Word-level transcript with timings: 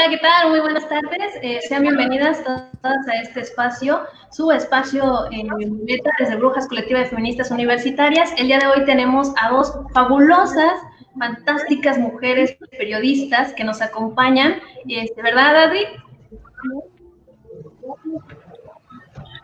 Hola, 0.00 0.08
¿qué 0.08 0.16
tal? 0.16 0.48
Muy 0.48 0.60
buenas 0.60 0.88
tardes. 0.88 1.34
Eh, 1.42 1.60
sean 1.68 1.82
bienvenidas 1.82 2.42
todas 2.42 3.06
a 3.06 3.20
este 3.20 3.40
espacio, 3.40 4.00
su 4.30 4.50
espacio 4.50 5.30
en 5.30 5.84
Meta 5.84 6.08
desde 6.18 6.36
Brujas 6.36 6.66
Colectiva 6.68 7.00
de 7.00 7.04
Feministas 7.04 7.50
Universitarias. 7.50 8.32
El 8.38 8.46
día 8.46 8.60
de 8.60 8.66
hoy 8.66 8.86
tenemos 8.86 9.30
a 9.38 9.50
dos 9.50 9.74
fabulosas, 9.92 10.72
fantásticas 11.18 11.98
mujeres 11.98 12.56
periodistas 12.78 13.52
que 13.52 13.62
nos 13.62 13.82
acompañan. 13.82 14.54
Este, 14.88 15.20
¿Verdad, 15.20 15.64
Adri? 15.64 15.84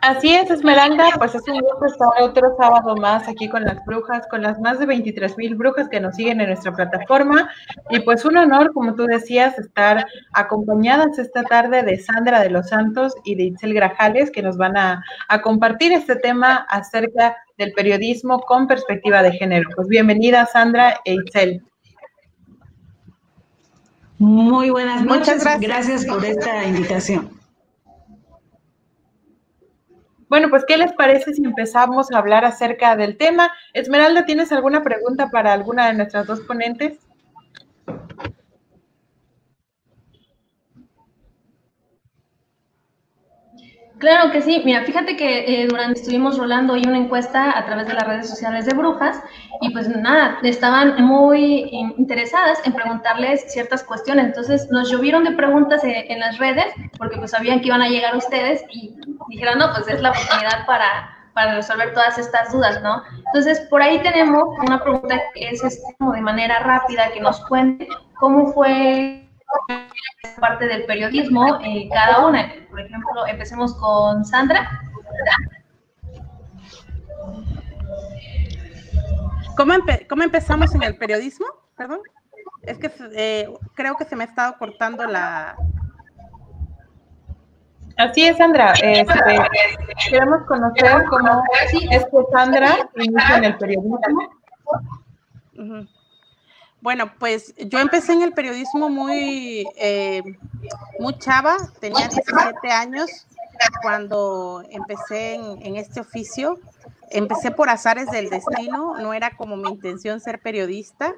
Así 0.03 0.35
es, 0.35 0.51
Esmeralda, 0.51 1.11
pues 1.19 1.35
es 1.35 1.43
un 1.49 1.59
gusto 1.59 1.87
estar 1.87 2.23
otro 2.23 2.55
sábado 2.59 2.97
más 2.97 3.27
aquí 3.29 3.49
con 3.49 3.65
las 3.65 3.85
brujas, 3.85 4.27
con 4.29 4.43
las 4.43 4.59
más 4.61 4.79
de 4.79 4.87
23 4.87 5.37
mil 5.37 5.55
brujas 5.57 5.89
que 5.89 6.01
nos 6.01 6.15
siguen 6.17 6.41
en 6.41 6.49
nuestra 6.49 6.73
plataforma. 6.73 7.51
Y 7.91 8.01
pues 8.01 8.25
un 8.25 8.37
honor, 8.37 8.73
como 8.73 8.95
tú 8.95 9.07
decías, 9.07 9.59
estar 9.59 10.07
acompañadas 10.33 11.19
esta 11.19 11.43
tarde 11.45 11.83
de 11.83 11.99
Sandra 11.99 12.41
de 12.41 12.51
los 12.51 12.69
Santos 12.69 13.15
y 13.25 13.35
de 13.35 13.45
Itzel 13.45 13.75
Grajales, 13.75 14.31
que 14.31 14.43
nos 14.43 14.57
van 14.57 14.77
a, 14.77 15.03
a 15.29 15.43
compartir 15.43 15.93
este 15.93 16.17
tema 16.17 16.67
acerca 16.69 17.37
del 17.59 17.73
periodismo 17.73 18.41
con 18.41 18.67
perspectiva 18.67 19.23
de 19.23 19.33
género. 19.33 19.69
Pues 19.75 19.89
bienvenida, 19.89 20.47
Sandra 20.47 21.01
e 21.05 21.15
Itzel. 21.15 21.63
Muy 24.19 24.71
buenas 24.71 25.05
noches. 25.05 25.19
Muchas 25.19 25.45
gracias. 25.45 25.61
gracias 25.61 26.07
por 26.07 26.25
esta 26.25 26.65
invitación. 26.65 27.36
Bueno, 30.37 30.51
pues, 30.51 30.67
¿qué 30.67 30.77
les 30.77 30.93
parece 30.93 31.33
si 31.33 31.43
empezamos 31.43 32.13
a 32.13 32.19
hablar 32.19 32.45
acerca 32.45 32.95
del 32.95 33.17
tema? 33.17 33.51
Esmeralda, 33.73 34.27
¿tienes 34.27 34.53
alguna 34.53 34.83
pregunta 34.83 35.31
para 35.31 35.55
alguna 35.55 35.87
de 35.87 35.95
nuestras 35.95 36.27
dos 36.27 36.41
ponentes? 36.41 37.06
Claro 43.99 44.31
que 44.31 44.43
sí. 44.43 44.61
Mira, 44.65 44.85
fíjate 44.85 45.17
que 45.17 45.63
eh, 45.63 45.67
durante 45.69 46.01
estuvimos 46.01 46.37
rolando 46.37 46.75
hoy 46.75 46.83
una 46.87 46.99
encuesta 46.99 47.57
a 47.57 47.65
través 47.65 47.87
de 47.87 47.95
las 47.95 48.07
redes 48.07 48.29
sociales 48.29 48.67
de 48.67 48.75
Brujas 48.75 49.23
y 49.63 49.71
pues 49.71 49.89
nada, 49.89 50.39
estaban 50.43 51.03
muy 51.03 51.69
interesadas 51.97 52.59
en 52.67 52.75
preguntarles 52.75 53.51
ciertas 53.51 53.83
cuestiones. 53.83 54.27
Entonces 54.27 54.69
nos 54.71 54.91
llovieron 54.91 55.25
de 55.25 55.33
preguntas 55.33 55.83
en, 55.83 55.95
en, 56.11 56.21
las 56.21 56.37
redes 56.37 56.67
porque 56.99 57.17
pues 57.17 57.31
sabían 57.31 57.61
que 57.61 57.69
iban 57.69 57.81
a 57.81 57.89
llegar 57.89 58.15
ustedes 58.15 58.65
y 58.71 58.95
dijeron, 59.29 59.59
no, 59.59 59.73
pues 59.75 59.89
es 59.89 60.03
la 60.03 60.11
oportunidad 60.11 60.67
para, 60.67 61.17
para 61.33 61.55
resolver 61.55 61.95
todas 61.95 62.19
estas 62.19 62.53
dudas, 62.53 62.83
¿no? 62.83 63.03
Entonces 63.29 63.61
por 63.71 63.81
ahí 63.81 63.99
tenemos 64.01 64.45
una 64.67 64.83
pregunta 64.83 65.19
que 65.33 65.49
es 65.49 65.65
este, 65.65 65.95
como 65.99 66.13
de 66.13 66.21
manera 66.21 66.59
rápida 66.59 67.11
que 67.13 67.21
nos 67.21 67.41
cuente 67.47 67.89
cómo 68.19 68.53
fue 68.53 69.26
parte 70.41 70.67
del 70.67 70.85
periodismo, 70.85 71.59
eh, 71.63 71.89
cada 71.93 72.27
una. 72.27 72.53
Por 72.71 72.81
ejemplo, 72.81 73.27
empecemos 73.27 73.75
con 73.75 74.25
Sandra. 74.25 74.83
¿Cómo, 79.57 79.75
¿Cómo, 80.09 80.23
empezamos 80.23 80.75
en 80.75 80.83
el 80.83 80.97
periodismo? 80.97 81.47
Perdón. 81.77 82.01
Es 82.63 82.79
que 82.79 82.91
eh, 83.15 83.49
creo 83.75 83.97
que 83.97 84.05
se 84.05 84.17
me 84.17 84.25
ha 84.25 84.27
estado 84.27 84.57
cortando 84.59 85.07
la... 85.07 85.57
Así 87.97 88.27
es, 88.27 88.37
Sandra. 88.37 88.73
Este, 88.83 89.15
queremos 90.11 90.45
conocer 90.47 91.05
cómo 91.09 91.43
es 91.91 92.05
que 92.05 92.19
Sandra 92.31 92.91
inicia 92.97 93.39
en 93.39 93.45
el 93.45 93.57
periodismo. 93.57 93.99
Bueno, 96.81 97.13
pues 97.19 97.55
yo 97.57 97.79
empecé 97.79 98.13
en 98.13 98.23
el 98.23 98.33
periodismo 98.33 98.89
muy, 98.89 99.67
eh, 99.77 100.23
muy 100.99 101.19
chava, 101.19 101.57
tenía 101.81 102.09
17 102.09 102.71
años 102.71 103.27
cuando 103.83 104.63
empecé 104.71 105.35
en, 105.35 105.77
este 105.77 106.01
oficio. 106.01 106.59
Empecé 107.11 107.51
por 107.51 107.71
azares 107.71 108.11
del 108.11 108.29
destino, 108.31 108.99
no 108.99 109.15
era 109.15 109.31
como 109.37 109.57
mi 109.57 109.71
intención 109.71 110.21
ser 110.21 110.41
periodista, 110.41 111.15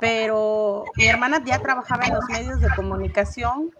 pero 0.00 0.84
mi 0.96 1.06
hermana 1.06 1.42
ya 1.44 1.58
trabajaba 1.58 2.06
en 2.06 2.14
los 2.14 2.24
medios 2.24 2.60
de 2.60 2.68
comunicación 2.74 3.70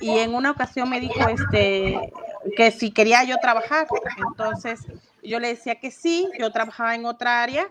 y 0.00 0.18
en 0.18 0.34
una 0.34 0.50
ocasión 0.50 0.90
me 0.90 1.00
dijo 1.00 1.28
este, 1.28 2.12
que 2.56 2.70
si 2.72 2.90
quería 2.90 3.24
yo 3.24 3.36
trabajar. 3.38 3.86
Entonces 4.28 4.80
yo 5.22 5.38
le 5.38 5.48
decía 5.48 5.76
que 5.76 5.90
sí, 5.90 6.28
yo 6.38 6.50
trabajaba 6.52 6.94
en 6.94 7.06
otra 7.06 7.42
área 7.42 7.68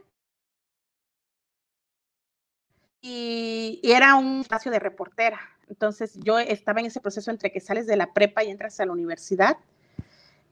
y, 3.02 3.80
era 3.84 4.16
un 4.16 4.42
espacio 4.42 4.72
de 4.72 4.80
reportera. 4.80 5.40
Entonces 5.68 6.18
yo 6.24 6.40
estaba 6.40 6.80
en 6.80 6.88
ese 6.88 7.00
proceso 7.00 7.32
entre 7.32 7.52
que 7.52 7.60
sales 7.60 7.88
de 7.88 7.96
la 7.96 8.14
prepa 8.14 8.44
y 8.44 8.50
entras 8.50 8.80
a 8.80 8.86
la 8.86 8.92
universidad. 8.92 9.58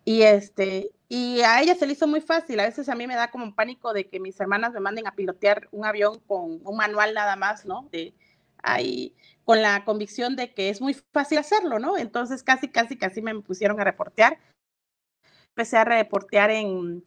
Y, 0.06 0.22
este, 0.22 0.92
y 1.10 1.42
a 1.42 1.62
ella 1.62 1.76
se 1.76 1.86
le 1.86 1.94
hizo 1.94 2.08
muy 2.08 2.22
fácil. 2.22 2.60
A 2.60 2.66
veces 2.66 2.88
a 2.90 2.96
mí 2.96 3.08
me 3.08 3.16
da 3.16 3.30
como 3.30 3.44
un 3.44 3.56
pánico 3.56 3.94
de 3.94 4.08
que 4.08 4.20
mis 4.20 4.40
hermanas 4.40 4.74
me 4.74 4.80
manden 4.80 5.08
a 5.08 5.16
pilotear 5.16 5.68
un 5.72 5.86
avión 5.86 6.20
con 6.28 6.62
un 6.64 6.78
manual 6.78 7.14
nada 7.14 7.36
más, 7.36 7.66
¿no? 7.66 7.90
De, 7.92 8.14
ahí, 8.64 9.14
con 9.46 9.62
la 9.62 9.84
convicción 9.86 10.36
de 10.36 10.54
que 10.54 10.70
es 10.70 10.82
muy 10.82 10.96
fácil 11.14 11.38
hacerlo, 11.38 11.80
¿no? 11.80 11.98
Entonces 11.98 12.44
casi, 12.44 12.68
casi, 12.70 12.98
casi 12.98 13.22
me 13.22 13.40
pusieron 13.42 13.80
a 13.80 13.84
reportear. 13.84 14.38
Empecé 15.50 15.78
a 15.78 15.86
reportear 15.86 16.52
en, 16.52 17.04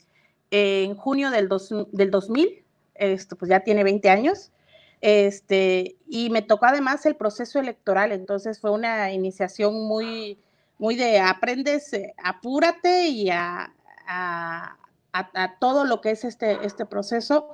en 0.50 0.94
junio 0.96 1.30
del, 1.30 1.48
dos, 1.48 1.72
del 1.92 2.10
2000, 2.10 2.64
esto 2.94 3.36
pues 3.36 3.48
ya 3.48 3.60
tiene 3.60 3.84
20 3.84 4.10
años. 4.10 4.50
Este, 5.00 5.96
y 6.08 6.28
me 6.30 6.42
tocó 6.42 6.66
además 6.66 7.06
el 7.06 7.16
proceso 7.16 7.58
electoral, 7.58 8.12
entonces 8.12 8.60
fue 8.60 8.70
una 8.70 9.12
iniciación 9.12 9.86
muy, 9.86 10.38
muy 10.78 10.94
de 10.94 11.18
aprendes, 11.18 11.92
eh, 11.94 12.14
apúrate 12.22 13.08
y 13.08 13.30
a, 13.30 13.72
a, 14.06 14.76
a, 15.12 15.58
todo 15.58 15.84
lo 15.84 16.00
que 16.00 16.10
es 16.10 16.24
este, 16.24 16.58
este 16.66 16.84
proceso. 16.84 17.48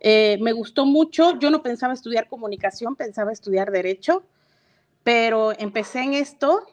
Eh, 0.00 0.38
me 0.40 0.52
gustó 0.52 0.84
mucho, 0.84 1.38
yo 1.38 1.50
no 1.50 1.62
pensaba 1.62 1.92
estudiar 1.92 2.28
comunicación, 2.28 2.94
pensaba 2.94 3.32
estudiar 3.32 3.72
derecho, 3.72 4.22
pero 5.02 5.52
empecé 5.58 6.00
en 6.00 6.14
esto 6.14 6.66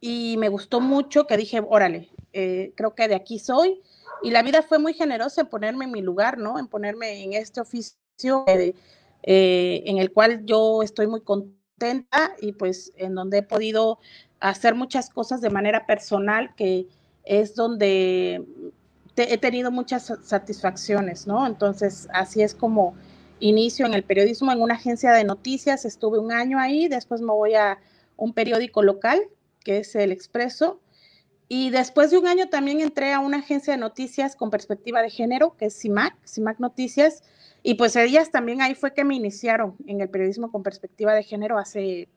y 0.00 0.36
me 0.38 0.48
gustó 0.48 0.80
mucho 0.80 1.26
que 1.26 1.36
dije, 1.36 1.62
órale, 1.68 2.08
eh, 2.32 2.72
creo 2.76 2.94
que 2.94 3.08
de 3.08 3.14
aquí 3.16 3.38
soy. 3.38 3.80
Y 4.22 4.30
la 4.30 4.42
vida 4.42 4.62
fue 4.62 4.78
muy 4.78 4.94
generosa 4.94 5.42
en 5.42 5.46
ponerme 5.48 5.86
en 5.86 5.92
mi 5.92 6.02
lugar, 6.02 6.38
¿no? 6.38 6.58
En 6.58 6.68
ponerme 6.68 7.22
en 7.22 7.32
este 7.32 7.60
oficio. 7.60 7.96
Eh, 9.22 9.82
en 9.86 9.98
el 9.98 10.12
cual 10.12 10.44
yo 10.44 10.82
estoy 10.82 11.06
muy 11.06 11.20
contenta 11.20 12.34
y 12.40 12.52
pues 12.52 12.92
en 12.96 13.14
donde 13.14 13.38
he 13.38 13.42
podido 13.42 13.98
hacer 14.40 14.74
muchas 14.74 15.10
cosas 15.10 15.40
de 15.40 15.50
manera 15.50 15.86
personal, 15.86 16.54
que 16.54 16.86
es 17.24 17.54
donde 17.54 18.44
he 19.16 19.38
tenido 19.38 19.70
muchas 19.70 20.12
satisfacciones, 20.22 21.26
¿no? 21.26 21.46
Entonces, 21.46 22.08
así 22.12 22.42
es 22.42 22.54
como 22.54 22.94
inicio 23.38 23.86
en 23.86 23.94
el 23.94 24.02
periodismo 24.02 24.52
en 24.52 24.60
una 24.60 24.74
agencia 24.74 25.12
de 25.12 25.24
noticias, 25.24 25.84
estuve 25.84 26.18
un 26.18 26.32
año 26.32 26.58
ahí, 26.58 26.88
después 26.88 27.20
me 27.20 27.32
voy 27.32 27.54
a 27.54 27.78
un 28.16 28.32
periódico 28.32 28.82
local, 28.82 29.20
que 29.64 29.78
es 29.78 29.94
El 29.94 30.12
Expreso, 30.12 30.80
y 31.48 31.70
después 31.70 32.10
de 32.10 32.18
un 32.18 32.26
año 32.26 32.48
también 32.48 32.80
entré 32.80 33.12
a 33.12 33.18
una 33.18 33.38
agencia 33.38 33.72
de 33.72 33.78
noticias 33.78 34.36
con 34.36 34.50
perspectiva 34.50 35.02
de 35.02 35.10
género, 35.10 35.56
que 35.56 35.66
es 35.66 35.78
CIMAC, 35.78 36.14
CIMAC 36.26 36.60
Noticias, 36.60 37.22
y 37.62 37.74
pues 37.74 37.96
ellas 37.96 38.30
también 38.30 38.62
ahí 38.62 38.74
fue 38.74 38.94
que 38.94 39.04
me 39.04 39.14
iniciaron 39.14 39.76
en 39.86 40.00
el 40.00 40.08
periodismo 40.08 40.50
con 40.50 40.62
perspectiva 40.62 41.14
de 41.14 41.22
género 41.22 41.58
hace 41.58 42.08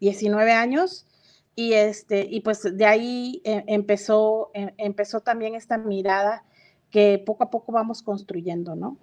19 0.00 0.52
años. 0.52 1.06
Y, 1.54 1.72
este, 1.72 2.26
y 2.30 2.40
pues 2.40 2.62
de 2.76 2.84
ahí 2.84 3.40
eh, 3.44 3.64
empezó, 3.66 4.50
eh, 4.52 4.74
empezó 4.76 5.20
también 5.20 5.54
esta 5.54 5.78
mirada 5.78 6.44
que 6.90 7.22
poco 7.24 7.44
a 7.44 7.50
poco 7.50 7.72
vamos 7.72 8.02
construyendo, 8.02 8.76
¿no? 8.76 8.98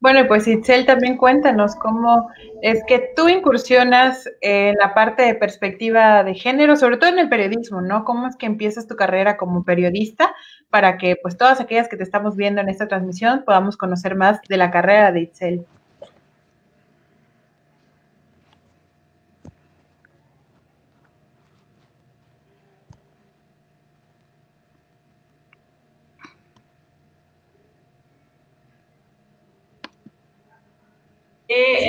Bueno, 0.00 0.28
pues 0.28 0.46
Itzel, 0.46 0.86
también 0.86 1.16
cuéntanos 1.16 1.74
cómo 1.74 2.30
es 2.62 2.80
que 2.86 3.10
tú 3.16 3.28
incursionas 3.28 4.28
en 4.42 4.76
la 4.76 4.94
parte 4.94 5.22
de 5.24 5.34
perspectiva 5.34 6.22
de 6.22 6.34
género, 6.34 6.76
sobre 6.76 6.98
todo 6.98 7.10
en 7.10 7.18
el 7.18 7.28
periodismo, 7.28 7.80
¿no? 7.80 8.04
¿Cómo 8.04 8.28
es 8.28 8.36
que 8.36 8.46
empiezas 8.46 8.86
tu 8.86 8.94
carrera 8.94 9.36
como 9.36 9.64
periodista 9.64 10.32
para 10.70 10.98
que 10.98 11.16
pues 11.20 11.36
todas 11.36 11.60
aquellas 11.60 11.88
que 11.88 11.96
te 11.96 12.04
estamos 12.04 12.36
viendo 12.36 12.60
en 12.60 12.68
esta 12.68 12.86
transmisión 12.86 13.42
podamos 13.44 13.76
conocer 13.76 14.14
más 14.14 14.40
de 14.48 14.56
la 14.56 14.70
carrera 14.70 15.10
de 15.10 15.22
Itzel? 15.22 15.66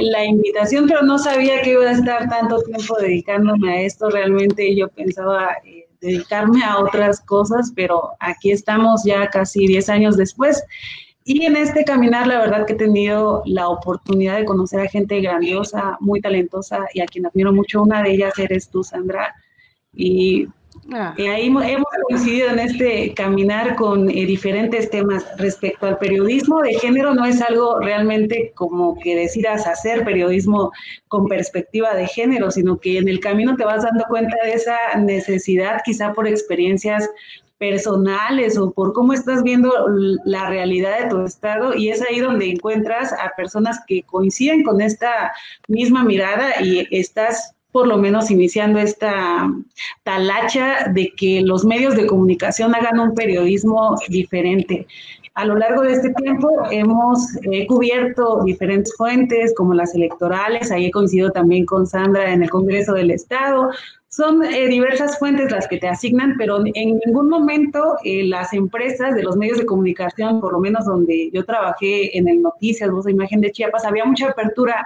La 0.01 0.23
invitación, 0.23 0.87
pero 0.87 1.01
no 1.01 1.19
sabía 1.19 1.61
que 1.61 1.71
iba 1.71 1.83
a 1.83 1.91
estar 1.91 2.29
tanto 2.29 2.61
tiempo 2.61 2.97
dedicándome 2.97 3.71
a 3.71 3.81
esto. 3.81 4.09
Realmente 4.09 4.75
yo 4.75 4.87
pensaba 4.87 5.57
eh, 5.65 5.87
dedicarme 5.99 6.63
a 6.63 6.79
otras 6.79 7.19
cosas, 7.21 7.71
pero 7.75 8.11
aquí 8.19 8.51
estamos 8.51 9.03
ya 9.03 9.27
casi 9.27 9.67
10 9.67 9.89
años 9.89 10.17
después. 10.17 10.63
y 11.25 11.45
en 11.45 11.57
este 11.57 11.83
caminar, 11.83 12.25
la 12.27 12.39
verdad 12.39 12.65
que 12.65 12.73
he 12.73 12.75
tenido 12.77 13.43
la 13.45 13.67
oportunidad 13.67 14.37
de 14.37 14.45
conocer 14.45 14.79
a 14.79 14.87
gente 14.87 15.21
grandiosa, 15.21 15.97
muy 15.99 16.21
talentosa 16.21 16.87
y 16.93 17.01
a 17.01 17.05
quien 17.05 17.25
admiro 17.25 17.53
mucho. 17.53 17.83
Una 17.83 18.01
de 18.01 18.11
ellas 18.13 18.39
eres 18.39 18.69
tú, 18.69 18.83
Sandra. 18.83 19.35
Y 19.93 20.47
Ah. 20.93 21.13
Y 21.17 21.27
ahí 21.27 21.47
hemos 21.47 21.87
coincidido 22.07 22.49
en 22.49 22.59
este 22.59 23.13
caminar 23.13 23.75
con 23.75 24.09
eh, 24.09 24.25
diferentes 24.25 24.89
temas 24.89 25.25
respecto 25.37 25.85
al 25.85 25.97
periodismo 25.97 26.61
de 26.61 26.73
género. 26.75 27.13
No 27.13 27.25
es 27.25 27.41
algo 27.41 27.79
realmente 27.79 28.51
como 28.55 28.97
que 28.99 29.15
decidas 29.15 29.67
hacer 29.67 30.03
periodismo 30.03 30.71
con 31.07 31.27
perspectiva 31.27 31.93
de 31.93 32.07
género, 32.07 32.51
sino 32.51 32.79
que 32.79 32.97
en 32.97 33.07
el 33.07 33.19
camino 33.19 33.55
te 33.55 33.65
vas 33.65 33.83
dando 33.83 34.05
cuenta 34.07 34.35
de 34.43 34.53
esa 34.53 34.77
necesidad, 34.97 35.81
quizá 35.83 36.13
por 36.13 36.27
experiencias 36.27 37.09
personales 37.59 38.57
o 38.57 38.71
por 38.71 38.93
cómo 38.93 39.13
estás 39.13 39.43
viendo 39.43 39.71
la 40.23 40.49
realidad 40.49 40.97
de 40.99 41.09
tu 41.09 41.21
estado 41.25 41.75
y 41.75 41.89
es 41.89 42.01
ahí 42.01 42.19
donde 42.19 42.49
encuentras 42.49 43.11
a 43.13 43.35
personas 43.35 43.79
que 43.85 44.01
coinciden 44.03 44.63
con 44.63 44.81
esta 44.81 45.33
misma 45.67 46.03
mirada 46.03 46.61
y 46.61 46.87
estás 46.89 47.53
por 47.71 47.87
lo 47.87 47.97
menos 47.97 48.31
iniciando 48.31 48.79
esta 48.79 49.47
talacha 50.03 50.87
de 50.93 51.13
que 51.15 51.41
los 51.41 51.65
medios 51.65 51.95
de 51.95 52.07
comunicación 52.07 52.73
hagan 52.73 52.99
un 52.99 53.13
periodismo 53.13 53.95
diferente. 54.07 54.87
A 55.35 55.45
lo 55.45 55.55
largo 55.55 55.83
de 55.83 55.93
este 55.93 56.11
tiempo 56.15 56.49
hemos 56.71 57.27
cubierto 57.67 58.41
diferentes 58.43 58.93
fuentes 58.97 59.53
como 59.55 59.73
las 59.73 59.95
electorales, 59.95 60.71
ahí 60.71 60.87
he 60.87 60.91
coincidido 60.91 61.31
también 61.31 61.65
con 61.65 61.87
Sandra 61.87 62.33
en 62.33 62.43
el 62.43 62.49
Congreso 62.49 62.93
del 62.93 63.11
Estado. 63.11 63.69
Son 64.09 64.43
eh, 64.43 64.67
diversas 64.67 65.19
fuentes 65.19 65.51
las 65.51 65.67
que 65.67 65.77
te 65.77 65.87
asignan, 65.87 66.33
pero 66.37 66.57
en 66.65 66.99
ningún 67.05 67.29
momento 67.29 67.95
eh, 68.03 68.23
las 68.23 68.53
empresas 68.53 69.13
de 69.13 69.21
los 69.23 69.37
medios 69.37 69.59
de 69.59 69.67
comunicación, 69.67 70.41
por 70.41 70.53
lo 70.53 70.59
menos 70.59 70.85
donde 70.85 71.29
yo 71.31 71.45
trabajé 71.45 72.17
en 72.17 72.27
el 72.27 72.41
Noticias, 72.41 72.89
Voz 72.89 73.05
de 73.05 73.11
Imagen 73.11 73.39
de 73.39 73.51
Chiapas, 73.51 73.85
había 73.85 74.05
mucha 74.05 74.29
apertura 74.29 74.83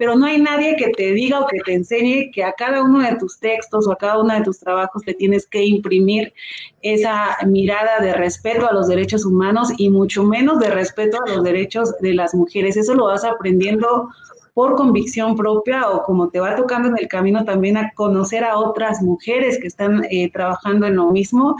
pero 0.00 0.16
no 0.16 0.24
hay 0.24 0.40
nadie 0.40 0.76
que 0.76 0.88
te 0.96 1.12
diga 1.12 1.40
o 1.40 1.46
que 1.46 1.58
te 1.62 1.74
enseñe 1.74 2.30
que 2.32 2.42
a 2.42 2.54
cada 2.54 2.82
uno 2.82 3.00
de 3.00 3.16
tus 3.16 3.38
textos 3.38 3.86
o 3.86 3.92
a 3.92 3.98
cada 3.98 4.18
uno 4.18 4.32
de 4.32 4.40
tus 4.40 4.58
trabajos 4.58 5.02
te 5.02 5.12
tienes 5.12 5.46
que 5.46 5.62
imprimir 5.62 6.32
esa 6.80 7.36
mirada 7.46 8.00
de 8.00 8.14
respeto 8.14 8.66
a 8.66 8.72
los 8.72 8.88
derechos 8.88 9.26
humanos 9.26 9.68
y 9.76 9.90
mucho 9.90 10.24
menos 10.24 10.58
de 10.58 10.70
respeto 10.70 11.18
a 11.22 11.28
los 11.28 11.44
derechos 11.44 11.92
de 12.00 12.14
las 12.14 12.34
mujeres. 12.34 12.78
Eso 12.78 12.94
lo 12.94 13.08
vas 13.08 13.24
aprendiendo 13.24 14.08
por 14.54 14.74
convicción 14.74 15.36
propia 15.36 15.90
o 15.90 16.02
como 16.02 16.30
te 16.30 16.40
va 16.40 16.56
tocando 16.56 16.88
en 16.88 16.96
el 16.98 17.06
camino 17.06 17.44
también 17.44 17.76
a 17.76 17.92
conocer 17.92 18.42
a 18.42 18.56
otras 18.56 19.02
mujeres 19.02 19.58
que 19.60 19.66
están 19.66 20.06
eh, 20.10 20.30
trabajando 20.32 20.86
en 20.86 20.96
lo 20.96 21.10
mismo 21.10 21.56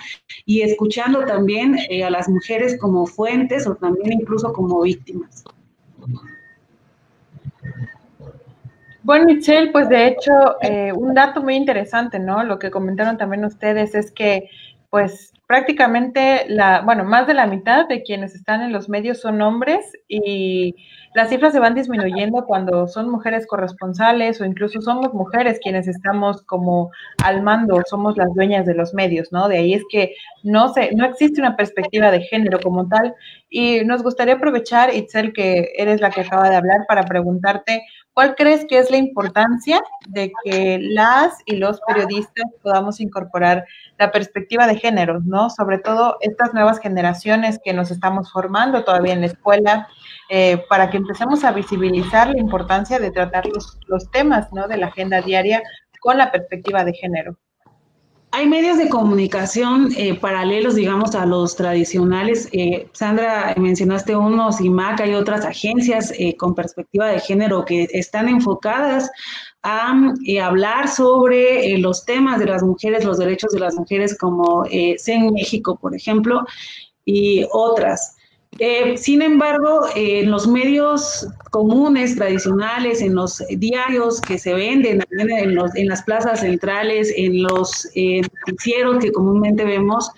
y 0.47 0.63
escuchando 0.63 1.27
también 1.27 1.77
eh, 1.91 2.05
a 2.05 2.09
las 2.09 2.27
mujeres 2.27 2.79
como 2.81 3.07
fuentes 3.07 3.67
o 3.67 3.75
también 3.75 4.15
incluso 4.15 4.51
como 4.55 4.81
víctimas. 4.81 5.45
Bueno, 9.03 9.25
Michelle, 9.27 9.73
pues 9.73 9.89
de 9.89 10.09
hecho, 10.09 10.31
eh, 10.61 10.93
un 10.93 11.15
dato 11.15 11.43
muy 11.43 11.55
interesante, 11.57 12.19
¿no? 12.19 12.45
Lo 12.45 12.59
que 12.59 12.71
comentaron 12.71 13.17
también 13.17 13.45
ustedes 13.47 13.95
es 13.95 14.13
que, 14.13 14.51
pues 14.91 15.33
prácticamente, 15.47 16.45
la, 16.49 16.83
bueno, 16.83 17.05
más 17.05 17.27
de 17.27 17.35
la 17.35 17.47
mitad 17.47 17.89
de 17.89 18.03
quienes 18.03 18.35
están 18.35 18.61
en 18.63 18.73
los 18.73 18.89
medios 18.89 19.21
son 19.21 19.41
hombres 19.43 19.81
y 20.07 20.77
las 21.15 21.29
cifras 21.29 21.53
se 21.53 21.59
van 21.59 21.75
disminuyendo 21.75 22.45
cuando 22.45 22.87
son 22.87 23.11
mujeres 23.11 23.47
corresponsales 23.49 24.41
o 24.41 24.45
incluso 24.45 24.81
somos 24.81 25.13
mujeres 25.13 25.59
quienes 25.61 25.89
estamos 25.89 26.43
como 26.43 26.91
al 27.25 27.43
mando, 27.43 27.81
somos 27.89 28.17
las 28.17 28.33
dueñas 28.35 28.65
de 28.67 28.75
los 28.75 28.95
medios, 28.95 29.33
¿no? 29.33 29.49
De 29.49 29.59
ahí 29.59 29.75
es 29.75 29.83
que 29.91 30.15
no, 30.45 30.73
se, 30.73 30.95
no 30.95 31.05
existe 31.07 31.41
una 31.41 31.57
perspectiva 31.57 32.11
de 32.13 32.21
género 32.21 32.61
como 32.61 32.87
tal 32.89 33.15
y 33.49 33.81
nos 33.85 34.03
gustaría 34.05 34.35
aprovechar, 34.35 34.95
Itzel, 34.95 35.33
que 35.33 35.73
eres 35.77 36.01
la 36.01 36.11
que 36.11 36.21
acaba 36.21 36.49
de 36.49 36.57
hablar, 36.57 36.81
para 36.87 37.03
preguntarte 37.03 37.83
¿Cuál 38.21 38.35
crees 38.35 38.67
que 38.67 38.79
es 38.79 38.91
la 38.91 38.99
importancia 38.99 39.83
de 40.07 40.31
que 40.45 40.79
las 40.79 41.39
y 41.47 41.57
los 41.57 41.81
periodistas 41.81 42.45
podamos 42.63 43.01
incorporar 43.01 43.65
la 43.97 44.13
perspectiva 44.13 44.67
de 44.67 44.77
género, 44.77 45.21
¿no? 45.25 45.49
Sobre 45.49 45.79
todo 45.79 46.19
estas 46.21 46.53
nuevas 46.53 46.81
generaciones 46.81 47.59
que 47.65 47.73
nos 47.73 47.91
estamos 47.91 48.31
formando 48.31 48.85
todavía 48.85 49.15
en 49.15 49.23
la 49.23 49.29
escuela, 49.29 49.89
eh, 50.29 50.63
para 50.69 50.91
que 50.91 50.99
empecemos 50.99 51.45
a 51.45 51.53
visibilizar 51.53 52.29
la 52.29 52.39
importancia 52.39 52.99
de 52.99 53.11
tratar 53.11 53.47
los, 53.47 53.79
los 53.87 54.11
temas, 54.11 54.53
¿no? 54.53 54.69
De 54.69 54.77
la 54.77 54.89
agenda 54.89 55.23
diaria 55.23 55.63
con 56.03 56.19
la 56.19 56.31
perspectiva 56.31 56.85
de 56.85 56.93
género. 56.93 57.39
Hay 58.33 58.47
medios 58.47 58.79
de 58.79 58.89
comunicación 58.89 59.89
eh, 59.97 60.15
paralelos, 60.15 60.77
digamos, 60.77 61.17
a 61.17 61.27
los 61.27 61.57
tradicionales. 61.57 62.49
Eh, 62.53 62.89
Sandra, 62.93 63.55
mencionaste 63.57 64.15
unos, 64.15 64.61
IMAC, 64.61 65.01
hay 65.01 65.15
otras 65.15 65.45
agencias 65.45 66.13
eh, 66.17 66.37
con 66.37 66.55
perspectiva 66.55 67.09
de 67.09 67.19
género 67.19 67.65
que 67.65 67.89
están 67.91 68.29
enfocadas 68.29 69.11
a 69.63 69.93
hablar 70.43 70.89
sobre 70.89 71.77
los 71.79 72.05
temas 72.05 72.39
de 72.39 72.47
las 72.47 72.63
mujeres, 72.63 73.05
los 73.05 73.19
derechos 73.19 73.51
de 73.53 73.61
las 73.61 73.75
mujeres, 73.75 74.17
como 74.17 74.65
CEN 74.65 75.33
México, 75.35 75.77
por 75.77 75.95
ejemplo, 75.95 76.45
y 77.05 77.45
otras. 77.53 78.17
Eh, 78.59 78.97
sin 78.99 79.23
embargo, 79.23 79.87
en 79.95 80.31
los 80.31 80.47
medios 80.49 81.27
comunes, 81.51 82.17
tradicionales, 82.17 83.01
en 83.01 83.15
los 83.15 83.43
diarios 83.57 84.21
que 84.21 84.39
se 84.39 84.53
venden, 84.53 85.03
en, 85.11 85.89
las 85.89 86.03
plazas 86.03 86.41
centrales, 86.41 87.13
en 87.17 87.45
los 87.45 87.89
eh, 87.95 88.23
noticieros 88.47 88.99
que 88.99 89.13
comúnmente 89.13 89.65
vemos, 89.65 90.11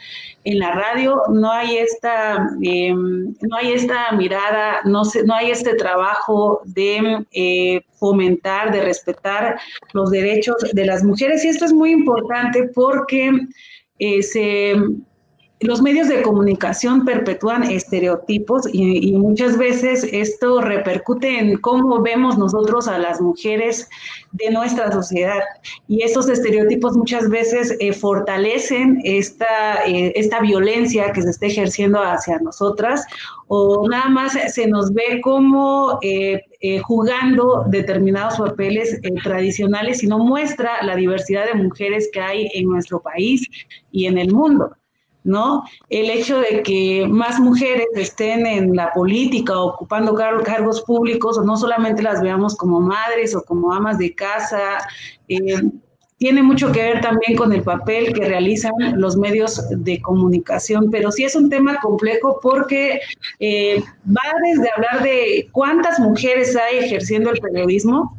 en 0.45 0.59
la 0.59 0.73
radio, 0.73 1.23
no 1.29 1.53
hay 1.53 1.77
esta, 1.77 2.49
em, 2.63 3.35
no 3.43 3.57
hay 3.57 3.73
esta 3.73 4.11
mirada, 4.13 4.81
no, 4.87 5.03
no 5.25 5.35
hay 5.35 5.51
este 5.51 5.75
trabajo 5.75 6.63
de 6.65 7.25
eh, 7.33 7.83
fomentar, 7.93 8.73
de 8.73 8.83
respetar 8.83 9.61
los 9.93 10.11
derechos 10.11 10.57
de 10.73 10.87
las 10.87 11.05
mujeres. 11.05 11.45
Y 11.45 11.49
esto 11.49 11.67
es 11.67 11.73
muy 11.73 11.91
importante 11.91 12.71
porque 12.75 13.31
se 14.23 14.75
los 15.63 15.83
medios 15.83 16.09
de 16.09 16.23
comunicación 16.23 17.05
perpetúan 17.05 17.63
estereotipos 17.65 18.69
y, 18.73 19.13
muchas 19.13 19.57
veces 19.57 20.07
esto 20.11 20.61
repercute 20.61 21.39
en 21.39 21.59
cómo 21.59 22.03
vemos 22.03 22.37
nosotros 22.39 22.89
a 22.89 22.99
las 22.99 23.21
mujeres 23.21 23.89
de 24.33 24.51
nuestra 24.51 24.91
sociedad. 24.91 25.41
Y 25.89 26.03
estos 26.03 26.29
estereotipos 26.29 26.97
muchas 26.97 27.29
veces 27.29 27.77
eh, 27.81 27.93
fortalecen 27.93 29.01
esta, 29.05 29.85
eh, 29.87 30.13
esta 30.17 30.41
violencia 30.41 31.13
que 31.13 31.23
se 31.23 31.31
está 31.31 31.47
ejerciendo 31.47 32.01
hacia 32.01 32.39
nosotras 32.39 33.05
o 33.49 33.87
nada 33.89 34.09
más 34.09 34.33
se 34.53 34.67
nos 34.67 34.93
ve 34.93 35.21
como 35.23 35.99
eh, 36.03 36.41
jugando 36.83 37.65
determinados 37.69 38.39
papeles 38.39 39.01
tradicionales 39.23 40.03
y 40.03 40.07
no 40.07 40.19
muestra 40.19 40.83
la 40.83 40.97
diversidad 40.97 41.47
de 41.47 41.55
mujeres 41.55 42.09
que 42.13 42.21
hay 42.21 42.49
en 42.55 42.69
nuestro 42.69 43.01
país 43.01 43.47
y 43.91 44.07
en 44.07 44.19
el 44.19 44.33
mundo. 44.33 44.75
¿No? 45.25 45.65
El 45.89 46.11
hecho 46.11 46.39
de 46.41 46.63
que 46.63 47.07
más 47.09 47.39
mujeres 47.39 47.87
estén 47.95 48.47
en 48.47 48.75
la 48.75 48.93
política 48.93 49.59
ocupando 49.59 50.15
cargos 50.15 50.83
públicos, 50.83 51.39
o 51.39 51.45
no 51.45 51.57
solamente 51.57 52.03
las 52.03 52.23
veamos 52.23 52.57
como 52.57 52.81
madres 52.81 53.35
o 53.35 53.43
como 53.43 53.73
amas 53.73 53.99
de 53.99 54.15
casa, 54.15 54.79
eh, 55.29 55.63
tiene 56.23 56.41
mucho 56.41 56.71
que 56.71 56.81
ver 56.81 57.01
también 57.01 57.37
con 57.37 57.53
el 57.53 57.65
papel 57.65 58.13
que 58.13 58.25
realizan 58.25 58.73
los 58.95 59.17
medios 59.17 59.61
de 59.71 60.01
comunicación, 60.01 60.89
pero 60.89 61.11
sí 61.11 61.25
es 61.25 61.35
un 61.35 61.51
tema 61.51 61.81
complejo 61.83 62.39
porque 62.41 63.01
eh, 63.41 63.83
va 64.07 64.23
desde 64.45 64.71
hablar 64.71 65.03
de 65.03 65.49
cuántas 65.51 65.99
mujeres 65.99 66.55
hay 66.55 66.79
ejerciendo 66.79 67.31
el 67.31 67.41
periodismo, 67.41 68.17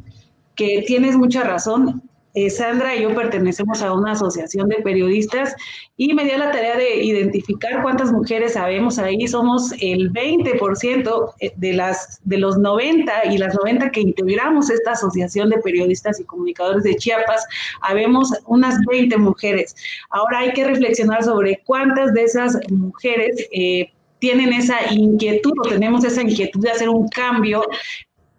que 0.56 0.84
tienes 0.86 1.16
mucha 1.16 1.44
razón, 1.44 2.02
eh, 2.36 2.50
Sandra 2.50 2.96
y 2.96 3.04
yo 3.04 3.14
pertenecemos 3.14 3.84
a 3.84 3.94
una 3.94 4.14
asociación 4.14 4.68
de 4.68 4.78
periodistas 4.78 5.56
y 5.98 6.14
me 6.14 6.26
dio 6.26 6.38
la 6.38 6.52
tarea 6.52 6.76
de 6.76 7.04
identificar 7.04 7.84
cuántas 7.84 8.12
mujeres 8.12 8.54
sabemos 8.54 8.98
ahí. 8.98 9.28
Somos 9.28 9.72
el 9.80 10.12
20% 10.12 11.34
eh, 11.40 11.54
de, 11.56 11.74
las, 11.74 12.20
de 12.24 12.38
los 12.38 12.58
90 12.58 13.26
y 13.32 13.38
las 13.38 13.54
90 13.56 13.92
que 13.92 14.02
integramos 14.02 14.72
esta 14.72 14.92
asociación 14.92 15.52
de 15.52 15.60
periodistas 15.60 16.20
y 16.20 16.24
comunicadores 16.24 16.84
de 16.84 16.96
Chiapas, 16.96 17.46
habemos 17.82 18.32
unas 18.48 18.80
20 18.90 19.16
mujeres. 19.18 19.76
Ahora 20.10 20.40
hay 20.40 20.54
que 20.54 20.66
reflexionar 20.66 21.24
sobre 21.24 21.62
cuántas 21.66 22.14
de 22.14 22.24
esas 22.24 22.58
mujeres 22.72 23.48
eh, 23.52 23.92
tienen 24.18 24.54
esa 24.54 24.92
inquietud 24.92 25.54
o 25.60 25.70
tenemos 25.70 26.04
esa 26.04 26.24
inquietud 26.24 26.62
de 26.62 26.72
hacer 26.72 26.90
un 26.90 27.08
cambio 27.10 27.64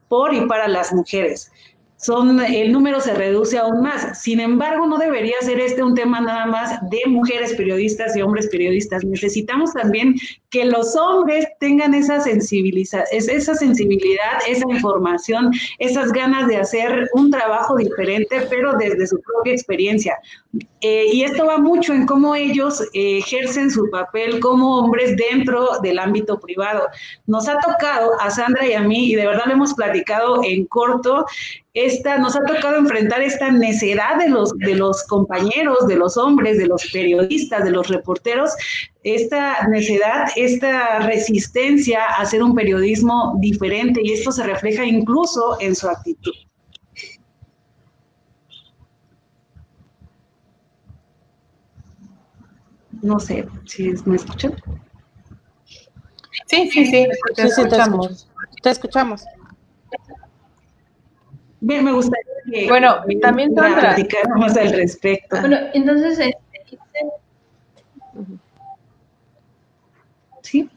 por 0.08 0.34
y 0.34 0.40
para 0.46 0.66
las 0.66 0.92
mujeres 0.92 1.52
son, 2.04 2.38
el 2.38 2.70
número 2.70 3.00
se 3.00 3.14
reduce 3.14 3.56
aún 3.56 3.80
más. 3.80 4.20
Sin 4.20 4.38
embargo, 4.38 4.86
no 4.86 4.98
debería 4.98 5.36
ser 5.40 5.58
este 5.58 5.82
un 5.82 5.94
tema 5.94 6.20
nada 6.20 6.44
más 6.44 6.78
de 6.90 7.00
mujeres 7.06 7.54
periodistas 7.54 8.14
y 8.14 8.20
hombres 8.20 8.48
periodistas. 8.48 9.04
Necesitamos 9.04 9.72
también 9.72 10.14
que 10.50 10.66
los 10.66 10.94
hombres 10.96 11.46
tengan 11.60 11.94
esa, 11.94 12.16
esa 12.18 13.54
sensibilidad, 13.54 14.32
esa 14.46 14.64
información, 14.68 15.50
esas 15.78 16.12
ganas 16.12 16.46
de 16.46 16.58
hacer 16.58 17.08
un 17.14 17.30
trabajo 17.30 17.76
diferente, 17.76 18.46
pero 18.50 18.74
desde 18.74 19.06
su 19.06 19.18
propia 19.22 19.54
experiencia. 19.54 20.18
Eh, 20.82 21.06
y 21.10 21.22
esto 21.22 21.46
va 21.46 21.56
mucho 21.56 21.94
en 21.94 22.04
cómo 22.04 22.34
ellos 22.34 22.82
eh, 22.92 23.18
ejercen 23.18 23.70
su 23.70 23.88
papel 23.88 24.40
como 24.40 24.78
hombres 24.80 25.16
dentro 25.16 25.78
del 25.82 25.98
ámbito 25.98 26.38
privado. 26.38 26.86
Nos 27.26 27.48
ha 27.48 27.58
tocado 27.60 28.10
a 28.20 28.30
Sandra 28.30 28.66
y 28.66 28.74
a 28.74 28.82
mí, 28.82 29.10
y 29.10 29.14
de 29.14 29.26
verdad 29.26 29.44
lo 29.46 29.54
hemos 29.54 29.72
platicado 29.72 30.42
en 30.44 30.66
corto, 30.66 31.24
esta, 31.74 32.18
nos 32.18 32.36
ha 32.36 32.44
tocado 32.44 32.76
enfrentar 32.76 33.20
esta 33.20 33.50
necedad 33.50 34.16
de 34.16 34.28
los, 34.28 34.56
de 34.58 34.76
los 34.76 35.02
compañeros, 35.02 35.88
de 35.88 35.96
los 35.96 36.16
hombres, 36.16 36.56
de 36.56 36.66
los 36.66 36.88
periodistas, 36.92 37.64
de 37.64 37.72
los 37.72 37.88
reporteros, 37.88 38.52
esta 39.02 39.66
necedad, 39.66 40.28
esta 40.36 41.00
resistencia 41.00 42.04
a 42.04 42.22
hacer 42.22 42.44
un 42.44 42.54
periodismo 42.54 43.34
diferente 43.40 44.00
y 44.04 44.12
esto 44.12 44.30
se 44.30 44.44
refleja 44.44 44.84
incluso 44.84 45.60
en 45.60 45.74
su 45.74 45.88
actitud. 45.88 46.32
No 53.02 53.18
sé 53.18 53.46
si 53.66 53.92
me 54.06 54.14
escuchan. 54.16 54.54
Sí, 56.46 56.70
sí, 56.70 56.86
sí, 56.86 57.06
te 57.34 57.42
escuchamos. 57.42 58.28
Te 58.62 58.70
escuchamos. 58.70 59.24
Bien, 61.66 61.82
me 61.82 61.92
gustaría 61.92 62.32
que 62.52 62.68
bueno, 62.68 62.96
también 63.22 63.54
platicar 63.54 64.28
más 64.36 64.54
al 64.54 64.70
respecto. 64.72 65.40
Bueno, 65.40 65.56
entonces, 65.72 66.18
este, 66.18 66.78
sí. 70.42 70.68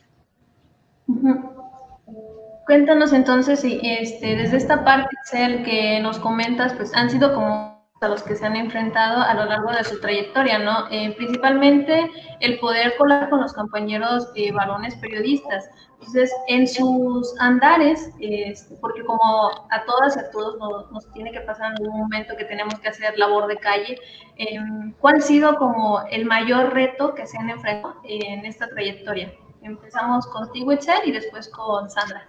Cuéntanos 2.65 3.11
entonces, 3.11 3.65
este, 3.65 4.37
desde 4.37 4.55
esta 4.55 4.85
parte, 4.85 5.13
Cel, 5.25 5.63
que 5.63 5.99
nos 5.99 6.19
comentas, 6.19 6.71
pues 6.73 6.93
han 6.95 7.09
sido 7.09 7.33
como 7.35 7.76
a 7.99 8.07
los 8.07 8.21
que 8.23 8.35
se 8.35 8.45
han 8.45 8.55
enfrentado 8.55 9.21
a 9.21 9.33
lo 9.33 9.45
largo 9.45 9.71
de 9.71 9.83
su 9.83 9.99
trayectoria, 9.99 10.59
¿no? 10.59 10.87
Eh, 10.91 11.13
principalmente 11.17 12.11
el 12.39 12.59
poder 12.59 12.95
colar 12.97 13.29
con 13.29 13.41
los 13.41 13.53
compañeros 13.53 14.29
eh, 14.35 14.51
varones 14.51 14.95
periodistas. 14.95 15.69
Entonces, 15.93 16.31
en 16.47 16.67
sus 16.67 17.33
andares, 17.39 18.11
este, 18.19 18.75
porque 18.79 19.03
como 19.03 19.49
a 19.71 19.83
todas 19.85 20.15
y 20.15 20.19
a 20.19 20.29
todos 20.29 20.57
nos, 20.91 21.11
tiene 21.13 21.31
que 21.31 21.41
pasar 21.41 21.71
en 21.71 21.83
algún 21.83 22.01
momento 22.01 22.37
que 22.37 22.45
tenemos 22.45 22.79
que 22.79 22.89
hacer 22.89 23.17
labor 23.17 23.47
de 23.47 23.57
calle, 23.57 23.97
em, 24.35 24.93
¿cuál 24.99 25.15
ha 25.15 25.21
sido 25.21 25.57
como 25.57 26.01
el 26.11 26.25
mayor 26.25 26.73
reto 26.73 27.15
que 27.15 27.25
se 27.25 27.37
han 27.39 27.49
enfrentado 27.49 27.95
en 28.03 28.45
esta 28.45 28.67
trayectoria? 28.67 29.33
Empezamos 29.63 30.27
contigo, 30.27 30.71
Itzel, 30.71 30.99
y 31.05 31.11
después 31.11 31.49
con 31.49 31.89
Sandra. 31.89 32.25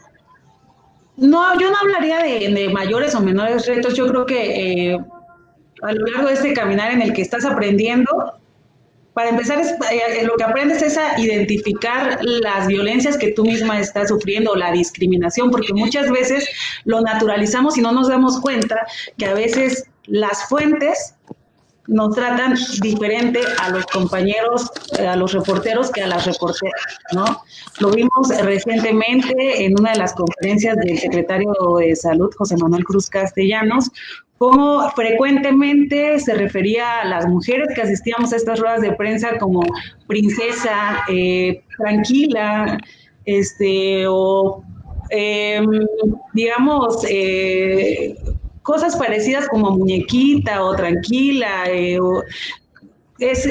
No, 1.17 1.59
yo 1.59 1.71
no 1.71 1.77
hablaría 1.83 2.23
de, 2.23 2.49
de 2.49 2.69
mayores 2.71 3.15
o 3.15 3.21
menores 3.21 3.67
retos. 3.67 3.95
Yo 3.95 4.07
creo 4.07 4.25
que 4.25 4.93
eh, 4.95 4.99
a 5.83 5.93
lo 5.93 6.07
largo 6.07 6.29
de 6.29 6.35
este 6.35 6.53
caminar 6.53 6.93
en 6.93 7.03
el 7.03 7.13
que 7.13 7.23
estás 7.23 7.45
aprendiendo, 7.45 8.35
para 9.19 9.31
empezar, 9.31 9.61
eh, 9.61 10.23
lo 10.25 10.37
que 10.37 10.45
aprendes 10.45 10.81
es 10.81 10.97
a 10.97 11.19
identificar 11.21 12.21
las 12.23 12.69
violencias 12.69 13.19
que 13.19 13.33
tú 13.33 13.45
misma 13.45 13.81
estás 13.81 14.11
sufriendo, 14.11 14.55
la 14.55 14.71
discriminación, 14.71 15.51
porque 15.51 15.73
muchas 15.75 16.09
veces 16.09 16.49
lo 16.85 17.01
naturalizamos 17.01 17.77
y 17.77 17.81
no 17.81 17.91
nos 17.91 18.09
damos 18.09 18.41
cuenta 18.41 18.87
que 19.17 19.27
a 19.27 19.35
veces 19.35 19.85
las 20.07 20.49
fuentes 20.49 21.17
nos 21.89 22.15
tratan 22.15 22.55
diferente 22.81 23.41
a 23.61 23.71
los 23.71 23.85
compañeros, 23.87 24.71
eh, 24.99 25.07
a 25.07 25.17
los 25.17 25.33
reporteros 25.33 25.91
que 25.91 26.03
a 26.03 26.07
las 26.07 26.27
reporteras, 26.27 26.99
¿no? 27.13 27.43
Lo 27.81 27.91
vimos 27.91 28.29
recientemente 28.43 29.65
en 29.65 29.79
una 29.81 29.93
de 29.93 29.99
las 29.99 30.13
conferencias 30.13 30.77
del 30.77 30.99
secretario 30.99 31.51
de 31.79 31.97
Salud, 31.97 32.31
José 32.37 32.57
Manuel 32.59 32.85
Cruz 32.85 33.09
Castellanos, 33.09 33.91
cómo 34.37 34.91
frecuentemente 34.91 36.19
se 36.21 36.35
refería 36.35 37.01
a 37.01 37.05
las 37.07 37.27
mujeres 37.27 37.69
que 37.75 37.83
asistíamos 37.83 38.33
a 38.33 38.37
estas 38.37 38.61
ruedas 38.61 38.83
de 38.83 38.93
prensa 38.93 39.39
como 39.39 39.63
princesa, 40.07 41.05
eh, 41.09 41.65
tranquila, 41.77 42.79
este, 43.25 44.05
o 44.07 44.63
em, 45.11 45.67
digamos, 46.35 47.05
eh, 47.09 48.15
cosas 48.73 48.97
parecidas 48.97 49.49
como 49.49 49.71
muñequita 49.71 50.63
o 50.63 50.77
tranquila, 50.77 51.65
eh, 51.71 51.99
o, 51.99 52.23
es, 53.19 53.49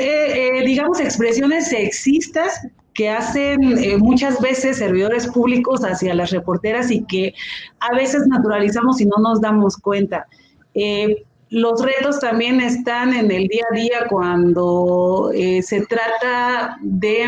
digamos, 0.63 1.00
expresiones 1.00 1.69
sexistas 1.69 2.62
que 2.93 3.09
hacen 3.09 3.59
muchas 4.00 4.39
veces 4.39 4.77
servidores 4.77 5.27
públicos 5.27 5.81
hacia 5.81 6.13
las 6.13 6.29
reporteras 6.29 6.91
y 6.91 7.03
que 7.05 7.33
a 7.79 7.95
veces 7.95 8.27
naturalizamos 8.27 9.01
y 9.01 9.05
no 9.05 9.17
nos 9.19 9.41
damos 9.41 9.75
cuenta. 9.77 10.27
Eh, 10.74 11.24
los 11.50 11.81
retos 11.81 12.19
también 12.19 12.59
están 12.59 13.13
en 13.13 13.31
el 13.31 13.47
día 13.47 13.63
a 13.71 13.75
día 13.75 14.05
cuando 14.09 15.31
eh, 15.33 15.62
se 15.63 15.86
trata 15.86 16.77
de, 16.81 17.25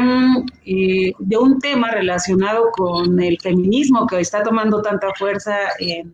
eh, 0.66 1.14
de, 1.18 1.38
un 1.38 1.60
tema 1.60 1.90
relacionado 1.92 2.70
con 2.72 3.20
el 3.20 3.40
feminismo 3.40 4.06
que 4.08 4.20
está 4.20 4.44
tomando 4.44 4.82
tanta 4.82 5.08
fuerza 5.18 5.56
en 5.80 6.14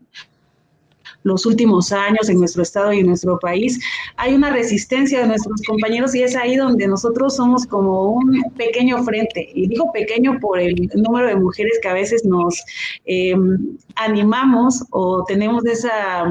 los 1.26 1.46
últimos 1.46 1.92
años 1.92 2.30
en 2.30 2.40
nuestro 2.40 2.62
estado 2.62 2.94
y 2.94 3.00
en 3.00 3.08
nuestro 3.08 3.38
país. 3.40 3.80
Hay 4.16 4.36
una 4.36 4.52
resistencia 4.52 5.20
de 5.22 5.28
nuestros 5.28 5.62
compañeros 5.64 6.14
y 6.16 6.22
es 6.22 6.36
ahí 6.36 6.56
donde 6.56 6.88
nosotros 6.88 7.36
somos 7.36 7.66
como 7.66 8.12
un 8.12 8.44
pequeño 8.56 9.04
frente. 9.04 9.50
Y 9.54 9.68
digo 9.68 9.92
pequeño 9.92 10.40
por 10.40 10.60
el 10.60 10.90
número 10.96 11.28
de 11.28 11.36
mujeres 11.36 11.80
que 11.82 11.88
a 11.88 11.94
veces 11.94 12.24
nos 12.26 12.64
animamos 13.96 14.86
o 14.92 15.26
tenemos 15.26 15.66
esa 15.66 16.26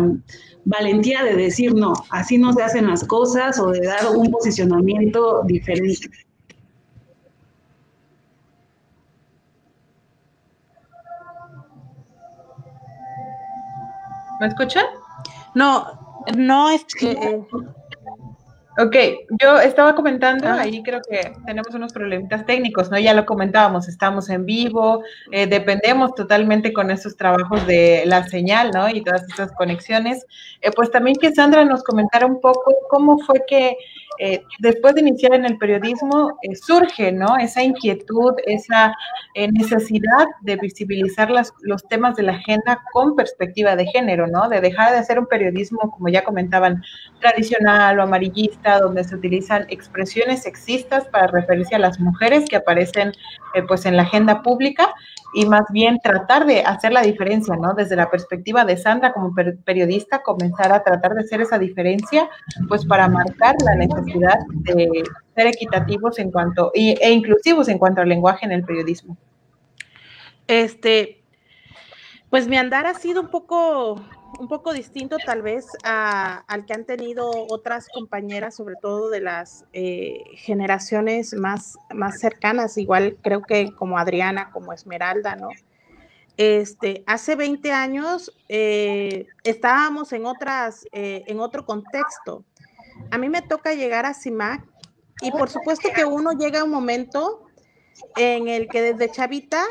valentía 0.64 1.22
de 1.24 1.36
decir 1.36 1.74
no, 1.74 1.92
así 2.10 2.38
no 2.38 2.52
se 2.52 2.62
hacen 2.62 2.86
las 2.86 3.04
cosas 3.04 3.58
o 3.58 3.70
de 3.70 3.80
dar 3.86 4.06
un 4.16 4.30
posicionamiento 4.30 5.42
diferente. 5.44 6.08
¿Me 14.44 14.48
escuchan? 14.48 14.84
No, 15.54 16.22
no 16.36 16.68
es 16.68 16.84
que... 16.84 17.12
Eh, 17.12 17.40
Ok, 18.76 18.96
yo 19.40 19.60
estaba 19.60 19.94
comentando, 19.94 20.50
ahí 20.50 20.82
creo 20.82 21.00
que 21.08 21.32
tenemos 21.46 21.72
unos 21.74 21.92
problemitas 21.92 22.44
técnicos, 22.44 22.90
¿no? 22.90 22.98
Ya 22.98 23.14
lo 23.14 23.24
comentábamos, 23.24 23.86
estamos 23.86 24.28
en 24.30 24.44
vivo, 24.46 25.04
eh, 25.30 25.46
dependemos 25.46 26.12
totalmente 26.16 26.72
con 26.72 26.90
esos 26.90 27.16
trabajos 27.16 27.64
de 27.68 28.02
la 28.06 28.26
señal, 28.26 28.72
¿no? 28.74 28.88
Y 28.88 29.04
todas 29.04 29.22
esas 29.32 29.52
conexiones. 29.52 30.26
Eh, 30.60 30.72
pues 30.74 30.90
también 30.90 31.14
que 31.20 31.32
Sandra 31.32 31.64
nos 31.64 31.84
comentara 31.84 32.26
un 32.26 32.40
poco 32.40 32.74
cómo 32.90 33.18
fue 33.18 33.44
que 33.46 33.76
eh, 34.18 34.42
después 34.58 34.94
de 34.94 35.00
iniciar 35.00 35.34
en 35.34 35.44
el 35.44 35.58
periodismo, 35.58 36.38
eh, 36.42 36.54
surge 36.54 37.12
¿no? 37.12 37.36
esa 37.36 37.62
inquietud, 37.62 38.34
esa 38.46 38.94
eh, 39.34 39.50
necesidad 39.50 40.26
de 40.42 40.56
visibilizar 40.56 41.30
las, 41.30 41.52
los 41.62 41.86
temas 41.88 42.16
de 42.16 42.24
la 42.24 42.32
agenda 42.32 42.82
con 42.92 43.16
perspectiva 43.16 43.76
de 43.76 43.86
género, 43.86 44.26
¿no? 44.26 44.48
de 44.48 44.60
dejar 44.60 44.92
de 44.92 44.98
hacer 44.98 45.18
un 45.18 45.26
periodismo, 45.26 45.90
como 45.90 46.08
ya 46.08 46.22
comentaban, 46.24 46.82
tradicional 47.20 47.98
o 47.98 48.02
amarillista, 48.02 48.78
donde 48.78 49.04
se 49.04 49.16
utilizan 49.16 49.66
expresiones 49.68 50.42
sexistas 50.42 51.06
para 51.08 51.26
referirse 51.26 51.74
a 51.74 51.78
las 51.78 51.98
mujeres 51.98 52.44
que 52.48 52.56
aparecen 52.56 53.12
pues 53.68 53.86
en 53.86 53.96
la 53.96 54.02
agenda 54.02 54.42
pública 54.42 54.94
y 55.34 55.46
más 55.46 55.64
bien 55.70 55.98
tratar 56.00 56.46
de 56.46 56.62
hacer 56.62 56.92
la 56.92 57.02
diferencia, 57.02 57.56
¿no? 57.56 57.74
Desde 57.74 57.96
la 57.96 58.10
perspectiva 58.10 58.64
de 58.64 58.76
Sandra 58.76 59.12
como 59.12 59.34
periodista, 59.64 60.22
comenzar 60.22 60.72
a 60.72 60.82
tratar 60.82 61.14
de 61.14 61.22
hacer 61.22 61.40
esa 61.40 61.58
diferencia, 61.58 62.28
pues 62.68 62.86
para 62.86 63.08
marcar 63.08 63.56
la 63.64 63.74
necesidad 63.74 64.38
de 64.48 65.02
ser 65.34 65.46
equitativos 65.48 66.18
en 66.18 66.30
cuanto, 66.30 66.70
e 66.74 67.10
inclusivos 67.10 67.68
en 67.68 67.78
cuanto 67.78 68.00
al 68.00 68.08
lenguaje 68.08 68.46
en 68.46 68.52
el 68.52 68.64
periodismo. 68.64 69.16
Este, 70.46 71.22
pues 72.30 72.46
mi 72.46 72.56
andar 72.56 72.86
ha 72.86 72.94
sido 72.94 73.20
un 73.20 73.28
poco 73.28 74.00
un 74.38 74.48
poco 74.48 74.72
distinto 74.72 75.16
tal 75.24 75.42
vez 75.42 75.66
al 75.82 76.64
que 76.66 76.74
han 76.74 76.84
tenido 76.84 77.30
otras 77.48 77.88
compañeras, 77.88 78.56
sobre 78.56 78.76
todo 78.76 79.10
de 79.10 79.20
las 79.20 79.64
eh, 79.72 80.22
generaciones 80.36 81.34
más, 81.34 81.76
más 81.94 82.20
cercanas, 82.20 82.78
igual 82.78 83.16
creo 83.22 83.42
que 83.42 83.74
como 83.74 83.98
Adriana, 83.98 84.50
como 84.50 84.72
Esmeralda, 84.72 85.36
¿no? 85.36 85.48
Este, 86.36 87.04
hace 87.06 87.36
20 87.36 87.70
años 87.72 88.32
eh, 88.48 89.26
estábamos 89.44 90.12
en, 90.12 90.26
otras, 90.26 90.84
eh, 90.90 91.22
en 91.26 91.38
otro 91.38 91.64
contexto. 91.64 92.44
A 93.10 93.18
mí 93.18 93.28
me 93.28 93.42
toca 93.42 93.74
llegar 93.74 94.04
a 94.04 94.14
CIMAC 94.14 94.64
y 95.20 95.30
por 95.30 95.48
supuesto 95.48 95.90
que 95.94 96.04
uno 96.04 96.32
llega 96.32 96.60
a 96.60 96.64
un 96.64 96.70
momento 96.70 97.44
en 98.16 98.48
el 98.48 98.68
que 98.68 98.82
desde 98.82 99.12
chavita 99.12 99.62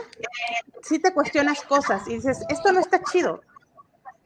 sí 0.82 1.00
te 1.00 1.14
cuestionas 1.14 1.62
cosas 1.64 2.08
y 2.08 2.16
dices, 2.16 2.40
esto 2.50 2.72
no 2.72 2.80
está 2.80 3.02
chido, 3.04 3.42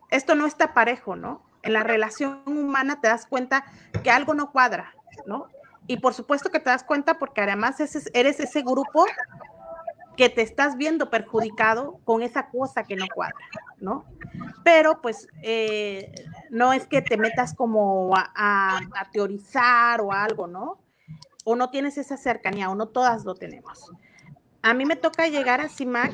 esto 0.09 0.35
no 0.35 0.45
está 0.45 0.73
parejo, 0.73 1.15
¿no? 1.15 1.47
en 1.67 1.73
la 1.73 1.83
relación 1.83 2.41
humana 2.45 3.01
te 3.01 3.07
das 3.07 3.25
cuenta 3.25 3.65
que 4.03 4.09
algo 4.09 4.33
no 4.33 4.51
cuadra, 4.51 4.93
¿no? 5.25 5.47
Y 5.85 5.97
por 5.97 6.13
supuesto 6.13 6.49
que 6.49 6.59
te 6.59 6.69
das 6.69 6.83
cuenta 6.83 7.19
porque 7.19 7.41
además 7.41 7.79
eres 8.13 8.39
ese 8.39 8.61
grupo 8.61 9.05
que 10.15 10.29
te 10.29 10.41
estás 10.41 10.77
viendo 10.77 11.09
perjudicado 11.09 11.99
con 12.03 12.23
esa 12.23 12.49
cosa 12.49 12.83
que 12.83 12.95
no 12.95 13.05
cuadra, 13.13 13.37
¿no? 13.79 14.05
Pero 14.63 15.01
pues 15.01 15.27
eh, 15.43 16.25
no 16.49 16.73
es 16.73 16.87
que 16.87 17.01
te 17.01 17.17
metas 17.17 17.53
como 17.53 18.13
a, 18.15 18.79
teorizar 19.11 20.01
o 20.01 20.11
algo, 20.11 20.47
¿no? 20.47 20.79
O 21.43 21.55
no 21.55 21.69
tienes 21.69 21.97
esa 21.97 22.17
cercanía, 22.17 22.69
o 22.69 22.75
no 22.75 22.87
todas 22.87 23.23
lo 23.23 23.35
tenemos. 23.35 23.91
A 24.63 24.73
mí 24.73 24.85
me 24.85 24.95
toca 24.95 25.27
llegar 25.27 25.61
a 25.61 25.69
CIMAC 25.69 26.13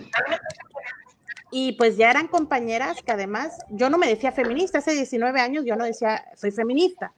y 1.54 1.74
pues 1.74 1.98
ya 1.98 2.10
eran 2.10 2.28
compañeras 2.28 3.04
que 3.04 3.12
además 3.12 3.60
yo 3.70 3.88
no 3.92 4.00
me 4.00 4.08
decía 4.08 4.32
feminista, 4.32 4.80
hace 4.80 4.94
19 4.94 5.40
años 5.40 5.64
yo 5.66 5.76
no 5.76 5.86
decía 5.86 6.26
soy 6.36 6.50
feminista, 6.50 7.14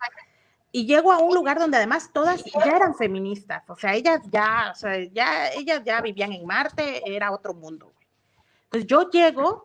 y 0.74 0.86
llego 0.86 1.13
a 1.13 1.20
un 1.20 1.34
lugar 1.34 1.58
donde 1.58 1.77
además 1.77 2.10
todas 2.13 2.44
ya 2.44 2.75
eran 2.75 2.96
feministas, 2.96 3.63
o 3.70 3.77
sea, 3.77 3.96
ellas 3.96 4.20
ya, 4.30 4.72
o 4.74 4.75
sea, 4.75 5.01
ya, 5.06 5.48
ellas 5.54 5.84
ya 5.86 6.01
vivían 6.01 6.34
en 6.34 6.46
Marte, 6.46 7.01
era 7.06 7.32
otro 7.32 7.54
mundo. 7.54 7.94
Pues 8.70 8.86
yo 8.86 9.10
llego 9.10 9.63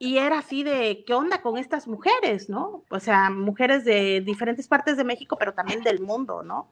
y 0.00 0.18
era 0.18 0.38
así 0.38 0.64
de, 0.64 1.04
¿qué 1.06 1.14
onda 1.14 1.40
con 1.40 1.56
estas 1.56 1.86
mujeres, 1.86 2.48
no? 2.48 2.82
O 2.90 2.98
sea, 2.98 3.30
mujeres 3.30 3.84
de 3.84 4.22
diferentes 4.22 4.66
partes 4.66 4.96
de 4.96 5.04
México, 5.04 5.36
pero 5.38 5.54
también 5.54 5.84
del 5.84 6.00
mundo, 6.00 6.42
¿no? 6.42 6.66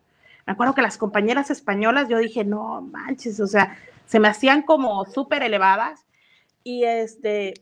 Me 0.44 0.54
acuerdo 0.54 0.74
que 0.74 0.82
las 0.82 0.98
compañeras 0.98 1.52
españolas, 1.52 2.08
yo 2.08 2.18
dije, 2.18 2.44
no 2.44 2.80
manches, 2.80 3.38
o 3.38 3.46
sea, 3.46 3.78
se 4.06 4.18
me 4.18 4.26
hacían 4.26 4.62
como 4.62 5.04
súper 5.04 5.44
elevadas 5.44 6.04
y 6.64 6.84
este, 6.84 7.54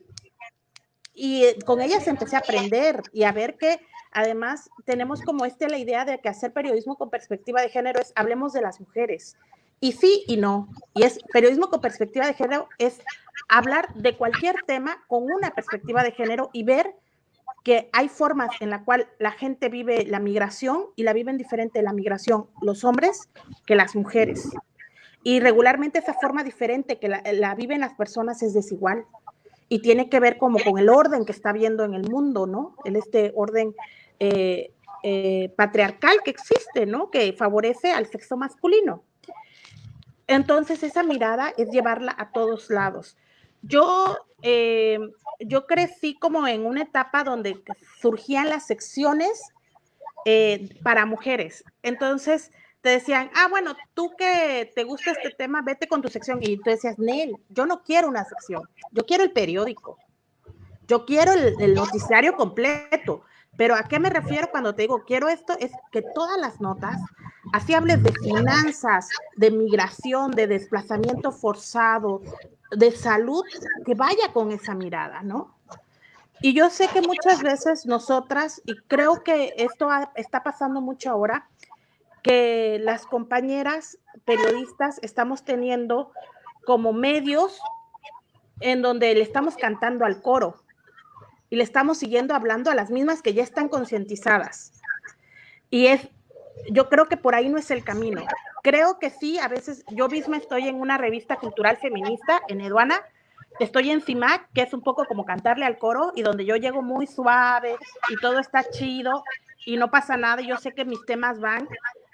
y 1.13 1.45
con 1.65 1.81
ellas 1.81 2.07
empecé 2.07 2.35
a 2.35 2.39
aprender 2.39 3.01
y 3.13 3.23
a 3.23 3.31
ver 3.31 3.57
que 3.57 3.79
Además, 4.11 4.69
tenemos 4.85 5.21
como 5.21 5.45
este 5.45 5.69
la 5.69 5.77
idea 5.77 6.03
de 6.03 6.19
que 6.19 6.29
hacer 6.29 6.51
periodismo 6.51 6.97
con 6.97 7.09
perspectiva 7.09 7.61
de 7.61 7.69
género 7.69 8.01
es 8.01 8.11
hablemos 8.15 8.51
de 8.53 8.61
las 8.61 8.79
mujeres. 8.79 9.37
Y 9.79 9.93
sí 9.93 10.25
y 10.27 10.37
no. 10.37 10.67
Y 10.93 11.03
es 11.03 11.19
periodismo 11.33 11.69
con 11.69 11.81
perspectiva 11.81 12.27
de 12.27 12.33
género 12.33 12.67
es 12.77 12.99
hablar 13.47 13.93
de 13.95 14.17
cualquier 14.17 14.55
tema 14.67 15.03
con 15.07 15.23
una 15.23 15.51
perspectiva 15.51 16.03
de 16.03 16.11
género 16.11 16.49
y 16.53 16.63
ver 16.63 16.93
que 17.63 17.89
hay 17.93 18.09
formas 18.09 18.49
en 18.59 18.69
la 18.69 18.83
cual 18.83 19.07
la 19.17 19.31
gente 19.31 19.69
vive 19.69 20.05
la 20.05 20.19
migración 20.19 20.87
y 20.95 21.03
la 21.03 21.13
viven 21.13 21.37
diferente 21.37 21.81
la 21.81 21.93
migración 21.93 22.47
los 22.61 22.83
hombres 22.83 23.29
que 23.65 23.75
las 23.75 23.95
mujeres. 23.95 24.49
Y 25.23 25.39
regularmente 25.39 25.99
esa 25.99 26.13
forma 26.15 26.43
diferente 26.43 26.97
que 26.97 27.07
la, 27.07 27.55
viven 27.55 27.81
las 27.81 27.93
personas 27.93 28.41
es 28.41 28.53
desigual 28.53 29.05
y 29.69 29.79
tiene 29.79 30.09
que 30.09 30.19
ver 30.19 30.37
como 30.37 30.59
con 30.63 30.79
el 30.79 30.89
orden 30.89 31.25
que 31.25 31.31
está 31.31 31.53
viendo 31.53 31.85
en 31.85 31.93
el 31.93 32.09
mundo, 32.09 32.47
¿no? 32.47 32.75
En 32.85 32.95
este 32.95 33.31
orden 33.35 33.75
eh, 34.19 34.73
eh, 35.03 35.53
patriarcal 35.55 36.17
que 36.25 36.31
existe, 36.31 36.85
¿no? 36.85 37.11
Que 37.11 37.33
favorece 37.33 37.91
al 37.91 38.07
sexo 38.07 38.35
masculino. 38.35 39.03
Entonces, 40.27 40.81
esa 40.83 41.03
mirada 41.03 41.53
es 41.55 41.69
llevarla 41.69 42.15
a 42.17 42.31
todos 42.31 42.69
lados. 42.69 43.15
Yo, 43.61 44.17
eh, 44.41 44.99
yo 45.39 45.67
crecí 45.67 46.17
como 46.17 46.47
en 46.47 46.65
una 46.65 46.81
etapa 46.81 47.23
donde 47.23 47.63
surgían 48.01 48.49
las 48.49 48.65
secciones 48.65 49.53
para 50.83 51.05
mujeres. 51.07 51.63
Entonces, 51.81 52.51
te 52.81 52.89
decían, 52.89 53.29
ah, 53.35 53.47
bueno, 53.49 53.75
tú 53.93 54.11
que 54.17 54.71
te 54.75 54.83
gusta 54.83 55.11
este 55.11 55.31
tema, 55.31 55.61
vete 55.61 55.87
con 55.87 56.01
tu 56.01 56.09
sección. 56.09 56.39
Y 56.41 56.57
tú 56.57 56.69
decías, 56.69 56.97
Nel, 56.97 57.35
yo 57.49 57.65
no 57.65 57.83
quiero 57.83 58.07
una 58.07 58.25
sección, 58.25 58.63
yo 58.91 59.05
quiero 59.05 59.23
el 59.23 59.31
periódico, 59.31 59.97
yo 60.87 61.05
quiero 61.05 61.33
el 61.33 61.73
noticiario 61.73 62.35
completo. 62.35 63.23
Pero 63.57 63.75
¿a 63.75 63.83
qué 63.83 63.99
me 63.99 64.09
refiero 64.09 64.49
cuando 64.49 64.73
te 64.73 64.83
digo 64.83 65.03
quiero 65.05 65.27
esto? 65.27 65.55
Es 65.59 65.71
que 65.91 66.01
todas 66.01 66.39
las 66.39 66.61
notas, 66.61 66.97
así 67.53 67.73
hables 67.73 68.01
de 68.01 68.13
finanzas, 68.13 69.09
de 69.35 69.51
migración, 69.51 70.31
de 70.31 70.47
desplazamiento 70.47 71.31
forzado, 71.31 72.21
de 72.71 72.91
salud, 72.91 73.43
que 73.85 73.93
vaya 73.93 74.31
con 74.33 74.51
esa 74.51 74.73
mirada, 74.73 75.21
¿no? 75.21 75.53
Y 76.41 76.53
yo 76.53 76.69
sé 76.69 76.87
que 76.87 77.01
muchas 77.01 77.43
veces 77.43 77.85
nosotras, 77.85 78.61
y 78.65 78.75
creo 78.87 79.21
que 79.21 79.53
esto 79.57 79.89
está 80.15 80.41
pasando 80.41 80.81
mucho 80.81 81.11
ahora, 81.11 81.47
que 82.23 82.79
las 82.81 83.05
compañeras 83.05 83.97
periodistas 84.25 84.99
estamos 85.01 85.43
teniendo 85.43 86.11
como 86.65 86.93
medios 86.93 87.59
en 88.59 88.81
donde 88.81 89.13
le 89.15 89.21
estamos 89.21 89.55
cantando 89.55 90.05
al 90.05 90.21
coro, 90.21 90.61
y 91.51 91.57
le 91.57 91.63
estamos 91.63 91.99
siguiendo 91.99 92.33
hablando 92.33 92.71
a 92.71 92.75
las 92.75 92.89
mismas 92.89 93.21
que 93.21 93.33
ya 93.33 93.43
están 93.43 93.67
concientizadas. 93.67 94.71
Y 95.69 95.87
es, 95.87 96.07
yo 96.71 96.89
creo 96.89 97.07
que 97.07 97.17
por 97.17 97.35
ahí 97.35 97.49
no 97.49 97.57
es 97.57 97.69
el 97.71 97.83
camino. 97.83 98.25
Creo 98.63 98.97
que 98.99 99.09
sí, 99.09 99.37
a 99.37 99.49
veces 99.49 99.83
yo 99.89 100.07
misma 100.07 100.37
estoy 100.37 100.69
en 100.69 100.79
una 100.79 100.97
revista 100.97 101.35
cultural 101.35 101.75
feminista 101.77 102.41
en 102.47 102.61
Eduana, 102.61 103.01
estoy 103.59 103.91
en 103.91 104.01
CIMAC, 104.01 104.49
que 104.53 104.61
es 104.61 104.73
un 104.73 104.81
poco 104.81 105.03
como 105.05 105.25
cantarle 105.25 105.65
al 105.65 105.77
coro 105.77 106.13
y 106.15 106.21
donde 106.21 106.45
yo 106.45 106.55
llego 106.55 106.81
muy 106.81 107.05
suave 107.05 107.75
y 108.09 108.15
todo 108.21 108.39
está 108.39 108.63
chido 108.69 109.23
y 109.65 109.75
no 109.75 109.91
pasa 109.91 110.15
nada, 110.15 110.41
yo 110.41 110.55
sé 110.55 110.73
que 110.73 110.85
mis 110.85 111.05
temas 111.05 111.41
van, 111.41 111.67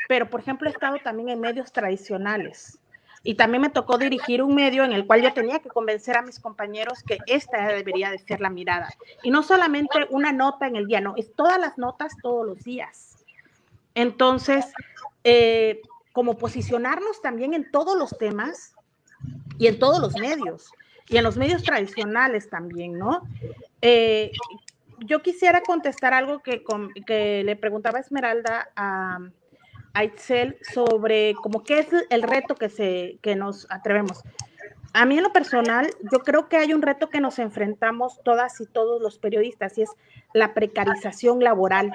pero 0.08 0.30
por 0.30 0.42
ejemplo 0.42 0.68
he 0.70 0.72
estado 0.72 0.98
también 1.04 1.30
en 1.30 1.40
medios 1.40 1.72
tradicionales 1.72 2.80
y 3.24 3.36
también 3.36 3.62
me 3.62 3.70
tocó 3.70 3.98
dirigir 3.98 4.42
un 4.42 4.56
medio 4.56 4.84
en 4.84 4.94
el 4.94 5.06
cual 5.06 5.22
yo 5.22 5.34
tenía 5.34 5.60
que 5.60 5.70
convencer 5.70 6.16
a 6.16 6.22
mis 6.22 6.40
compañeros 6.40 7.04
que 7.04 7.18
esta 7.28 7.68
debería 7.68 8.10
de 8.10 8.20
ser 8.20 8.40
la 8.40 8.50
mirada. 8.50 8.90
Y 9.22 9.32
no 9.32 9.44
solamente 9.44 10.08
una 10.12 10.32
nota 10.32 10.68
en 10.68 10.78
el 10.78 10.88
día, 10.88 11.02
no, 11.02 11.14
es 11.18 11.36
todas 11.36 11.60
las 11.60 11.78
notas 11.78 12.14
todos 12.22 12.46
los 12.46 12.64
días. 12.64 13.26
Entonces, 13.96 14.72
eh, 15.26 15.82
como 16.14 16.38
posicionarnos 16.38 17.22
también 17.22 17.54
en 17.54 17.70
todos 17.70 17.98
los 17.98 18.18
temas 18.18 18.76
y 19.58 19.68
en 19.68 19.78
todos 19.78 20.00
los 20.00 20.16
medios, 20.16 20.72
y 21.10 21.18
en 21.18 21.24
los 21.24 21.36
medios 21.38 21.64
tradicionales 21.64 22.50
también, 22.50 22.98
¿no? 22.98 23.24
Eh, 23.82 24.32
yo 25.00 25.22
quisiera 25.22 25.62
contestar 25.62 26.14
algo 26.14 26.40
que, 26.40 26.64
que 27.06 27.44
le 27.44 27.56
preguntaba 27.56 28.00
Esmeralda 28.00 28.70
a 28.76 29.20
Aitzel 29.98 30.58
sobre 30.74 31.34
como 31.42 31.64
qué 31.64 31.80
es 31.80 31.88
el 32.10 32.22
reto 32.22 32.56
que, 32.56 32.70
se, 32.70 33.18
que 33.22 33.36
nos 33.36 33.66
atrevemos. 33.72 34.24
A 34.94 35.06
mí 35.06 35.18
en 35.18 35.24
lo 35.24 35.34
personal, 35.34 35.90
yo 36.12 36.20
creo 36.20 36.48
que 36.48 36.58
hay 36.58 36.74
un 36.74 36.82
reto 36.82 37.10
que 37.10 37.20
nos 37.20 37.40
enfrentamos 37.40 38.22
todas 38.24 38.62
y 38.62 38.68
todos 38.68 39.02
los 39.02 39.18
periodistas 39.18 39.78
y 39.78 39.84
es 39.84 39.90
la 40.34 40.54
precarización 40.54 41.44
laboral, 41.44 41.92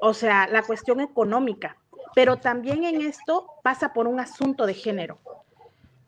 o 0.00 0.14
sea, 0.14 0.48
la 0.48 0.62
cuestión 0.62 1.00
económica, 1.00 1.76
pero 2.14 2.36
también 2.36 2.84
en 2.84 3.00
esto 3.00 3.46
pasa 3.62 3.92
por 3.92 4.08
un 4.08 4.18
asunto 4.20 4.66
de 4.66 4.74
género. 4.74 5.18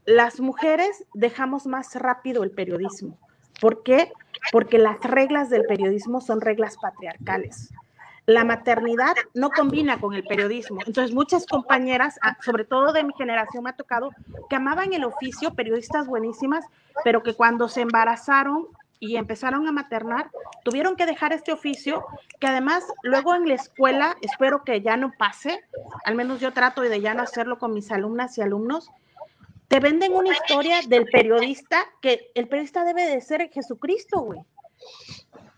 Las 0.04 0.40
mujeres 0.40 1.04
dejamos 1.14 1.66
más 1.66 1.94
rápido 1.94 2.42
el 2.42 2.50
periodismo. 2.50 3.18
¿Por 3.60 3.84
qué? 3.84 4.12
Porque 4.50 4.78
las 4.78 5.00
reglas 5.00 5.48
del 5.48 5.64
periodismo 5.64 6.20
son 6.20 6.40
reglas 6.40 6.76
patriarcales 6.76 7.72
la 8.26 8.44
maternidad 8.44 9.14
no 9.34 9.50
combina 9.50 10.00
con 10.00 10.14
el 10.14 10.24
periodismo. 10.24 10.78
Entonces, 10.86 11.14
muchas 11.14 11.46
compañeras, 11.46 12.18
ah, 12.22 12.36
sobre 12.40 12.64
todo 12.64 12.92
de 12.92 13.02
mi 13.02 13.12
generación, 13.14 13.64
me 13.64 13.70
ha 13.70 13.76
tocado 13.76 14.10
que 14.48 14.56
amaban 14.56 14.92
el 14.92 15.04
oficio, 15.04 15.54
periodistas 15.54 16.06
buenísimas, 16.06 16.64
pero 17.04 17.22
que 17.22 17.34
cuando 17.34 17.68
se 17.68 17.80
embarazaron 17.80 18.68
y 19.00 19.16
empezaron 19.16 19.66
a 19.66 19.72
maternar, 19.72 20.30
tuvieron 20.62 20.94
que 20.94 21.06
dejar 21.06 21.32
este 21.32 21.52
oficio, 21.52 22.04
que 22.38 22.46
además 22.46 22.84
luego 23.02 23.34
en 23.34 23.48
la 23.48 23.54
escuela, 23.54 24.16
espero 24.20 24.62
que 24.62 24.80
ya 24.80 24.96
no 24.96 25.12
pase, 25.18 25.60
al 26.04 26.14
menos 26.14 26.38
yo 26.38 26.52
trato 26.52 26.82
de 26.82 27.00
ya 27.00 27.12
no 27.12 27.22
hacerlo 27.22 27.58
con 27.58 27.74
mis 27.74 27.90
alumnas 27.90 28.38
y 28.38 28.42
alumnos, 28.42 28.88
te 29.66 29.80
venden 29.80 30.12
una 30.14 30.30
historia 30.30 30.80
del 30.86 31.06
periodista, 31.06 31.84
que 32.00 32.30
el 32.34 32.46
periodista 32.46 32.84
debe 32.84 33.06
de 33.06 33.20
ser 33.20 33.50
Jesucristo, 33.50 34.20
güey. 34.20 34.40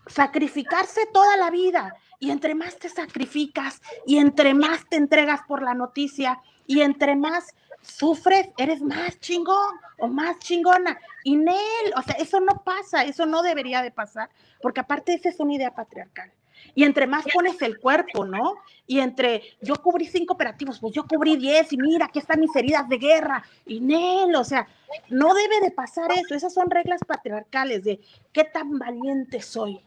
Sacrificarse 0.07 1.01
toda 1.13 1.37
la 1.37 1.51
vida, 1.51 1.93
y 2.19 2.31
entre 2.31 2.55
más 2.55 2.77
te 2.77 2.89
sacrificas 2.89 3.81
y 4.05 4.17
entre 4.17 4.53
más 4.53 4.87
te 4.89 4.97
entregas 4.97 5.41
por 5.47 5.61
la 5.61 5.73
noticia 5.73 6.41
y 6.67 6.81
entre 6.81 7.15
más 7.15 7.53
sufres, 7.81 8.49
eres 8.57 8.81
más 8.81 9.19
chingón 9.19 9.75
o 9.99 10.07
más 10.07 10.39
chingona. 10.39 10.99
Y 11.23 11.37
o 11.37 12.01
sea, 12.01 12.15
eso 12.19 12.39
no 12.39 12.63
pasa, 12.63 13.03
eso 13.03 13.25
no 13.25 13.41
debería 13.41 13.81
de 13.81 13.91
pasar, 13.91 14.29
porque 14.61 14.81
aparte 14.81 15.13
esa 15.13 15.29
es 15.29 15.39
una 15.39 15.53
idea 15.53 15.73
patriarcal. 15.73 16.31
Y 16.73 16.83
entre 16.83 17.05
más 17.05 17.25
pones 17.33 17.61
el 17.61 17.79
cuerpo, 17.79 18.25
¿no? 18.25 18.55
Y 18.87 18.99
entre 18.99 19.43
yo 19.61 19.75
cubrí 19.75 20.05
cinco 20.05 20.33
operativos, 20.33 20.79
pues 20.79 20.93
yo 20.93 21.05
cubrí 21.05 21.35
diez 21.37 21.71
y 21.71 21.77
mira, 21.77 22.05
aquí 22.05 22.19
están 22.19 22.39
mis 22.39 22.55
heridas 22.55 22.89
de 22.89 22.97
guerra. 22.97 23.43
Y 23.65 23.79
Nel, 23.79 24.35
o 24.35 24.43
sea, 24.43 24.67
no 25.09 25.33
debe 25.33 25.59
de 25.61 25.71
pasar 25.71 26.11
eso. 26.11 26.33
Esas 26.33 26.53
son 26.53 26.69
reglas 26.69 27.01
patriarcales 27.05 27.83
de 27.83 27.99
qué 28.31 28.45
tan 28.45 28.79
valiente 28.79 29.41
soy. 29.41 29.81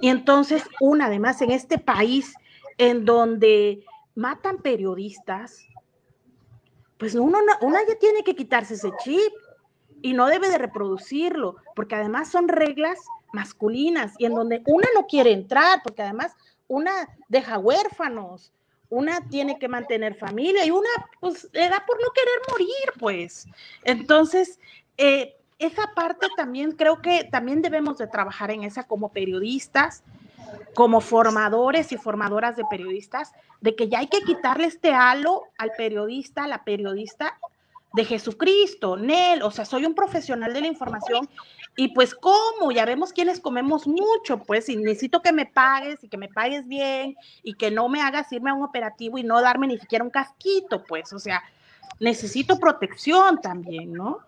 Y 0.00 0.08
entonces, 0.08 0.64
una, 0.80 1.06
además, 1.06 1.40
en 1.42 1.50
este 1.50 1.78
país 1.78 2.34
en 2.78 3.04
donde 3.04 3.84
matan 4.14 4.58
periodistas, 4.58 5.66
pues 6.98 7.14
uno, 7.14 7.38
una 7.60 7.78
ya 7.86 7.98
tiene 7.98 8.22
que 8.22 8.34
quitarse 8.34 8.74
ese 8.74 8.90
chip 9.02 9.32
y 10.02 10.12
no 10.12 10.26
debe 10.26 10.48
de 10.48 10.58
reproducirlo, 10.58 11.56
porque 11.74 11.94
además 11.94 12.30
son 12.30 12.48
reglas 12.48 12.98
masculinas 13.32 14.14
y 14.18 14.26
en 14.26 14.34
donde 14.34 14.62
una 14.66 14.86
no 14.94 15.06
quiere 15.06 15.32
entrar, 15.32 15.80
porque 15.82 16.02
además 16.02 16.32
una 16.68 17.08
deja 17.28 17.58
huérfanos, 17.58 18.52
una 18.88 19.28
tiene 19.28 19.58
que 19.58 19.68
mantener 19.68 20.14
familia 20.14 20.64
y 20.64 20.70
una 20.70 20.88
pues 21.20 21.48
le 21.52 21.68
da 21.68 21.84
por 21.86 22.00
no 22.00 22.08
querer 22.14 22.38
morir, 22.50 23.00
pues. 23.00 23.46
Entonces, 23.82 24.60
eh, 24.96 25.36
esa 25.58 25.92
parte 25.94 26.26
también 26.36 26.72
creo 26.72 27.00
que 27.00 27.24
también 27.24 27.62
debemos 27.62 27.98
de 27.98 28.06
trabajar 28.06 28.50
en 28.50 28.64
esa 28.64 28.84
como 28.84 29.10
periodistas, 29.10 30.02
como 30.74 31.00
formadores 31.00 31.92
y 31.92 31.96
formadoras 31.96 32.56
de 32.56 32.64
periodistas, 32.68 33.32
de 33.60 33.74
que 33.74 33.88
ya 33.88 34.00
hay 34.00 34.08
que 34.08 34.22
quitarle 34.22 34.66
este 34.66 34.92
halo 34.92 35.44
al 35.58 35.72
periodista, 35.76 36.44
a 36.44 36.48
la 36.48 36.64
periodista 36.64 37.38
de 37.94 38.04
Jesucristo, 38.04 38.96
Nel, 38.96 39.42
o 39.42 39.52
sea, 39.52 39.64
soy 39.64 39.86
un 39.86 39.94
profesional 39.94 40.52
de 40.52 40.60
la 40.60 40.66
información 40.66 41.28
y 41.76 41.88
pues 41.94 42.14
cómo, 42.14 42.72
ya 42.72 42.84
vemos 42.84 43.12
quienes 43.12 43.38
comemos 43.38 43.86
mucho, 43.86 44.38
pues 44.38 44.68
y 44.68 44.76
necesito 44.76 45.22
que 45.22 45.32
me 45.32 45.46
pagues 45.46 46.02
y 46.02 46.08
que 46.08 46.18
me 46.18 46.28
pagues 46.28 46.66
bien 46.66 47.16
y 47.44 47.54
que 47.54 47.70
no 47.70 47.88
me 47.88 48.02
hagas 48.02 48.32
irme 48.32 48.50
a 48.50 48.54
un 48.54 48.64
operativo 48.64 49.16
y 49.16 49.22
no 49.22 49.40
darme 49.40 49.68
ni 49.68 49.78
siquiera 49.78 50.04
un 50.04 50.10
casquito, 50.10 50.82
pues, 50.82 51.12
o 51.12 51.20
sea, 51.20 51.44
necesito 52.00 52.58
protección 52.58 53.40
también, 53.40 53.92
¿no? 53.92 54.18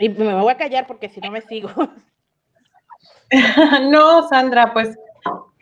Y 0.00 0.08
me 0.08 0.34
voy 0.34 0.52
a 0.52 0.56
callar 0.56 0.86
porque 0.86 1.08
si 1.08 1.20
no 1.20 1.30
me 1.30 1.42
sigo. 1.42 1.70
no, 3.90 4.28
Sandra, 4.28 4.72
pues 4.72 4.96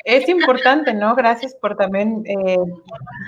es 0.05 0.27
importante, 0.29 0.95
¿no? 0.95 1.15
Gracias 1.15 1.55
por 1.57 1.77
también 1.77 2.23
eh, 2.25 2.57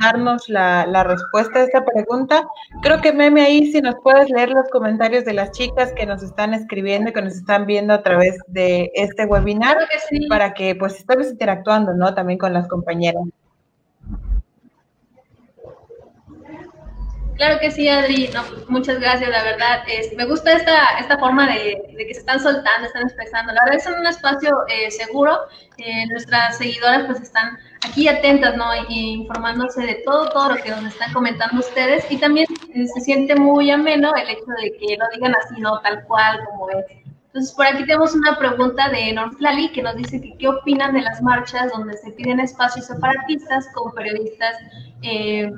darnos 0.00 0.48
la, 0.48 0.86
la, 0.86 1.04
respuesta 1.04 1.58
a 1.58 1.64
esta 1.64 1.84
pregunta. 1.84 2.48
Creo 2.80 3.02
que 3.02 3.12
Meme 3.12 3.42
ahí 3.42 3.70
si 3.70 3.82
nos 3.82 3.96
puedes 4.02 4.30
leer 4.30 4.48
los 4.48 4.68
comentarios 4.70 5.26
de 5.26 5.34
las 5.34 5.50
chicas 5.50 5.92
que 5.92 6.06
nos 6.06 6.22
están 6.22 6.54
escribiendo, 6.54 7.12
que 7.12 7.20
nos 7.20 7.34
están 7.34 7.66
viendo 7.66 7.92
a 7.92 8.02
través 8.02 8.38
de 8.46 8.90
este 8.94 9.26
webinar, 9.26 9.76
para 10.30 10.54
que 10.54 10.74
pues 10.74 10.96
estemos 10.96 11.28
interactuando, 11.28 11.92
¿no? 11.92 12.14
También 12.14 12.38
con 12.38 12.54
las 12.54 12.66
compañeras. 12.66 13.24
Claro 17.40 17.58
que 17.58 17.70
sí, 17.70 17.88
Adri. 17.88 18.28
No, 18.34 18.42
muchas 18.68 19.00
gracias, 19.00 19.30
la 19.30 19.42
verdad. 19.42 19.82
Es, 19.88 20.14
me 20.14 20.26
gusta 20.26 20.52
esta, 20.52 20.98
esta 20.98 21.16
forma 21.16 21.46
de, 21.50 21.80
que 21.96 22.12
se 22.12 22.20
están 22.20 22.38
soltando, 22.38 22.86
están 22.86 23.04
expresando. 23.04 23.54
La 23.54 23.64
verdad 23.64 23.80
es 23.80 23.86
un 23.86 24.06
espacio 24.06 24.50
eh, 24.68 24.90
seguro. 24.90 25.38
Eh, 25.78 26.06
nuestras 26.08 26.58
seguidoras 26.58 27.06
pues 27.06 27.22
están 27.22 27.56
aquí 27.88 28.08
atentas, 28.08 28.58
¿no? 28.58 28.66
Y, 28.90 29.14
informándose 29.22 29.80
de 29.86 30.02
todo, 30.04 30.28
todo 30.28 30.50
lo 30.50 30.62
que 30.62 30.68
nos 30.68 30.84
están 30.84 31.14
comentando 31.14 31.60
ustedes. 31.60 32.04
Y 32.10 32.18
también 32.18 32.46
eh, 32.74 32.86
se 32.86 33.00
siente 33.00 33.34
muy 33.36 33.70
ameno 33.70 34.14
el 34.16 34.28
hecho 34.28 34.52
de 34.60 34.72
que 34.72 34.98
lo 34.98 35.06
digan 35.14 35.34
así, 35.34 35.58
¿no? 35.62 35.80
Tal 35.80 36.04
cual 36.04 36.40
como 36.44 36.68
es. 36.68 36.84
Entonces, 37.28 37.54
por 37.54 37.64
aquí 37.64 37.86
tenemos 37.86 38.14
una 38.14 38.36
pregunta 38.36 38.90
de 38.90 39.14
Norm 39.14 39.34
Lali 39.40 39.72
que 39.72 39.80
nos 39.80 39.96
dice 39.96 40.20
que 40.20 40.36
qué 40.36 40.46
opinan 40.46 40.92
de 40.92 41.00
las 41.00 41.22
marchas 41.22 41.72
donde 41.72 41.96
se 41.96 42.10
piden 42.10 42.38
espacios 42.38 42.84
separatistas 42.84 43.66
con 43.72 43.94
periodistas 43.94 44.56
eh, 45.00 45.50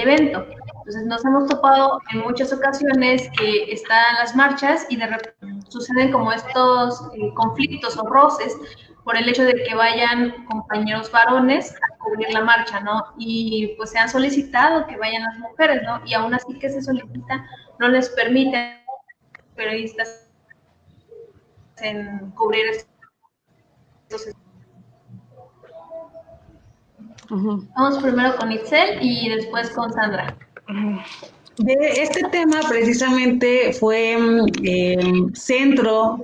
evento. 0.00 0.46
Entonces 0.88 1.06
nos 1.06 1.24
hemos 1.24 1.46
topado 1.48 2.00
en 2.12 2.20
muchas 2.20 2.52
ocasiones 2.52 3.28
que 3.38 3.70
están 3.72 4.14
las 4.14 4.34
marchas 4.34 4.86
y 4.88 4.96
de 4.96 5.06
repente 5.06 5.70
suceden 5.70 6.10
como 6.12 6.32
estos 6.32 7.10
eh, 7.14 7.32
conflictos 7.34 7.98
o 7.98 8.08
roces 8.08 8.56
por 9.04 9.16
el 9.16 9.28
hecho 9.28 9.44
de 9.44 9.54
que 9.54 9.74
vayan 9.74 10.44
compañeros 10.46 11.10
varones 11.10 11.74
a 11.74 11.98
cubrir 11.98 12.30
la 12.30 12.42
marcha, 12.42 12.80
¿no? 12.80 13.04
Y 13.18 13.74
pues 13.76 13.90
se 13.90 13.98
han 13.98 14.08
solicitado 14.08 14.86
que 14.86 14.96
vayan 14.96 15.22
las 15.22 15.38
mujeres, 15.38 15.82
¿no? 15.82 16.00
Y 16.04 16.14
aún 16.14 16.34
así 16.34 16.58
que 16.58 16.68
se 16.68 16.82
solicita, 16.82 17.46
no 17.78 17.88
les 17.88 18.10
permiten 18.10 18.78
periodistas 19.56 20.30
en 21.78 22.30
cubrir 22.32 22.66
estos 24.08 24.26
Vamos 27.30 28.02
primero 28.02 28.36
con 28.36 28.52
Itzel 28.52 28.98
y 29.02 29.28
después 29.28 29.70
con 29.70 29.92
Sandra. 29.92 30.36
De 31.58 31.74
este 31.96 32.22
tema 32.30 32.60
precisamente 32.68 33.72
fue 33.72 34.12
em, 34.62 35.34
centro, 35.34 36.20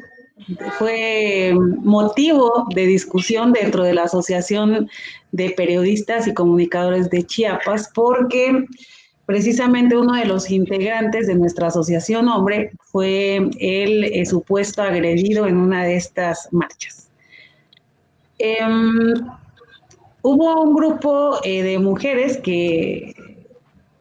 fue 0.79 1.53
motivo 1.83 2.67
de 2.75 2.87
discusión 2.87 3.53
dentro 3.53 3.83
de 3.83 3.95
la 3.95 4.05
Asociación 4.05 4.89
de 5.33 5.51
Periodistas 5.51 6.27
y 6.27 6.35
Comunicadores 6.35 7.11
de 7.11 7.25
Chiapas, 7.25 7.91
porque 7.95 8.65
precisamente 9.27 9.97
uno 9.97 10.15
de 10.15 10.27
los 10.27 10.51
integrantes 10.51 11.27
de 11.27 11.35
nuestra 11.35 11.69
asociación, 11.69 12.29
hombre, 12.29 12.71
fue 12.85 13.37
el, 13.59 14.05
eh, 14.05 14.25
supuesto 14.27 14.83
agredido 14.83 15.47
en 15.47 15.57
una 15.57 15.85
de 15.85 15.97
estas 15.97 16.49
marchas. 16.53 17.09
Em, 18.39 19.15
hubo 20.25 20.63
un 20.63 20.75
grupo 20.75 21.39
eh, 21.45 21.63
de 21.63 21.79
mujeres 21.79 22.39
que 22.39 23.15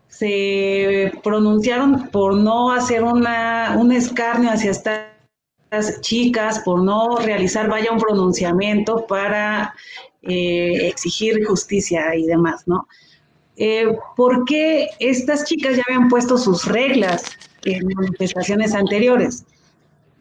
se 0.07 1.11
pronunciaron 1.21 2.07
por 2.09 2.35
no 2.35 2.71
hacer 2.71 3.03
una, 3.03 3.75
un 3.77 3.91
escarnio 3.91 4.49
hacia 4.49 4.71
estas 4.71 5.99
chicas, 5.99 6.59
por 6.59 6.81
no 6.81 7.17
realizar, 7.17 7.67
vaya, 7.67 7.91
un 7.91 7.99
pronunciamiento 7.99 9.05
para 9.05 9.73
eh, 10.21 10.87
exigir 10.87 11.43
justicia 11.45 12.15
y 12.15 12.25
demás, 12.25 12.63
¿no? 12.67 12.87
Eh, 13.57 13.87
¿Por 14.15 14.45
qué 14.45 14.89
estas 14.99 15.43
chicas 15.43 15.75
ya 15.75 15.83
habían 15.89 16.07
puesto 16.07 16.37
sus 16.37 16.65
reglas 16.65 17.25
en 17.65 17.85
manifestaciones 17.85 18.73
anteriores? 18.73 19.43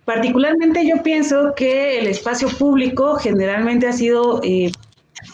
Particularmente 0.05 0.85
yo 0.85 1.01
pienso 1.05 1.55
que 1.55 2.01
el 2.01 2.09
espacio 2.09 2.49
público 2.59 3.15
generalmente 3.17 3.87
ha 3.87 3.93
sido 3.93 4.41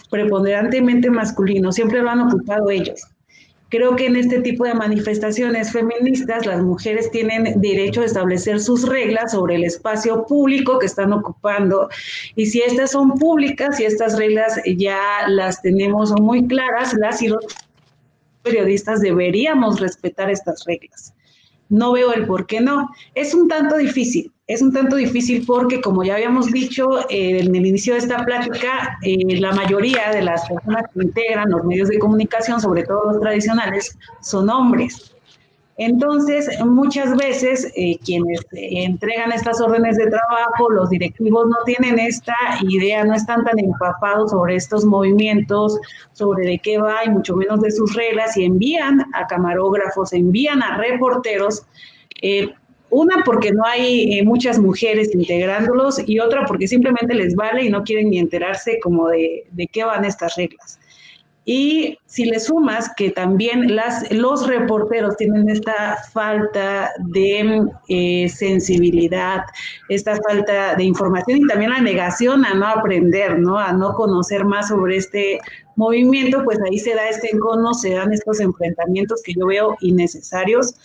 preponderantemente 0.09 1.09
masculino, 1.09 1.71
siempre 1.71 2.01
lo 2.01 2.09
han 2.09 2.21
ocupado 2.21 2.69
ellos. 2.69 3.01
Creo 3.69 3.95
que 3.95 4.07
en 4.07 4.15
este 4.15 4.41
tipo 4.41 4.65
de 4.65 4.73
manifestaciones 4.73 5.71
feministas 5.71 6.47
las 6.47 6.61
mujeres 6.63 7.11
tienen 7.11 7.61
derecho 7.61 8.01
a 8.01 8.05
establecer 8.05 8.59
sus 8.59 8.87
reglas 8.89 9.31
sobre 9.31 9.55
el 9.55 9.63
espacio 9.63 10.25
público 10.25 10.79
que 10.79 10.87
están 10.87 11.13
ocupando 11.13 11.87
y 12.35 12.47
si 12.47 12.61
estas 12.61 12.91
son 12.91 13.11
públicas 13.19 13.79
y 13.79 13.85
estas 13.85 14.17
reglas 14.17 14.59
ya 14.75 15.27
las 15.27 15.61
tenemos 15.61 16.11
muy 16.19 16.47
claras, 16.47 16.95
las 16.95 17.21
y 17.21 17.27
los 17.27 17.45
periodistas 18.41 19.01
deberíamos 19.01 19.79
respetar 19.79 20.31
estas 20.31 20.65
reglas. 20.65 21.13
No 21.69 21.93
veo 21.93 22.13
el 22.13 22.25
por 22.25 22.45
qué 22.45 22.59
no. 22.59 22.89
Es 23.15 23.33
un 23.33 23.47
tanto 23.47 23.77
difícil, 23.77 24.31
es 24.47 24.63
un 24.63 24.73
tanto 24.73 24.95
difícil 24.95 25.45
porque, 25.45 25.79
como 25.79 26.03
ya 26.03 26.15
habíamos 26.15 26.51
dicho 26.51 27.07
eh, 27.09 27.39
en 27.39 27.55
el 27.55 27.67
inicio 27.67 27.93
de 27.93 27.99
esta 27.99 28.25
plática, 28.25 28.97
eh, 29.03 29.39
la 29.39 29.51
mayoría 29.51 30.09
de 30.11 30.23
las 30.23 30.49
personas 30.49 30.85
que 30.91 31.03
integran 31.03 31.51
los 31.51 31.63
medios 31.65 31.89
de 31.89 31.99
comunicación, 31.99 32.59
sobre 32.59 32.83
todo 32.83 33.11
los 33.11 33.21
tradicionales, 33.21 33.95
son 34.21 34.49
hombres. 34.49 35.15
Entonces, 35.81 36.49
muchas 36.65 37.15
veces 37.15 37.71
eh, 37.77 37.97
quienes 38.03 38.41
entregan 38.51 39.31
estas 39.31 39.61
órdenes 39.61 39.95
de 39.95 40.07
trabajo, 40.07 40.69
los 40.69 40.89
directivos 40.89 41.47
no 41.47 41.55
tienen 41.65 41.97
esta 41.97 42.35
idea, 42.67 43.05
no 43.05 43.13
están 43.13 43.45
tan 43.45 43.57
empapados 43.57 44.31
sobre 44.31 44.55
estos 44.55 44.83
movimientos, 44.83 45.79
sobre 46.11 46.45
de 46.45 46.59
qué 46.59 46.79
va 46.79 47.05
y 47.05 47.09
mucho 47.09 47.33
menos 47.33 47.61
de 47.61 47.71
sus 47.71 47.95
reglas 47.95 48.35
y 48.35 48.43
envían 48.43 49.05
a 49.13 49.25
camarógrafos, 49.27 50.11
envían 50.11 50.61
a 50.61 50.75
reporteros 50.77 51.63
eh, 52.21 52.49
una 52.89 53.23
porque 53.23 53.53
no 53.53 53.63
hay 53.65 54.19
eh, 54.19 54.23
muchas 54.23 54.59
mujeres 54.59 55.15
integrándolos 55.15 56.01
y 56.05 56.19
otra 56.19 56.45
porque 56.45 56.67
simplemente 56.67 57.13
les 57.13 57.35
vale 57.35 57.63
y 57.63 57.69
no 57.69 57.83
quieren 57.83 58.09
ni 58.09 58.19
enterarse 58.19 58.81
como 58.81 59.07
de, 59.07 59.45
de 59.51 59.67
qué 59.67 59.85
van 59.85 60.03
estas 60.03 60.35
reglas. 60.35 60.77
Y 61.51 61.97
si 62.05 62.25
le 62.25 62.39
sumas 62.39 62.91
que 62.95 63.09
también 63.09 63.75
las, 63.75 64.11
los 64.11 64.45
reporteros 64.45 65.17
tienen 65.17 65.49
esta 65.49 65.97
falta 66.13 66.91
de 67.07 67.63
eh, 67.87 68.29
sensibilidad, 68.29 69.41
esta 69.87 70.15
falta 70.27 70.75
de 70.75 70.83
información 70.83 71.39
y 71.39 71.47
también 71.47 71.71
la 71.71 71.81
negación 71.81 72.45
a 72.45 72.53
no 72.53 72.67
aprender, 72.67 73.39
¿no? 73.39 73.57
a 73.57 73.73
no 73.73 73.95
conocer 73.95 74.45
más 74.45 74.67
sobre 74.67 74.97
este 74.97 75.39
movimiento, 75.75 76.43
pues 76.43 76.59
ahí 76.61 76.77
se 76.77 76.93
da 76.93 77.09
este 77.09 77.33
encono, 77.33 77.73
se 77.73 77.95
dan 77.95 78.13
estos 78.13 78.39
enfrentamientos 78.41 79.23
que 79.23 79.33
yo 79.33 79.47
veo 79.47 79.75
innecesarios 79.81 80.75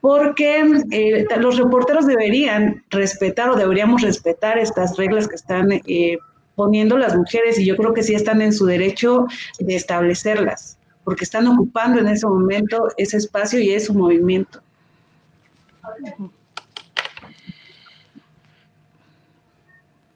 porque 0.00 0.62
eh, 0.92 1.26
los 1.38 1.58
reporteros 1.58 2.06
deberían 2.06 2.84
respetar 2.90 3.50
o 3.50 3.56
deberíamos 3.56 4.02
respetar 4.02 4.56
estas 4.56 4.96
reglas 4.96 5.26
que 5.26 5.34
están 5.34 5.72
eh, 5.72 6.16
poniendo 6.54 6.98
las 6.98 7.16
mujeres 7.16 7.58
y 7.58 7.64
yo 7.64 7.76
creo 7.76 7.94
que 7.94 8.02
sí 8.02 8.14
están 8.14 8.42
en 8.42 8.52
su 8.52 8.66
derecho 8.66 9.26
de 9.58 9.74
establecerlas, 9.76 10.78
porque 11.04 11.24
están 11.24 11.46
ocupando 11.46 12.00
en 12.00 12.08
ese 12.08 12.26
momento 12.26 12.88
ese 12.96 13.16
espacio 13.16 13.60
y 13.60 13.70
es 13.70 13.86
su 13.86 13.94
movimiento. 13.94 14.60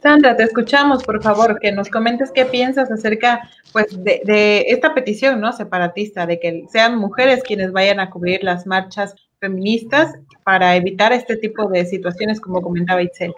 Sandra, 0.02 0.36
te 0.36 0.42
escuchamos, 0.42 1.02
por 1.02 1.22
favor, 1.22 1.58
que 1.58 1.72
nos 1.72 1.88
comentes 1.88 2.30
qué 2.30 2.44
piensas 2.44 2.90
acerca 2.90 3.48
pues, 3.72 3.86
de, 4.04 4.20
de, 4.26 4.66
esta 4.68 4.92
petición 4.92 5.40
¿no? 5.40 5.50
separatista, 5.52 6.26
de 6.26 6.38
que 6.38 6.66
sean 6.70 6.98
mujeres 6.98 7.42
quienes 7.42 7.72
vayan 7.72 8.00
a 8.00 8.10
cubrir 8.10 8.44
las 8.44 8.66
marchas 8.66 9.14
feministas 9.40 10.12
para 10.44 10.76
evitar 10.76 11.14
este 11.14 11.36
tipo 11.36 11.68
de 11.68 11.86
situaciones 11.86 12.38
como 12.38 12.60
comentaba 12.60 13.02
Itzel. 13.02 13.32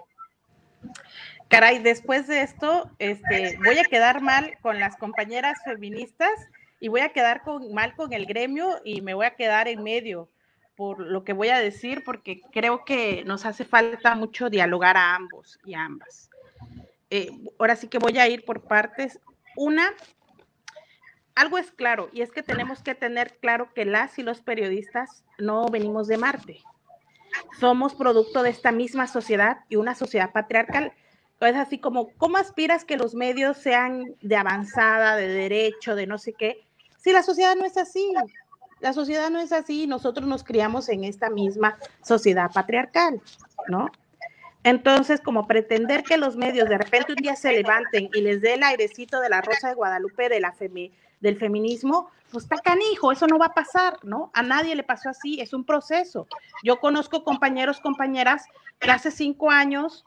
Caray, 1.49 1.79
después 1.79 2.27
de 2.27 2.41
esto, 2.41 2.91
este, 2.99 3.57
voy 3.63 3.77
a 3.77 3.85
quedar 3.85 4.21
mal 4.21 4.57
con 4.61 4.79
las 4.79 4.97
compañeras 4.97 5.57
feministas 5.63 6.31
y 6.79 6.89
voy 6.89 7.01
a 7.01 7.09
quedar 7.09 7.41
con, 7.41 7.73
mal 7.73 7.95
con 7.95 8.11
el 8.13 8.25
gremio 8.25 8.81
y 8.83 9.01
me 9.01 9.13
voy 9.13 9.25
a 9.25 9.35
quedar 9.35 9.67
en 9.67 9.83
medio 9.83 10.29
por 10.77 10.99
lo 10.99 11.23
que 11.23 11.33
voy 11.33 11.49
a 11.49 11.59
decir, 11.59 12.03
porque 12.03 12.41
creo 12.51 12.85
que 12.85 13.23
nos 13.25 13.45
hace 13.45 13.65
falta 13.65 14.13
mucho 14.13 14.49
dialogar 14.49 14.95
a 14.95 15.15
ambos 15.15 15.59
y 15.65 15.73
a 15.73 15.83
ambas. 15.83 16.29
Eh, 17.09 17.31
ahora 17.57 17.75
sí 17.75 17.87
que 17.87 17.97
voy 17.97 18.17
a 18.19 18.27
ir 18.27 18.45
por 18.45 18.61
partes. 18.61 19.19
Una, 19.55 19.91
algo 21.33 21.57
es 21.57 21.71
claro, 21.71 22.09
y 22.13 22.21
es 22.21 22.31
que 22.31 22.43
tenemos 22.43 22.83
que 22.83 22.93
tener 22.93 23.37
claro 23.39 23.73
que 23.73 23.85
las 23.85 24.19
y 24.19 24.23
los 24.23 24.41
periodistas 24.41 25.23
no 25.39 25.65
venimos 25.65 26.07
de 26.07 26.17
Marte. 26.17 26.61
Somos 27.59 27.95
producto 27.95 28.43
de 28.43 28.51
esta 28.51 28.71
misma 28.71 29.07
sociedad 29.07 29.65
y 29.69 29.77
una 29.77 29.95
sociedad 29.95 30.31
patriarcal. 30.31 30.93
Es 31.39 31.55
así 31.55 31.77
como, 31.77 32.09
¿cómo 32.17 32.37
aspiras 32.37 32.83
que 32.83 32.97
los 32.97 33.13
medios 33.13 33.57
sean 33.57 34.15
de 34.21 34.35
avanzada, 34.35 35.15
de 35.15 35.27
derecho, 35.27 35.95
de 35.95 36.07
no 36.07 36.17
sé 36.17 36.33
qué? 36.33 36.65
Si 36.97 37.11
la 37.11 37.21
sociedad 37.21 37.55
no 37.55 37.65
es 37.65 37.77
así, 37.77 38.11
la 38.79 38.93
sociedad 38.93 39.29
no 39.29 39.39
es 39.39 39.51
así, 39.51 39.85
nosotros 39.87 40.27
nos 40.27 40.43
criamos 40.43 40.89
en 40.89 41.03
esta 41.03 41.29
misma 41.29 41.77
sociedad 42.01 42.51
patriarcal, 42.51 43.21
¿no? 43.67 43.91
Entonces, 44.63 45.21
como 45.21 45.47
pretender 45.47 46.03
que 46.03 46.17
los 46.17 46.35
medios 46.35 46.67
de 46.67 46.77
repente 46.77 47.13
un 47.13 47.21
día 47.21 47.35
se 47.35 47.53
levanten 47.53 48.09
y 48.13 48.21
les 48.21 48.41
dé 48.41 48.55
el 48.55 48.63
airecito 48.63 49.21
de 49.21 49.29
la 49.29 49.41
Rosa 49.41 49.69
de 49.69 49.75
Guadalupe 49.75 50.27
de 50.27 50.39
la 50.39 50.53
del 51.21 51.37
feminismo, 51.37 52.09
pues 52.31 52.43
está 52.43 52.57
canijo, 52.57 53.11
eso 53.11 53.27
no 53.27 53.37
va 53.37 53.47
a 53.47 53.53
pasar, 53.53 53.97
¿no? 54.03 54.29
A 54.33 54.43
nadie 54.43 54.75
le 54.75 54.83
pasó 54.83 55.09
así, 55.09 55.39
es 55.39 55.53
un 55.53 55.63
proceso. 55.63 56.27
Yo 56.63 56.79
conozco 56.79 57.23
compañeros, 57.23 57.79
compañeras 57.79 58.45
que 58.79 58.91
hace 58.91 59.11
cinco 59.11 59.49
años 59.49 60.05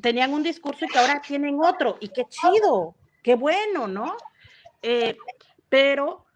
tenían 0.00 0.32
un 0.32 0.42
discurso 0.42 0.84
y 0.84 0.88
que 0.88 0.98
ahora 0.98 1.20
tienen 1.20 1.58
otro, 1.62 1.96
y 2.00 2.08
qué 2.08 2.24
chido, 2.28 2.94
qué 3.22 3.34
bueno, 3.34 3.86
¿no? 3.86 4.16
Eh, 4.82 5.16
pero 5.68 6.26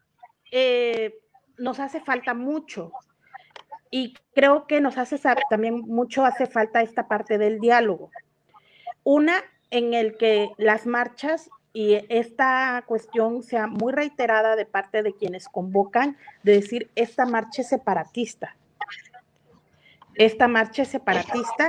eh, 0.50 1.18
nos 1.58 1.78
hace 1.80 2.00
falta 2.00 2.34
mucho. 2.34 2.92
Y 3.90 4.14
creo 4.34 4.66
que 4.66 4.80
nos 4.80 4.98
hace 4.98 5.18
también 5.48 5.80
mucho, 5.80 6.24
hace 6.24 6.46
falta 6.46 6.80
esta 6.80 7.08
parte 7.08 7.38
del 7.38 7.58
diálogo. 7.58 8.10
Una 9.02 9.42
en 9.70 9.94
el 9.94 10.16
que 10.16 10.50
las 10.58 10.86
marchas 10.86 11.50
y 11.72 12.04
esta 12.08 12.82
cuestión 12.86 13.42
sea 13.42 13.66
muy 13.66 13.92
reiterada 13.92 14.56
de 14.56 14.66
parte 14.66 15.02
de 15.02 15.12
quienes 15.12 15.48
convocan, 15.48 16.16
de 16.42 16.52
decir, 16.52 16.90
esta 16.96 17.26
marcha 17.26 17.62
es 17.62 17.68
separatista. 17.68 18.56
Esta 20.14 20.48
marcha 20.48 20.82
es 20.82 20.88
separatista 20.88 21.68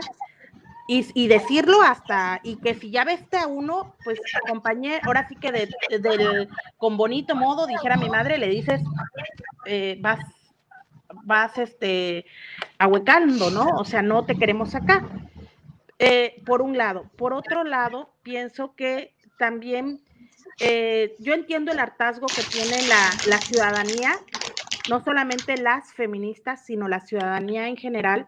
y, 0.87 1.27
decirlo 1.27 1.81
hasta, 1.81 2.41
y 2.43 2.57
que 2.57 2.73
si 2.75 2.91
ya 2.91 3.05
ves 3.05 3.21
a 3.33 3.47
uno, 3.47 3.95
pues 4.03 4.19
acompañé, 4.43 4.99
ahora 5.03 5.27
sí 5.27 5.35
que 5.35 5.51
de, 5.51 6.47
con 6.77 6.97
bonito 6.97 7.35
modo, 7.35 7.65
dijera 7.65 7.95
mi 7.95 8.09
madre, 8.09 8.37
le 8.37 8.49
dices, 8.49 8.81
eh, 9.65 9.97
vas, 10.01 10.19
vas 11.23 11.57
este, 11.57 12.25
ahuecando, 12.77 13.49
¿no? 13.49 13.67
O 13.77 13.85
sea, 13.85 14.01
no 14.01 14.25
te 14.25 14.35
queremos 14.35 14.75
acá. 14.75 15.07
Eh, 16.03 16.41
por 16.47 16.63
un 16.63 16.77
lado. 16.77 17.05
Por 17.15 17.31
otro 17.31 17.63
lado, 17.63 18.11
pienso 18.23 18.73
que 18.75 19.13
también 19.37 20.01
eh, 20.59 21.15
yo 21.19 21.33
entiendo 21.33 21.71
el 21.71 21.79
hartazgo 21.79 22.27
que 22.29 22.43
tiene 22.43 22.81
la, 22.81 23.21
la 23.23 23.37
ciudadanía, 23.43 24.17
no 24.89 25.03
solamente 25.03 25.57
las 25.57 25.93
feministas, 25.93 26.65
sino 26.65 26.87
la 26.87 27.01
ciudadanía 27.01 27.67
en 27.67 27.77
general, 27.77 28.27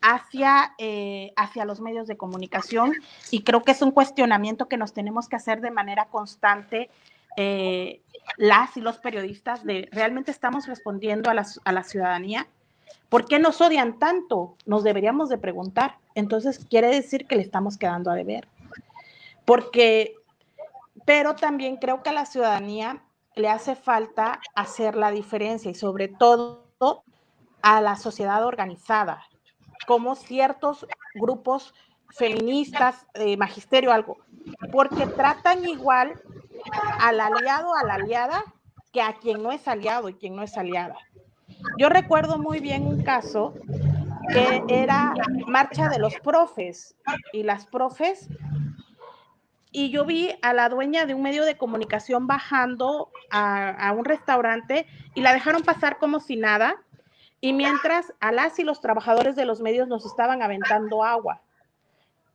hacia, 0.00 0.74
eh, 0.78 1.32
hacia 1.36 1.64
los 1.64 1.80
medios 1.80 2.06
de 2.06 2.16
comunicación 2.16 2.92
y 3.30 3.42
creo 3.42 3.62
que 3.62 3.72
es 3.72 3.82
un 3.82 3.90
cuestionamiento 3.90 4.68
que 4.68 4.76
nos 4.76 4.92
tenemos 4.92 5.28
que 5.28 5.36
hacer 5.36 5.60
de 5.60 5.70
manera 5.70 6.06
constante 6.06 6.90
eh, 7.36 8.02
las 8.36 8.76
y 8.76 8.80
los 8.80 8.98
periodistas 8.98 9.64
de 9.64 9.88
realmente 9.92 10.30
estamos 10.30 10.66
respondiendo 10.66 11.30
a 11.30 11.34
la, 11.34 11.46
a 11.64 11.72
la 11.72 11.82
ciudadanía. 11.84 12.46
¿Por 13.08 13.26
qué 13.26 13.38
nos 13.38 13.60
odian 13.60 13.98
tanto? 13.98 14.56
Nos 14.66 14.84
deberíamos 14.84 15.28
de 15.28 15.38
preguntar. 15.38 15.96
Entonces 16.14 16.64
quiere 16.68 16.88
decir 16.88 17.26
que 17.26 17.36
le 17.36 17.42
estamos 17.42 17.78
quedando 17.78 18.10
a 18.10 18.14
deber. 18.14 18.48
Porque, 19.44 20.14
pero 21.04 21.34
también 21.34 21.76
creo 21.76 22.02
que 22.02 22.10
a 22.10 22.12
la 22.12 22.26
ciudadanía 22.26 23.02
le 23.34 23.48
hace 23.48 23.76
falta 23.76 24.40
hacer 24.54 24.96
la 24.96 25.10
diferencia 25.10 25.70
y 25.70 25.74
sobre 25.74 26.08
todo 26.08 27.04
a 27.62 27.80
la 27.80 27.96
sociedad 27.96 28.44
organizada, 28.44 29.24
como 29.88 30.16
ciertos 30.16 30.86
grupos 31.14 31.72
feministas, 32.10 33.06
eh, 33.14 33.38
magisterio, 33.38 33.90
algo, 33.90 34.18
porque 34.70 35.06
tratan 35.06 35.66
igual 35.66 36.12
al 37.00 37.18
aliado, 37.18 37.74
a 37.74 37.86
la 37.86 37.94
aliada, 37.94 38.44
que 38.92 39.00
a 39.00 39.14
quien 39.14 39.42
no 39.42 39.50
es 39.50 39.66
aliado 39.66 40.10
y 40.10 40.14
quien 40.14 40.36
no 40.36 40.42
es 40.42 40.58
aliada. 40.58 40.98
Yo 41.78 41.88
recuerdo 41.88 42.36
muy 42.36 42.60
bien 42.60 42.86
un 42.86 43.02
caso 43.02 43.54
que 44.30 44.62
era 44.68 45.14
marcha 45.46 45.88
de 45.88 45.98
los 45.98 46.14
profes 46.16 46.94
y 47.32 47.42
las 47.42 47.64
profes, 47.64 48.28
y 49.72 49.88
yo 49.88 50.04
vi 50.04 50.34
a 50.42 50.52
la 50.52 50.68
dueña 50.68 51.06
de 51.06 51.14
un 51.14 51.22
medio 51.22 51.46
de 51.46 51.56
comunicación 51.56 52.26
bajando 52.26 53.10
a, 53.30 53.70
a 53.70 53.92
un 53.92 54.04
restaurante 54.04 54.86
y 55.14 55.22
la 55.22 55.32
dejaron 55.32 55.62
pasar 55.62 55.96
como 55.96 56.20
si 56.20 56.36
nada 56.36 56.76
y 57.40 57.52
mientras 57.52 58.12
a 58.20 58.32
las 58.32 58.58
y 58.58 58.64
los 58.64 58.80
trabajadores 58.80 59.36
de 59.36 59.44
los 59.44 59.60
medios 59.60 59.88
nos 59.88 60.04
estaban 60.04 60.42
aventando 60.42 61.04
agua. 61.04 61.42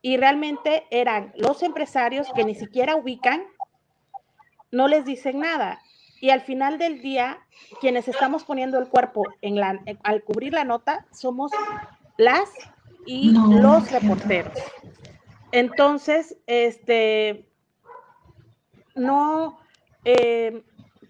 Y 0.01 0.17
realmente 0.17 0.85
eran 0.91 1.33
los 1.35 1.63
empresarios 1.63 2.27
que 2.33 2.43
ni 2.43 2.55
siquiera 2.55 2.95
ubican, 2.95 3.43
no 4.71 4.87
les 4.87 5.05
dicen 5.05 5.39
nada. 5.39 5.81
Y 6.19 6.29
al 6.29 6.41
final 6.41 6.77
del 6.77 7.01
día, 7.01 7.39
quienes 7.81 8.07
estamos 8.07 8.45
poniendo 8.45 8.79
el 8.79 8.87
cuerpo 8.87 9.23
en 9.41 9.55
la, 9.55 9.81
al 10.03 10.23
cubrir 10.23 10.53
la 10.53 10.63
nota 10.63 11.05
somos 11.11 11.51
las 12.17 12.49
y 13.05 13.31
los 13.31 13.91
reporteros. 13.91 14.57
Entonces, 15.51 16.37
este, 16.47 17.45
no, 18.95 19.59
eh, 20.05 20.63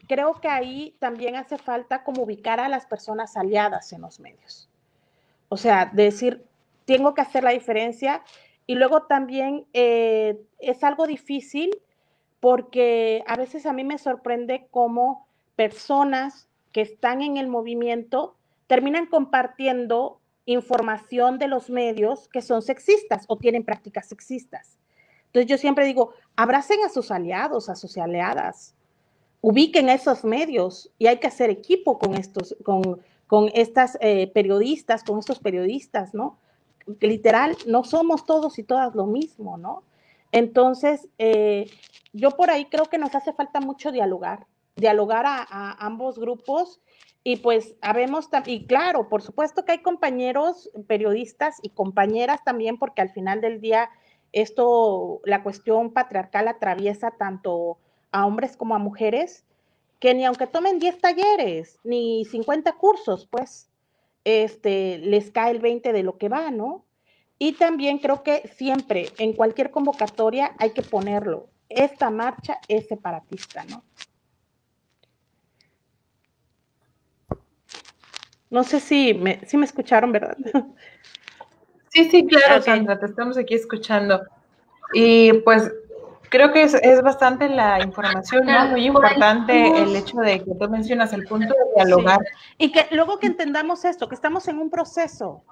creo 0.07 0.39
que 0.39 0.47
ahí 0.47 0.95
también 0.99 1.35
hace 1.35 1.57
falta 1.57 2.03
como 2.03 2.23
ubicar 2.23 2.59
a 2.59 2.69
las 2.69 2.85
personas 2.85 3.37
aliadas 3.37 3.93
en 3.93 4.01
los 4.01 4.19
medios. 4.19 4.69
O 5.49 5.57
sea, 5.57 5.89
decir, 5.93 6.45
tengo 6.85 7.13
que 7.13 7.21
hacer 7.21 7.43
la 7.43 7.51
diferencia. 7.51 8.23
Y 8.65 8.75
luego 8.75 9.03
también 9.03 9.65
eh, 9.73 10.39
es 10.59 10.83
algo 10.83 11.05
difícil 11.05 11.71
porque 12.39 13.23
a 13.27 13.35
veces 13.35 13.65
a 13.65 13.73
mí 13.73 13.83
me 13.83 13.97
sorprende 13.97 14.67
cómo 14.71 15.27
personas 15.55 16.47
que 16.71 16.81
están 16.81 17.21
en 17.21 17.37
el 17.37 17.47
movimiento 17.47 18.35
terminan 18.67 19.05
compartiendo 19.05 20.19
información 20.45 21.39
de 21.39 21.47
los 21.47 21.69
medios 21.69 22.27
que 22.29 22.41
son 22.41 22.61
sexistas 22.61 23.25
o 23.27 23.37
tienen 23.37 23.63
prácticas 23.63 24.07
sexistas. 24.07 24.77
Entonces 25.27 25.49
yo 25.49 25.57
siempre 25.57 25.85
digo, 25.85 26.13
abracen 26.35 26.79
a 26.85 26.89
sus 26.89 27.11
aliados, 27.11 27.69
a 27.69 27.75
sus 27.75 27.97
aliadas, 27.97 28.75
ubiquen 29.43 29.89
esos 29.89 30.23
medios 30.23 30.89
y 30.97 31.07
hay 31.07 31.17
que 31.17 31.27
hacer 31.27 31.49
equipo 31.49 31.99
con 31.99 32.15
estos, 32.15 32.55
con, 32.63 33.01
con 33.27 33.51
estas 33.53 33.97
eh, 33.99 34.31
periodistas, 34.33 35.03
con 35.03 35.19
estos 35.19 35.39
periodistas, 35.39 36.13
¿no? 36.13 36.39
Literal, 37.01 37.57
no 37.67 37.83
somos 37.83 38.25
todos 38.25 38.57
y 38.57 38.63
todas 38.63 38.95
lo 38.95 39.05
mismo, 39.05 39.57
¿no? 39.57 39.83
Entonces, 40.31 41.09
eh, 41.17 41.69
yo 42.13 42.31
por 42.31 42.51
ahí 42.51 42.65
creo 42.65 42.85
que 42.85 42.97
nos 42.97 43.13
hace 43.15 43.33
falta 43.33 43.59
mucho 43.59 43.91
dialogar, 43.91 44.47
dialogar 44.77 45.25
a, 45.27 45.85
ambos 45.85 46.17
grupos 46.17 46.79
y 47.21 47.35
pues 47.37 47.75
habemos, 47.81 48.29
y 48.45 48.65
claro, 48.65 49.09
por 49.09 49.21
supuesto 49.21 49.65
que 49.65 49.73
hay 49.73 49.81
compañeros 49.81 50.69
periodistas 50.87 51.57
y 51.61 51.69
compañeras 51.69 52.45
también, 52.45 52.79
porque 52.79 53.01
al 53.01 53.09
final 53.09 53.41
del 53.41 53.59
día 53.59 53.89
esto, 54.31 55.19
la 55.25 55.43
cuestión 55.43 55.91
patriarcal 55.91 56.47
atraviesa 56.47 57.11
tanto 57.11 57.77
a 58.13 58.25
hombres 58.25 58.55
como 58.55 58.75
a 58.75 58.79
mujeres, 58.79 59.43
que 59.99 60.13
ni 60.13 60.23
aunque 60.23 60.47
tomen 60.47 60.79
10 60.79 60.99
talleres, 60.99 61.79
ni 61.83 62.23
50 62.25 62.71
cursos, 62.73 63.27
pues, 63.29 63.69
este, 64.23 64.99
les 64.99 65.31
cae 65.31 65.51
el 65.51 65.59
20 65.59 65.91
de 65.91 66.03
lo 66.03 66.17
que 66.17 66.29
va, 66.29 66.51
¿no? 66.51 66.85
Y 67.39 67.53
también 67.53 67.97
creo 67.97 68.23
que 68.23 68.47
siempre, 68.55 69.09
en 69.17 69.33
cualquier 69.33 69.71
convocatoria, 69.71 70.55
hay 70.59 70.71
que 70.71 70.81
ponerlo. 70.81 71.49
Esta 71.67 72.09
marcha 72.09 72.59
es 72.67 72.87
separatista, 72.87 73.65
¿no? 73.65 73.83
No 78.49 78.63
sé 78.63 78.79
si 78.79 79.13
me, 79.15 79.39
si 79.47 79.57
me 79.57 79.65
escucharon, 79.65 80.11
¿verdad? 80.11 80.37
Sí, 81.89 82.05
sí, 82.09 82.25
claro, 82.25 82.61
Sandra, 82.61 82.99
te 82.99 83.05
estamos 83.05 83.37
aquí 83.37 83.55
escuchando. 83.55 84.21
Y 84.93 85.33
pues 85.41 85.71
creo 86.33 86.51
que 86.51 86.63
es, 86.63 86.73
es 86.73 86.99
bastante 87.03 87.47
la 87.47 87.83
información, 87.83 88.47
¿no? 88.47 88.69
Muy 88.69 88.87
importante 88.87 89.67
el 89.79 89.95
hecho 89.95 90.17
de 90.17 90.43
que 90.43 90.55
tú 90.55 90.67
mencionas 90.67 91.13
el 91.13 91.25
punto 91.25 91.53
de 91.53 91.75
dialogar. 91.75 92.21
Y 92.57 92.71
que 92.71 92.87
luego 92.89 93.19
que 93.19 93.27
entendamos 93.27 93.85
esto, 93.85 94.09
que 94.09 94.15
estamos 94.15 94.47
en 94.47 94.57
un 94.57 94.71
proceso. 94.71 95.43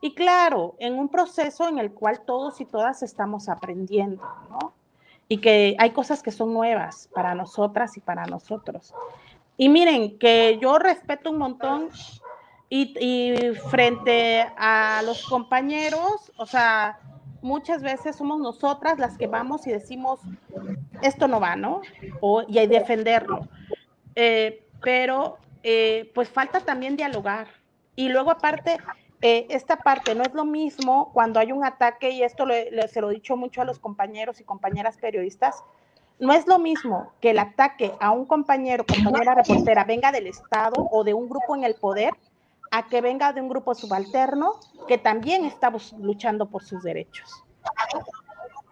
Y 0.00 0.14
claro, 0.14 0.76
en 0.78 0.96
un 0.96 1.08
proceso 1.08 1.68
en 1.68 1.80
el 1.80 1.90
cual 1.90 2.20
todos 2.24 2.60
y 2.60 2.66
todas 2.66 3.02
estamos 3.02 3.48
aprendiendo, 3.48 4.22
¿no? 4.48 4.74
Y 5.26 5.38
que 5.38 5.74
hay 5.76 5.90
cosas 5.90 6.22
que 6.22 6.30
son 6.30 6.54
nuevas 6.54 7.08
para 7.12 7.34
nosotras 7.34 7.96
y 7.96 8.00
para 8.00 8.24
nosotros. 8.24 8.94
Y 9.56 9.68
miren, 9.68 10.20
que 10.20 10.60
yo 10.62 10.78
respeto 10.78 11.32
un 11.32 11.38
montón 11.38 11.88
y, 12.68 12.94
y 13.00 13.56
frente 13.56 14.46
a 14.56 15.02
los 15.04 15.26
compañeros, 15.26 16.30
o 16.36 16.46
sea, 16.46 17.00
muchas 17.42 17.82
veces 17.82 18.16
somos 18.16 18.40
nosotras 18.40 18.98
las 18.98 19.16
que 19.16 19.26
vamos 19.26 19.66
y 19.66 19.70
decimos, 19.70 20.20
esto 21.02 21.28
no 21.28 21.40
va, 21.40 21.56
¿no? 21.56 21.82
O, 22.20 22.42
y 22.48 22.58
hay 22.58 22.66
defenderlo. 22.66 23.48
Eh, 24.14 24.64
pero 24.82 25.38
eh, 25.62 26.10
pues 26.14 26.28
falta 26.28 26.60
también 26.60 26.96
dialogar. 26.96 27.48
Y 27.96 28.08
luego 28.08 28.30
aparte, 28.30 28.78
eh, 29.22 29.46
esta 29.50 29.76
parte 29.76 30.14
no 30.14 30.22
es 30.22 30.32
lo 30.34 30.44
mismo 30.44 31.12
cuando 31.12 31.40
hay 31.40 31.52
un 31.52 31.64
ataque, 31.64 32.10
y 32.10 32.22
esto 32.22 32.46
se 32.88 33.00
lo 33.00 33.10
he 33.10 33.14
dicho 33.14 33.36
mucho 33.36 33.62
a 33.62 33.64
los 33.64 33.78
compañeros 33.78 34.40
y 34.40 34.44
compañeras 34.44 34.96
periodistas, 34.96 35.62
no 36.20 36.32
es 36.32 36.46
lo 36.46 36.58
mismo 36.58 37.12
que 37.20 37.30
el 37.30 37.38
ataque 37.38 37.92
a 38.00 38.10
un 38.10 38.26
compañero, 38.26 38.84
compañera 38.84 39.34
reportera, 39.34 39.84
venga 39.84 40.10
del 40.10 40.26
Estado 40.26 40.88
o 40.90 41.04
de 41.04 41.14
un 41.14 41.28
grupo 41.28 41.54
en 41.54 41.64
el 41.64 41.74
poder, 41.74 42.12
a 42.70 42.86
que 42.88 43.00
venga 43.00 43.32
de 43.32 43.40
un 43.40 43.48
grupo 43.48 43.74
subalterno 43.74 44.54
que 44.86 44.98
también 44.98 45.44
está 45.44 45.72
luchando 45.98 46.48
por 46.48 46.64
sus 46.64 46.82
derechos. 46.82 47.44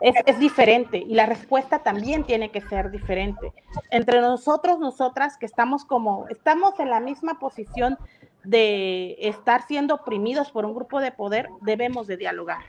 Es, 0.01 0.39
diferente 0.39 0.99
y 0.99 1.15
la 1.15 1.25
respuesta 1.25 1.79
también 1.79 2.25
tiene 2.25 2.51
que 2.51 2.61
ser 2.61 2.91
diferente. 2.91 3.53
Entre 3.91 4.21
nosotros, 4.21 4.79
nosotras 4.79 5.39
que 5.39 5.47
estamos 5.47 5.87
como, 5.87 6.29
estamos 6.29 6.79
en 6.81 6.91
la 6.91 7.01
misma 7.01 7.39
posición 7.39 7.97
de 8.45 9.17
estar 9.19 9.67
siendo 9.67 9.95
oprimidos 9.95 10.51
por 10.51 10.67
un 10.67 10.75
grupo 10.75 11.01
de 11.01 11.13
poder, 11.13 11.49
debemos 11.63 12.07
de 12.07 12.19
dialogar. 12.19 12.65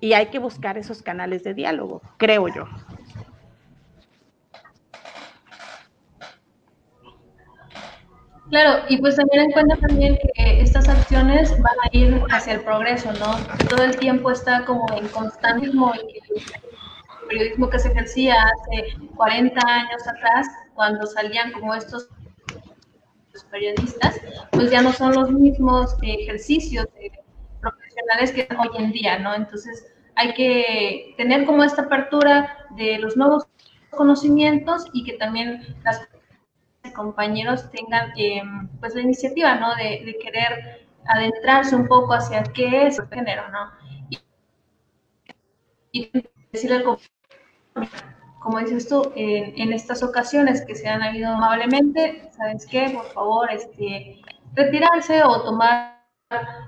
Y 0.00 0.14
hay 0.14 0.26
que 0.26 0.38
buscar 0.38 0.78
esos 0.78 1.02
canales 1.02 1.44
de 1.44 1.52
diálogo, 1.52 2.00
creo 2.16 2.48
yo. 2.48 2.64
Claro, 8.50 8.84
y 8.88 8.96
pues 8.96 9.16
también 9.16 9.44
en 9.44 9.52
cuenta 9.52 9.76
también 9.76 10.18
que 10.34 10.62
estas 10.62 10.88
acciones 10.88 11.50
van 11.60 11.76
a 11.84 11.88
ir 11.92 12.22
hacia 12.30 12.54
el 12.54 12.60
progreso, 12.60 13.12
¿no? 13.12 13.36
Todo 13.68 13.84
el 13.84 13.96
tiempo 13.98 14.30
está 14.30 14.64
como 14.64 14.86
en 14.96 15.06
constantismo 15.08 15.92
y 15.94 16.18
el 16.34 17.28
periodismo 17.28 17.68
que 17.68 17.78
se 17.78 17.88
ejercía 17.88 18.34
hace 18.42 18.96
40 19.16 19.60
años 19.66 20.08
atrás, 20.08 20.46
cuando 20.74 21.06
salían 21.06 21.52
como 21.52 21.74
estos 21.74 22.08
periodistas, 23.50 24.20
pues 24.50 24.70
ya 24.70 24.82
no 24.82 24.92
son 24.92 25.14
los 25.14 25.30
mismos 25.30 25.96
ejercicios 26.02 26.86
profesionales 27.60 28.32
que 28.32 28.48
hoy 28.58 28.82
en 28.82 28.92
día, 28.92 29.18
¿no? 29.18 29.34
Entonces 29.34 29.86
hay 30.16 30.32
que 30.34 31.14
tener 31.16 31.44
como 31.44 31.64
esta 31.64 31.82
apertura 31.82 32.66
de 32.76 32.98
los 32.98 33.16
nuevos 33.16 33.46
conocimientos 33.90 34.86
y 34.92 35.04
que 35.04 35.12
también 35.14 35.76
las 35.84 36.08
compañeros 36.98 37.70
tengan 37.70 38.12
eh, 38.18 38.42
pues 38.80 38.94
la 38.94 39.00
iniciativa, 39.00 39.54
¿no? 39.54 39.74
De, 39.76 40.18
querer 40.22 40.86
adentrarse 41.06 41.74
un 41.74 41.86
poco 41.86 42.12
hacia 42.12 42.42
qué 42.42 42.88
es 42.88 42.98
el 42.98 43.08
género, 43.08 43.48
¿no? 43.48 43.70
Y, 44.10 44.18
y 45.92 46.10
decirle 46.52 46.84
como 48.40 48.58
dices 48.60 48.88
tú, 48.88 49.12
en, 49.14 49.72
estas 49.72 50.02
ocasiones 50.02 50.64
que 50.64 50.74
se 50.74 50.88
han 50.88 51.02
habido 51.02 51.30
amablemente, 51.30 52.30
¿sabes 52.36 52.66
qué? 52.66 52.90
Por 52.90 53.04
favor, 53.12 53.50
este, 53.50 54.20
retirarse 54.54 55.22
o 55.22 55.42
tomar 55.42 55.98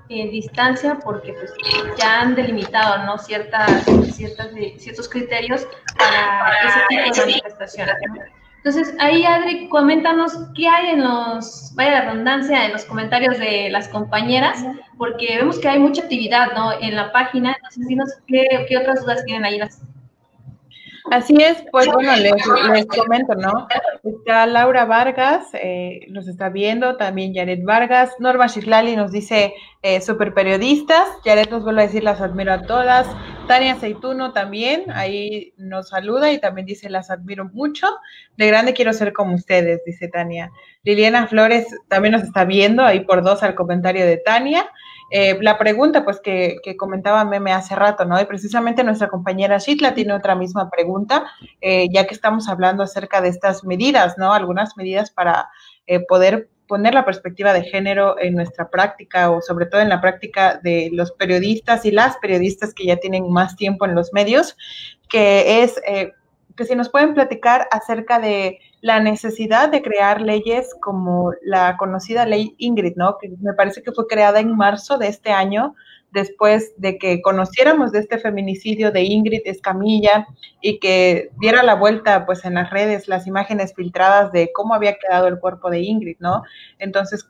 eh, 0.09 0.29
distancia 0.29 0.99
porque 1.03 1.33
pues, 1.33 1.53
ya 1.97 2.21
han 2.21 2.35
delimitado 2.35 3.05
¿no? 3.05 3.17
ciertas, 3.17 3.83
ciertas, 4.13 4.49
ciertos 4.77 5.07
criterios 5.07 5.67
para 5.97 6.51
ese 6.67 6.79
tipo 6.89 7.15
de 7.15 7.21
manifestaciones. 7.21 8.40
Entonces, 8.63 8.93
ahí, 8.99 9.25
Adri, 9.25 9.69
coméntanos 9.69 10.33
qué 10.55 10.67
hay 10.67 10.91
en 10.91 11.03
los, 11.03 11.71
vaya 11.73 11.91
la 11.91 12.01
redundancia, 12.11 12.65
en 12.65 12.73
los 12.73 12.85
comentarios 12.85 13.39
de 13.39 13.71
las 13.71 13.87
compañeras, 13.87 14.63
porque 14.99 15.37
vemos 15.37 15.57
que 15.57 15.67
hay 15.67 15.79
mucha 15.79 16.03
actividad, 16.03 16.51
¿no? 16.53 16.71
En 16.79 16.95
la 16.95 17.11
página. 17.11 17.55
Entonces, 17.55 17.87
dinos 17.87 18.09
qué, 18.27 18.67
qué 18.69 18.77
otras 18.77 19.01
dudas 19.01 19.25
tienen 19.25 19.45
ahí 19.45 19.57
las 19.57 19.81
Así 21.11 21.35
es, 21.41 21.61
pues 21.73 21.87
bueno, 21.87 22.15
les, 22.15 22.85
comento, 22.85 23.35
¿no? 23.35 23.67
Está 24.01 24.45
Laura 24.45 24.85
Vargas, 24.85 25.45
eh, 25.53 26.05
nos 26.07 26.25
está 26.29 26.47
viendo, 26.47 26.95
también 26.95 27.33
Jared 27.35 27.65
Vargas, 27.65 28.11
Norma 28.19 28.47
Shislali 28.47 28.95
nos 28.95 29.11
dice 29.11 29.53
eh, 29.81 29.99
super 29.99 30.33
periodistas, 30.33 31.05
Jared 31.25 31.49
nos 31.49 31.65
vuelve 31.65 31.81
a 31.81 31.87
decir 31.87 32.03
las 32.03 32.21
admiro 32.21 32.53
a 32.53 32.61
todas, 32.61 33.07
Tania 33.45 33.75
Seituno 33.75 34.31
también, 34.31 34.85
ahí 34.91 35.53
nos 35.57 35.89
saluda 35.89 36.31
y 36.31 36.39
también 36.39 36.65
dice 36.65 36.89
las 36.89 37.11
admiro 37.11 37.43
mucho, 37.51 37.87
de 38.37 38.47
grande 38.47 38.73
quiero 38.73 38.93
ser 38.93 39.11
como 39.11 39.35
ustedes, 39.35 39.81
dice 39.85 40.07
Tania. 40.07 40.49
Liliana 40.83 41.27
Flores 41.27 41.67
también 41.89 42.13
nos 42.13 42.23
está 42.23 42.45
viendo, 42.45 42.85
ahí 42.85 43.01
por 43.01 43.21
dos 43.21 43.43
al 43.43 43.53
comentario 43.53 44.05
de 44.05 44.15
Tania. 44.15 44.65
Eh, 45.13 45.37
la 45.41 45.57
pregunta, 45.57 46.05
pues, 46.05 46.21
que, 46.21 46.61
comentaba 46.77 47.25
Meme 47.25 47.51
hace 47.51 47.75
rato, 47.75 48.05
¿no? 48.05 48.19
Y 48.19 48.25
precisamente 48.25 48.83
nuestra 48.83 49.09
compañera 49.09 49.57
Shitla 49.57 49.93
tiene 49.93 50.13
otra 50.13 50.35
misma 50.35 50.69
pregunta, 50.69 51.25
eh, 51.59 51.89
ya 51.91 52.07
que 52.07 52.13
estamos 52.13 52.47
hablando 52.47 52.81
acerca 52.81 53.21
de 53.21 53.27
estas 53.27 53.65
medidas, 53.65 54.17
¿no? 54.17 54.33
Algunas 54.33 54.77
medidas 54.77 55.11
para 55.11 55.49
eh, 55.85 55.99
poder 55.99 56.49
poner 56.65 56.93
la 56.93 57.03
perspectiva 57.03 57.51
de 57.51 57.63
género 57.63 58.15
en 58.19 58.35
nuestra 58.35 58.69
práctica 58.69 59.29
o 59.29 59.41
sobre 59.41 59.65
todo 59.65 59.81
en 59.81 59.89
la 59.89 59.99
práctica 59.99 60.61
de 60.63 60.89
los 60.93 61.11
periodistas 61.11 61.85
y 61.85 61.91
las 61.91 62.15
periodistas 62.17 62.73
que 62.73 62.85
ya 62.85 62.95
tienen 62.95 63.29
más 63.29 63.57
tiempo 63.57 63.83
en 63.85 63.93
los 63.93 64.13
medios, 64.13 64.55
que 65.09 65.63
es 65.63 65.81
que 66.55 66.65
si 66.65 66.75
nos 66.75 66.87
pueden 66.87 67.13
platicar 67.13 67.67
acerca 67.71 68.19
de 68.19 68.59
la 68.81 68.99
necesidad 68.99 69.69
de 69.69 69.81
crear 69.81 70.21
leyes 70.21 70.75
como 70.81 71.33
la 71.43 71.77
conocida 71.77 72.25
ley 72.25 72.55
Ingrid, 72.57 72.95
¿no? 72.95 73.17
Que 73.19 73.29
me 73.39 73.53
parece 73.53 73.83
que 73.83 73.91
fue 73.91 74.07
creada 74.07 74.39
en 74.39 74.55
marzo 74.55 74.97
de 74.97 75.07
este 75.07 75.31
año, 75.31 75.75
después 76.11 76.73
de 76.77 76.97
que 76.97 77.21
conociéramos 77.21 77.91
de 77.91 77.99
este 77.99 78.17
feminicidio 78.17 78.91
de 78.91 79.03
Ingrid 79.03 79.41
Escamilla 79.45 80.27
y 80.61 80.79
que 80.79 81.29
diera 81.39 81.63
la 81.63 81.75
vuelta 81.75 82.25
pues 82.25 82.43
en 82.43 82.55
las 82.55 82.69
redes 82.69 83.07
las 83.07 83.27
imágenes 83.27 83.73
filtradas 83.75 84.31
de 84.31 84.51
cómo 84.53 84.73
había 84.73 84.97
quedado 84.97 85.27
el 85.27 85.39
cuerpo 85.39 85.69
de 85.69 85.79
Ingrid, 85.81 86.17
¿no? 86.19 86.43
Entonces, 86.79 87.29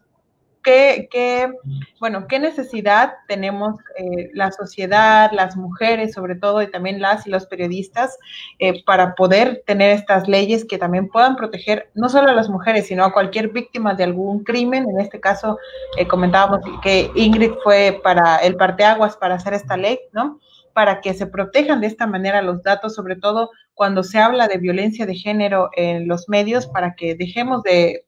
¿Qué, 0.63 1.51
bueno, 1.99 2.27
qué 2.27 2.37
necesidad 2.37 3.13
tenemos 3.27 3.75
eh, 3.97 4.29
la 4.33 4.51
sociedad, 4.51 5.31
las 5.31 5.57
mujeres 5.57 6.13
sobre 6.13 6.35
todo, 6.35 6.61
y 6.61 6.69
también 6.69 7.01
las 7.01 7.25
y 7.25 7.31
los 7.31 7.47
periodistas, 7.47 8.17
eh, 8.59 8.83
para 8.83 9.15
poder 9.15 9.63
tener 9.65 9.89
estas 9.91 10.27
leyes 10.27 10.65
que 10.65 10.77
también 10.77 11.09
puedan 11.09 11.35
proteger 11.35 11.89
no 11.95 12.09
solo 12.09 12.29
a 12.29 12.33
las 12.33 12.49
mujeres, 12.49 12.87
sino 12.87 13.03
a 13.03 13.13
cualquier 13.13 13.49
víctima 13.49 13.95
de 13.95 14.03
algún 14.03 14.43
crimen? 14.43 14.87
En 14.89 14.99
este 14.99 15.19
caso, 15.19 15.57
eh, 15.97 16.07
comentábamos 16.07 16.59
que 16.83 17.09
Ingrid 17.15 17.53
fue 17.63 17.99
para 18.03 18.37
el 18.37 18.55
parteaguas 18.55 19.17
para 19.17 19.35
hacer 19.35 19.53
esta 19.53 19.77
ley, 19.77 19.99
¿no? 20.11 20.39
Para 20.73 21.01
que 21.01 21.13
se 21.13 21.25
protejan 21.25 21.81
de 21.81 21.87
esta 21.87 22.05
manera 22.05 22.41
los 22.41 22.61
datos, 22.61 22.93
sobre 22.93 23.15
todo 23.15 23.49
cuando 23.73 24.03
se 24.03 24.19
habla 24.19 24.47
de 24.47 24.57
violencia 24.57 25.05
de 25.07 25.15
género 25.15 25.69
en 25.75 26.07
los 26.07 26.29
medios, 26.29 26.67
para 26.67 26.93
que 26.93 27.15
dejemos 27.15 27.63
de 27.63 28.05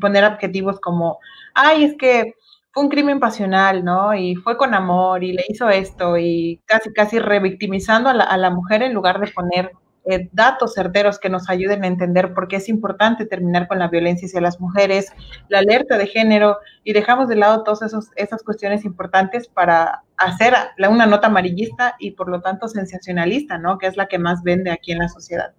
poner 0.00 0.24
objetivos 0.24 0.80
como, 0.80 1.18
ay, 1.54 1.84
es 1.84 1.96
que 1.96 2.34
fue 2.72 2.84
un 2.84 2.88
crimen 2.88 3.20
pasional, 3.20 3.84
¿no? 3.84 4.14
Y 4.14 4.36
fue 4.36 4.56
con 4.56 4.74
amor 4.74 5.24
y 5.24 5.32
le 5.32 5.44
hizo 5.48 5.68
esto 5.68 6.16
y 6.16 6.60
casi, 6.66 6.92
casi 6.92 7.18
revictimizando 7.18 8.08
a 8.08 8.14
la, 8.14 8.24
a 8.24 8.36
la 8.36 8.50
mujer 8.50 8.82
en 8.82 8.94
lugar 8.94 9.20
de 9.20 9.28
poner 9.28 9.72
eh, 10.06 10.30
datos 10.32 10.72
certeros 10.74 11.18
que 11.18 11.28
nos 11.28 11.50
ayuden 11.50 11.84
a 11.84 11.86
entender 11.86 12.32
por 12.32 12.48
qué 12.48 12.56
es 12.56 12.70
importante 12.70 13.26
terminar 13.26 13.68
con 13.68 13.78
la 13.78 13.88
violencia 13.88 14.26
hacia 14.26 14.40
las 14.40 14.58
mujeres, 14.58 15.12
la 15.48 15.58
alerta 15.58 15.98
de 15.98 16.06
género 16.06 16.56
y 16.84 16.94
dejamos 16.94 17.28
de 17.28 17.36
lado 17.36 17.64
todas 17.64 17.82
esas 18.16 18.42
cuestiones 18.42 18.86
importantes 18.86 19.46
para 19.48 20.02
hacer 20.16 20.54
una 20.88 21.04
nota 21.04 21.26
amarillista 21.26 21.96
y 21.98 22.12
por 22.12 22.30
lo 22.30 22.40
tanto 22.40 22.66
sensacionalista, 22.66 23.58
¿no? 23.58 23.76
Que 23.76 23.88
es 23.88 23.96
la 23.98 24.08
que 24.08 24.18
más 24.18 24.42
vende 24.42 24.70
aquí 24.70 24.92
en 24.92 25.00
la 25.00 25.08
sociedad. 25.08 25.52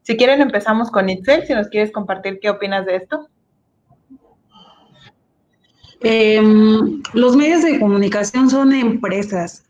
Si 0.00 0.16
quieren 0.16 0.40
empezamos 0.40 0.90
con 0.90 1.10
Itzel, 1.10 1.46
si 1.46 1.52
nos 1.52 1.68
quieres 1.68 1.92
compartir 1.92 2.40
qué 2.40 2.48
opinas 2.48 2.86
de 2.86 2.96
esto. 2.96 3.28
Em, 6.04 7.02
los 7.12 7.36
medios 7.36 7.62
de 7.62 7.78
comunicación 7.78 8.50
son 8.50 8.72
empresas, 8.72 9.64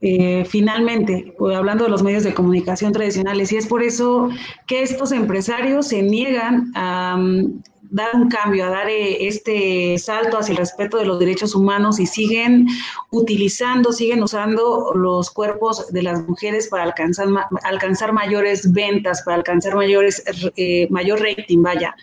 eh, 0.00 0.44
finalmente, 0.48 1.34
hablando 1.54 1.84
de 1.84 1.90
los 1.90 2.02
medios 2.02 2.24
de 2.24 2.34
comunicación 2.34 2.92
tradicionales, 2.92 3.52
y 3.52 3.56
es 3.56 3.66
por 3.66 3.82
eso 3.82 4.28
que 4.66 4.82
estos 4.82 5.12
empresarios 5.12 5.88
se 5.88 6.02
niegan 6.02 6.72
a 6.74 7.16
mm, 7.18 7.62
dar 7.90 8.16
un 8.16 8.28
cambio, 8.28 8.66
a 8.66 8.70
dar 8.70 8.88
eh, 8.88 9.26
este 9.26 9.96
salto 9.98 10.38
hacia 10.38 10.52
el 10.52 10.58
respeto 10.58 10.96
de 10.96 11.04
los 11.04 11.20
derechos 11.20 11.54
humanos 11.54 12.00
y 12.00 12.06
siguen 12.06 12.66
utilizando, 13.10 13.92
siguen 13.92 14.22
usando 14.22 14.92
los 14.94 15.30
cuerpos 15.30 15.92
de 15.92 16.02
las 16.02 16.26
mujeres 16.26 16.66
para 16.68 16.82
alcanzar, 16.82 17.28
alcanzar 17.62 18.12
mayores 18.12 18.72
ventas, 18.72 19.22
para 19.22 19.36
alcanzar 19.36 19.76
mayores, 19.76 20.24
eh, 20.56 20.88
mayor 20.90 21.20
rating, 21.20 21.62
vaya. 21.62 21.94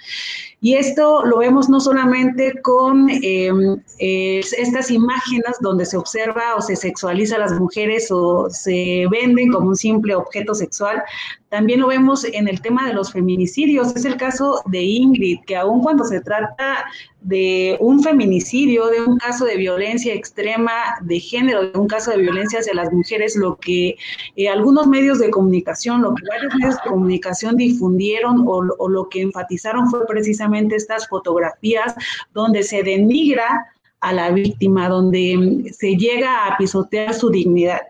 Y 0.63 0.75
esto 0.75 1.25
lo 1.25 1.39
vemos 1.39 1.69
no 1.69 1.79
solamente 1.79 2.61
con 2.61 3.09
em, 3.09 3.81
estas 3.97 4.91
imágenes 4.91 5.57
donde 5.59 5.87
se 5.87 5.97
observa 5.97 6.55
o 6.55 6.61
se 6.61 6.75
sexualiza 6.75 7.37
a 7.37 7.39
las 7.39 7.59
mujeres 7.59 8.11
o 8.11 8.47
se 8.51 9.05
venden 9.09 9.51
como 9.51 9.69
un 9.69 9.75
simple 9.75 10.13
objeto 10.13 10.53
sexual, 10.53 11.01
también 11.49 11.81
lo 11.81 11.87
vemos 11.87 12.23
en 12.23 12.47
el 12.47 12.61
tema 12.61 12.87
de 12.87 12.93
los 12.93 13.11
feminicidios. 13.11 13.93
Es 13.95 14.05
el 14.05 14.17
caso 14.17 14.61
de 14.67 14.83
Ingrid, 14.83 15.39
que 15.47 15.57
aun 15.57 15.81
cuando 15.81 16.05
se 16.05 16.21
trata 16.21 16.85
de 17.21 17.77
un 17.79 18.01
feminicidio, 18.01 18.87
de 18.87 19.01
un 19.01 19.17
caso 19.17 19.45
de 19.45 19.57
violencia 19.57 20.13
extrema 20.13 20.71
de 21.01 21.19
género, 21.19 21.71
de 21.71 21.77
un 21.77 21.87
caso 21.87 22.11
de 22.11 22.17
violencia 22.17 22.59
hacia 22.59 22.73
las 22.73 22.91
mujeres, 22.93 23.35
lo 23.35 23.57
que 23.57 23.97
eh, 24.37 24.47
algunos 24.47 24.87
medios 24.87 25.19
de 25.19 25.29
comunicación, 25.29 26.01
lo 26.01 26.15
que 26.15 26.23
varios 26.27 26.55
medios 26.55 26.75
de 26.75 26.89
comunicación 26.89 27.57
difundieron 27.57 28.47
o, 28.47 28.63
o 28.77 28.89
lo 28.89 29.09
que 29.09 29.21
enfatizaron 29.21 29.89
fue 29.89 30.07
precisamente 30.07 30.50
estas 30.53 31.07
fotografías 31.07 31.95
donde 32.33 32.63
se 32.63 32.83
denigra 32.83 33.67
a 34.01 34.13
la 34.13 34.31
víctima, 34.31 34.89
donde 34.89 35.71
se 35.77 35.95
llega 35.95 36.47
a 36.47 36.57
pisotear 36.57 37.13
su 37.13 37.29
dignidad. 37.29 37.81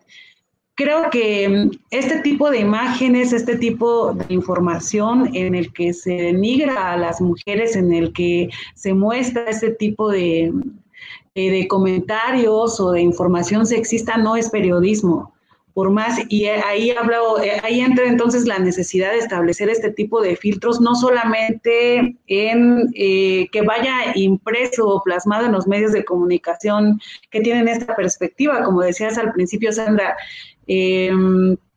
Creo 0.76 1.09
que 1.09 1.70
este 1.89 2.20
tipo 2.22 2.49
de 2.49 2.59
imágenes, 2.59 3.34
este 3.34 3.57
tipo 3.57 4.14
de 4.14 4.34
información 4.34 5.30
en 5.36 5.55
el 5.55 5.72
que 5.74 5.93
se 5.93 6.14
denigra 6.14 6.93
a 6.93 6.97
las 6.97 7.22
mujeres, 7.22 7.76
en 7.76 7.93
el 7.93 8.14
que 8.14 8.49
se 8.76 8.93
muestra 8.93 9.43
este 9.43 9.72
tipo 9.72 10.09
de, 10.09 10.51
de 11.36 11.68
comentarios 11.68 12.80
o 12.80 12.91
de 12.91 13.01
información 13.01 13.66
sexista, 13.66 14.18
no 14.18 14.36
es 14.36 14.49
periodismo 14.49 15.34
por 15.74 15.89
más, 15.89 16.19
y 16.30 16.45
ahí 16.45 16.91
hablo, 16.91 17.38
ahí 17.63 17.82
entra 17.82 18.05
entonces 18.05 18.45
la 18.45 18.59
necesidad 18.59 19.11
de 19.11 19.19
establecer 19.19 19.69
este 19.69 19.91
tipo 19.91 20.22
de 20.22 20.36
filtros, 20.36 20.82
no 20.82 20.95
solamente 20.95 22.17
en 22.28 22.91
eh, 22.93 23.47
que 23.51 23.61
vaya 23.61 24.11
impreso 24.15 24.88
o 24.88 25.03
plasmado 25.03 25.45
en 25.45 25.53
los 25.53 25.67
medios 25.67 25.91
de 25.91 26.03
comunicación 26.03 26.99
que 27.30 27.41
tienen 27.41 27.67
esta 27.67 27.95
perspectiva, 27.95 28.63
como 28.63 28.82
decías 28.82 29.17
al 29.17 29.32
principio, 29.32 29.72
Sandra, 29.72 30.15
eh, 30.67 31.11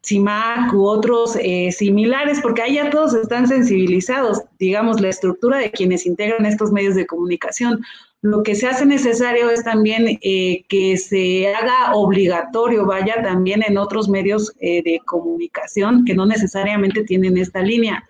CIMAC 0.05 0.72
u 0.74 0.86
otros 0.86 1.36
eh, 1.40 1.72
similares, 1.72 2.40
porque 2.40 2.62
ahí 2.62 2.74
ya 2.74 2.90
todos 2.90 3.14
están 3.14 3.49
sensibilizados, 3.49 4.42
digamos, 4.59 5.01
la 5.01 5.09
estructura 5.09 5.59
de 5.59 5.70
quienes 5.70 6.07
integran 6.07 6.47
estos 6.47 6.72
medios 6.72 6.95
de 6.95 7.07
comunicación. 7.07 7.80
Lo 8.25 8.43
que 8.43 8.55
se 8.55 8.66
hace 8.66 8.87
necesario 8.87 9.51
es 9.51 9.64
también 9.64 10.18
eh, 10.22 10.64
que 10.70 10.97
se 10.97 11.55
haga 11.55 11.93
obligatorio, 11.93 12.87
vaya 12.87 13.22
también 13.22 13.62
en 13.62 13.77
otros 13.77 14.09
medios 14.09 14.51
eh, 14.61 14.83
de 14.83 14.99
comunicación 15.05 16.07
que 16.07 16.14
no 16.14 16.25
necesariamente 16.25 17.05
tienen 17.05 17.37
esta 17.37 17.61
línea. 17.61 18.03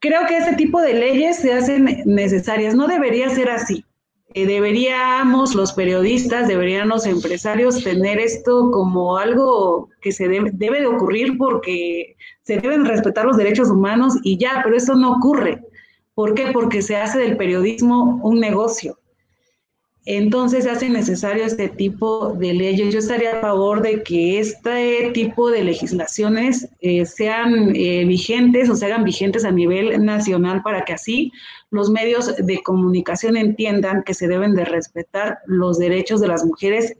Creo 0.00 0.26
que 0.26 0.38
ese 0.38 0.56
tipo 0.56 0.82
de 0.82 0.94
leyes 0.94 1.36
se 1.36 1.52
hacen 1.52 2.02
necesarias. 2.04 2.74
No 2.74 2.88
debería 2.88 3.30
ser 3.30 3.50
así. 3.50 3.84
Eh, 4.34 4.44
deberíamos 4.44 5.54
los 5.54 5.72
periodistas, 5.72 6.48
deberían 6.48 6.88
los 6.88 7.06
empresarios 7.06 7.84
tener 7.84 8.18
esto 8.18 8.72
como 8.72 9.18
algo 9.18 9.88
que 10.00 10.10
se 10.10 10.26
debe, 10.26 10.50
debe 10.52 10.80
de 10.80 10.88
ocurrir 10.88 11.38
porque 11.38 12.16
se 12.42 12.56
deben 12.58 12.84
respetar 12.84 13.24
los 13.24 13.36
derechos 13.36 13.70
humanos 13.70 14.14
y 14.24 14.36
ya, 14.36 14.62
pero 14.64 14.76
eso 14.76 14.96
no 14.96 15.12
ocurre. 15.12 15.62
¿Por 16.20 16.34
qué? 16.34 16.48
Porque 16.52 16.82
se 16.82 16.96
hace 16.96 17.18
del 17.18 17.38
periodismo 17.38 18.20
un 18.22 18.40
negocio. 18.40 18.98
Entonces 20.04 20.64
se 20.64 20.70
hace 20.70 20.90
necesario 20.90 21.46
este 21.46 21.70
tipo 21.70 22.34
de 22.34 22.52
leyes. 22.52 22.92
Yo 22.92 22.98
estaría 22.98 23.38
a 23.38 23.40
favor 23.40 23.80
de 23.80 24.02
que 24.02 24.38
este 24.38 25.12
tipo 25.14 25.50
de 25.50 25.64
legislaciones 25.64 26.68
eh, 26.82 27.06
sean 27.06 27.74
eh, 27.74 28.04
vigentes 28.04 28.68
o 28.68 28.76
se 28.76 28.84
hagan 28.84 29.04
vigentes 29.04 29.46
a 29.46 29.50
nivel 29.50 30.04
nacional 30.04 30.60
para 30.62 30.84
que 30.84 30.92
así 30.92 31.32
los 31.70 31.88
medios 31.88 32.36
de 32.36 32.62
comunicación 32.62 33.38
entiendan 33.38 34.02
que 34.02 34.12
se 34.12 34.28
deben 34.28 34.54
de 34.54 34.66
respetar 34.66 35.38
los 35.46 35.78
derechos 35.78 36.20
de 36.20 36.28
las 36.28 36.44
mujeres, 36.44 36.98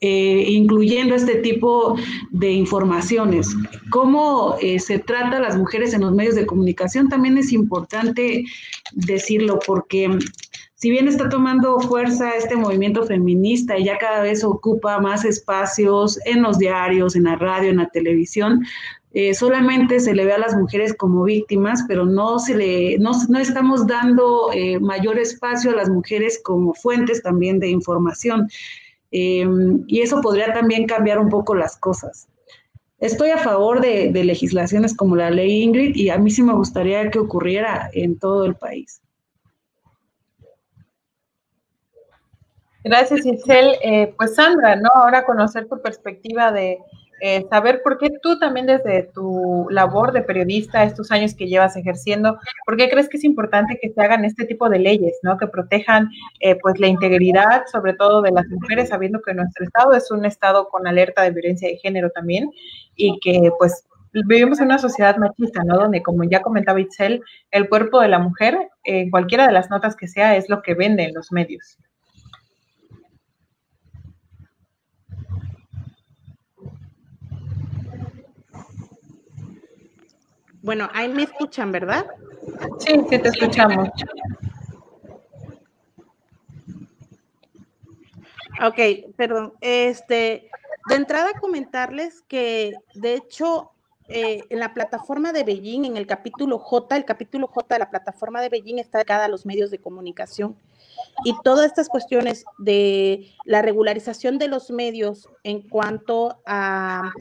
eh, 0.00 0.44
incluyendo 0.48 1.14
este 1.14 1.36
tipo 1.36 1.96
de 2.30 2.52
informaciones. 2.52 3.54
Cómo 3.90 4.56
se 4.78 4.98
trata 4.98 5.36
a 5.36 5.40
las 5.40 5.56
mujeres 5.56 5.92
en 5.92 6.02
los 6.02 6.12
medios 6.12 6.34
de 6.34 6.46
comunicación 6.46 7.08
también 7.08 7.36
es 7.38 7.52
importante 7.52 8.44
decirlo 8.92 9.58
porque 9.66 10.18
si 10.80 10.90
bien 10.90 11.08
está 11.08 11.28
tomando 11.28 11.78
fuerza 11.80 12.30
este 12.30 12.56
movimiento 12.56 13.04
feminista 13.04 13.76
y 13.76 13.84
ya 13.84 13.98
cada 13.98 14.22
vez 14.22 14.42
ocupa 14.42 14.98
más 14.98 15.26
espacios 15.26 16.18
en 16.24 16.40
los 16.40 16.58
diarios, 16.58 17.14
en 17.16 17.24
la 17.24 17.36
radio, 17.36 17.68
en 17.68 17.76
la 17.76 17.88
televisión, 17.90 18.64
eh, 19.12 19.34
solamente 19.34 20.00
se 20.00 20.14
le 20.14 20.24
ve 20.24 20.32
a 20.32 20.38
las 20.38 20.56
mujeres 20.56 20.94
como 20.94 21.24
víctimas, 21.24 21.84
pero 21.86 22.06
no 22.06 22.38
se 22.38 22.56
le, 22.56 22.98
no, 22.98 23.12
estamos 23.38 23.86
dando 23.86 24.50
eh, 24.54 24.80
mayor 24.80 25.18
espacio 25.18 25.72
a 25.72 25.74
las 25.74 25.90
mujeres 25.90 26.40
como 26.42 26.72
fuentes 26.72 27.22
también 27.22 27.58
de 27.58 27.68
información. 27.68 28.48
Em, 29.10 29.84
y 29.88 30.00
eso 30.02 30.20
podría 30.20 30.52
también 30.52 30.86
cambiar 30.86 31.18
un 31.18 31.28
poco 31.28 31.54
las 31.54 31.76
cosas. 31.76 32.28
Estoy 32.98 33.30
a 33.30 33.38
favor 33.38 33.80
de, 33.80 34.12
legislaciones 34.12 34.94
como 34.94 35.16
la 35.16 35.30
ley 35.30 35.62
Ingrid 35.62 35.96
y 35.96 36.10
a 36.10 36.18
mí 36.18 36.30
sí 36.30 36.42
me 36.42 36.52
gustaría 36.52 37.10
que 37.10 37.18
ocurriera 37.18 37.88
en 37.94 38.18
todo 38.18 38.44
el 38.44 38.54
país. 38.54 39.00
Gracias, 42.84 43.26
Isel. 43.26 43.76
Eh, 43.82 44.14
pues 44.16 44.34
Sandra, 44.34 44.76
¿no? 44.76 44.90
Ahora 44.94 45.24
conocer 45.24 45.66
tu 45.68 45.80
perspectiva 45.80 46.52
de 46.52 46.78
eh, 47.20 47.46
saber 47.50 47.82
por 47.82 47.98
qué 47.98 48.10
tú 48.22 48.38
también 48.38 48.66
desde 48.66 49.04
tu 49.14 49.66
labor 49.70 50.12
de 50.12 50.22
periodista, 50.22 50.84
estos 50.84 51.10
años 51.10 51.34
que 51.34 51.46
llevas 51.46 51.76
ejerciendo, 51.76 52.38
¿por 52.64 52.76
qué 52.76 52.88
crees 52.88 53.08
que 53.08 53.18
es 53.18 53.24
importante 53.24 53.78
que 53.80 53.90
se 53.90 54.00
hagan 54.00 54.24
este 54.24 54.46
tipo 54.46 54.68
de 54.68 54.78
leyes, 54.78 55.18
¿no? 55.22 55.36
Que 55.36 55.46
protejan 55.46 56.08
eh, 56.40 56.56
pues 56.56 56.78
la 56.78 56.86
integridad, 56.86 57.64
sobre 57.70 57.94
todo 57.94 58.22
de 58.22 58.32
las 58.32 58.46
mujeres, 58.48 58.88
sabiendo 58.88 59.20
que 59.20 59.34
nuestro 59.34 59.64
estado 59.64 59.92
es 59.92 60.10
un 60.10 60.24
estado 60.24 60.68
con 60.68 60.86
alerta 60.86 61.22
de 61.22 61.30
violencia 61.30 61.68
de 61.68 61.76
género 61.76 62.10
también 62.10 62.50
y 62.96 63.18
que 63.20 63.50
pues 63.58 63.84
vivimos 64.12 64.58
en 64.60 64.66
una 64.66 64.78
sociedad 64.78 65.16
machista, 65.16 65.62
¿no? 65.64 65.76
Donde, 65.76 66.02
como 66.02 66.24
ya 66.24 66.42
comentaba 66.42 66.80
Itzel, 66.80 67.22
el 67.50 67.68
cuerpo 67.68 68.00
de 68.00 68.08
la 68.08 68.18
mujer, 68.18 68.58
en 68.84 69.10
cualquiera 69.10 69.46
de 69.46 69.52
las 69.52 69.70
notas 69.70 69.96
que 69.96 70.08
sea, 70.08 70.36
es 70.36 70.48
lo 70.48 70.62
que 70.62 70.74
vende 70.74 71.04
en 71.04 71.14
los 71.14 71.32
medios. 71.32 71.78
Bueno, 80.62 80.88
ahí 80.92 81.08
me 81.08 81.22
escuchan, 81.22 81.72
¿verdad? 81.72 82.06
Sí, 82.78 83.00
sí 83.08 83.18
te 83.18 83.28
escuchamos. 83.28 83.88
Ok, 88.62 89.14
perdón. 89.16 89.54
Este, 89.60 90.50
de 90.88 90.94
entrada 90.94 91.32
comentarles 91.40 92.22
que, 92.28 92.74
de 92.94 93.14
hecho, 93.14 93.70
eh, 94.08 94.42
en 94.50 94.58
la 94.58 94.74
plataforma 94.74 95.32
de 95.32 95.44
Beijing, 95.44 95.84
en 95.84 95.96
el 95.96 96.06
capítulo 96.06 96.58
J, 96.58 96.96
el 96.96 97.04
capítulo 97.04 97.46
J 97.46 97.74
de 97.74 97.78
la 97.78 97.90
plataforma 97.90 98.42
de 98.42 98.50
Beijing 98.50 98.78
está 98.78 98.98
dedicada 98.98 99.26
a 99.26 99.28
los 99.28 99.46
medios 99.46 99.70
de 99.70 99.78
comunicación. 99.78 100.56
Y 101.24 101.34
todas 101.42 101.66
estas 101.66 101.88
cuestiones 101.88 102.44
de 102.58 103.32
la 103.44 103.62
regularización 103.62 104.36
de 104.36 104.48
los 104.48 104.70
medios 104.70 105.28
en 105.42 105.62
cuanto 105.62 106.40
a 106.44 107.12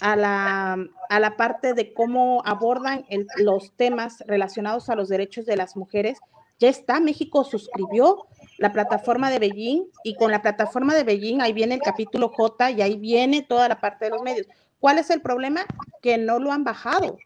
a 0.00 0.16
la, 0.16 0.76
a 1.08 1.20
la 1.20 1.36
parte 1.36 1.74
de 1.74 1.92
cómo 1.92 2.42
abordan 2.44 3.04
los 3.36 3.72
temas 3.76 4.22
relacionados 4.26 4.88
a 4.88 4.94
los 4.94 5.08
derechos 5.08 5.46
de 5.46 5.56
las 5.56 5.76
mujeres. 5.76 6.18
Ya 6.58 6.68
está, 6.68 7.00
México 7.00 7.44
suscribió 7.44 8.26
la 8.58 8.72
plataforma 8.72 9.30
de 9.30 9.38
Beijing 9.38 9.84
y 10.04 10.14
con 10.14 10.30
la 10.30 10.42
plataforma 10.42 10.94
de 10.94 11.04
Beijing 11.04 11.40
ahí 11.40 11.52
viene 11.52 11.74
el 11.74 11.82
capítulo 11.82 12.30
J 12.30 12.70
y 12.70 12.82
ahí 12.82 12.96
viene 12.96 13.42
toda 13.42 13.68
la 13.68 13.80
parte 13.80 14.06
de 14.06 14.12
los 14.12 14.22
medios. 14.22 14.46
¿Cuál 14.80 14.98
es 14.98 15.10
el 15.10 15.20
problema? 15.20 15.66
Que 16.00 16.18
no 16.18 16.38
lo 16.38 16.52
han 16.52 16.64
bajado 16.64 17.18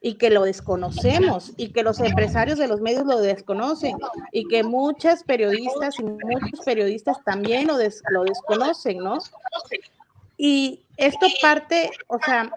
y 0.00 0.14
que 0.14 0.30
lo 0.30 0.44
desconocemos 0.44 1.52
y 1.56 1.70
que 1.72 1.82
los 1.82 2.00
empresarios 2.00 2.58
de 2.58 2.68
los 2.68 2.80
medios 2.80 3.04
lo 3.04 3.20
desconocen 3.20 3.96
y 4.32 4.46
que 4.46 4.62
muchas 4.62 5.24
periodistas 5.24 5.98
y 5.98 6.04
muchos 6.04 6.60
periodistas 6.64 7.22
también 7.24 7.66
lo, 7.66 7.74
lo 8.10 8.24
desconocen, 8.24 8.98
¿no? 8.98 9.18
Y 10.38 10.86
esto 10.96 11.26
parte, 11.42 11.90
o 12.06 12.18
sea, 12.24 12.50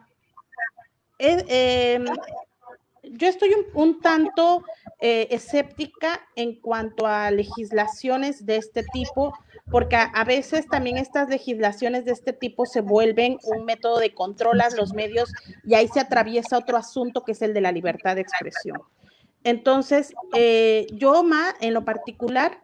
em, 1.18 2.06
yo 3.04 3.28
estoy 3.28 3.54
un, 3.74 4.00
tanto 4.00 4.64
eh, 5.00 5.28
escéptica 5.32 6.22
en 6.36 6.62
cuanto 6.62 7.08
a 7.08 7.32
legislaciones 7.32 8.46
de 8.46 8.58
este 8.58 8.84
tipo, 8.94 9.34
porque 9.72 9.96
a, 9.96 10.24
veces 10.24 10.68
también 10.68 10.98
estas 10.98 11.28
legislaciones 11.30 12.06
de 12.06 12.12
este 12.12 12.34
tipo 12.34 12.68
se 12.68 12.82
vuelven 12.82 13.40
un 13.44 13.66
método 13.66 13.98
de 13.98 14.14
control 14.14 14.62
a 14.62 14.70
los 14.70 14.94
medios 14.94 15.34
y 15.64 15.74
ahí 15.74 15.88
se 15.88 16.00
atraviesa 16.00 16.60
otro 16.60 16.78
asunto 16.78 17.24
que 17.24 17.32
es 17.32 17.42
el 17.42 17.54
de 17.54 17.62
la 17.62 17.72
libertad 17.72 18.16
de 18.16 18.22
expresión. 18.22 18.80
Entonces, 19.44 20.14
eh, 20.36 20.86
yo, 20.92 21.24
Ma, 21.24 21.56
en 21.62 21.74
lo 21.74 21.84
particular, 21.84 22.62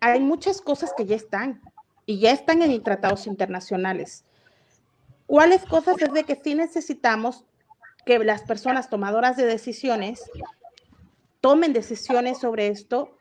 hay 0.00 0.20
muchas 0.20 0.60
cosas 0.60 0.92
que 0.96 1.04
ya 1.04 1.16
están 1.16 1.60
y 2.04 2.20
ya 2.20 2.30
están 2.30 2.62
en 2.62 2.82
tratados 2.82 3.26
internacionales. 3.26 4.25
¿Cuáles 5.26 5.64
cosas 5.64 6.00
es 6.00 6.12
de 6.12 6.24
que 6.24 6.36
sí 6.36 6.54
necesitamos 6.54 7.44
que 8.04 8.18
las 8.20 8.42
personas 8.42 8.88
tomadoras 8.88 9.36
de 9.36 9.44
decisiones 9.44 10.22
tomen 11.40 11.72
decisiones 11.72 12.38
sobre 12.38 12.68
esto 12.68 13.16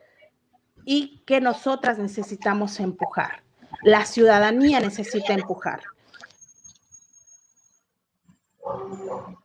y 0.86 1.24
que 1.26 1.42
nosotras 1.42 1.98
necesitamos 1.98 2.80
empujar? 2.80 3.44
La 3.84 4.06
ciudadanía 4.06 4.80
necesita 4.80 5.34
empujar. 5.34 5.82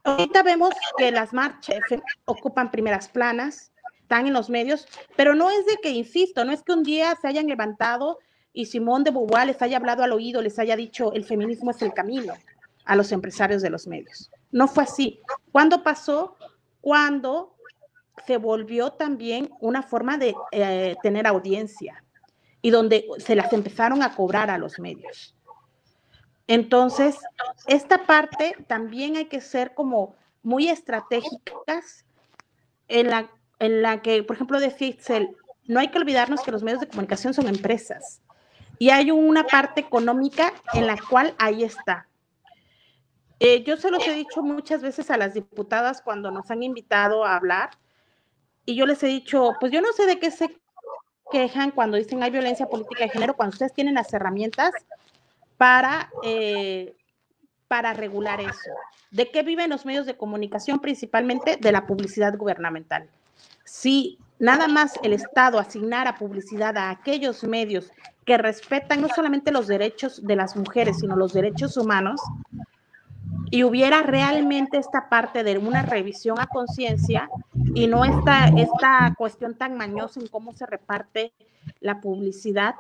Ahorita 0.05 0.43
vemos 0.43 0.71
que 0.97 1.11
las 1.11 1.33
marchas 1.33 1.79
ocupan 2.25 2.71
primeras 2.71 3.09
planas, 3.09 3.73
están 4.01 4.27
en 4.27 4.33
los 4.33 4.51
medios, 4.51 4.87
pero 5.17 5.35
no 5.35 5.51
es 5.51 5.65
de 5.67 5.77
que, 5.83 5.91
insisto, 5.91 6.45
no 6.45 6.53
es 6.53 6.63
que 6.63 6.73
un 6.73 6.83
día 6.83 7.17
se 7.21 7.29
hayan 7.29 7.47
levantado 7.47 8.19
y 8.53 8.67
Simón 8.67 9.05
de 9.05 9.11
Beauvoir 9.11 9.47
les 9.47 9.63
haya 9.63 9.77
hablado 9.77 10.03
al 10.03 10.13
oído, 10.13 10.43
les 10.43 10.59
haya 10.59 10.77
dicho 10.77 11.13
el 11.13 11.25
feminismo 11.25 11.71
es 11.71 11.83
el 11.83 11.93
camino 11.93 12.35
a 12.85 12.97
los 12.97 13.13
empresarios 13.13 13.63
de 13.63 13.71
los 13.71 13.87
medios. 13.87 14.31
No 14.51 14.67
fue 14.67 14.85
así. 14.85 15.21
¿Cuándo 15.53 15.83
pasó? 15.83 16.37
Cuando 16.81 17.55
se 18.27 18.37
volvió 18.37 18.93
también 18.93 19.51
una 19.61 19.83
forma 19.83 20.19
de 20.19 20.35
eh, 20.51 20.97
tener 21.03 21.27
audiencia 21.27 22.03
y 22.63 22.71
donde 22.71 23.07
se 23.19 23.37
las 23.37 23.53
empezaron 23.53 24.03
a 24.03 24.15
cobrar 24.15 24.51
a 24.51 24.59
los 24.59 24.79
medios. 24.79 25.35
Entonces, 26.47 27.17
esta 27.67 28.07
parte 28.07 28.57
también 28.67 29.17
hay 29.17 29.27
que 29.27 29.41
ser 29.41 29.73
como 29.75 30.17
muy 30.43 30.69
estratégicas 30.69 32.05
en 32.89 33.09
la, 33.09 33.31
en 33.61 33.83
la 33.83 34.03
que, 34.03 34.25
por 34.25 34.35
ejemplo, 34.35 34.59
de 34.59 34.71
Fitzel, 34.71 35.37
no 35.67 35.79
hay 35.79 35.89
que 35.89 35.99
olvidarnos 35.99 36.43
que 36.43 36.51
los 36.51 36.65
medios 36.65 36.81
de 36.81 36.89
comunicación 36.89 37.33
son 37.35 37.47
empresas 37.47 38.20
y 38.81 38.89
hay 38.89 39.11
una 39.11 39.45
parte 39.45 39.83
económica 39.83 40.55
en 40.73 40.87
la 40.87 40.97
cual 40.97 41.35
ahí 41.39 41.65
está. 41.65 42.09
Eh, 43.39 43.63
yo 43.63 43.77
se 43.77 43.91
los 43.91 44.09
he 44.09 44.15
dicho 44.15 44.43
muchas 44.43 44.81
veces 44.81 45.11
a 45.11 45.19
las 45.19 45.35
diputadas 45.35 46.01
cuando 46.01 46.31
nos 46.31 46.51
han 46.51 46.63
invitado 46.63 47.27
a 47.27 47.37
hablar 47.37 47.73
y 48.65 48.77
yo 48.77 48.87
les 48.87 49.03
he 49.03 49.09
dicho, 49.09 49.53
pues 49.61 49.71
yo 49.71 49.83
no 49.83 49.93
sé 49.93 50.07
de 50.07 50.19
qué 50.19 50.31
se 50.31 50.59
quejan 51.31 51.73
cuando 51.73 51.99
dicen 51.99 52.23
hay 52.23 52.31
violencia 52.31 52.71
política 52.71 53.05
de 53.05 53.11
género, 53.11 53.37
cuando 53.37 53.53
ustedes 53.53 53.75
tienen 53.75 53.95
las 53.97 54.15
herramientas 54.15 54.73
para, 55.59 56.11
eh, 56.23 56.97
para 57.69 57.93
regular 57.93 58.41
eso. 58.41 58.71
¿De 59.11 59.31
qué 59.31 59.43
viven 59.43 59.69
los 59.69 59.85
medios 59.85 60.07
de 60.07 60.17
comunicación? 60.17 60.81
Principalmente 60.81 61.59
de 61.59 61.73
la 61.73 61.87
publicidad 61.87 62.35
gubernamental. 62.35 63.11
Si 63.63 64.19
nada 64.41 64.67
más 64.67 64.99
el 65.05 65.13
Estado 65.13 65.61
asignara 65.61 66.17
publicidad 66.17 66.77
a 66.77 66.91
aquellos 66.91 67.45
medios 67.45 67.93
que 68.25 68.37
respetan 68.37 69.03
no 69.03 69.09
solamente 69.09 69.53
los 69.53 69.69
derechos 69.69 70.27
de 70.27 70.35
las 70.35 70.57
mujeres, 70.57 70.99
sino 70.99 71.15
los 71.15 71.33
derechos 71.33 71.77
humanos, 71.77 72.21
y 73.51 73.65
hubiera 73.65 74.03
realmente 74.03 74.79
esta 74.79 75.09
parte 75.09 75.43
de 75.45 75.59
una 75.59 75.83
revisión 75.83 76.39
a 76.39 76.47
conciencia 76.47 77.29
y 77.75 77.87
no 77.87 78.05
esta, 78.05 78.49
esta 78.49 79.15
cuestión 79.19 79.55
tan 79.55 79.77
mañosa 79.77 80.21
en 80.21 80.29
cómo 80.29 80.55
se 80.55 80.67
reparte 80.67 81.33
la 81.81 82.01
publicidad, 82.01 82.77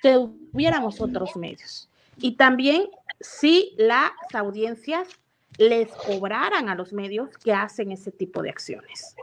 tuviéramos 0.00 1.00
otros 1.00 1.36
medios. 1.36 1.90
Y 2.18 2.36
también 2.36 2.88
si 3.20 3.74
las 3.76 4.12
audiencias 4.32 5.08
les 5.58 5.90
cobraran 5.90 6.68
a 6.68 6.74
los 6.74 6.92
medios 6.92 7.36
que 7.38 7.52
hacen 7.52 7.90
ese 7.90 8.12
tipo 8.12 8.42
de 8.42 8.50
acciones. 8.50 9.16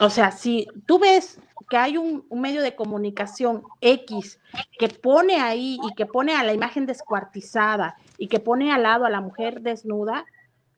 O 0.00 0.10
sea, 0.10 0.30
si 0.30 0.66
tú 0.86 0.98
ves 0.98 1.40
que 1.68 1.76
hay 1.76 1.96
un, 1.96 2.24
medio 2.30 2.62
de 2.62 2.74
comunicación 2.74 3.62
X 3.80 4.40
que 4.78 4.88
pone 4.88 5.40
ahí 5.40 5.78
y 5.82 5.94
que 5.94 6.06
pone 6.06 6.34
a 6.34 6.44
la 6.44 6.54
imagen 6.54 6.86
descuartizada 6.86 7.96
y 8.16 8.28
que 8.28 8.40
pone 8.40 8.72
al 8.72 8.84
lado 8.84 9.04
a 9.04 9.10
la 9.10 9.20
mujer 9.20 9.60
desnuda, 9.60 10.24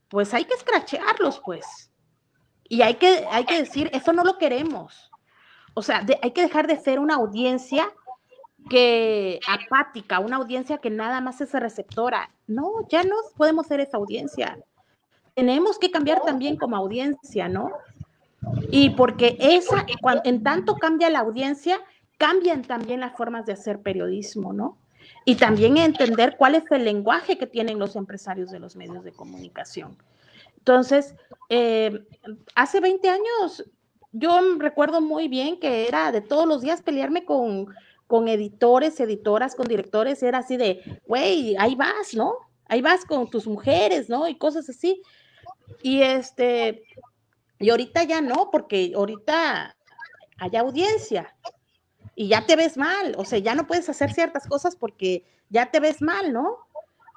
pues 0.08 0.34
hay 0.34 0.44
que 0.44 0.54
escrachearlos, 0.54 1.40
pues. 1.44 1.90
Y 2.64 2.82
hay 2.82 2.94
que, 2.94 3.26
hay 3.30 3.44
que 3.44 3.58
decir, 3.58 3.90
eso 3.92 4.12
no 4.12 4.24
lo 4.24 4.38
queremos. 4.38 5.10
O 5.74 5.82
sea, 5.82 6.04
hay 6.22 6.30
que 6.32 6.42
dejar 6.42 6.66
de 6.66 6.76
ser 6.76 6.98
una 6.98 7.14
audiencia 7.14 7.92
que 8.68 9.40
apática, 9.46 10.18
una 10.18 10.36
audiencia 10.36 10.78
que 10.78 10.90
nada 10.90 11.20
más 11.20 11.40
es 11.40 11.52
receptora. 11.52 12.30
No, 12.46 12.72
ya 12.88 13.02
no 13.04 13.14
podemos 13.36 13.66
ser 13.66 13.80
esa 13.80 13.96
audiencia. 13.96 14.58
Tenemos 15.34 15.78
que 15.78 15.90
cambiar 15.90 16.22
también 16.22 16.56
como 16.56 16.76
audiencia, 16.76 17.48
¿no? 17.48 17.70
Y 18.70 18.90
porque 18.90 19.36
esa, 19.38 19.84
en 20.24 20.42
tanto 20.42 20.76
cambia 20.76 21.10
la 21.10 21.20
audiencia, 21.20 21.80
cambian 22.18 22.62
también 22.62 23.00
las 23.00 23.16
formas 23.16 23.46
de 23.46 23.52
hacer 23.52 23.80
periodismo, 23.80 24.52
¿no? 24.52 24.78
Y 25.24 25.36
también 25.36 25.76
entender 25.76 26.36
cuál 26.36 26.54
es 26.54 26.64
el 26.70 26.84
lenguaje 26.84 27.38
que 27.38 27.46
tienen 27.46 27.78
los 27.78 27.96
empresarios 27.96 28.50
de 28.50 28.58
los 28.58 28.76
medios 28.76 29.04
de 29.04 29.12
comunicación. 29.12 29.96
Entonces, 30.58 31.14
eh, 31.48 32.04
hace 32.54 32.80
20 32.80 33.08
años, 33.08 33.64
yo 34.12 34.38
recuerdo 34.58 35.00
muy 35.00 35.28
bien 35.28 35.58
que 35.58 35.86
era 35.88 36.12
de 36.12 36.20
todos 36.20 36.46
los 36.46 36.62
días 36.62 36.82
pelearme 36.82 37.24
con, 37.24 37.68
con 38.06 38.28
editores, 38.28 38.98
editoras, 39.00 39.54
con 39.54 39.66
directores, 39.66 40.22
era 40.22 40.38
así 40.38 40.56
de, 40.56 41.00
güey, 41.06 41.56
ahí 41.58 41.74
vas, 41.74 42.14
¿no? 42.14 42.34
Ahí 42.66 42.82
vas 42.82 43.04
con 43.04 43.28
tus 43.30 43.46
mujeres, 43.46 44.08
¿no? 44.08 44.28
Y 44.28 44.36
cosas 44.36 44.68
así. 44.68 45.02
Y 45.82 46.02
este, 46.02 46.84
y 47.60 47.70
ahorita 47.70 48.02
ya 48.04 48.20
no, 48.22 48.50
porque 48.50 48.92
ahorita 48.96 49.76
hay 50.38 50.56
audiencia 50.56 51.36
y 52.16 52.28
ya 52.28 52.46
te 52.46 52.56
ves 52.56 52.76
mal, 52.76 53.14
o 53.18 53.24
sea, 53.24 53.38
ya 53.38 53.54
no 53.54 53.66
puedes 53.66 53.88
hacer 53.88 54.12
ciertas 54.12 54.48
cosas 54.48 54.74
porque 54.74 55.24
ya 55.50 55.70
te 55.70 55.78
ves 55.78 56.00
mal, 56.00 56.32
¿no? 56.32 56.58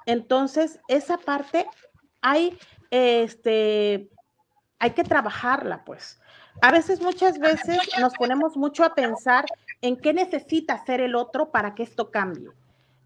Entonces, 0.04 0.78
esa 0.86 1.16
parte 1.16 1.66
hay, 2.20 2.58
este, 2.90 4.10
hay 4.78 4.90
que 4.90 5.02
trabajarla, 5.02 5.82
pues. 5.84 6.20
A 6.60 6.70
veces, 6.70 7.00
muchas 7.00 7.38
veces 7.38 7.78
nos 7.98 8.14
ponemos 8.14 8.56
mucho 8.56 8.84
a 8.84 8.94
pensar 8.94 9.46
en 9.80 9.96
qué 9.96 10.12
necesita 10.12 10.74
hacer 10.74 11.00
el 11.00 11.14
otro 11.14 11.50
para 11.50 11.74
que 11.74 11.82
esto 11.82 12.10
cambie. 12.10 12.50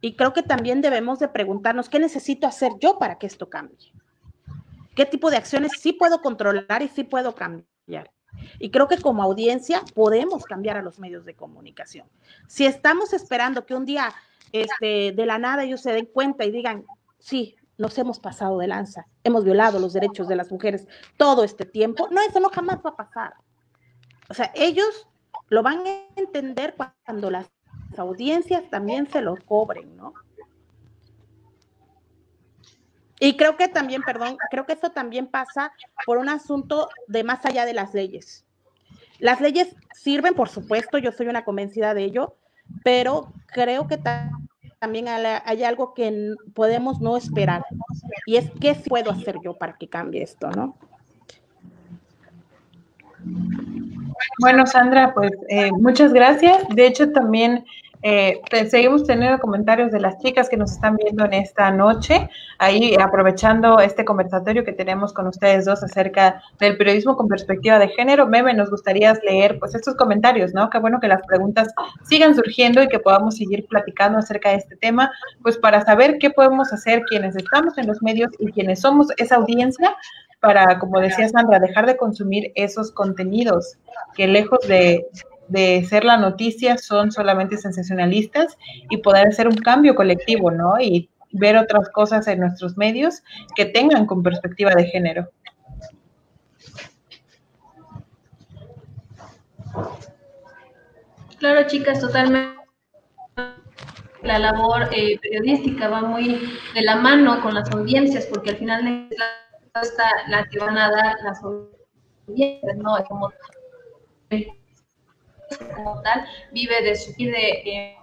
Y 0.00 0.16
creo 0.16 0.32
que 0.32 0.42
también 0.42 0.80
debemos 0.80 1.20
de 1.20 1.28
preguntarnos 1.28 1.88
qué 1.88 2.00
necesito 2.00 2.48
hacer 2.48 2.72
yo 2.80 2.98
para 2.98 3.16
que 3.18 3.26
esto 3.26 3.48
cambie. 3.48 3.92
¿Qué 4.98 5.06
tipo 5.06 5.30
de 5.30 5.36
acciones 5.36 5.70
sí 5.78 5.92
puedo 5.92 6.20
controlar 6.20 6.82
y 6.82 6.88
sí 6.88 7.04
puedo 7.04 7.32
cambiar? 7.32 8.10
Y 8.58 8.72
creo 8.72 8.88
que 8.88 8.98
como 8.98 9.22
audiencia 9.22 9.80
podemos 9.94 10.44
cambiar 10.44 10.76
a 10.76 10.82
los 10.82 10.98
medios 10.98 11.24
de 11.24 11.36
comunicación. 11.36 12.08
Si 12.48 12.66
estamos 12.66 13.12
esperando 13.12 13.64
que 13.64 13.76
un 13.76 13.84
día 13.84 14.12
este, 14.50 15.12
de 15.12 15.24
la 15.24 15.38
nada 15.38 15.62
ellos 15.62 15.82
se 15.82 15.92
den 15.92 16.06
cuenta 16.06 16.44
y 16.44 16.50
digan, 16.50 16.84
sí, 17.20 17.54
nos 17.76 17.96
hemos 17.96 18.18
pasado 18.18 18.58
de 18.58 18.66
lanza, 18.66 19.06
hemos 19.22 19.44
violado 19.44 19.78
los 19.78 19.92
derechos 19.92 20.26
de 20.26 20.34
las 20.34 20.50
mujeres 20.50 20.88
todo 21.16 21.44
este 21.44 21.64
tiempo. 21.64 22.08
No, 22.10 22.20
eso 22.20 22.40
no 22.40 22.48
jamás 22.48 22.78
va 22.84 22.90
a 22.90 22.96
pasar. 22.96 23.34
O 24.28 24.34
sea, 24.34 24.50
ellos 24.56 25.06
lo 25.48 25.62
van 25.62 25.86
a 25.86 26.20
entender 26.20 26.74
cuando 26.74 27.30
las 27.30 27.48
audiencias 27.96 28.68
también 28.68 29.08
se 29.08 29.22
lo 29.22 29.36
cobren, 29.46 29.96
¿no? 29.96 30.12
Y 33.20 33.36
creo 33.36 33.56
que 33.56 33.68
también, 33.68 34.02
perdón, 34.02 34.36
creo 34.50 34.64
que 34.66 34.74
eso 34.74 34.90
también 34.90 35.26
pasa 35.26 35.72
por 36.06 36.18
un 36.18 36.28
asunto 36.28 36.88
de 37.08 37.24
más 37.24 37.44
allá 37.44 37.64
de 37.64 37.74
las 37.74 37.94
leyes. 37.94 38.44
Las 39.18 39.40
leyes 39.40 39.74
sirven, 39.92 40.34
por 40.34 40.48
supuesto, 40.48 40.98
yo 40.98 41.10
soy 41.10 41.26
una 41.26 41.44
convencida 41.44 41.94
de 41.94 42.04
ello, 42.04 42.36
pero 42.84 43.32
creo 43.46 43.88
que 43.88 43.98
también 44.78 45.08
hay 45.08 45.64
algo 45.64 45.94
que 45.94 46.34
podemos 46.54 47.00
no 47.00 47.16
esperar. 47.16 47.64
Y 48.26 48.36
es 48.36 48.50
qué 48.60 48.74
puedo 48.74 49.10
hacer 49.10 49.36
yo 49.42 49.54
para 49.54 49.76
que 49.76 49.88
cambie 49.88 50.22
esto, 50.22 50.50
¿no? 50.50 50.76
Bueno, 54.40 54.66
Sandra, 54.66 55.12
pues 55.14 55.32
eh, 55.48 55.72
muchas 55.72 56.12
gracias. 56.12 56.68
De 56.68 56.86
hecho, 56.86 57.10
también 57.10 57.64
eh, 58.02 58.40
seguimos 58.68 59.04
teniendo 59.04 59.38
comentarios 59.38 59.90
de 59.90 60.00
las 60.00 60.18
chicas 60.18 60.48
que 60.48 60.56
nos 60.56 60.72
están 60.72 60.96
viendo 60.96 61.24
en 61.24 61.34
esta 61.34 61.70
noche, 61.70 62.28
ahí 62.58 62.94
aprovechando 63.00 63.80
este 63.80 64.04
conversatorio 64.04 64.64
que 64.64 64.72
tenemos 64.72 65.12
con 65.12 65.26
ustedes 65.26 65.64
dos 65.64 65.82
acerca 65.82 66.42
del 66.60 66.76
periodismo 66.76 67.16
con 67.16 67.28
perspectiva 67.28 67.78
de 67.78 67.88
género. 67.88 68.26
Meme, 68.26 68.54
nos 68.54 68.70
gustaría 68.70 69.12
leer 69.24 69.58
pues 69.58 69.74
estos 69.74 69.96
comentarios, 69.96 70.54
¿no? 70.54 70.70
Qué 70.70 70.78
bueno 70.78 71.00
que 71.00 71.08
las 71.08 71.22
preguntas 71.26 71.68
sigan 72.04 72.34
surgiendo 72.34 72.82
y 72.82 72.88
que 72.88 73.00
podamos 73.00 73.36
seguir 73.36 73.66
platicando 73.66 74.18
acerca 74.18 74.50
de 74.50 74.56
este 74.56 74.76
tema, 74.76 75.10
pues 75.42 75.58
para 75.58 75.84
saber 75.84 76.18
qué 76.18 76.30
podemos 76.30 76.72
hacer 76.72 77.02
quienes 77.02 77.34
estamos 77.36 77.76
en 77.78 77.86
los 77.86 78.00
medios 78.02 78.30
y 78.38 78.52
quienes 78.52 78.80
somos 78.80 79.08
esa 79.16 79.36
audiencia 79.36 79.96
para, 80.40 80.78
como 80.78 81.00
decía 81.00 81.28
Sandra, 81.28 81.58
dejar 81.58 81.86
de 81.86 81.96
consumir 81.96 82.52
esos 82.54 82.92
contenidos 82.92 83.76
que 84.14 84.28
lejos 84.28 84.60
de, 84.68 85.04
de 85.48 85.84
ser 85.84 86.04
la 86.04 86.16
noticia 86.16 86.78
son 86.78 87.10
solamente 87.10 87.56
sensacionalistas 87.56 88.56
y 88.90 88.98
poder 88.98 89.28
hacer 89.28 89.48
un 89.48 89.56
cambio 89.56 89.94
colectivo, 89.94 90.50
¿no? 90.50 90.80
Y 90.80 91.08
ver 91.32 91.56
otras 91.56 91.88
cosas 91.90 92.26
en 92.28 92.40
nuestros 92.40 92.76
medios 92.76 93.22
que 93.54 93.66
tengan 93.66 94.06
con 94.06 94.22
perspectiva 94.22 94.74
de 94.74 94.84
género. 94.84 95.28
Claro, 101.38 101.66
chicas, 101.68 102.00
totalmente. 102.00 102.58
La 104.22 104.38
labor 104.40 104.88
eh, 104.92 105.18
periodística 105.20 105.88
va 105.88 106.02
muy 106.02 106.58
de 106.74 106.82
la 106.82 106.96
mano 106.96 107.40
con 107.40 107.54
las 107.54 107.70
audiencias, 107.70 108.26
porque 108.26 108.50
al 108.50 108.56
final 108.56 109.08
está 109.80 110.04
la 110.28 110.44
que 110.48 110.58
van 110.58 110.76
a 110.76 110.90
dar 110.90 111.14
las 111.22 111.40
audiencias, 111.42 112.76
¿no? 112.78 112.96
Como, 113.08 113.32
como 115.74 116.00
tal, 116.02 116.26
vive 116.52 116.82
de 116.82 116.96
su 116.96 117.12
de 117.12 117.48
eh, 117.64 117.96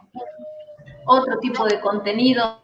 otro 1.05 1.39
tipo 1.39 1.65
de 1.65 1.79
contenido, 1.79 2.61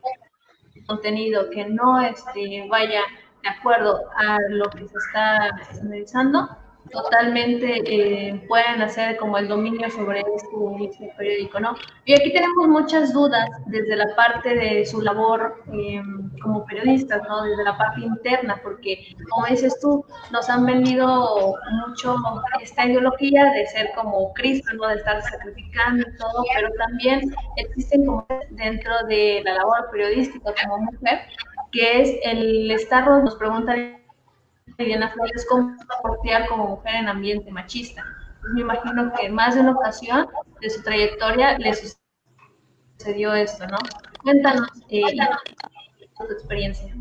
contenido 0.87 1.49
que 1.49 1.65
no 1.65 2.01
este, 2.01 2.67
vaya 2.69 3.01
de 3.43 3.49
acuerdo 3.49 4.01
a 4.17 4.37
lo 4.49 4.69
que 4.69 4.87
se 4.87 4.97
está 4.97 5.49
analizando 5.81 6.49
totalmente 6.91 7.81
eh, 7.85 8.45
pueden 8.47 8.81
hacer 8.81 9.17
como 9.17 9.37
el 9.37 9.47
dominio 9.47 9.89
sobre 9.89 10.19
este, 10.19 10.85
este, 10.85 11.13
periódico, 11.17 11.59
¿no? 11.59 11.75
Y 12.05 12.13
aquí 12.13 12.31
tenemos 12.31 12.67
muchas 12.67 13.13
dudas 13.13 13.49
desde 13.67 13.95
la 13.95 14.15
parte 14.15 14.55
de 14.55 14.85
su 14.85 15.01
labor 15.01 15.63
em, 15.71 16.29
como 16.39 16.65
periodistas, 16.65 17.21
¿no? 17.27 17.43
Desde 17.43 17.63
la 17.63 17.77
parte 17.77 18.01
interna, 18.01 18.59
porque 18.63 19.15
como 19.29 19.47
dices 19.47 19.79
tú, 19.79 20.05
nos 20.31 20.49
han 20.49 20.65
vendido 20.65 21.55
mucho 21.87 22.15
esta 22.61 22.85
ideología 22.85 23.51
de 23.51 23.67
ser 23.67 23.91
como 23.95 24.33
Cristo, 24.33 24.71
¿no? 24.75 24.87
De 24.87 24.95
estar 24.95 25.21
sacrificando 25.23 26.07
y 26.07 26.17
todo, 26.17 26.43
pero 26.55 26.69
también 26.77 27.33
existen 27.57 28.05
como 28.05 28.27
dentro 28.51 28.93
de 29.07 29.41
la 29.45 29.55
labor 29.55 29.89
periodística 29.91 30.53
como 30.63 30.79
mujer, 30.79 31.21
que 31.71 32.01
es 32.01 32.15
el 32.23 32.69
estar, 32.71 33.07
nos 33.23 33.35
preguntan 33.35 34.00
Diana 34.77 35.11
Flores 35.11 35.45
cómo 35.49 35.75
portear 36.01 36.47
como 36.47 36.67
mujer 36.67 36.95
en 36.95 37.07
ambiente 37.07 37.51
machista. 37.51 38.03
me 38.53 38.61
imagino 38.61 39.11
que 39.13 39.29
más 39.29 39.55
de 39.55 39.61
una 39.61 39.71
ocasión 39.71 40.27
de 40.61 40.69
su 40.69 40.81
trayectoria 40.83 41.57
le 41.57 41.73
sucedió 42.97 43.33
esto, 43.33 43.65
¿no? 43.67 43.77
Cuéntanos 44.23 44.69
eh, 44.89 45.01
tu 46.27 46.33
experiencia. 46.33 46.93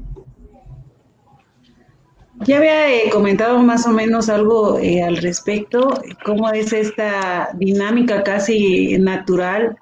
Ya 2.46 2.56
había 2.56 2.90
eh, 2.90 3.10
comentado 3.10 3.58
más 3.58 3.86
o 3.86 3.90
menos 3.90 4.30
algo 4.30 4.78
eh, 4.78 5.02
al 5.02 5.18
respecto, 5.18 5.90
cómo 6.24 6.48
es 6.50 6.72
esta 6.72 7.50
dinámica 7.54 8.22
casi 8.22 8.96
natural 8.98 9.76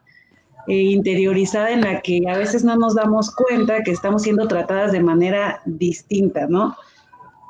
e 0.66 0.74
interiorizada 0.74 1.70
en 1.70 1.82
la 1.82 2.01
que 2.01 2.20
a 2.28 2.36
veces 2.36 2.64
no 2.64 2.74
nos 2.76 2.97
damos 2.97 3.32
cuenta 3.34 3.84
que 3.84 3.93
estamos 3.93 4.22
siendo 4.22 4.49
tratadas 4.49 4.91
de 4.91 5.01
manera 5.01 5.62
distinta, 5.66 6.47
¿no? 6.49 6.76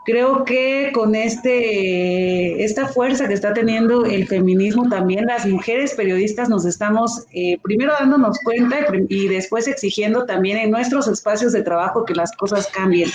Creo 0.08 0.42
que 0.46 0.90
con 0.94 1.14
este, 1.14 2.64
esta 2.64 2.88
fuerza 2.88 3.28
que 3.28 3.34
está 3.34 3.52
teniendo 3.52 4.06
el 4.06 4.26
feminismo, 4.26 4.88
también 4.88 5.26
las 5.26 5.44
mujeres 5.44 5.92
periodistas 5.92 6.48
nos 6.48 6.64
estamos 6.64 7.26
eh, 7.34 7.58
primero 7.62 7.92
dándonos 8.00 8.38
cuenta 8.42 8.86
y, 9.10 9.28
después 9.28 9.68
exigiendo 9.68 10.24
también 10.24 10.56
en 10.56 10.70
nuestros 10.70 11.08
espacios 11.08 11.52
de 11.52 11.60
trabajo 11.60 12.06
que 12.06 12.14
las 12.14 12.32
cosas 12.32 12.68
cambien. 12.68 13.10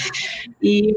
Y 0.62 0.96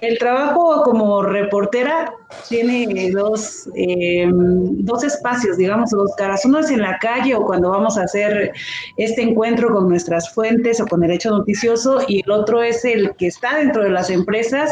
el 0.00 0.18
trabajo 0.18 0.82
como 0.82 1.22
reportera 1.22 2.12
tiene 2.48 3.10
dos, 3.12 3.68
eh, 3.74 4.28
dos 4.30 5.04
espacios, 5.04 5.56
digamos, 5.56 5.90
dos 5.90 6.14
caras. 6.16 6.44
Uno 6.44 6.58
es 6.58 6.70
en 6.70 6.82
la 6.82 6.98
calle 6.98 7.34
o 7.34 7.44
cuando 7.44 7.70
vamos 7.70 7.96
a 7.96 8.02
hacer 8.02 8.52
este 8.98 9.22
encuentro 9.22 9.72
con 9.72 9.88
nuestras 9.88 10.34
fuentes 10.34 10.80
o 10.80 10.86
con 10.86 11.00
derecho 11.00 11.30
noticioso 11.30 12.00
y 12.06 12.22
el 12.22 12.30
otro 12.30 12.62
es 12.62 12.84
el 12.84 13.14
que 13.16 13.28
está 13.28 13.56
dentro 13.56 13.84
de 13.84 13.90
las 13.90 14.10
empresas 14.10 14.70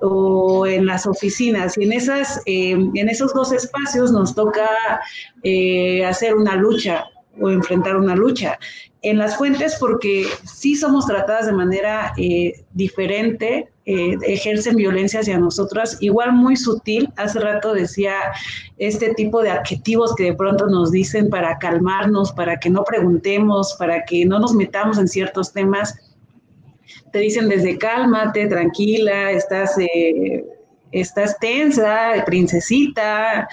o 0.00 0.66
en 0.66 0.84
las 0.84 1.06
oficinas. 1.06 1.78
Y 1.78 1.84
en, 1.84 1.92
esas, 1.92 2.42
eh, 2.44 2.72
en 2.72 3.08
esos 3.08 3.32
dos 3.32 3.52
espacios 3.52 4.12
nos 4.12 4.34
toca 4.34 4.68
eh, 5.44 6.04
hacer 6.04 6.34
una 6.34 6.56
lucha 6.56 7.06
o 7.40 7.50
enfrentar 7.50 7.96
una 7.96 8.16
lucha. 8.16 8.58
En 9.02 9.18
las 9.18 9.36
fuentes 9.36 9.76
porque 9.78 10.26
sí 10.44 10.74
somos 10.74 11.06
tratadas 11.06 11.46
de 11.46 11.52
manera 11.52 12.12
diferente 12.72 13.68
eh, 13.90 14.18
ejercen 14.26 14.76
violencia 14.76 15.20
hacia 15.20 15.38
nosotras, 15.38 15.96
igual 16.00 16.34
muy 16.34 16.56
sutil. 16.56 17.10
Hace 17.16 17.40
rato 17.40 17.72
decía 17.72 18.16
este 18.76 19.14
tipo 19.14 19.40
de 19.40 19.48
adjetivos 19.48 20.14
que 20.14 20.24
de 20.24 20.34
pronto 20.34 20.66
nos 20.66 20.92
dicen 20.92 21.30
para 21.30 21.56
calmarnos, 21.56 22.30
para 22.32 22.60
que 22.60 22.68
no 22.68 22.84
preguntemos, 22.84 23.74
para 23.78 24.04
que 24.04 24.26
no 24.26 24.40
nos 24.40 24.52
metamos 24.52 24.98
en 24.98 25.08
ciertos 25.08 25.54
temas. 25.54 25.98
Te 27.12 27.20
dicen 27.20 27.48
desde 27.48 27.78
cálmate, 27.78 28.46
tranquila, 28.48 29.30
estás, 29.30 29.78
eh, 29.78 30.44
estás 30.92 31.38
tensa, 31.38 32.22
princesita, 32.26 33.48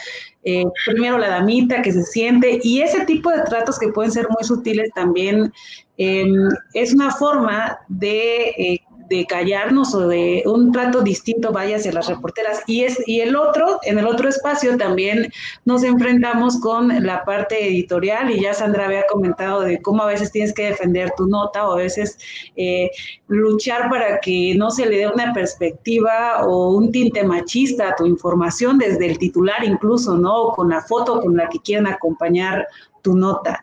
eh, 0.46 0.64
primero 0.86 1.18
la 1.18 1.30
damita 1.30 1.82
que 1.82 1.92
se 1.92 2.04
siente, 2.04 2.60
y 2.64 2.82
ese 2.82 3.06
tipo 3.06 3.30
de 3.32 3.42
tratos 3.44 3.80
que 3.80 3.90
pueden 3.90 4.12
ser 4.12 4.28
muy 4.30 4.44
sutiles 4.44 4.90
también 4.94 5.52
em, 5.98 6.50
es 6.74 6.94
una 6.94 7.12
forma 7.12 7.78
de 7.90 8.80
de 9.10 9.26
callarnos 9.26 9.94
o 9.94 10.08
de 10.08 10.44
un 10.46 10.72
trato 10.72 11.02
distinto 11.02 11.52
vaya 11.52 11.78
hacia 11.78 11.92
las 11.92 12.08
reporteras. 12.08 12.62
Y, 12.68 12.84
es, 12.84 13.02
y 13.08 13.22
el 13.22 13.36
otro, 13.36 13.80
en 13.84 14.00
el 14.00 14.08
otro 14.08 14.30
espacio 14.30 14.78
también 14.78 15.32
nos 15.66 15.84
enfrentamos 15.84 16.60
con 16.60 17.04
la 17.06 17.24
parte 17.24 17.68
editorial 17.68 18.32
y 18.32 18.42
ya 18.42 18.54
Sandra 18.54 18.86
había 18.86 19.06
comentado 19.08 19.62
de 19.62 19.82
cómo 19.82 20.04
a 20.04 20.08
veces 20.08 20.32
tienes 20.32 20.54
que 20.54 20.66
defender 20.66 21.12
tu 21.18 21.28
nota 21.28 21.68
o 21.68 21.74
a 21.74 21.78
veces 21.78 22.18
eh, 22.56 22.90
luchar 23.28 23.90
para 23.90 24.20
que 24.20 24.54
no 24.56 24.72
se 24.72 24.86
le 24.86 24.98
dé 24.98 25.08
una 25.08 25.34
perspectiva 25.34 26.46
o 26.46 26.76
un 26.76 26.92
tinte 26.92 27.24
machista 27.24 27.90
a 27.90 27.96
tu 27.96 28.06
información 28.06 28.78
desde 28.78 29.06
el 29.06 29.18
titular 29.18 29.64
incluso, 29.64 30.18
¿no? 30.18 30.44
O 30.44 30.54
con 30.54 30.70
la 30.70 30.82
foto 30.82 31.20
con 31.22 31.36
la 31.36 31.50
que 31.50 31.60
quieran 31.60 31.88
acompañar 31.88 32.68
tu 33.02 33.16
nota. 33.16 33.62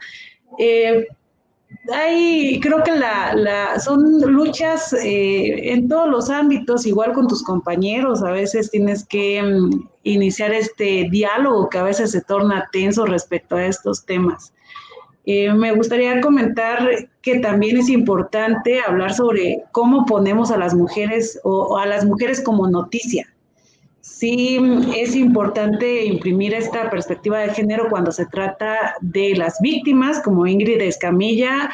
Eh, 0.59 1.07
hay, 1.93 2.61
creo 2.61 2.83
que 2.83 2.93
la, 2.93 3.35
la, 3.35 3.81
son 3.81 4.21
luchas 4.21 4.93
eh, 4.93 5.73
en 5.73 5.89
todos 5.89 6.09
los 6.09 6.31
ámbitos, 6.31 6.87
igual 6.87 7.13
con 7.13 7.29
tus 7.29 7.43
compañeros, 7.43 8.23
a 8.23 8.31
veces 8.31 8.71
tienes 8.71 9.05
que 9.05 9.43
mm, 9.43 9.89
iniciar 10.05 10.53
este 10.53 11.09
diálogo 11.11 11.69
que 11.69 11.79
a 11.79 11.83
veces 11.83 12.13
se 12.13 12.21
torna 12.23 12.69
tenso 12.73 13.07
respecto 13.07 13.57
a 13.57 13.67
estos 13.67 14.05
temas. 14.05 14.53
Eh, 15.25 15.53
me 15.53 15.73
gustaría 15.73 16.21
comentar 16.21 16.89
que 17.23 17.39
también 17.39 17.77
es 17.77 17.89
importante 17.89 18.81
hablar 18.81 19.15
sobre 19.15 19.63
cómo 19.71 20.05
ponemos 20.05 20.51
a 20.51 20.57
las 20.57 20.75
mujeres 20.75 21.39
o 21.45 21.79
a 21.79 21.87
las 21.87 22.05
mujeres 22.05 22.41
como 22.41 22.69
noticia 22.69 23.33
sí 24.03 24.59
es 24.95 25.17
importante 25.17 26.05
imprimir 26.05 26.53
esta 26.53 26.91
perspectiva 26.91 27.39
de 27.39 27.55
género 27.55 27.89
cuando 27.89 28.13
se 28.13 28.27
trata 28.27 28.95
de 29.01 29.35
las 29.37 29.59
víctimas, 29.61 30.21
como 30.21 30.47
Ingrid 30.47 30.83
Escamilla, 30.83 31.71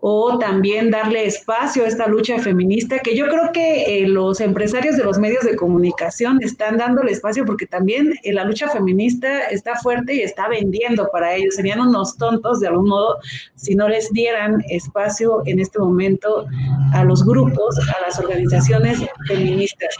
o 0.00 0.38
también 0.38 0.90
darle 0.90 1.26
espacio 1.26 1.84
a 1.84 1.88
esta 1.88 2.06
lucha 2.06 2.38
feminista, 2.38 2.98
que 3.00 3.14
yo 3.14 3.28
creo 3.28 3.52
que 3.52 4.02
eh, 4.02 4.08
los 4.08 4.40
empresarios 4.40 4.96
de 4.96 5.04
los 5.04 5.18
medios 5.18 5.44
de 5.44 5.56
comunicación 5.56 6.38
están 6.42 6.78
dándole 6.78 7.12
espacio 7.12 7.44
porque 7.44 7.66
también 7.66 8.14
eh, 8.22 8.32
la 8.32 8.44
lucha 8.44 8.68
feminista 8.68 9.44
está 9.44 9.76
fuerte 9.76 10.14
y 10.14 10.20
está 10.20 10.48
vendiendo 10.48 11.08
para 11.12 11.34
ellos. 11.34 11.54
Serían 11.56 11.80
unos 11.80 12.16
tontos 12.16 12.60
de 12.60 12.68
algún 12.68 12.88
modo 12.88 13.18
si 13.56 13.74
no 13.74 13.88
les 13.88 14.10
dieran 14.12 14.64
espacio 14.70 15.42
en 15.44 15.60
este 15.60 15.78
momento 15.78 16.46
a 16.94 17.04
los 17.04 17.24
grupos, 17.24 17.78
a 17.78 18.00
las 18.06 18.18
organizaciones 18.18 19.00
feministas. 19.28 19.94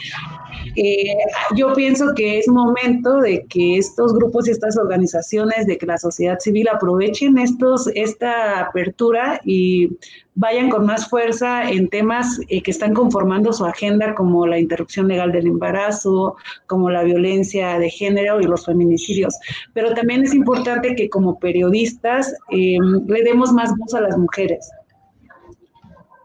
Eh, 0.75 1.15
yo 1.55 1.73
pienso 1.73 2.13
que 2.15 2.39
es 2.39 2.47
momento 2.47 3.17
de 3.17 3.45
que 3.47 3.77
estos 3.77 4.13
grupos 4.13 4.47
y 4.47 4.51
estas 4.51 4.77
organizaciones, 4.77 5.65
de 5.65 5.77
que 5.77 5.85
la 5.85 5.97
sociedad 5.97 6.39
civil 6.39 6.67
aprovechen 6.69 7.37
estos, 7.37 7.87
esta 7.93 8.61
apertura 8.61 9.41
y 9.43 9.89
vayan 10.35 10.69
con 10.69 10.85
más 10.85 11.09
fuerza 11.09 11.69
en 11.69 11.89
temas 11.89 12.39
eh, 12.47 12.61
que 12.61 12.71
están 12.71 12.93
conformando 12.93 13.51
su 13.51 13.65
agenda, 13.65 14.15
como 14.15 14.47
la 14.47 14.59
interrupción 14.59 15.09
legal 15.09 15.31
del 15.31 15.47
embarazo, 15.47 16.37
como 16.67 16.89
la 16.89 17.03
violencia 17.03 17.77
de 17.77 17.89
género 17.89 18.39
y 18.39 18.45
los 18.45 18.65
feminicidios. 18.65 19.37
Pero 19.73 19.93
también 19.93 20.23
es 20.23 20.33
importante 20.33 20.95
que 20.95 21.09
como 21.09 21.37
periodistas 21.39 22.33
em, 22.49 23.05
le 23.07 23.23
demos 23.23 23.51
más 23.51 23.75
voz 23.77 23.93
a 23.93 24.01
las 24.01 24.17
mujeres. 24.17 24.69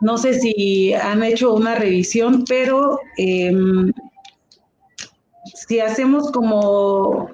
No 0.00 0.18
sé 0.18 0.34
si 0.34 0.92
han 0.92 1.22
hecho 1.24 1.54
una 1.54 1.74
revisión, 1.74 2.44
pero 2.46 3.00
em, 3.16 3.92
si 5.56 5.80
hacemos 5.80 6.30
como 6.32 7.30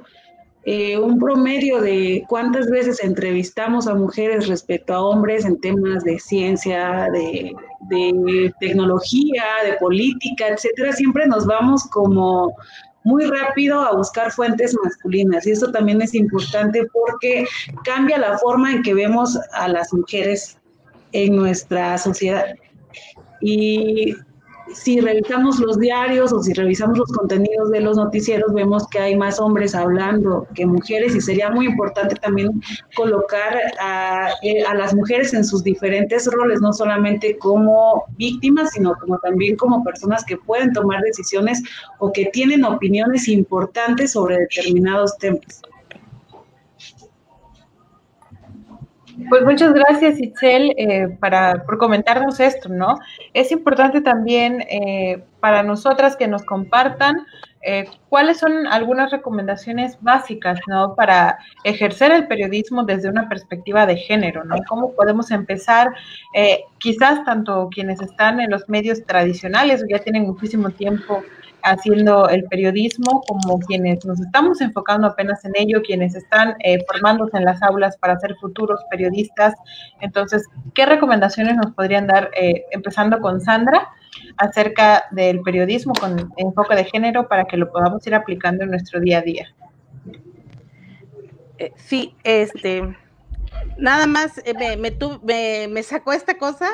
eh, 0.64 0.96
un 0.96 1.18
promedio 1.18 1.80
de 1.80 2.24
cuántas 2.28 2.70
veces 2.70 3.02
entrevistamos 3.02 3.88
a 3.88 3.94
mujeres 3.94 4.46
respecto 4.46 4.94
a 4.94 5.00
hombres 5.00 5.44
en 5.44 5.60
temas 5.60 6.04
de 6.04 6.20
ciencia, 6.20 7.08
de, 7.12 7.52
tecnología, 8.60 9.44
de 9.64 9.72
política, 9.74 10.48
etcétera, 10.48 10.92
siempre 10.92 11.26
nos 11.26 11.46
vamos 11.46 11.82
como 11.90 12.54
muy 13.04 13.24
rápido 13.24 13.80
a 13.80 13.96
buscar 13.96 14.30
fuentes 14.30 14.76
masculinas 14.84 15.44
y 15.46 15.50
eso 15.50 15.72
también 15.72 16.00
es 16.00 16.14
importante 16.14 16.86
porque 16.92 17.44
cambia 17.84 18.18
la 18.18 18.38
forma 18.38 18.72
en 18.72 18.82
que 18.82 18.94
vemos 18.94 19.36
a 19.54 19.66
las 19.66 19.92
mujeres 19.92 20.56
en 21.10 21.34
nuestra 21.34 21.98
sociedad. 21.98 22.46
Y 23.40 24.14
si 24.74 25.00
revisamos 25.00 25.58
los 25.58 25.78
diarios 25.78 26.32
o 26.32 26.42
si 26.42 26.52
revisamos 26.52 26.98
los 26.98 27.10
contenidos 27.12 27.70
de 27.70 27.80
los 27.80 27.96
noticieros, 27.96 28.52
vemos 28.52 28.86
que 28.88 28.98
hay 28.98 29.16
más 29.16 29.40
hombres 29.40 29.74
hablando 29.74 30.46
que 30.54 30.66
mujeres 30.66 31.14
y 31.14 31.20
sería 31.20 31.50
muy 31.50 31.66
importante 31.66 32.14
también 32.16 32.62
colocar 32.96 33.58
a, 33.80 34.30
eh, 34.42 34.62
a 34.64 34.74
las 34.74 34.94
mujeres 34.94 35.34
en 35.34 35.44
sus 35.44 35.62
diferentes 35.62 36.26
roles, 36.26 36.60
no 36.60 36.72
solamente 36.72 37.38
como 37.38 38.04
víctimas, 38.16 38.72
sino 38.72 38.94
como 39.00 39.18
también 39.18 39.56
como 39.56 39.84
personas 39.84 40.24
que 40.24 40.36
pueden 40.36 40.72
tomar 40.72 41.02
decisiones 41.02 41.62
o 41.98 42.12
que 42.12 42.26
tienen 42.26 42.64
opiniones 42.64 43.28
importantes 43.28 44.12
sobre 44.12 44.38
determinados 44.38 45.16
temas. 45.18 45.62
Pues 49.28 49.44
muchas 49.44 49.74
gracias, 49.74 50.18
Itzel, 50.20 50.74
eh, 50.76 51.08
para, 51.20 51.64
por 51.64 51.78
comentarnos 51.78 52.40
esto, 52.40 52.68
¿no? 52.68 52.98
Es 53.34 53.52
importante 53.52 54.00
también 54.00 54.62
eh, 54.62 55.22
para 55.40 55.62
nosotras 55.62 56.16
que 56.16 56.28
nos 56.28 56.44
compartan 56.44 57.26
eh, 57.60 57.84
cuáles 58.08 58.38
son 58.38 58.66
algunas 58.66 59.10
recomendaciones 59.10 59.98
básicas, 60.00 60.60
¿no? 60.66 60.94
Para 60.94 61.38
ejercer 61.64 62.10
el 62.10 62.26
periodismo 62.26 62.84
desde 62.84 63.08
una 63.08 63.28
perspectiva 63.28 63.86
de 63.86 63.96
género, 63.96 64.44
¿no? 64.44 64.56
¿Cómo 64.68 64.92
podemos 64.94 65.30
empezar? 65.30 65.92
quizás 66.78 67.24
tanto 67.24 67.68
quienes 67.70 68.00
están 68.00 68.40
en 68.40 68.50
los 68.50 68.68
medios 68.68 69.04
tradicionales 69.04 69.82
o 69.82 69.86
ya 69.88 69.98
tienen 70.00 70.24
muchísimo 70.24 70.70
tiempo 70.70 71.22
haciendo 71.62 72.28
el 72.28 72.44
periodismo, 72.44 73.22
como 73.26 73.58
quienes 73.60 74.04
nos 74.04 74.20
estamos 74.20 74.60
enfocando 74.60 75.06
apenas 75.06 75.44
en 75.44 75.52
ello, 75.56 75.82
quienes 75.82 76.14
están 76.14 76.54
eh, 76.60 76.78
formándose 76.86 77.36
en 77.36 77.44
las 77.44 77.62
aulas 77.62 77.96
para 77.96 78.18
ser 78.18 78.34
futuros 78.36 78.80
periodistas. 78.90 79.54
Entonces, 80.00 80.46
¿qué 80.74 80.86
recomendaciones 80.86 81.56
nos 81.56 81.72
podrían 81.72 82.06
dar, 82.06 82.30
eh, 82.36 82.64
empezando 82.70 83.20
con 83.20 83.40
Sandra, 83.40 83.88
acerca 84.36 85.04
del 85.10 85.40
periodismo 85.40 85.94
con 85.94 86.32
enfoque 86.36 86.74
de 86.74 86.84
género 86.84 87.28
para 87.28 87.44
que 87.44 87.56
lo 87.56 87.70
podamos 87.70 88.06
ir 88.06 88.14
aplicando 88.14 88.64
en 88.64 88.70
nuestro 88.70 89.00
día 89.00 89.18
a 89.18 89.22
día? 89.22 89.54
Eh, 91.58 91.72
sí, 91.76 92.14
este, 92.24 92.96
nada 93.78 94.06
más 94.06 94.40
me, 94.58 94.76
me, 94.76 95.68
me 95.68 95.82
sacó 95.82 96.12
esta 96.12 96.36
cosa 96.36 96.68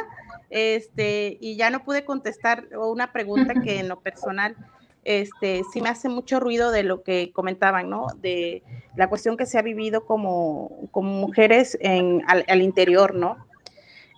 este, 0.51 1.37
y 1.41 1.57
ya 1.57 1.71
no 1.71 1.85
pude 1.85 2.05
contestar 2.05 2.69
una 2.77 3.13
pregunta 3.13 3.55
que 3.63 3.81
en 3.81 3.89
lo 3.89 4.01
personal 4.01 4.57
este, 5.05 5.63
sí 5.73 5.81
me 5.81 5.89
hace 5.89 6.09
mucho 6.09 6.41
ruido 6.41 6.71
de 6.71 6.83
lo 6.83 7.03
que 7.03 7.33
comentaban, 7.33 7.89
¿no? 7.89 8.09
De 8.21 8.63
la 8.97 9.09
cuestión 9.09 9.37
que 9.37 9.47
se 9.47 9.59
ha 9.59 9.63
vivido 9.63 10.05
como, 10.05 10.89
como 10.91 11.11
mujeres 11.13 11.79
en, 11.81 12.23
al, 12.27 12.63
interior, 12.63 13.15
¿no? 13.15 13.37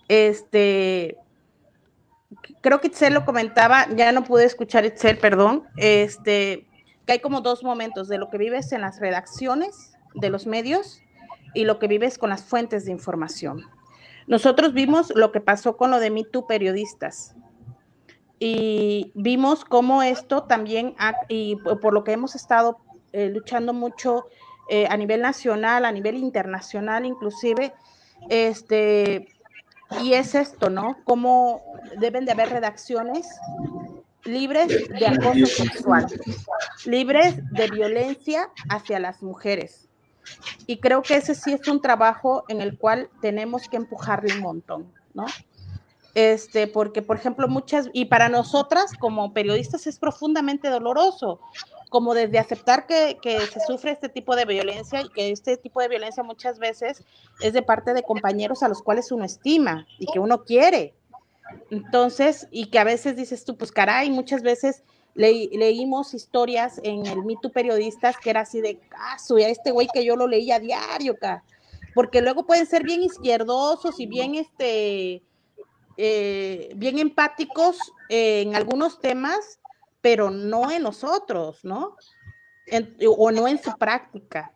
Este, 0.07 1.17
creo 2.61 2.81
que 2.81 2.87
Itzel 2.87 3.13
lo 3.13 3.25
comentaba, 3.25 3.87
ya 3.95 4.11
no 4.11 4.23
pude 4.23 4.45
escuchar 4.45 4.85
Itzel, 4.85 5.17
perdón, 5.17 5.63
este, 5.77 6.67
que 7.05 7.13
hay 7.13 7.19
como 7.19 7.41
dos 7.41 7.63
momentos 7.63 8.07
de 8.07 8.17
lo 8.17 8.29
que 8.29 8.37
vives 8.37 8.71
en 8.71 8.81
las 8.81 8.99
redacciones 8.99 9.93
de 10.15 10.29
los 10.29 10.45
medios 10.45 11.01
y 11.53 11.63
lo 11.65 11.79
que 11.79 11.87
vives 11.87 12.17
con 12.17 12.29
las 12.29 12.43
fuentes 12.43 12.85
de 12.85 12.91
información. 12.91 13.65
Nosotros 14.27 14.73
vimos 14.73 15.11
lo 15.15 15.31
que 15.31 15.41
pasó 15.41 15.77
con 15.77 15.91
lo 15.91 15.99
de 15.99 16.09
Me 16.09 16.23
periodistas 16.47 17.35
y 18.43 19.11
vimos 19.13 19.63
cómo 19.63 20.01
esto 20.01 20.45
también, 20.45 20.95
y 21.29 21.57
por 21.57 21.93
lo 21.93 22.03
que 22.03 22.13
hemos 22.13 22.33
estado 22.33 22.79
eh, 23.13 23.29
luchando 23.29 23.71
mucho 23.71 24.25
eh, 24.67 24.87
a 24.89 24.97
nivel 24.97 25.21
nacional, 25.21 25.85
a 25.85 25.91
nivel 25.91 26.17
internacional 26.17 27.05
inclusive, 27.05 27.71
este, 28.29 29.27
y 30.01 30.13
es 30.13 30.33
esto, 30.33 30.71
¿no? 30.71 30.97
Cómo 31.03 31.61
deben 31.99 32.25
de 32.25 32.31
haber 32.31 32.49
redacciones 32.49 33.27
libres 34.23 34.89
de 34.89 35.05
acoso 35.05 35.45
sexual, 35.45 36.07
libres 36.85 37.35
de 37.51 37.67
violencia 37.69 38.49
hacia 38.69 38.97
las 38.97 39.21
mujeres. 39.21 39.87
Y 40.65 40.79
creo 40.79 41.03
que 41.03 41.17
ese 41.17 41.35
sí 41.35 41.53
es 41.53 41.67
un 41.67 41.79
trabajo 41.79 42.43
en 42.47 42.61
el 42.61 42.79
cual 42.79 43.07
tenemos 43.21 43.69
que 43.69 43.77
empujarle 43.77 44.33
un 44.33 44.41
montón, 44.41 44.91
¿no? 45.13 45.27
Este, 46.13 46.67
porque, 46.67 47.01
por 47.01 47.17
ejemplo, 47.17 47.47
muchas, 47.47 47.89
y 47.93 48.05
para 48.05 48.29
nosotras 48.29 48.91
como 48.99 49.33
periodistas 49.33 49.87
es 49.87 49.97
profundamente 49.97 50.69
doloroso, 50.69 51.39
como 51.89 52.13
desde 52.13 52.39
aceptar 52.39 52.85
que, 52.85 53.17
se 53.21 53.59
sufre 53.65 53.91
este 53.91 54.09
tipo 54.09 54.35
de 54.35 54.45
violencia 54.45 55.01
y 55.01 55.09
que 55.09 55.31
este 55.31 55.57
tipo 55.57 55.81
de 55.81 55.87
violencia 55.87 56.23
muchas 56.23 56.59
veces 56.59 57.03
es 57.41 57.53
de 57.53 57.61
parte 57.61 57.93
de 57.93 58.03
compañeros 58.03 58.63
a 58.63 58.69
los 58.69 58.81
cuales 58.81 59.11
uno 59.11 59.25
estima 59.25 59.85
y 59.99 60.05
que 60.05 60.19
uno 60.19 60.43
quiere. 60.43 60.93
Entonces, 61.69 62.47
y 62.49 62.67
que 62.67 62.79
a 62.79 62.83
veces 62.83 63.15
dices 63.15 63.43
tú, 63.43 63.57
pues 63.57 63.71
caray, 63.71 64.09
muchas 64.09 64.41
veces 64.41 64.83
leímos 65.13 66.13
historias 66.13 66.79
en 66.83 67.05
el 67.05 67.23
mito 67.23 67.49
Periodistas 67.49 68.17
que 68.17 68.29
era 68.29 68.41
así 68.41 68.61
de, 68.61 68.79
ah, 68.95 69.17
a 69.17 69.49
este 69.49 69.71
güey 69.71 69.87
que 69.93 70.05
yo 70.05 70.15
lo 70.15 70.27
leía 70.27 70.55
a 70.55 70.59
diario, 70.59 71.13
acá. 71.13 71.43
porque 71.93 72.21
luego 72.21 72.45
pueden 72.45 72.65
ser 72.65 72.83
bien 72.83 73.03
izquierdosos 73.03 73.99
y 73.99 74.05
bien, 74.05 74.35
este, 74.35 75.21
eh, 75.97 76.73
bien 76.75 76.99
empáticos 76.99 77.95
en 78.07 78.55
algunos 78.55 78.99
temas, 78.99 79.59
pero 80.01 80.29
no 80.29 80.71
en 80.71 80.83
nosotros, 80.83 81.63
¿no? 81.63 81.97
o 83.05 83.31
no 83.31 83.47
en 83.47 83.57
su 83.57 83.77
práctica. 83.77 84.53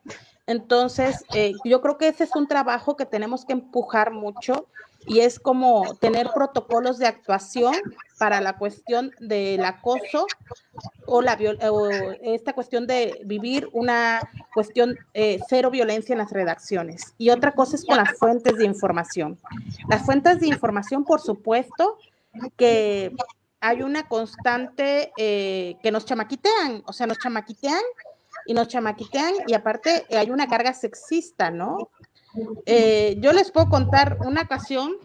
Entonces, 0.48 1.26
eh, 1.32 1.60
yo 1.64 1.82
creo 1.82 1.98
que 1.98 2.08
ese 2.08 2.24
es 2.24 2.36
un 2.36 2.48
trabajo 2.48 2.96
que 2.96 3.06
tenemos 3.06 3.46
que 3.46 3.54
empujar 3.54 4.12
mucho 4.12 4.70
y 5.06 5.20
es 5.20 5.40
como 5.40 5.96
tener 5.96 6.30
protocolos 6.34 6.98
de 6.98 7.08
actuación 7.08 7.76
para 8.18 8.42
la 8.42 8.58
cuestión 8.58 9.12
del 9.20 9.64
acoso 9.64 10.26
o, 11.06 11.22
la, 11.22 11.38
esta 12.22 12.54
cuestión 12.54 12.88
de 12.88 13.22
vivir 13.26 13.70
una 13.74 14.22
cuestión 14.54 14.98
eh, 15.14 15.40
cero 15.48 15.70
violencia 15.70 16.14
en 16.14 16.20
las 16.20 16.32
redacciones. 16.32 17.14
Y 17.18 17.30
otra 17.30 17.52
cosa 17.52 17.76
es 17.76 17.86
con 17.86 17.98
las 17.98 18.18
fuentes 18.18 18.58
de 18.58 18.66
información. 18.66 19.40
Las 19.90 20.06
fuentes 20.06 20.40
de 20.40 20.48
información, 20.48 21.04
por 21.04 21.22
supuesto, 21.22 21.98
que 22.58 23.14
hay 23.60 23.82
una 23.82 24.08
constante 24.08 25.12
eh, 25.18 25.78
que 25.82 25.92
nos 25.92 26.06
chamaquitean, 26.06 26.84
o 26.86 26.94
sea, 26.94 27.08
nos 27.08 27.20
chamaquitean 27.20 27.82
y 28.46 28.54
nos 28.54 28.68
chamaquitean 28.68 29.34
y 29.48 29.54
aparte 29.54 30.06
hay 30.12 30.30
una 30.30 30.48
carga 30.48 30.74
sexista, 30.74 31.52
¿no? 31.52 31.90
Eh, 32.66 33.18
yo 33.20 33.34
les 33.34 33.52
puedo 33.52 33.70
contar 33.70 34.18
una 34.26 34.42
ocasión, 34.42 34.96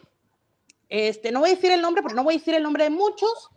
este, 0.89 1.33
no 1.33 1.41
voy 1.41 1.51
a 1.51 1.55
decir 1.55 1.71
el 1.71 1.83
nombre, 1.83 2.03
porque 2.03 2.17
no 2.17 2.25
voy 2.25 2.35
a 2.35 2.39
decir 2.39 2.55
el 2.55 2.63
nombre 2.63 2.85
de 2.85 2.91
muchos, 2.91 3.51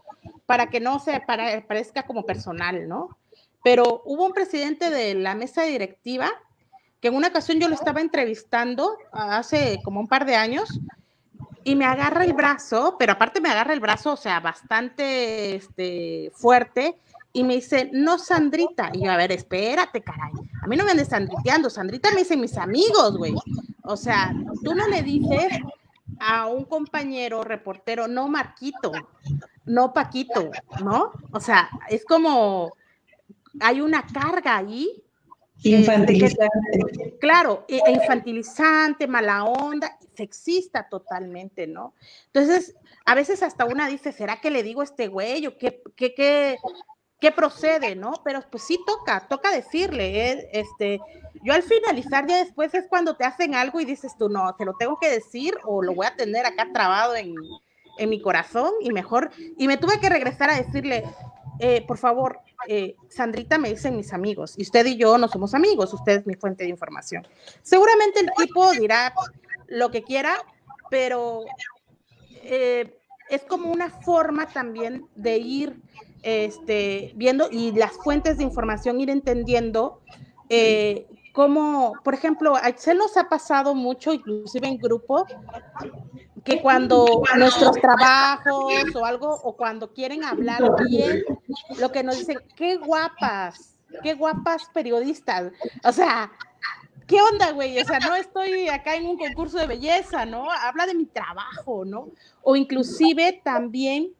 para 0.46 0.70
que 0.70 0.80
no 0.80 1.00
se 1.00 1.20
parezca 1.22 2.04
como 2.04 2.26
personal, 2.26 2.88
¿no? 2.88 3.18
Pero 3.64 4.02
hubo 4.06 4.26
un 4.26 4.34
presidente 4.34 4.90
de 4.90 5.16
la 5.16 5.36
mesa 5.36 5.64
directiva 5.64 6.32
que 7.00 7.10
en 7.10 7.16
una 7.16 7.30
ocasión 7.30 7.60
yo 7.60 7.68
lo 7.68 7.76
estaba 7.76 8.02
entrevistando 8.02 8.98
hace 9.12 9.80
como 9.84 10.00
un 10.00 10.08
par 10.08 10.26
de 10.26 10.36
años 10.36 10.80
y 11.66 11.76
me 11.76 11.86
agarra 11.86 12.24
el 12.24 12.34
brazo, 12.34 12.96
pero 12.98 13.14
aparte 13.14 13.42
me 13.42 13.50
agarra 13.50 13.74
el 13.74 13.80
brazo, 13.80 14.14
o 14.14 14.18
sea, 14.18 14.40
bastante 14.40 15.56
este, 15.56 16.32
fuerte, 16.34 16.98
y 17.36 17.44
me 17.44 17.56
dice, 17.56 17.90
no, 17.92 18.20
Sandrita. 18.20 18.92
Y 18.94 19.06
yo, 19.06 19.12
a 19.12 19.18
ver, 19.18 19.32
espérate, 19.32 20.04
caray. 20.04 20.32
A 20.62 20.68
mí 20.68 20.78
no 20.78 20.86
me 20.86 20.92
andes 20.92 21.08
sandriteando. 21.08 21.70
Sandrita 21.70 22.12
me 22.12 22.20
dicen 22.20 22.40
mis 22.40 22.58
amigos, 22.58 23.18
güey. 23.18 23.34
O 23.84 23.98
sea, 23.98 24.34
tú 24.64 24.76
no 24.76 24.88
le 24.88 25.02
dices 25.02 25.52
a 26.20 26.46
un 26.46 26.66
compañero 26.66 27.44
reportero, 27.44 28.08
no 28.08 28.28
Marquito, 28.28 28.92
no 29.66 29.94
Paquito, 29.94 30.52
¿no? 30.84 31.12
O 31.32 31.40
sea, 31.40 31.70
es 31.90 32.06
como, 32.06 32.72
hay 33.60 33.82
una 33.82 34.06
carga 34.06 34.58
ahí. 34.58 35.04
Este, 35.58 35.70
infantilizante. 35.70 37.18
claro, 37.20 37.66
e, 37.68 37.80
e 37.86 37.92
infantilizante, 37.92 39.08
mala 39.08 39.46
onda, 39.46 39.98
sexista 40.14 40.88
totalmente, 40.88 41.68
¿no? 41.68 41.94
Entonces, 42.28 42.76
a 43.06 43.16
veces 43.16 43.42
hasta 43.42 43.66
una 43.66 43.88
dice, 43.88 44.12
¿será 44.12 44.40
que 44.40 44.52
le 44.52 44.62
digo 44.62 44.82
a 44.82 44.84
este 44.84 45.08
güey 45.08 45.48
o 45.48 45.58
qué, 45.58 45.82
qué, 45.96 46.14
qué, 46.14 46.58
qué 47.24 47.32
procede, 47.32 47.96
¿no? 47.96 48.16
Pero 48.26 48.44
pues 48.52 48.64
sí 48.64 48.78
toca, 48.86 49.26
toca 49.30 49.50
decirle, 49.50 50.30
¿eh? 50.30 50.50
este, 50.52 51.00
yo 51.42 51.54
al 51.54 51.64
finalizar 51.64 52.28
ya 52.28 52.36
después 52.44 52.74
es 52.74 52.86
cuando 52.90 53.16
te 53.16 53.24
hacen 53.24 53.56
algo 53.56 53.80
y 53.80 53.86
dices 53.86 54.18
tú, 54.20 54.28
no, 54.28 54.54
te 54.56 54.66
lo 54.66 54.74
tengo 54.74 55.00
que 55.00 55.10
decir 55.10 55.56
o 55.64 55.82
lo 55.82 55.96
voy 55.96 56.06
a 56.06 56.18
tener 56.18 56.46
acá 56.46 56.68
trabado 56.74 57.16
en, 57.16 57.34
en 57.98 58.10
mi 58.10 58.22
corazón 58.22 58.74
y 58.82 58.92
mejor, 58.92 59.32
y 59.58 59.70
me 59.70 59.78
tuve 59.78 60.02
que 60.02 60.10
regresar 60.10 60.50
a 60.50 60.58
decirle, 60.58 61.06
eh, 61.60 61.86
por 61.88 61.98
favor, 61.98 62.42
eh, 62.68 62.98
Sandrita 63.08 63.58
me 63.58 63.70
dicen 63.70 63.96
mis 63.96 64.12
amigos, 64.12 64.56
y 64.58 64.64
usted 64.64 64.86
y 64.86 64.98
yo 64.98 65.18
no 65.18 65.30
somos 65.30 65.54
amigos, 65.54 65.94
usted 65.94 66.20
es 66.20 66.28
mi 66.28 66.34
fuente 66.34 66.66
de 66.66 66.72
información. 66.72 67.26
Seguramente 67.62 68.20
el 68.20 68.32
tipo 68.36 68.70
dirá 68.74 69.14
lo 69.70 69.92
que 69.92 70.04
quiera, 70.04 70.36
pero 70.90 71.46
es 72.44 73.44
como 73.48 73.72
una 73.72 73.90
forma 73.90 74.46
también 74.48 75.08
de 75.16 75.38
ir 75.38 75.82
este, 76.24 77.12
viendo 77.16 77.50
y 77.52 77.72
las 77.74 77.92
fuentes 77.92 78.38
de 78.38 78.44
información, 78.44 79.00
ir 79.00 79.10
entendiendo 79.10 80.02
eh, 80.50 81.06
cómo, 81.34 81.94
por 82.04 82.14
ejemplo, 82.14 82.58
Excel 82.58 82.98
nos 82.98 83.18
ha 83.18 83.28
pasado 83.30 83.76
mucho, 83.76 84.14
inclusive 84.14 84.68
en 84.68 84.78
grupo, 84.78 85.26
que 86.44 86.62
cuando 86.62 87.24
nuestros 87.38 87.76
trabajos 87.78 88.96
o 88.96 89.06
algo, 89.06 89.34
o 89.44 89.56
cuando 89.56 89.94
quieren 89.94 90.24
hablar 90.24 90.62
bien, 90.88 91.24
lo 91.80 91.92
que 91.92 92.04
nos 92.04 92.18
dicen, 92.18 92.38
qué 92.56 92.78
guapas, 92.78 93.78
qué 94.02 94.14
guapas 94.14 94.64
periodistas. 94.74 95.52
O 95.84 95.92
sea, 95.92 96.32
¿qué 97.08 97.22
onda, 97.22 97.52
güey? 97.52 97.80
O 97.80 97.86
sea, 97.86 98.00
no 98.00 98.16
estoy 98.16 98.68
acá 98.68 98.96
en 98.96 99.06
un 99.06 99.18
concurso 99.18 99.58
de 99.58 99.68
belleza, 99.68 100.26
¿no? 100.26 100.52
Habla 100.52 100.86
de 100.86 100.96
mi 100.96 101.06
trabajo, 101.06 101.86
¿no? 101.86 102.10
O 102.42 102.56
inclusive 102.56 103.42
también 103.44 104.14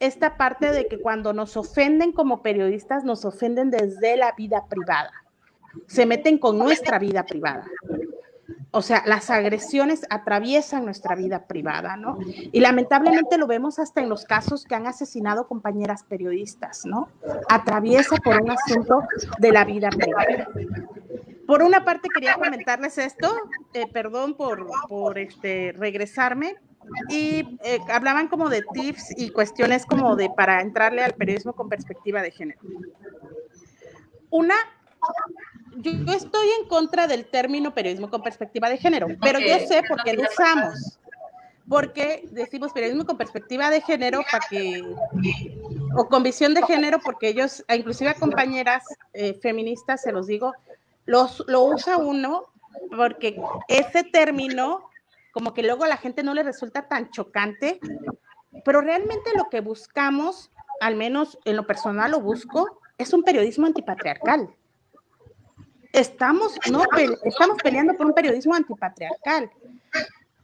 esta 0.00 0.36
parte 0.36 0.72
de 0.72 0.88
que 0.88 0.98
cuando 0.98 1.32
nos 1.32 1.56
ofenden 1.56 2.12
como 2.12 2.42
periodistas, 2.42 3.04
nos 3.04 3.24
ofenden 3.24 3.70
desde 3.70 4.16
la 4.16 4.32
vida 4.32 4.64
privada. 4.68 5.12
Se 5.86 6.06
meten 6.06 6.38
con 6.38 6.58
nuestra 6.58 6.98
vida 6.98 7.24
privada. 7.24 7.66
O 8.72 8.82
sea, 8.82 9.02
las 9.04 9.30
agresiones 9.30 10.06
atraviesan 10.10 10.84
nuestra 10.84 11.16
vida 11.16 11.46
privada, 11.46 11.96
¿no? 11.96 12.18
Y 12.52 12.60
lamentablemente 12.60 13.36
lo 13.36 13.46
vemos 13.46 13.78
hasta 13.78 14.00
en 14.00 14.08
los 14.08 14.24
casos 14.24 14.64
que 14.64 14.76
han 14.76 14.86
asesinado 14.86 15.48
compañeras 15.48 16.04
periodistas, 16.04 16.86
¿no? 16.86 17.08
Atraviesa 17.48 18.16
por 18.16 18.40
un 18.40 18.50
asunto 18.50 19.02
de 19.38 19.52
la 19.52 19.64
vida 19.64 19.90
privada. 19.90 20.48
Por 21.46 21.62
una 21.62 21.84
parte 21.84 22.08
quería 22.14 22.34
comentarles 22.34 22.96
esto, 22.98 23.28
eh, 23.74 23.86
perdón 23.92 24.34
por, 24.34 24.68
por 24.88 25.18
este, 25.18 25.74
regresarme, 25.76 26.56
y 27.08 27.58
eh, 27.62 27.80
hablaban 27.88 28.28
como 28.28 28.48
de 28.48 28.62
tips 28.72 29.14
y 29.16 29.30
cuestiones 29.30 29.86
como 29.86 30.16
de 30.16 30.30
para 30.30 30.60
entrarle 30.60 31.02
al 31.02 31.14
periodismo 31.14 31.52
con 31.52 31.68
perspectiva 31.68 32.22
de 32.22 32.30
género. 32.30 32.60
Una, 34.30 34.54
yo, 35.76 35.92
estoy 36.12 36.48
en 36.60 36.68
contra 36.68 37.06
del 37.06 37.26
término 37.26 37.74
periodismo 37.74 38.10
con 38.10 38.22
perspectiva 38.22 38.68
de 38.68 38.78
género, 38.78 39.08
pero 39.20 39.38
yo 39.38 39.58
sé 39.66 39.82
por 39.88 40.02
qué 40.02 40.14
lo 40.14 40.22
usamos. 40.22 40.98
Porque 41.68 42.28
decimos 42.32 42.72
periodismo 42.72 43.06
con 43.06 43.16
perspectiva 43.16 43.70
de 43.70 43.80
género 43.80 44.22
para 44.30 44.44
que, 44.48 44.82
o 45.96 46.08
con 46.08 46.24
visión 46.24 46.52
de 46.52 46.62
género, 46.64 46.98
porque 46.98 47.28
ellos, 47.28 47.64
inclusive 47.72 48.10
a 48.10 48.14
compañeras 48.14 48.82
eh, 49.12 49.34
feministas, 49.34 50.02
se 50.02 50.10
los 50.10 50.26
digo, 50.26 50.52
los, 51.06 51.44
lo 51.46 51.62
usa 51.62 51.96
uno 51.96 52.46
porque 52.96 53.40
ese 53.68 54.02
término 54.04 54.89
como 55.32 55.54
que 55.54 55.62
luego 55.62 55.84
a 55.84 55.88
la 55.88 55.96
gente 55.96 56.22
no 56.22 56.34
le 56.34 56.42
resulta 56.42 56.88
tan 56.88 57.10
chocante, 57.10 57.80
pero 58.64 58.80
realmente 58.80 59.30
lo 59.36 59.48
que 59.48 59.60
buscamos, 59.60 60.50
al 60.80 60.96
menos 60.96 61.38
en 61.44 61.56
lo 61.56 61.66
personal 61.66 62.10
lo 62.10 62.20
busco, 62.20 62.80
es 62.98 63.12
un 63.12 63.22
periodismo 63.22 63.66
antipatriarcal. 63.66 64.54
Estamos, 65.92 66.58
no, 66.70 66.84
estamos 67.24 67.58
peleando 67.62 67.94
por 67.96 68.06
un 68.06 68.14
periodismo 68.14 68.54
antipatriarcal. 68.54 69.50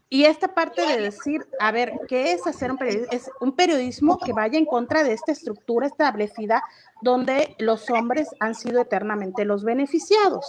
Y 0.09 0.25
esta 0.25 0.55
parte 0.55 0.87
de 0.87 1.01
decir, 1.01 1.47
a 1.59 1.73
ver, 1.73 1.93
¿qué 2.09 2.33
es 2.33 2.47
hacer 2.47 2.71
un 2.71 2.79
periodismo? 2.79 3.09
Es 3.11 3.31
un 3.41 3.53
periodismo 3.57 4.19
que 4.19 4.33
vaya 4.33 4.57
en 4.57 4.65
contra 4.65 5.03
de 5.03 5.13
esta 5.13 5.33
estructura 5.33 5.89
establecida 5.89 6.63
donde 7.03 7.57
los 7.59 7.91
hombres 7.91 8.29
han 8.39 8.55
sido 8.55 8.81
eternamente 8.81 9.45
los 9.45 9.65
beneficiados. 9.65 10.47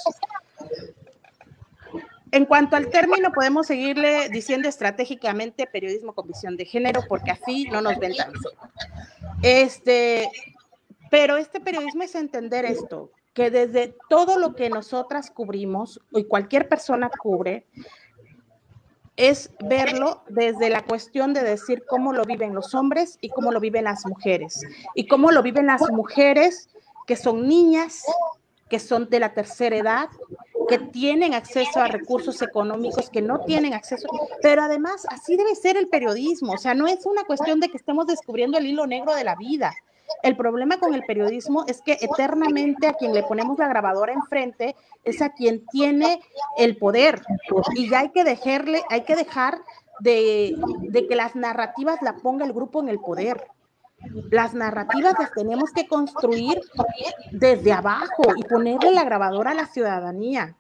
En 2.32 2.46
cuanto 2.46 2.76
al 2.76 2.90
término, 2.90 3.32
podemos 3.32 3.68
seguirle 3.68 4.30
diciendo 4.30 4.68
estratégicamente 4.68 5.68
periodismo 5.68 6.14
con 6.14 6.28
visión 6.28 6.58
de 6.58 6.66
género, 6.66 7.02
porque 7.08 7.32
así 7.32 7.66
no 7.72 7.82
nos 7.82 7.98
ven 8.00 8.16
tan 8.16 8.34
Este, 9.42 10.30
pero 11.10 11.38
este 11.38 11.60
periodismo 11.60 12.04
es 12.04 12.16
entender 12.16 12.66
esto, 12.66 13.12
que 13.34 13.52
desde 13.52 13.96
todo 14.10 14.40
lo 14.40 14.56
que 14.56 14.70
nosotras 14.70 15.32
cubrimos, 15.32 16.02
y 16.12 16.26
cualquier 16.26 16.68
persona 16.68 17.10
cubre, 17.10 17.66
es 19.16 19.50
verlo 19.60 20.24
desde 20.28 20.70
la 20.70 20.84
cuestión 20.84 21.34
de 21.34 21.44
decir 21.44 21.84
cómo 21.88 22.14
lo 22.14 22.24
viven 22.24 22.54
los 22.54 22.76
hombres 22.76 23.18
y 23.20 23.30
cómo 23.30 23.52
lo 23.52 23.60
viven 23.60 23.86
las 23.86 24.06
mujeres. 24.06 24.62
Y 24.94 25.08
cómo 25.08 25.32
lo 25.32 25.42
viven 25.42 25.66
las 25.66 25.82
mujeres 25.92 26.70
que 27.08 27.16
son 27.16 27.48
niñas, 27.48 28.04
que 28.70 28.80
son 28.80 29.10
de 29.10 29.20
la 29.20 29.34
tercera 29.34 29.76
edad, 29.76 30.10
que 30.68 30.80
tienen 30.80 31.34
acceso 31.34 31.80
a 31.80 31.88
recursos 31.88 32.42
económicos, 32.42 33.10
que 33.10 33.22
no 33.22 33.40
tienen 33.42 33.74
acceso, 33.74 34.08
pero 34.42 34.64
además 34.64 35.06
así 35.10 35.36
debe 35.36 35.56
ser 35.56 35.78
el 35.78 35.88
periodismo, 35.88 36.54
o 36.54 36.58
sea, 36.58 36.74
no 36.74 36.88
es 36.88 37.06
una 37.06 37.24
cuestión 37.24 37.60
de 37.60 37.70
que 37.70 37.78
estemos 37.78 38.08
descubriendo 38.08 38.58
el 38.58 38.68
hilo 38.68 38.88
negro 38.88 39.14
de 39.16 39.24
la 39.24 39.36
vida. 39.36 39.74
El 40.24 40.38
problema 40.38 40.80
con 40.80 40.94
el 40.94 41.04
periodismo 41.04 41.66
es 41.68 41.82
que 41.82 41.98
eternamente 42.00 42.88
a 42.88 42.94
quien 42.94 43.14
le 43.14 43.24
ponemos 43.24 43.60
la 43.60 43.68
grabadora 43.68 44.14
enfrente 44.14 44.76
es 45.04 45.22
a 45.22 45.30
quien 45.34 45.66
tiene 45.68 46.22
el 46.58 46.78
poder 46.78 47.22
y 47.76 47.90
ya 47.90 48.00
hay 48.00 48.10
que 48.10 48.24
dejarle, 48.24 48.84
hay 48.90 49.02
que 49.02 49.16
dejar 49.16 49.60
de, 50.00 50.56
de 50.82 51.08
que 51.08 51.16
las 51.16 51.36
narrativas 51.36 52.02
la 52.02 52.16
ponga 52.16 52.46
el 52.46 52.54
grupo 52.54 52.80
en 52.82 52.90
el 52.90 53.00
poder. 53.00 53.48
Las 54.30 54.54
narrativas 54.54 55.16
las 55.20 55.32
tenemos 55.32 55.72
que 55.72 55.88
construir 55.88 56.60
desde 57.32 57.72
abajo 57.72 58.24
y 58.36 58.44
ponerle 58.44 58.92
la 58.92 59.04
grabadora 59.04 59.52
a 59.52 59.56
la 59.56 59.68
ciudadanía 59.68 60.56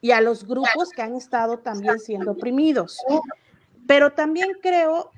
y 0.00 0.12
a 0.12 0.20
los 0.20 0.46
grupos 0.46 0.90
que 0.94 1.02
han 1.02 1.14
estado 1.14 1.58
también 1.58 1.98
siendo 1.98 2.32
oprimidos. 2.32 2.98
Pero 3.86 4.12
también 4.12 4.50
creo, 4.62 5.10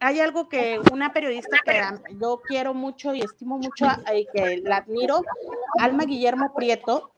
hay 0.00 0.20
algo 0.20 0.48
que 0.48 0.80
una 0.92 1.12
periodista 1.12 1.58
que 1.64 1.80
yo 2.20 2.40
quiero 2.46 2.74
mucho 2.74 3.14
y 3.14 3.20
estimo 3.20 3.58
mucho 3.58 3.86
y 4.14 4.26
que 4.26 4.58
la 4.58 4.78
admiro, 4.78 5.22
Alma 5.78 6.04
Guillermo 6.04 6.52
Prieto, 6.54 7.12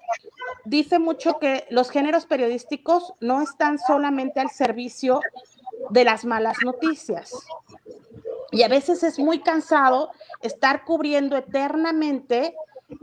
dice 0.65 0.99
mucho 0.99 1.39
que 1.39 1.67
los 1.71 1.91
géneros 1.91 2.27
periodísticos 2.27 3.15
no 3.21 3.43
están 3.43 3.79
solamente 3.79 4.41
al 4.41 4.51
servicio 4.51 5.21
de 5.91 6.05
las 6.05 6.25
malas 6.25 6.57
noticias, 6.65 7.33
y 8.55 8.63
a 8.63 8.69
veces 8.69 9.03
es 9.03 9.19
muy 9.19 9.41
cansado 9.41 10.13
estar 10.41 10.85
cubriendo 10.85 11.37
eternamente 11.37 12.55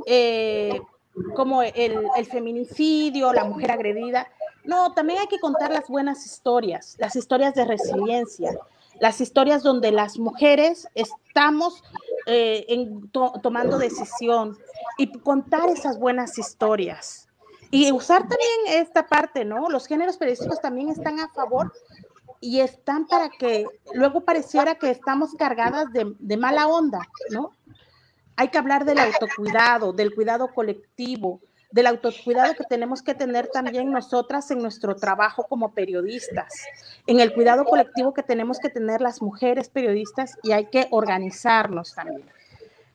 eh, 0.06 0.80
como 1.36 1.62
el, 1.62 2.08
el, 2.16 2.26
feminicidio, 2.26 3.34
la 3.34 3.44
mujer 3.44 3.72
agredida. 3.72 4.30
No, 4.64 4.94
también 4.94 5.20
hay 5.20 5.28
que 5.28 5.40
contar 5.40 5.72
las 5.72 5.90
buenas 5.90 6.26
historias, 6.26 6.96
las 7.00 7.18
historias 7.18 7.54
de 7.54 7.66
resiliencia, 7.66 8.58
las 9.02 9.20
historias 9.20 9.62
donde 9.62 9.92
las 9.92 10.18
mujeres 10.18 10.88
estamos 10.96 11.84
eh, 12.28 12.66
en, 12.70 13.12
tomando 13.12 13.78
decisión 13.78 14.58
y 14.98 15.12
contar 15.20 15.70
esas 15.70 16.00
buenas 16.00 16.38
historias. 16.38 17.28
Y 17.72 17.92
usar 17.92 18.22
también 18.22 18.82
esta 18.82 19.06
parte, 19.06 19.44
¿no? 19.44 19.70
Los 19.70 19.86
géneros 19.86 20.16
periodísticos 20.16 20.62
también 20.62 20.90
están 20.90 21.20
a 21.20 21.28
favor 21.30 21.74
y 22.42 22.60
están 22.60 23.06
para 23.06 23.30
que 23.30 23.66
luego 23.94 24.22
pareciera 24.26 24.76
que 24.76 24.90
estamos 24.90 25.36
cargadas 25.36 25.86
de, 25.94 26.38
mala 26.38 26.68
onda, 26.68 27.08
¿no? 27.30 27.52
Hay 28.36 28.48
que 28.48 28.58
hablar 28.58 28.84
del 28.84 28.98
autocuidado, 28.98 29.94
del 29.94 30.14
cuidado 30.16 30.48
colectivo, 30.52 31.40
del 31.72 31.86
autocuidado 31.86 32.56
que 32.56 32.64
tenemos 32.64 33.04
que 33.04 33.14
tener 33.14 33.48
también 33.48 33.92
nosotras 33.92 34.50
en 34.50 34.60
nuestro 34.60 34.96
trabajo 34.96 35.46
como 35.48 35.74
periodistas, 35.74 36.66
en 37.06 37.20
el 37.20 37.32
cuidado 37.32 37.64
colectivo 37.64 38.12
que 38.14 38.24
tenemos 38.24 38.58
que 38.58 38.70
tener 38.70 39.02
las 39.02 39.22
mujeres 39.22 39.70
periodistas 39.70 40.36
y 40.42 40.52
hay 40.52 40.66
que 40.66 40.88
organizarnos 40.90 41.94
también. 41.94 42.28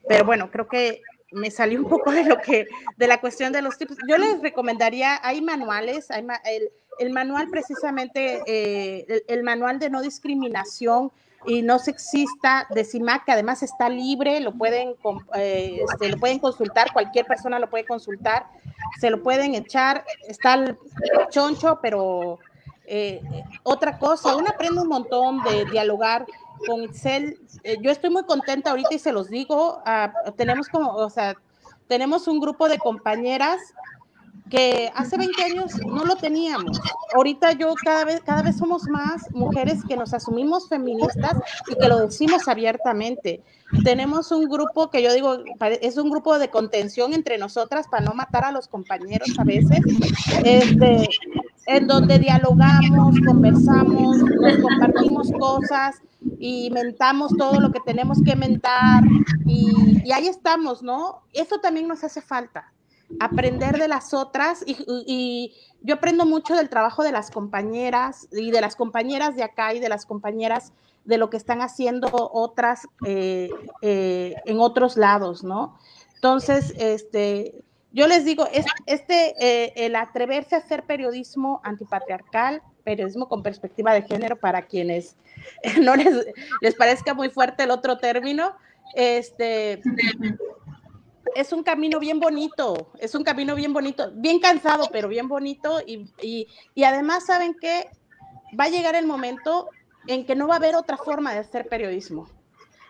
Pero 0.09 0.25
bueno, 0.25 0.51
creo 0.51 0.67
que 0.67 1.03
me 1.31 1.53
salió 1.53 1.79
un 1.81 1.89
poco 1.89 2.11
de 2.11 2.25
lo 2.25 2.41
que, 2.41 2.67
de 2.97 3.07
la 3.07 3.21
cuestión 3.21 3.53
de 3.53 3.63
los 3.63 3.79
tips. 3.79 3.97
Yo 4.09 4.19
les 4.19 4.41
recomendaría, 4.43 5.21
hay 5.23 5.41
manuales, 5.41 6.11
hay 6.11 6.27
el, 6.45 6.73
el 6.99 7.11
manual 7.11 7.49
precisamente, 7.51 8.43
eh, 8.47 9.23
el, 9.29 9.43
manual 9.43 9.79
de 9.79 9.91
no 9.91 10.03
discriminación 10.03 11.13
y 11.47 11.63
no 11.63 11.79
sexista 11.79 12.67
de 12.71 12.85
CIMAC, 12.85 13.25
que 13.25 13.33
además 13.33 13.63
está 13.63 13.89
libre, 13.89 14.41
lo 14.41 14.53
pueden, 14.53 14.95
eh, 15.35 15.81
este, 15.89 16.09
lo 16.11 16.19
pueden 16.19 16.39
consultar, 16.39 16.93
cualquier 16.93 17.27
persona 17.27 17.59
lo 17.59 17.71
puede 17.71 17.85
consultar, 17.85 18.47
se 19.01 19.11
lo 19.11 19.23
pueden 19.23 19.55
echar, 19.55 20.05
está 20.27 20.55
el 20.55 20.77
choncho, 21.31 21.79
pero 21.81 22.39
eh, 22.87 23.21
otra 23.63 23.99
cosa, 23.99 24.35
uno 24.37 24.49
aprende 24.49 24.81
un 24.81 24.89
montón 24.89 25.43
de 25.45 25.67
dialogar 25.67 26.27
con 26.67 26.83
Excel. 26.83 27.39
yo 27.81 27.91
estoy 27.91 28.11
muy 28.11 28.25
contenta 28.25 28.71
ahorita 28.71 28.95
y 28.95 28.99
se 28.99 29.13
los 29.13 29.29
digo, 29.29 29.83
ah, 29.85 30.13
tenemos 30.37 30.69
como, 30.69 30.95
o 30.95 31.11
sea, 31.11 31.37
tenemos 31.87 32.27
un 32.27 32.41
grupo 32.41 32.69
de 32.69 32.79
compañeras 32.79 33.61
que 34.51 34.93
hace 34.95 35.17
20 35.17 35.43
años 35.43 35.73
no 35.87 36.05
lo 36.05 36.17
teníamos. 36.17 36.81
Ahorita 37.15 37.53
yo 37.53 37.75
cada 37.83 38.05
vez, 38.05 38.21
cada 38.21 38.43
vez 38.43 38.57
somos 38.57 38.85
más 38.89 39.31
mujeres 39.33 39.83
que 39.89 39.97
nos 39.97 40.15
asumimos 40.15 40.69
feministas 40.69 41.35
y 41.69 41.75
que 41.77 41.89
lo 41.89 42.07
decimos 42.07 42.47
abiertamente. 42.47 43.43
Tenemos 43.83 44.31
un 44.31 44.49
grupo 44.49 44.91
que 44.91 45.03
yo 45.03 45.13
digo, 45.13 45.39
es 45.81 45.97
un 45.97 46.11
grupo 46.11 46.39
de 46.39 46.49
contención 46.51 47.13
entre 47.13 47.39
nosotras 47.39 47.89
para 47.89 48.05
no 48.05 48.15
matar 48.15 48.45
a 48.45 48.53
los 48.53 48.69
compañeros 48.69 49.29
a 49.39 49.45
veces, 49.45 49.81
este, 50.45 51.09
en 51.67 51.87
donde 51.89 52.21
dialogamos, 52.21 53.17
conversamos, 53.27 54.19
compartimos 54.63 55.33
cosas 55.33 55.97
y 56.39 56.71
mentamos 56.71 57.33
todo 57.37 57.61
lo 57.61 57.73
que 57.73 57.81
tenemos 57.81 58.23
que 58.23 58.37
mentar 58.37 59.03
y 59.45 60.13
ahí 60.13 60.29
estamos, 60.29 60.83
¿no? 60.83 61.23
Eso 61.33 61.59
también 61.59 61.89
nos 61.89 62.05
hace 62.05 62.21
falta 62.21 62.73
aprender 63.21 63.79
de 63.79 63.89
las 63.89 64.15
otras 64.15 64.65
y, 64.67 65.55
yo 65.83 65.95
aprendo 65.95 66.27
mucho 66.27 66.57
del 66.57 66.69
trabajo 66.69 67.05
de 67.05 67.13
las 67.13 67.31
compañeras 67.31 68.27
y 68.33 68.51
de 68.51 68.61
las 68.61 68.75
compañeras 68.75 69.37
de 69.37 69.45
acá 69.45 69.73
y 69.73 69.79
de 69.79 69.89
las 69.89 70.05
compañeras 70.05 70.73
de 71.05 71.17
lo 71.17 71.31
que 71.31 71.37
están 71.37 71.61
haciendo 71.63 72.09
otras 72.13 72.89
eh, 73.07 73.51
eh, 73.83 74.35
en 74.47 74.59
otros 74.59 74.97
lados, 74.97 75.45
¿no? 75.45 75.79
Entonces, 76.15 76.75
este, 76.79 77.55
yo 77.93 78.09
les 78.09 78.25
digo, 78.25 78.49
este, 78.87 79.35
eh, 79.39 79.73
el 79.77 79.95
atreverse 79.95 80.57
a 80.57 80.59
hacer 80.59 80.83
periodismo 80.83 81.61
antipatriarcal, 81.63 82.63
periodismo 82.83 83.29
con 83.29 83.45
perspectiva 83.45 83.95
de 83.95 84.03
género, 84.03 84.37
para 84.37 84.63
quienes 84.63 85.15
no 85.81 85.95
les, 85.95 86.27
les 86.63 86.75
parezca 86.75 87.15
muy 87.15 87.29
fuerte 87.29 87.63
el 87.63 87.71
otro 87.71 87.99
término, 87.99 88.57
este, 88.95 89.81
es 91.35 91.53
un 91.53 91.63
camino 91.63 91.99
bien 91.99 92.21
bonito, 92.21 92.93
es 92.99 93.15
un 93.15 93.25
camino 93.25 93.55
bien 93.55 93.73
bonito, 93.73 94.11
bien 94.15 94.39
cansado, 94.41 94.89
pero 94.93 95.09
bien 95.09 95.29
bonito. 95.29 95.81
Y, 95.87 96.09
y, 96.75 96.85
además, 96.85 97.27
¿saben 97.27 97.55
que 97.55 97.91
Va 98.59 98.65
a 98.65 98.69
llegar 98.69 98.95
el 98.95 99.07
momento 99.07 99.69
en 100.07 100.25
que 100.25 100.37
no 100.37 100.47
va 100.47 100.55
a 100.55 100.59
haber 100.59 100.77
otra 100.77 100.97
forma 100.97 101.33
de 101.33 101.41
hacer 101.41 101.69
periodismo. 101.69 102.29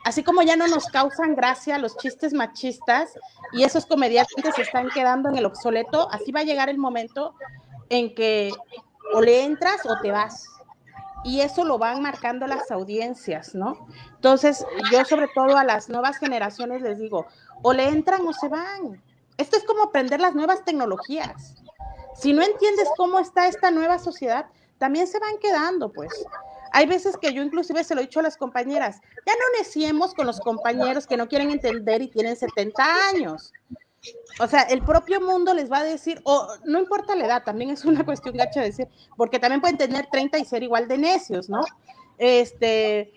Así 0.04 0.22
como 0.22 0.42
ya 0.42 0.54
no 0.54 0.68
nos 0.68 0.86
causan 0.86 1.34
gracia 1.34 1.78
los 1.78 1.96
chistes 1.96 2.32
machistas 2.32 3.18
y 3.52 3.64
esos 3.64 3.86
comediantes 3.86 4.54
se 4.54 4.62
están 4.62 4.88
quedando 4.90 5.28
en 5.28 5.36
el 5.36 5.46
obsoleto, 5.46 6.08
así 6.12 6.30
va 6.30 6.40
a 6.40 6.44
llegar 6.44 6.68
el 6.68 6.78
momento 6.78 7.34
en 7.88 8.14
que 8.14 8.52
o 9.14 9.20
le 9.20 9.44
entras 9.44 9.84
o 9.86 9.98
te 10.00 10.12
vas. 10.12 10.46
Y 11.24 11.40
eso 11.40 11.64
lo 11.64 11.78
van 11.78 12.02
marcando 12.02 12.46
las 12.46 12.70
audiencias, 12.70 13.54
¿no? 13.54 13.88
Entonces, 14.14 14.64
yo 14.92 15.04
sobre 15.04 15.26
todo 15.34 15.56
a 15.56 15.64
las 15.64 15.88
nuevas 15.88 16.18
generaciones 16.18 16.82
les 16.82 17.00
digo, 17.00 17.26
o 17.62 17.72
le 17.72 17.88
entran 17.88 18.26
o 18.26 18.32
se 18.32 18.48
van. 18.48 19.02
Esto 19.36 19.56
es 19.56 19.64
como 19.64 19.84
aprender 19.84 20.20
las 20.20 20.34
nuevas 20.34 20.64
tecnologías. 20.64 21.54
Si 22.14 22.32
no 22.32 22.42
entiendes 22.42 22.88
cómo 22.96 23.18
está 23.18 23.46
esta 23.46 23.70
nueva 23.70 23.98
sociedad, 23.98 24.46
también 24.78 25.06
se 25.06 25.18
van 25.18 25.38
quedando, 25.38 25.92
pues. 25.92 26.12
Hay 26.72 26.86
veces 26.86 27.16
que 27.16 27.32
yo 27.32 27.42
inclusive 27.42 27.84
se 27.84 27.94
lo 27.94 28.00
he 28.00 28.04
dicho 28.04 28.20
a 28.20 28.22
las 28.22 28.36
compañeras, 28.36 29.00
ya 29.26 29.32
no 29.32 29.58
neciemos 29.58 30.14
con 30.14 30.26
los 30.26 30.40
compañeros 30.40 31.06
que 31.06 31.16
no 31.16 31.28
quieren 31.28 31.50
entender 31.50 32.02
y 32.02 32.08
tienen 32.08 32.36
70 32.36 32.84
años. 33.08 33.52
O 34.40 34.46
sea, 34.46 34.62
el 34.62 34.82
propio 34.82 35.20
mundo 35.20 35.54
les 35.54 35.70
va 35.70 35.78
a 35.78 35.84
decir, 35.84 36.20
o 36.24 36.46
no 36.64 36.78
importa 36.78 37.16
la 37.16 37.26
edad, 37.26 37.44
también 37.44 37.70
es 37.70 37.84
una 37.84 38.04
cuestión 38.04 38.36
gacha 38.36 38.60
de 38.60 38.66
decir, 38.66 38.88
porque 39.16 39.38
también 39.38 39.60
pueden 39.60 39.78
tener 39.78 40.06
30 40.10 40.38
y 40.38 40.44
ser 40.44 40.62
igual 40.62 40.88
de 40.88 40.98
necios, 40.98 41.48
¿no? 41.48 41.60
Este, 42.18 43.12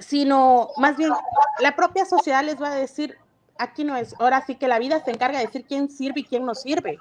sino 0.00 0.70
más 0.76 0.96
bien 0.96 1.10
la 1.60 1.76
propia 1.76 2.04
sociedad 2.04 2.44
les 2.44 2.60
va 2.60 2.72
a 2.72 2.76
decir, 2.76 3.16
aquí 3.58 3.84
no 3.84 3.96
es, 3.96 4.14
ahora 4.18 4.44
sí 4.46 4.56
que 4.56 4.68
la 4.68 4.78
vida 4.78 5.04
se 5.04 5.10
encarga 5.10 5.38
de 5.38 5.46
decir 5.46 5.64
quién 5.68 5.88
sirve 5.90 6.20
y 6.20 6.24
quién 6.24 6.44
no 6.44 6.54
sirve. 6.54 6.98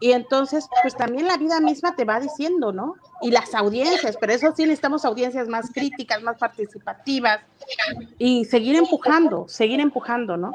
Y 0.00 0.12
entonces, 0.12 0.68
pues 0.82 0.96
también 0.96 1.26
la 1.26 1.36
vida 1.36 1.60
misma 1.60 1.96
te 1.96 2.04
va 2.04 2.20
diciendo, 2.20 2.72
¿no? 2.72 2.94
Y 3.20 3.32
las 3.32 3.52
audiencias, 3.54 4.16
pero 4.20 4.32
eso 4.32 4.54
sí 4.54 4.62
necesitamos 4.62 5.04
audiencias 5.04 5.48
más 5.48 5.70
críticas, 5.72 6.22
más 6.22 6.38
participativas 6.38 7.40
y 8.16 8.44
seguir 8.44 8.76
empujando, 8.76 9.48
seguir 9.48 9.80
empujando, 9.80 10.36
¿no? 10.36 10.52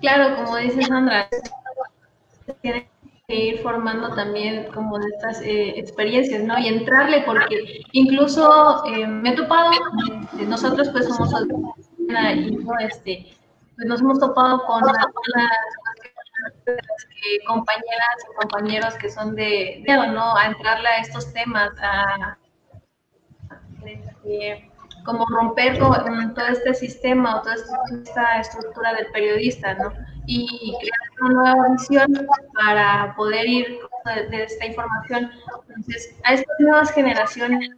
Claro, 0.00 0.44
como 0.44 0.56
dice 0.58 0.82
Sandra, 0.82 1.28
que 3.28 3.34
ir 3.34 3.58
formando 3.60 4.14
también 4.14 4.70
como 4.72 5.00
de 5.00 5.08
estas 5.08 5.40
eh, 5.40 5.80
experiencias, 5.80 6.44
¿no? 6.44 6.56
Y 6.58 6.68
entrarle, 6.68 7.22
porque 7.26 7.82
incluso 7.90 8.84
eh, 8.86 9.04
me 9.04 9.30
he 9.30 9.36
topado, 9.36 9.72
este, 9.72 10.46
nosotros 10.46 10.88
pues 10.90 11.08
somos 11.08 11.34
y 11.98 12.58
este, 12.84 13.36
pues 13.74 13.88
nos 13.88 14.00
hemos 14.00 14.20
topado 14.20 14.64
con 14.66 14.80
algunas 14.84 15.50
compañeras 17.48 18.16
y 18.30 18.36
compañeros 18.36 18.94
que 18.94 19.10
son 19.10 19.34
de, 19.34 19.82
¿no? 20.12 20.36
A 20.36 20.46
entrarle 20.46 20.88
a 20.88 20.98
estos 21.00 21.32
temas, 21.32 21.72
a, 21.82 22.38
este, 23.84 24.70
como 25.06 25.24
romper 25.26 25.78
todo 25.78 26.46
este 26.50 26.74
sistema 26.74 27.36
o 27.36 27.42
toda 27.42 27.54
esta 27.54 28.40
estructura 28.40 28.92
del 28.94 29.06
periodista, 29.12 29.74
¿no? 29.74 29.92
Y 30.26 30.76
crear 30.80 31.30
una 31.30 31.54
nueva 31.54 31.68
visión 31.70 32.28
para 32.54 33.14
poder 33.16 33.46
ir 33.46 33.78
de, 34.30 34.42
esta 34.42 34.66
información. 34.66 35.30
Entonces, 35.68 36.14
a 36.24 36.34
estas 36.34 36.56
nuevas 36.58 36.90
generaciones, 36.92 37.70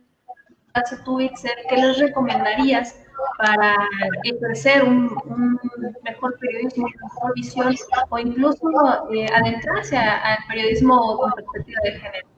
¿qué 1.69 1.77
les 1.77 1.99
recomendarías 1.99 2.99
para 3.39 3.77
ejercer 4.25 4.85
un, 4.85 5.61
mejor 6.05 6.39
periodismo, 6.39 6.87
una 6.87 7.15
mejor 7.15 7.35
visión 7.35 7.75
o 8.09 8.19
incluso 8.19 9.11
eh, 9.13 9.27
adentrarse 9.35 9.97
al 9.97 10.39
periodismo 10.49 11.19
con 11.19 11.33
perspectiva 11.33 11.81
de 11.85 11.93
género? 11.93 12.29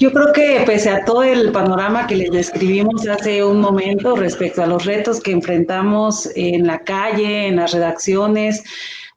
Yo 0.00 0.10
creo 0.12 0.32
que 0.32 0.62
pese 0.64 0.88
a 0.88 1.04
todo 1.04 1.22
el 1.22 1.52
panorama 1.52 2.06
que 2.06 2.16
les 2.16 2.30
describimos 2.30 3.06
hace 3.06 3.44
un 3.44 3.60
momento 3.60 4.16
respecto 4.16 4.62
a 4.62 4.66
los 4.66 4.86
retos 4.86 5.20
que 5.20 5.30
enfrentamos 5.30 6.26
en 6.36 6.66
la 6.66 6.78
calle, 6.78 7.48
en 7.48 7.56
las 7.56 7.74
redacciones, 7.74 8.64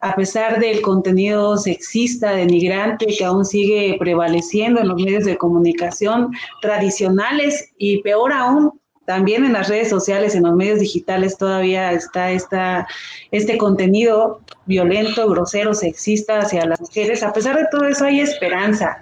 a 0.01 0.13
pesar 0.13 0.59
del 0.59 0.81
contenido 0.81 1.55
sexista, 1.55 2.33
denigrante 2.33 3.05
que 3.17 3.23
aún 3.23 3.45
sigue 3.45 3.95
prevaleciendo 3.97 4.81
en 4.81 4.89
los 4.89 5.01
medios 5.01 5.23
de 5.23 5.37
comunicación 5.37 6.33
tradicionales 6.61 7.71
y 7.77 8.01
peor 8.01 8.33
aún, 8.33 8.77
también 9.05 9.45
en 9.45 9.53
las 9.53 9.69
redes 9.69 9.89
sociales, 9.89 10.35
en 10.35 10.43
los 10.43 10.53
medios 10.53 10.81
digitales 10.81 11.37
todavía 11.37 11.93
está 11.93 12.31
esta, 12.31 12.89
este 13.31 13.57
contenido 13.57 14.41
violento, 14.65 15.29
grosero, 15.29 15.73
sexista 15.73 16.39
hacia 16.39 16.65
las 16.65 16.81
mujeres. 16.81 17.23
A 17.23 17.31
pesar 17.31 17.55
de 17.55 17.67
todo 17.71 17.85
eso 17.85 18.03
hay 18.03 18.19
esperanza 18.19 19.01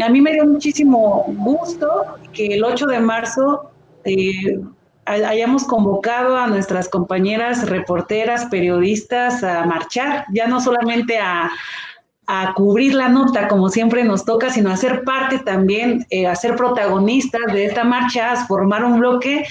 a 0.00 0.08
mí 0.08 0.20
me 0.20 0.32
dio 0.32 0.46
muchísimo 0.46 1.24
gusto 1.36 1.88
que 2.32 2.54
el 2.54 2.64
8 2.64 2.86
de 2.86 3.00
marzo 3.00 3.70
eh, 4.04 4.60
hayamos 5.04 5.64
convocado 5.64 6.36
a 6.36 6.46
nuestras 6.46 6.88
compañeras 6.88 7.68
reporteras, 7.68 8.46
periodistas 8.46 9.42
a 9.42 9.64
marchar, 9.66 10.24
ya 10.32 10.46
no 10.46 10.60
solamente 10.60 11.18
a, 11.18 11.50
cubrir 12.54 12.94
la 12.94 13.10
nota 13.10 13.46
como 13.46 13.68
siempre 13.68 14.04
nos 14.04 14.24
toca, 14.24 14.48
sino 14.48 14.70
a 14.70 14.76
ser 14.78 15.04
parte 15.04 15.38
también, 15.40 16.06
eh, 16.08 16.26
a 16.26 16.34
ser 16.34 16.56
protagonistas 16.56 17.52
de 17.52 17.66
esta 17.66 17.84
marcha, 17.84 18.32
a 18.32 18.46
formar 18.46 18.82
un 18.84 19.00
bloque. 19.00 19.44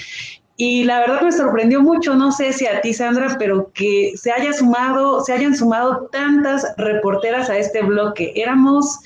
Y 0.56 0.82
la 0.82 0.98
verdad 0.98 1.20
me 1.20 1.30
sorprendió 1.30 1.80
mucho, 1.80 2.16
no 2.16 2.32
sé 2.32 2.52
si 2.52 2.66
a 2.66 2.80
ti, 2.80 2.92
Sandra, 2.92 3.36
pero 3.38 3.70
que 3.72 4.14
se 4.16 4.32
haya 4.32 4.52
sumado, 4.52 5.22
se 5.22 5.32
hayan 5.32 5.54
sumado 5.54 6.08
tantas 6.10 6.74
reporteras 6.76 7.48
a 7.50 7.56
este 7.56 7.82
bloque. 7.82 8.32
Éramos 8.34 8.98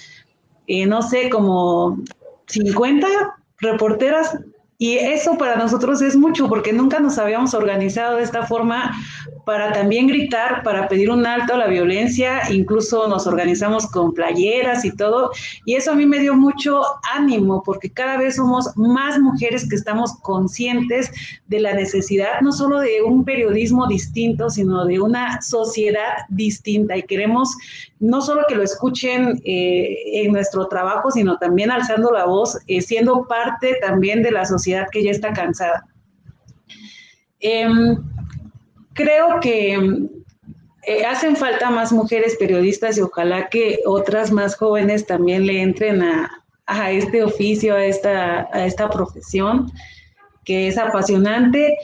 eh, 0.66 0.86
no 0.86 1.02
sé, 1.02 1.30
como 1.30 1.98
50 2.46 3.06
reporteras 3.58 4.38
y 4.78 4.98
eso 4.98 5.38
para 5.38 5.56
nosotros 5.56 6.02
es 6.02 6.16
mucho 6.16 6.48
porque 6.48 6.72
nunca 6.72 7.00
nos 7.00 7.16
habíamos 7.16 7.54
organizado 7.54 8.18
de 8.18 8.24
esta 8.24 8.44
forma 8.44 8.94
para 9.46 9.72
también 9.72 10.06
gritar, 10.06 10.62
para 10.62 10.86
pedir 10.88 11.08
un 11.08 11.24
alto 11.24 11.54
a 11.54 11.58
la 11.58 11.66
violencia, 11.66 12.42
incluso 12.50 13.08
nos 13.08 13.26
organizamos 13.26 13.86
con 13.86 14.12
playeras 14.12 14.84
y 14.84 14.94
todo, 14.94 15.30
y 15.64 15.76
eso 15.76 15.92
a 15.92 15.94
mí 15.94 16.04
me 16.04 16.18
dio 16.18 16.34
mucho 16.34 16.82
ánimo 17.14 17.62
porque 17.64 17.90
cada 17.90 18.18
vez 18.18 18.36
somos 18.36 18.70
más 18.76 19.18
mujeres 19.18 19.66
que 19.66 19.76
estamos 19.76 20.14
conscientes 20.20 21.10
de 21.46 21.60
la 21.60 21.72
necesidad 21.72 22.40
no 22.42 22.52
solo 22.52 22.80
de 22.80 23.02
un 23.02 23.24
periodismo 23.24 23.86
distinto, 23.86 24.50
sino 24.50 24.84
de 24.84 25.00
una 25.00 25.40
sociedad 25.40 26.26
distinta 26.28 26.96
y 26.96 27.04
queremos 27.04 27.56
no 27.98 28.20
solo 28.20 28.42
que 28.48 28.54
lo 28.54 28.62
escuchen 28.62 29.40
eh, 29.44 30.24
en 30.24 30.32
nuestro 30.32 30.68
trabajo, 30.68 31.10
sino 31.10 31.38
también 31.38 31.70
alzando 31.70 32.10
la 32.10 32.26
voz, 32.26 32.58
eh, 32.66 32.80
siendo 32.80 33.26
parte 33.26 33.78
también 33.80 34.22
de 34.22 34.32
la 34.32 34.44
sociedad 34.44 34.86
que 34.92 35.02
ya 35.02 35.10
está 35.10 35.32
cansada. 35.32 35.86
Em, 37.40 37.96
creo 38.92 39.40
que 39.40 40.08
eh, 40.86 41.04
hacen 41.04 41.36
falta 41.36 41.70
más 41.70 41.92
mujeres 41.92 42.36
periodistas 42.38 42.98
y 42.98 43.00
ojalá 43.00 43.48
que 43.48 43.80
otras 43.86 44.30
más 44.30 44.56
jóvenes 44.56 45.06
también 45.06 45.46
le 45.46 45.62
entren 45.62 46.02
a, 46.02 46.30
este 46.90 47.22
oficio, 47.22 47.76
a 47.76 47.84
esta, 47.84 48.48
a 48.52 48.66
esta 48.66 48.90
profesión 48.90 49.70
que 50.44 50.68
es 50.68 50.78
apasionante. 50.78 51.76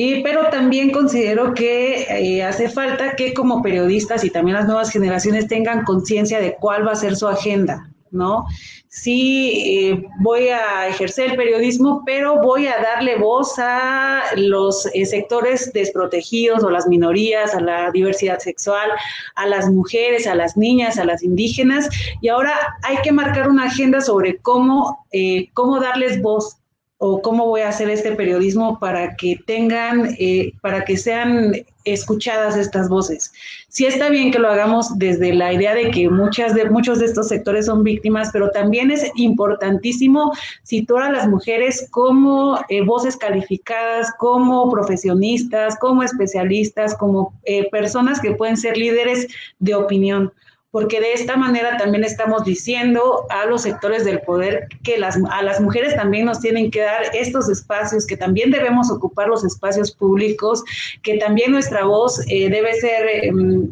Y, 0.00 0.22
pero 0.22 0.48
también 0.50 0.92
considero 0.92 1.54
que 1.54 2.06
eh, 2.08 2.44
hace 2.44 2.68
falta 2.68 3.16
que 3.16 3.34
como 3.34 3.62
periodistas 3.62 4.22
y 4.22 4.30
también 4.30 4.56
las 4.56 4.66
nuevas 4.66 4.90
generaciones 4.90 5.48
tengan 5.48 5.82
conciencia 5.82 6.38
de 6.38 6.54
cuál 6.54 6.86
va 6.86 6.92
a 6.92 6.94
ser 6.94 7.16
su 7.16 7.26
agenda, 7.26 7.90
¿no? 8.12 8.46
sí 8.88 9.62
eh, 9.66 10.04
voy 10.20 10.48
a 10.48 10.88
ejercer 10.88 11.32
el 11.32 11.36
periodismo, 11.36 12.02
pero 12.06 12.40
voy 12.40 12.66
a 12.66 12.80
darle 12.80 13.16
voz 13.16 13.58
a 13.58 14.22
los 14.36 14.86
eh, 14.94 15.04
sectores 15.04 15.72
desprotegidos 15.72 16.64
o 16.64 16.70
las 16.70 16.86
minorías, 16.88 17.54
a 17.54 17.60
la 17.60 17.90
diversidad 17.90 18.38
sexual, 18.38 18.90
a 19.36 19.46
las 19.46 19.68
mujeres, 19.70 20.26
a 20.26 20.34
las 20.34 20.56
niñas, 20.56 20.98
a 20.98 21.04
las 21.04 21.22
indígenas. 21.22 21.88
Y 22.20 22.28
ahora 22.28 22.54
hay 22.82 22.96
que 23.02 23.12
marcar 23.12 23.48
una 23.48 23.64
agenda 23.64 24.00
sobre 24.00 24.38
cómo, 24.38 25.06
eh, 25.12 25.48
cómo 25.52 25.80
darles 25.80 26.20
voz 26.22 26.57
o 26.98 27.22
cómo 27.22 27.46
voy 27.46 27.60
a 27.60 27.68
hacer 27.68 27.88
este 27.90 28.12
periodismo 28.12 28.78
para 28.80 29.14
que 29.14 29.40
tengan, 29.46 30.16
eh, 30.18 30.52
para 30.60 30.84
que 30.84 30.96
sean 30.96 31.54
escuchadas 31.84 32.56
estas 32.56 32.88
voces. 32.88 33.32
Sí 33.68 33.86
está 33.86 34.10
bien 34.10 34.32
que 34.32 34.40
lo 34.40 34.48
hagamos 34.48 34.98
desde 34.98 35.32
la 35.32 35.52
idea 35.52 35.74
de 35.74 35.90
que 35.90 36.10
muchas 36.10 36.54
de, 36.54 36.68
muchos 36.68 36.98
de 36.98 37.06
estos 37.06 37.28
sectores 37.28 37.66
son 37.66 37.84
víctimas, 37.84 38.30
pero 38.32 38.50
también 38.50 38.90
es 38.90 39.10
importantísimo 39.14 40.32
situar 40.64 41.04
a 41.04 41.12
las 41.12 41.28
mujeres 41.28 41.86
como 41.90 42.58
eh, 42.68 42.82
voces 42.82 43.16
calificadas, 43.16 44.12
como 44.18 44.68
profesionistas, 44.68 45.78
como 45.78 46.02
especialistas, 46.02 46.96
como 46.96 47.32
eh, 47.44 47.70
personas 47.70 48.20
que 48.20 48.32
pueden 48.32 48.56
ser 48.56 48.76
líderes 48.76 49.28
de 49.60 49.74
opinión 49.76 50.32
porque 50.70 51.00
de 51.00 51.14
esta 51.14 51.36
manera 51.36 51.76
también 51.78 52.04
estamos 52.04 52.44
diciendo 52.44 53.26
a 53.30 53.46
los 53.46 53.62
sectores 53.62 54.04
del 54.04 54.20
poder 54.20 54.68
que 54.82 54.98
las, 54.98 55.18
a 55.30 55.42
las 55.42 55.60
mujeres 55.60 55.96
también 55.96 56.26
nos 56.26 56.40
tienen 56.40 56.70
que 56.70 56.80
dar 56.80 57.04
estos 57.14 57.48
espacios, 57.48 58.06
que 58.06 58.16
también 58.16 58.50
debemos 58.50 58.90
ocupar 58.90 59.28
los 59.28 59.44
espacios 59.44 59.92
públicos, 59.92 60.62
que 61.02 61.16
también 61.18 61.52
nuestra 61.52 61.84
voz 61.84 62.20
eh, 62.28 62.50
debe 62.50 62.74
ser... 62.74 63.08
Em, 63.24 63.68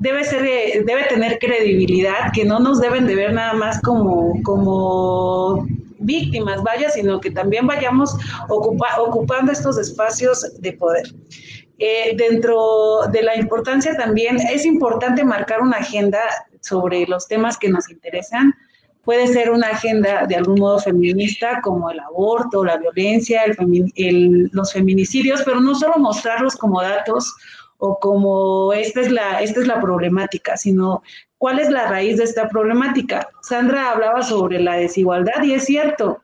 debe 0.00 0.24
ser 0.24 0.44
eh, 0.44 0.82
debe 0.84 1.04
tener 1.04 1.38
credibilidad 1.38 2.32
que 2.34 2.44
no 2.44 2.58
nos 2.58 2.80
deben 2.80 3.06
de 3.06 3.14
ver 3.14 3.32
nada 3.32 3.52
más 3.52 3.80
como 3.82 4.32
como 4.42 5.64
víctimas 6.00 6.60
vaya 6.64 6.90
sino 6.90 7.20
que 7.20 7.30
también 7.30 7.68
vayamos 7.68 8.16
ocupando 8.48 9.52
estos 9.52 9.78
espacios 9.78 10.60
de 10.60 10.72
poder 10.72 11.06
eh, 11.78 12.14
dentro 12.16 13.02
de 13.12 13.22
la 13.22 13.36
importancia 13.36 13.96
también 13.96 14.38
es 14.38 14.64
importante 14.64 15.24
marcar 15.24 15.60
una 15.60 15.76
agenda 15.78 16.20
sobre 16.60 17.06
los 17.06 17.28
temas 17.28 17.58
que 17.58 17.68
nos 17.68 17.90
interesan. 17.90 18.54
Puede 19.04 19.28
ser 19.28 19.50
una 19.50 19.68
agenda 19.68 20.26
de 20.26 20.36
algún 20.36 20.58
modo 20.58 20.78
feminista 20.80 21.60
como 21.62 21.90
el 21.90 22.00
aborto, 22.00 22.64
la 22.64 22.76
violencia, 22.76 23.42
los 24.52 24.72
feminicidios, 24.72 25.42
pero 25.44 25.60
no 25.60 25.74
solo 25.74 25.98
mostrarlos 25.98 26.56
como 26.56 26.82
datos 26.82 27.32
o 27.78 27.98
como 28.00 28.72
esta 28.72 29.02
es, 29.02 29.12
la, 29.12 29.42
esta 29.42 29.60
es 29.60 29.66
la 29.66 29.80
problemática, 29.80 30.56
sino 30.56 31.02
cuál 31.38 31.58
es 31.58 31.70
la 31.70 31.88
raíz 31.88 32.16
de 32.16 32.24
esta 32.24 32.48
problemática. 32.48 33.28
Sandra 33.42 33.92
hablaba 33.92 34.22
sobre 34.22 34.58
la 34.58 34.76
desigualdad 34.76 35.42
y 35.44 35.52
es 35.52 35.66
cierto, 35.66 36.22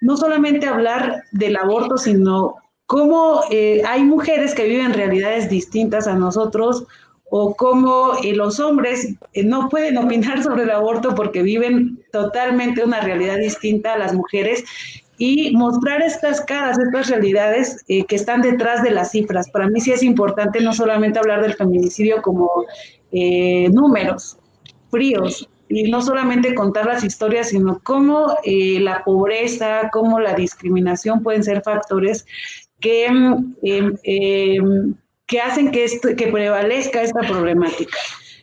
no 0.00 0.16
solamente 0.16 0.66
hablar 0.66 1.24
del 1.32 1.56
aborto, 1.56 1.96
sino 1.96 2.56
cómo 2.90 3.42
eh, 3.52 3.82
hay 3.86 4.02
mujeres 4.02 4.52
que 4.52 4.64
viven 4.64 4.92
realidades 4.92 5.48
distintas 5.48 6.08
a 6.08 6.16
nosotros 6.16 6.88
o 7.30 7.54
cómo 7.54 8.14
eh, 8.24 8.34
los 8.34 8.58
hombres 8.58 9.14
eh, 9.32 9.44
no 9.44 9.68
pueden 9.68 9.96
opinar 9.96 10.42
sobre 10.42 10.64
el 10.64 10.70
aborto 10.72 11.14
porque 11.14 11.44
viven 11.44 12.02
totalmente 12.10 12.82
una 12.82 13.00
realidad 13.00 13.36
distinta 13.36 13.92
a 13.92 13.98
las 13.98 14.12
mujeres 14.12 14.64
y 15.18 15.52
mostrar 15.52 16.02
estas 16.02 16.40
caras, 16.40 16.80
estas 16.80 17.08
realidades 17.10 17.84
que 17.86 18.16
están 18.16 18.40
detrás 18.40 18.82
de 18.82 18.90
las 18.90 19.12
cifras. 19.12 19.48
Para 19.50 19.68
mí 19.68 19.80
sí 19.80 19.92
es 19.92 20.02
importante 20.02 20.60
no 20.60 20.72
solamente 20.72 21.20
hablar 21.20 21.42
del 21.42 21.54
feminicidio 21.54 22.22
como 22.22 22.48
números 23.12 24.38
fríos, 24.90 25.46
y 25.68 25.90
no 25.90 26.00
solamente 26.00 26.54
contar 26.54 26.86
las 26.86 27.04
historias, 27.04 27.50
sino 27.50 27.80
cómo 27.84 28.34
la 28.46 29.04
pobreza, 29.04 29.90
cómo 29.92 30.18
la 30.20 30.32
discriminación 30.32 31.22
pueden 31.22 31.44
ser 31.44 31.60
factores 31.62 32.24
que, 32.80 33.06
em, 33.06 33.54
em, 33.64 34.94
que 35.26 35.40
hacen 35.40 35.70
que, 35.70 35.84
esto, 35.84 36.08
que 36.16 36.28
prevalezca 36.28 37.02
esta 37.02 37.20
problemática. 37.20 37.96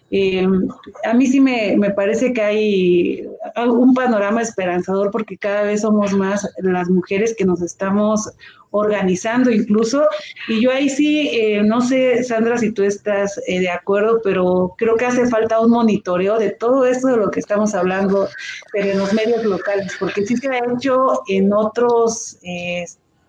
Em, 0.09 0.67
a 1.03 1.13
mí 1.13 1.27
sí 1.27 1.41
me, 1.41 1.75
me, 1.75 1.91
parece 1.91 2.31
que 2.31 2.41
hay 2.41 3.27
un 3.57 3.93
panorama 3.93 4.41
esperanzador 4.41 5.11
porque 5.11 5.37
cada 5.37 5.63
vez 5.63 5.81
somos 5.81 6.13
más 6.13 6.47
las 6.59 6.89
mujeres 6.89 7.35
que 7.37 7.43
nos 7.43 7.61
estamos 7.61 8.31
organizando 8.71 9.51
incluso. 9.51 10.07
Y 10.47 10.61
yo 10.61 10.71
ahí 10.71 10.89
sí, 10.89 11.29
eh, 11.33 11.61
no 11.63 11.81
sé, 11.81 12.23
Sandra, 12.23 12.57
si 12.57 12.71
tú 12.71 12.83
estás 12.83 13.39
eh, 13.47 13.59
de 13.59 13.69
acuerdo, 13.69 14.21
pero 14.23 14.75
creo 14.77 14.95
que 14.95 15.05
hace 15.05 15.27
falta 15.27 15.59
un 15.59 15.71
monitoreo 15.71 16.37
de 16.37 16.51
todo 16.51 16.85
esto 16.85 17.07
de 17.07 17.17
lo 17.17 17.31
que 17.31 17.39
estamos 17.39 17.73
hablando, 17.73 18.27
pero 18.71 18.91
en 18.91 18.97
los 18.97 19.13
medios 19.13 19.43
locales, 19.43 19.95
porque 19.99 20.25
sí 20.25 20.35
se 20.37 20.49
ha 20.49 20.59
hecho 20.59 21.21
en 21.27 21.53
otros... 21.53 22.37
Eh, 22.43 22.85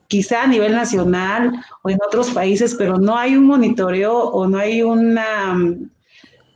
quizá 0.09 0.43
a 0.43 0.47
nivel 0.47 0.73
nacional 0.73 1.53
o 1.83 1.91
en 1.91 1.99
otros 2.07 2.31
países, 2.31 2.75
pero 2.75 2.99
no 2.99 3.17
hay 3.17 3.37
un 3.37 3.45
monitoreo 3.45 4.15
o 4.15 4.47
no 4.47 4.59
hay 4.59 4.83
una, 4.83 5.57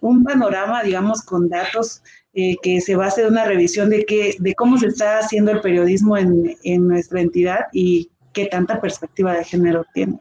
un 0.00 0.24
panorama, 0.24 0.82
digamos, 0.82 1.22
con 1.22 1.48
datos 1.48 2.02
eh, 2.34 2.56
que 2.62 2.80
se 2.80 2.96
base 2.96 3.22
en 3.22 3.28
una 3.28 3.44
revisión 3.44 3.90
de, 3.90 4.04
qué, 4.06 4.34
de 4.38 4.54
cómo 4.54 4.78
se 4.78 4.86
está 4.86 5.18
haciendo 5.18 5.52
el 5.52 5.60
periodismo 5.60 6.16
en, 6.16 6.56
en 6.64 6.88
nuestra 6.88 7.20
entidad 7.20 7.66
y 7.72 8.10
qué 8.32 8.46
tanta 8.46 8.80
perspectiva 8.80 9.34
de 9.34 9.44
género 9.44 9.84
tiene. 9.92 10.18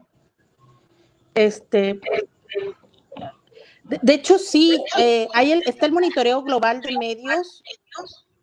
Este, 1.34 1.98
de, 4.02 4.14
hecho, 4.14 4.38
sí, 4.38 4.78
eh, 4.98 5.26
hay 5.32 5.52
el, 5.52 5.62
está 5.66 5.86
el 5.86 5.92
monitoreo 5.92 6.42
global 6.42 6.82
de 6.82 6.96
medios, 6.98 7.62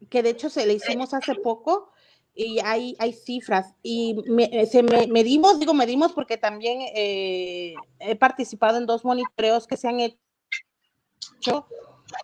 que 0.10 0.24
de 0.24 0.32
hecho 0.32 0.50
se 0.50 0.66
le 0.66 0.74
hicimos 0.74 1.14
hace 1.14 1.36
poco, 1.36 1.92
y 2.40 2.60
hay, 2.64 2.96
hay 3.00 3.12
cifras. 3.12 3.74
Y 3.84 4.16
me, 4.28 4.66
se 4.66 4.82
me, 4.82 5.08
medimos, 5.08 5.60
digo 5.60 5.74
medimos 5.74 6.14
porque 6.14 6.38
también 6.38 6.80
eh, 6.96 7.74
he 8.00 8.16
participado 8.16 8.78
en 8.78 8.86
dos 8.86 9.04
monitoreos 9.04 9.68
que 9.68 9.76
se 9.76 9.90
han 9.90 10.00
hecho 10.00 11.68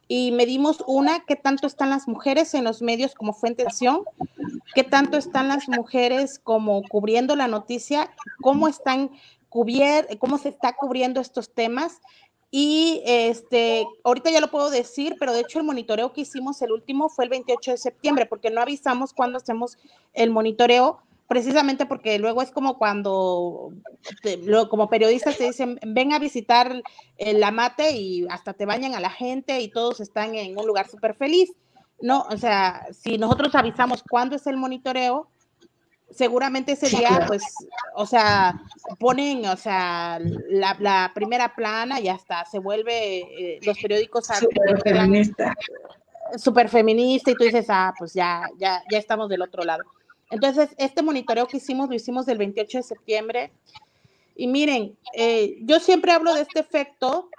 y 0.08 0.32
medimos 0.32 0.84
una, 0.88 1.26
qué 1.26 1.36
tanto 1.36 1.68
están 1.68 1.90
las 1.90 2.08
mujeres 2.08 2.54
en 2.54 2.64
los 2.64 2.82
medios 2.82 3.14
como 3.14 3.34
fuente 3.34 3.64
de 3.64 3.68
acción, 3.68 4.04
qué 4.74 4.84
tanto 4.84 5.18
están 5.18 5.50
las 5.50 5.68
mujeres 5.68 6.40
como 6.40 6.82
cubriendo 6.84 7.36
la 7.36 7.48
noticia, 7.48 8.10
cómo 8.42 8.70
están 8.70 9.12
cubier 9.50 10.18
cómo 10.20 10.38
se 10.38 10.50
está 10.50 10.74
cubriendo 10.74 11.22
estos 11.22 11.54
temas 11.54 12.02
y 12.58 13.02
este, 13.06 13.86
ahorita 14.06 14.32
ya 14.32 14.40
lo 14.40 14.50
puedo 14.50 14.70
decir, 14.70 15.18
pero 15.20 15.34
de 15.34 15.42
hecho 15.42 15.60
el 15.60 15.66
monitoreo 15.66 16.14
que 16.14 16.22
hicimos 16.22 16.62
el 16.62 16.72
último 16.72 17.10
fue 17.10 17.26
el 17.26 17.30
28 17.30 17.72
de 17.72 17.78
septiembre, 17.78 18.28
porque 18.28 18.50
no 18.50 18.62
avisamos 18.62 19.12
cuando 19.12 19.40
hacemos 19.40 19.78
el 20.14 20.30
monitoreo, 20.30 21.02
precisamente 21.28 21.86
porque 21.86 22.18
luego 22.18 22.42
es 22.42 22.52
como 22.52 22.78
cuando, 22.78 23.74
como 24.70 24.90
periodistas 24.90 25.36
te 25.38 25.48
dicen, 25.48 25.82
ven 25.86 26.14
a 26.14 26.20
visitar 26.20 26.82
el 27.18 27.44
amate 27.44 27.92
y 27.92 28.26
hasta 28.30 28.54
te 28.54 28.66
bañan 28.66 28.96
a 28.96 29.02
la 29.02 29.10
gente 29.10 29.60
y 29.60 29.68
todos 29.68 30.00
están 30.00 30.34
en 30.36 30.58
un 30.58 30.66
lugar 30.66 30.88
súper 30.88 31.14
feliz. 31.14 31.52
No, 32.00 32.26
o 32.30 32.38
sea, 32.38 32.88
si 32.94 33.18
nosotros 33.18 33.54
avisamos 33.56 34.02
cuándo 34.02 34.38
es 34.38 34.48
el 34.48 34.56
monitoreo, 34.56 35.28
seguramente 36.12 36.74
ese 36.74 36.90
día, 36.90 37.26
pues, 37.28 37.44
o 37.96 38.06
sea, 38.06 38.62
ponen, 39.00 39.46
o 39.46 39.58
sea, 39.58 40.20
la, 40.50 41.12
primera 41.14 41.56
plana 41.56 42.00
y 42.00 42.08
hasta 42.08 42.46
se 42.46 42.60
vuelve 42.60 43.18
eh, 43.20 43.60
los 43.64 43.78
periódicos 43.80 44.28
super 44.28 44.82
feminista. 44.82 45.54
Super 46.38 46.70
feminista 46.70 47.32
y 47.32 47.36
tú 47.36 47.44
dices, 47.44 47.68
ah, 47.70 47.94
pues 47.98 48.14
ya, 48.14 48.50
ya, 48.58 48.84
ya 48.92 48.98
estamos 48.98 49.30
del 49.30 49.42
otro 49.42 49.64
lado. 49.64 49.84
Entonces, 50.32 50.70
este 50.78 51.02
monitoreo 51.02 51.48
que 51.48 51.58
hicimos, 51.58 51.88
lo 51.88 51.96
hicimos 51.96 52.26
del 52.26 52.40
28 52.40 52.80
de 52.80 52.84
septiembre. 52.84 53.52
Y 54.36 54.48
miren, 54.48 54.98
eh, 55.14 55.58
yo 55.62 55.80
siempre 55.80 56.12
hablo 56.12 56.34
de 56.34 56.42
este 56.42 56.60
efecto 56.60 57.30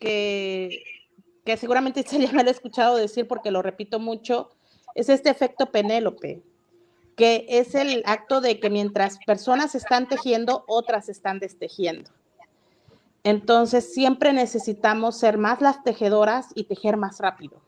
que, 0.00 0.82
que 1.44 1.56
seguramente 1.56 2.02
se 2.02 2.18
ya 2.20 2.32
me 2.32 2.42
lo 2.42 2.50
he 2.50 2.52
escuchado 2.52 2.96
decir 2.96 3.28
porque 3.28 3.50
lo 3.50 3.62
repito 3.62 3.98
mucho, 4.00 4.50
es 4.94 5.08
este 5.08 5.30
efecto 5.30 5.70
Penélope 5.70 6.42
que 7.16 7.46
es 7.48 7.74
el 7.74 8.02
acto 8.06 8.40
de 8.40 8.60
que 8.60 8.70
mientras 8.70 9.18
personas 9.26 9.74
están 9.74 10.08
tejiendo, 10.08 10.64
otras 10.66 11.08
están 11.08 11.38
destejiendo. 11.38 12.10
Entonces, 13.22 13.94
siempre 13.94 14.32
necesitamos 14.32 15.16
ser 15.16 15.38
más 15.38 15.60
las 15.60 15.82
tejedoras 15.82 16.48
y 16.54 16.64
tejer 16.64 16.96
más 16.96 17.20
rápido 17.20 17.62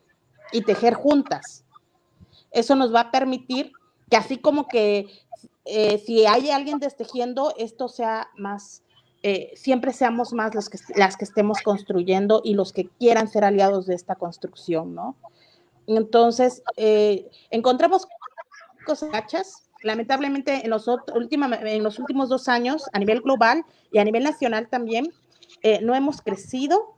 y 0.51 0.61
tejer 0.61 0.93
juntas. 0.93 1.63
Eso 2.51 2.75
nos 2.75 2.93
va 2.93 3.01
a 3.01 3.11
permitir 3.11 3.71
que 4.09 4.17
así 4.17 4.37
como 4.37 4.67
que 4.67 5.07
eh, 5.65 5.97
si 6.05 6.25
hay 6.25 6.49
alguien 6.49 6.79
destejiendo, 6.79 7.53
esto 7.57 7.89
sea 7.89 8.29
más, 8.37 8.83
eh, 9.23 9.51
siempre 9.55 9.91
seamos 9.93 10.31
más 10.31 10.55
los 10.55 10.69
que, 10.69 10.77
las 10.95 11.17
que 11.17 11.25
estemos 11.25 11.61
construyendo 11.61 12.41
y 12.43 12.53
los 12.53 12.71
que 12.71 12.87
quieran 12.99 13.27
ser 13.27 13.43
aliados 13.43 13.85
de 13.85 13.95
esta 13.95 14.15
construcción, 14.15 14.95
¿no? 14.95 15.15
Entonces, 15.87 16.63
eh, 16.75 17.29
encontramos 17.49 18.05
cosas 18.87 19.11
Lamentablemente, 19.83 20.63
en 20.63 20.71
los, 20.71 20.87
en 20.87 21.83
los 21.83 21.99
últimos 21.99 22.29
dos 22.29 22.47
años, 22.47 22.85
a 22.93 22.99
nivel 22.99 23.21
global 23.21 23.63
y 23.91 23.99
a 23.99 24.03
nivel 24.03 24.23
nacional 24.23 24.69
también, 24.69 25.13
eh, 25.61 25.79
no 25.83 25.93
hemos 25.93 26.21
crecido, 26.21 26.95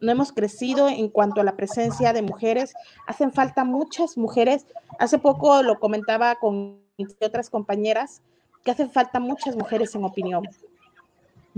no 0.00 0.12
hemos 0.12 0.32
crecido 0.32 0.88
en 0.88 1.08
cuanto 1.08 1.40
a 1.40 1.44
la 1.44 1.56
presencia 1.56 2.14
de 2.14 2.22
mujeres. 2.22 2.72
Hacen 3.06 3.32
falta 3.32 3.64
muchas 3.64 4.16
mujeres. 4.16 4.66
Hace 4.98 5.18
poco 5.18 5.62
lo 5.62 5.78
comentaba 5.78 6.36
con 6.36 6.80
otras 7.20 7.50
compañeras, 7.50 8.22
que 8.64 8.70
hacen 8.70 8.90
falta 8.90 9.20
muchas 9.20 9.54
mujeres 9.56 9.94
en 9.94 10.04
opinión. 10.04 10.48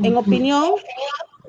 En 0.02 0.16
opinión, 0.16 0.72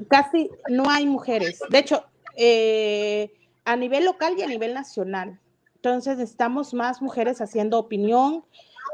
casi 0.07 0.49
no 0.69 0.89
hay 0.89 1.05
mujeres. 1.05 1.61
De 1.69 1.79
hecho, 1.79 2.03
eh, 2.35 3.31
a 3.65 3.75
nivel 3.75 4.05
local 4.05 4.35
y 4.37 4.43
a 4.43 4.47
nivel 4.47 4.73
nacional. 4.73 5.39
Entonces 5.81 6.17
necesitamos 6.17 6.73
más 6.73 7.01
mujeres 7.01 7.41
haciendo 7.41 7.79
opinión. 7.79 8.43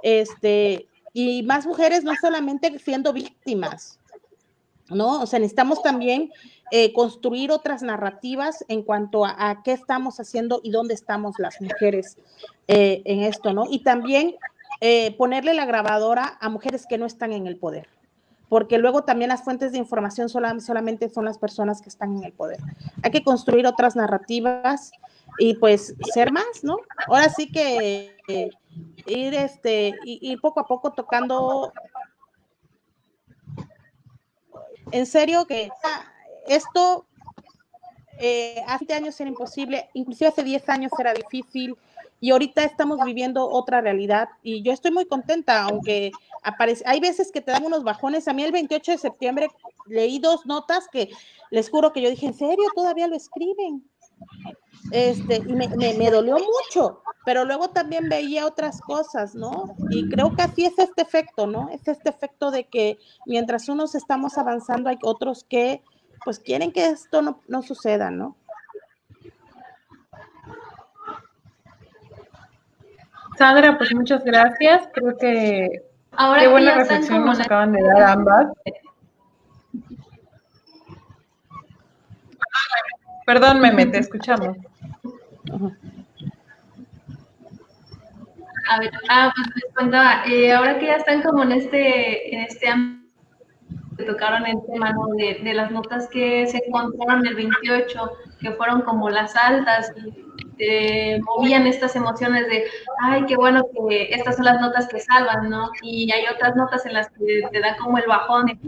Este, 0.04 0.88
y 1.16 1.44
más 1.44 1.66
mujeres 1.66 2.04
no 2.04 2.12
solamente 2.20 2.78
siendo 2.78 3.14
víctimas, 3.14 4.02
¿no? 4.90 5.22
O 5.22 5.26
sea, 5.26 5.40
necesitamos 5.40 5.82
también 5.82 6.30
eh, 6.72 6.92
construir 6.92 7.52
otras 7.52 7.84
narrativas 7.84 8.66
en 8.68 8.84
cuanto 8.84 9.26
a, 9.26 9.62
qué 9.64 9.72
estamos 9.72 10.20
haciendo 10.20 10.60
y 10.62 10.72
dónde 10.72 10.94
estamos 10.94 11.36
las 11.40 11.62
mujeres 11.62 12.18
eh, 12.68 13.02
en 13.06 13.22
esto, 13.22 13.54
¿no? 13.54 13.64
Y 13.70 13.80
también 13.80 14.36
eh, 14.82 15.16
ponerle 15.16 15.54
la 15.54 15.66
grabadora 15.66 16.38
a 16.42 16.50
mujeres 16.50 16.86
que 16.86 16.98
no 16.98 17.06
están 17.06 17.32
en 17.32 17.48
el 17.48 17.56
poder, 17.56 17.88
porque 18.50 18.78
luego 18.78 19.06
también 19.06 19.30
las 19.30 19.42
fuentes 19.42 19.72
de 19.72 19.78
información 19.78 20.28
solamente 20.28 21.08
son 21.08 21.24
las 21.24 21.38
personas 21.38 21.82
que 21.82 21.88
están 21.88 22.18
en 22.18 22.26
el 22.26 22.34
poder. 22.34 22.60
Hay 23.04 23.12
que 23.12 23.24
construir 23.24 23.66
otras 23.68 23.96
narrativas 23.96 24.92
y 25.38 25.56
pues 25.56 25.96
ser 26.14 26.32
más, 26.32 26.64
¿no? 26.64 26.78
Ahora 27.08 27.30
sí 27.30 27.52
que 27.52 28.16
ir, 29.06 29.34
este, 29.34 29.94
ir 30.04 30.40
poco 30.42 30.60
a 30.60 30.68
poco 30.68 30.92
tocando 30.92 31.72
en 34.92 35.06
serio 35.06 35.46
que 35.46 35.70
esto 36.48 37.06
eh, 38.20 38.62
hace 38.68 38.94
años 38.94 39.20
era 39.20 39.30
imposible, 39.30 39.90
inclusive 39.94 40.30
hace 40.30 40.44
10 40.44 40.70
años 40.70 40.92
era 40.98 41.14
difícil 41.14 41.76
y 42.22 42.32
ahorita 42.32 42.64
estamos 42.64 43.00
viviendo 43.04 43.48
otra 43.50 43.82
realidad 43.82 44.30
y 44.42 44.62
yo 44.62 44.72
estoy 44.72 44.92
muy 44.92 45.06
contenta, 45.06 45.64
aunque 45.64 46.12
aparece, 46.44 46.84
hay 46.88 47.00
veces 47.00 47.32
que 47.32 47.42
te 47.42 47.52
dan 47.52 47.66
unos 47.66 47.84
bajones. 47.84 48.28
A 48.28 48.34
mí 48.34 48.44
el 48.44 48.52
28 48.52 48.94
de 48.94 48.98
septiembre 48.98 49.50
leí 49.86 50.20
dos 50.20 50.46
notas 50.46 50.88
que 50.92 51.10
les 51.52 51.70
juro 51.70 51.92
que 51.92 52.02
yo 52.02 52.10
dije, 52.10 52.28
¿en 52.28 52.34
serio 52.34 52.66
todavía 52.74 53.08
lo 53.08 53.16
escriben? 53.16 53.84
Este, 54.92 55.38
y 55.38 55.54
me, 55.54 55.68
me, 55.68 56.12
dolió 56.12 56.36
mucho, 56.36 57.02
pero 57.26 57.44
luego 57.44 57.70
también 57.70 58.08
veía 58.08 58.46
otras 58.46 58.82
cosas, 58.82 59.34
¿no? 59.34 59.76
Y 59.90 60.08
creo 60.10 60.36
que 60.36 60.44
así 60.44 60.66
es 60.66 60.78
este 60.78 61.02
efecto, 61.02 61.48
¿no? 61.48 61.70
Es 61.70 61.88
este 61.88 62.10
efecto 62.10 62.52
de 62.52 62.66
que 62.66 63.00
mientras 63.26 63.68
unos 63.68 63.96
estamos 63.96 64.38
avanzando, 64.38 64.90
hay 64.90 64.98
otros 65.02 65.44
que, 65.44 65.82
pues, 66.24 66.40
quieren 66.40 66.72
que 66.72 66.88
esto 66.88 67.22
no, 67.22 67.42
no 67.48 67.64
suceda, 67.64 68.12
¿no? 68.12 68.36
Sandra, 73.38 73.78
pues 73.78 73.94
muchas 73.94 74.24
gracias. 74.24 74.88
Creo 74.94 75.18
que 75.18 75.84
Ahora 76.18 76.42
qué 76.42 76.48
buena 76.48 76.76
reflexión 76.76 77.26
nos 77.26 77.40
acaban 77.40 77.74
de 77.74 77.82
dar 77.82 78.04
ambas. 78.04 78.48
Perdón, 83.26 83.60
Meme, 83.60 83.88
te 83.88 83.98
escuchamos. 83.98 84.58
A 88.68 88.80
ver, 88.80 88.92
ah, 89.10 89.32
pues 89.36 89.48
les 89.56 89.74
contaba, 89.76 90.24
eh, 90.26 90.54
ahora 90.54 90.80
que 90.80 90.88
ya 90.88 90.96
están 90.96 91.22
como 91.22 91.44
en 91.44 91.52
este, 91.52 92.34
en 92.34 92.42
este 92.42 92.68
tocaron 94.06 94.46
el 94.46 94.58
tema 94.66 94.94
de, 95.18 95.54
las 95.54 95.72
notas 95.72 96.08
que 96.10 96.46
se 96.48 96.58
encontraron 96.66 97.26
el 97.26 97.36
28, 97.36 98.12
que 98.42 98.52
fueron 98.52 98.82
como 98.82 99.10
las 99.10 99.36
altas, 99.36 99.92
y 100.58 101.20
movían 101.22 101.68
estas 101.68 101.96
emociones 101.96 102.48
de, 102.48 102.66
ay, 103.04 103.26
qué 103.28 103.36
bueno 103.36 103.64
que 103.74 104.14
estas 104.14 104.38
son 104.38 104.46
las 104.46 104.60
notas 104.62 104.88
que 104.88 105.00
salvan, 105.00 105.50
¿no? 105.50 105.70
Y 105.82 106.12
hay 106.12 106.26
otras 106.34 106.56
notas 106.56 106.86
en 106.86 106.94
las 106.94 107.10
que 107.10 107.42
te 107.52 107.60
dan 107.60 107.78
como 107.78 107.98
el 107.98 108.08
bajón, 108.08 108.60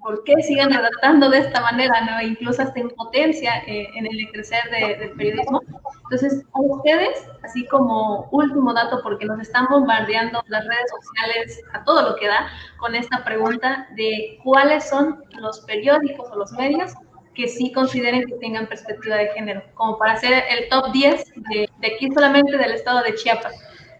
¿por 0.00 0.24
qué 0.24 0.34
siguen 0.42 0.70
redactando 0.70 1.30
de 1.30 1.38
esta 1.38 1.60
manera? 1.60 2.00
¿no? 2.02 2.26
Incluso 2.26 2.62
hasta 2.62 2.80
impotencia 2.80 3.62
eh, 3.66 3.88
en 3.94 4.06
el 4.06 4.30
crecer 4.32 4.62
del 4.70 5.10
periodismo. 5.12 5.60
Entonces, 6.04 6.44
a 6.52 6.60
ustedes, 6.60 7.28
así 7.42 7.66
como 7.66 8.28
último 8.32 8.72
dato, 8.74 9.00
porque 9.02 9.26
nos 9.26 9.40
están 9.40 9.66
bombardeando 9.70 10.42
las 10.48 10.66
redes 10.66 10.90
sociales 10.90 11.62
a 11.72 11.84
todo 11.84 12.02
lo 12.02 12.16
que 12.16 12.26
da, 12.26 12.48
con 12.78 12.94
esta 12.94 13.22
pregunta 13.24 13.86
de 13.96 14.38
cuáles 14.42 14.88
son 14.88 15.22
los 15.38 15.60
periódicos 15.60 16.28
o 16.32 16.36
los 16.36 16.52
medios 16.52 16.92
que 17.34 17.46
sí 17.46 17.72
consideren 17.72 18.26
que 18.26 18.34
tengan 18.34 18.66
perspectiva 18.66 19.16
de 19.16 19.28
género, 19.28 19.62
como 19.74 19.98
para 19.98 20.12
hacer 20.12 20.44
el 20.50 20.68
top 20.68 20.92
10 20.92 21.32
de, 21.48 21.68
aquí 21.86 22.08
solamente 22.12 22.56
del 22.56 22.72
estado 22.72 23.02
de 23.02 23.14
Chiapas. 23.14 23.54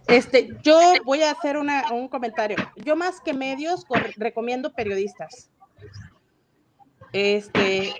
Este, 0.07 0.49
yo 0.61 0.77
voy 1.05 1.23
a 1.23 1.31
hacer 1.31 1.57
un 1.57 2.07
comentario. 2.09 2.57
Yo 2.75 2.95
más 2.95 3.21
que 3.21 3.33
medios 3.33 3.85
recomiendo 4.17 4.73
periodistas. 4.73 5.49
Este, 7.13 7.93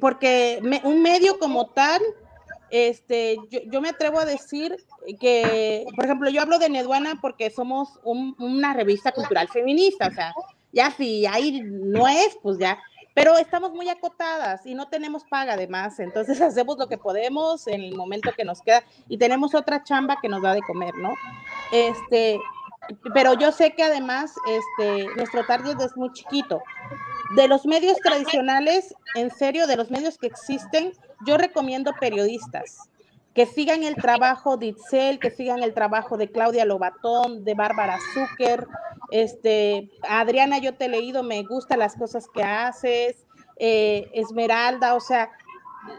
porque 0.00 0.60
un 0.84 1.02
medio 1.02 1.38
como 1.38 1.66
tal, 1.66 2.00
este, 2.70 3.36
yo, 3.70 3.80
me 3.80 3.90
atrevo 3.90 4.18
a 4.18 4.24
decir 4.24 4.76
que, 5.20 5.84
por 5.94 6.04
ejemplo, 6.04 6.30
yo 6.30 6.40
hablo 6.40 6.58
de 6.58 6.70
Neduana 6.70 7.18
porque 7.20 7.50
somos 7.50 8.00
una 8.04 8.72
revista 8.72 9.12
cultural 9.12 9.48
feminista, 9.48 10.08
o 10.08 10.12
sea, 10.12 10.34
ya 10.72 10.90
si 10.90 11.26
ahí 11.26 11.60
no 11.62 12.08
es, 12.08 12.38
pues 12.42 12.58
ya, 12.58 12.78
pero 13.14 13.36
estamos 13.36 13.72
muy 13.72 13.88
acotadas 13.88 14.64
y 14.64 14.74
no 14.74 14.88
tenemos 14.88 15.24
paga 15.24 15.54
además, 15.54 15.98
entonces 16.00 16.40
hacemos 16.40 16.78
lo 16.78 16.88
que 16.88 16.98
podemos 16.98 17.66
en 17.66 17.82
el 17.82 17.94
momento 17.94 18.32
que 18.36 18.44
nos 18.44 18.62
queda 18.62 18.82
y 19.08 19.18
tenemos 19.18 19.54
otra 19.54 19.84
chamba 19.84 20.18
que 20.20 20.28
nos 20.28 20.42
da 20.42 20.54
de 20.54 20.62
comer, 20.62 20.94
¿no? 20.94 21.14
Este, 21.72 22.38
pero 23.14 23.34
yo 23.34 23.52
sé 23.52 23.72
que 23.74 23.82
además 23.82 24.34
este, 24.46 25.06
nuestro 25.16 25.44
target 25.46 25.80
es 25.80 25.96
muy 25.96 26.12
chiquito. 26.12 26.62
De 27.36 27.48
los 27.48 27.66
medios 27.66 27.98
tradicionales, 27.98 28.94
en 29.14 29.30
serio, 29.30 29.66
de 29.66 29.76
los 29.76 29.90
medios 29.90 30.18
que 30.18 30.26
existen, 30.26 30.92
yo 31.26 31.38
recomiendo 31.38 31.92
periodistas 31.98 32.90
que 33.34 33.46
sigan 33.46 33.82
el 33.82 33.94
trabajo 33.94 34.56
de 34.56 34.66
Itzel, 34.66 35.18
que 35.18 35.30
sigan 35.30 35.62
el 35.62 35.72
trabajo 35.72 36.16
de 36.18 36.30
Claudia 36.30 36.64
Lobatón, 36.64 37.44
de 37.44 37.54
Bárbara 37.54 37.98
Zucker, 38.12 38.66
este, 39.10 39.90
Adriana, 40.08 40.58
yo 40.58 40.74
te 40.74 40.86
he 40.86 40.88
leído, 40.88 41.22
me 41.22 41.42
gustan 41.42 41.78
las 41.78 41.96
cosas 41.96 42.26
que 42.32 42.42
haces, 42.42 43.26
eh, 43.56 44.10
Esmeralda, 44.12 44.94
o 44.94 45.00
sea, 45.00 45.30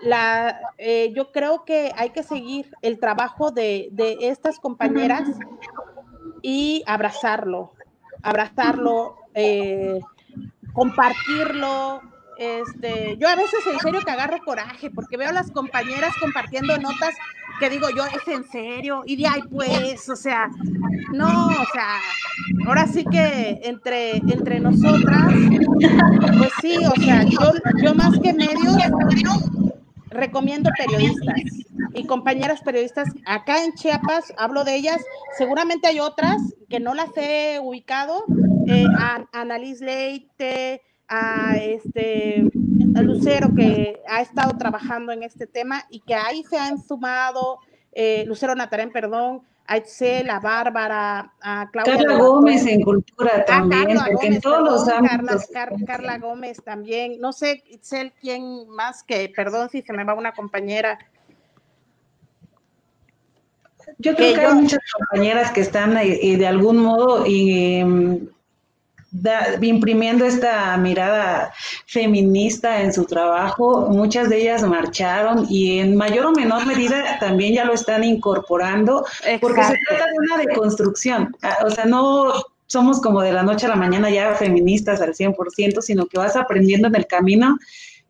la, 0.03 0.59
eh, 0.77 1.11
yo 1.15 1.31
creo 1.31 1.65
que 1.65 1.91
hay 1.95 2.11
que 2.11 2.23
seguir 2.23 2.71
el 2.81 2.99
trabajo 2.99 3.51
de, 3.51 3.89
de 3.91 4.17
estas 4.21 4.59
compañeras 4.59 5.23
y 6.41 6.83
abrazarlo, 6.85 7.73
abrazarlo, 8.21 9.17
eh, 9.33 9.99
compartirlo. 10.73 12.01
Este, 12.35 13.15
yo 13.19 13.29
a 13.29 13.35
veces 13.35 13.59
en 13.71 13.79
serio 13.79 14.01
que 14.01 14.09
agarro 14.09 14.39
coraje 14.43 14.89
porque 14.89 15.17
veo 15.17 15.29
a 15.29 15.33
las 15.33 15.51
compañeras 15.51 16.15
compartiendo 16.19 16.75
notas 16.79 17.15
que 17.59 17.69
digo 17.69 17.87
yo, 17.95 18.05
es 18.05 18.27
en 18.27 18.43
serio, 18.43 19.03
y 19.05 19.15
de 19.15 19.27
ahí 19.27 19.41
pues, 19.51 20.09
o 20.09 20.15
sea, 20.15 20.49
no, 21.13 21.47
o 21.47 21.65
sea, 21.71 21.99
ahora 22.67 22.87
sí 22.87 23.05
que 23.05 23.59
entre, 23.63 24.17
entre 24.17 24.59
nosotras, 24.59 25.31
pues 26.37 26.51
sí, 26.59 26.77
o 26.85 27.01
sea, 27.01 27.23
yo, 27.23 27.53
yo 27.83 27.93
más 27.93 28.17
que 28.19 28.33
medios 28.33 28.75
recomiendo 30.13 30.69
periodistas 30.77 31.41
y 31.93 32.05
compañeras 32.05 32.61
periodistas 32.61 33.09
acá 33.25 33.63
en 33.63 33.73
Chiapas, 33.73 34.33
hablo 34.37 34.63
de 34.63 34.75
ellas, 34.75 35.01
seguramente 35.37 35.87
hay 35.87 35.99
otras 35.99 36.41
que 36.69 36.79
no 36.79 36.93
las 36.93 37.09
he 37.17 37.59
ubicado, 37.61 38.25
eh, 38.67 38.85
a, 38.97 39.25
Annalise 39.31 39.83
Leite, 39.83 40.81
a 41.07 41.57
este 41.57 42.49
Lucero 43.01 43.53
que 43.55 44.01
ha 44.07 44.21
estado 44.21 44.57
trabajando 44.57 45.11
en 45.11 45.23
este 45.23 45.47
tema 45.47 45.85
y 45.89 45.99
que 45.99 46.15
ahí 46.15 46.43
se 46.49 46.57
han 46.57 46.81
sumado, 46.81 47.59
eh, 47.91 48.23
Lucero 48.25 48.55
Natarén, 48.55 48.91
perdón, 48.91 49.43
a 49.65 49.77
Itzel, 49.77 50.29
a 50.29 50.39
Bárbara, 50.39 51.33
a 51.41 51.69
Claudia. 51.71 51.97
Carla 51.97 52.17
Gómez 52.17 52.65
en 52.65 52.81
cultura 52.81 53.45
también, 53.45 53.97
porque 54.09 54.27
en 54.27 54.41
todos 54.41 54.59
los 54.59 54.87
ámbitos. 54.89 55.47
Carla, 55.85 56.17
Gómez 56.17 56.61
también, 56.63 57.19
no 57.19 57.31
sé, 57.31 57.63
Itzel, 57.67 58.13
quién 58.19 58.67
más 58.69 59.03
que, 59.03 59.31
perdón 59.35 59.69
si 59.69 59.81
se 59.81 59.93
me 59.93 60.03
va 60.03 60.13
una 60.13 60.33
compañera. 60.33 60.99
Yo 63.97 64.15
creo 64.15 64.35
que, 64.35 64.41
hay 64.41 64.53
muchas 64.53 64.79
compañeras 64.97 65.51
que 65.51 65.61
están 65.61 65.97
eh, 65.97 66.19
eh, 66.21 66.37
de 66.37 66.47
algún 66.47 66.77
modo 66.77 67.25
em, 69.13 69.63
imprimiendo 69.63 70.25
esta 70.25 70.75
mirada 70.77 71.53
feminista 71.85 72.81
en 72.81 72.93
su 72.93 73.05
trabajo. 73.05 73.87
Muchas 73.89 74.29
de 74.29 74.41
ellas 74.41 74.63
marcharon 74.63 75.45
y 75.49 75.79
en 75.79 75.95
mayor 75.95 76.27
o 76.27 76.31
menor 76.31 76.65
medida 76.65 77.19
también 77.19 77.53
ya 77.53 77.65
lo 77.65 77.73
están 77.73 78.03
incorporando 78.03 79.05
porque 79.41 79.63
se 79.63 79.77
trata 79.87 80.05
de 80.05 80.17
una 80.17 80.37
deconstrucción. 80.37 81.35
Ah, 81.41 81.57
o 81.65 81.69
sea, 81.69 81.85
no 81.85 82.33
somos 82.67 83.01
como 83.01 83.21
de 83.21 83.33
la 83.33 83.43
noche 83.43 83.67
a 83.67 83.69
la 83.69 83.75
mañana 83.75 84.09
ya 84.09 84.33
feministas 84.35 85.01
al 85.01 85.13
100%, 85.13 85.81
sino 85.81 86.07
que 86.07 86.17
vas 86.17 86.35
aprendiendo 86.35 86.87
en 86.87 86.95
el 86.95 87.05
camino 87.05 87.57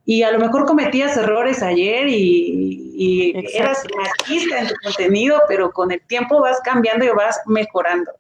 y 0.05 0.23
a 0.23 0.31
lo 0.31 0.39
mejor 0.39 0.65
cometías 0.65 1.15
errores 1.15 1.61
ayer 1.63 2.07
y, 2.07 2.93
y 2.95 3.57
eras 3.57 3.84
machista 3.95 4.59
en 4.59 4.67
tu 4.67 4.75
contenido, 4.84 5.41
pero 5.47 5.71
con 5.71 5.91
el 5.91 6.01
tiempo 6.01 6.41
vas 6.41 6.59
cambiando 6.63 7.05
y 7.05 7.09
vas 7.09 7.39
mejorando. 7.45 8.11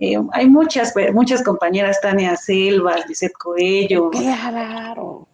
Eh, 0.00 0.16
hay 0.32 0.48
muchas, 0.48 0.94
muchas 1.12 1.42
compañeras, 1.44 2.00
Tania 2.00 2.34
Selvas, 2.34 3.06
Lizeth 3.06 3.34
Coello. 3.34 4.10
Claro. 4.10 5.28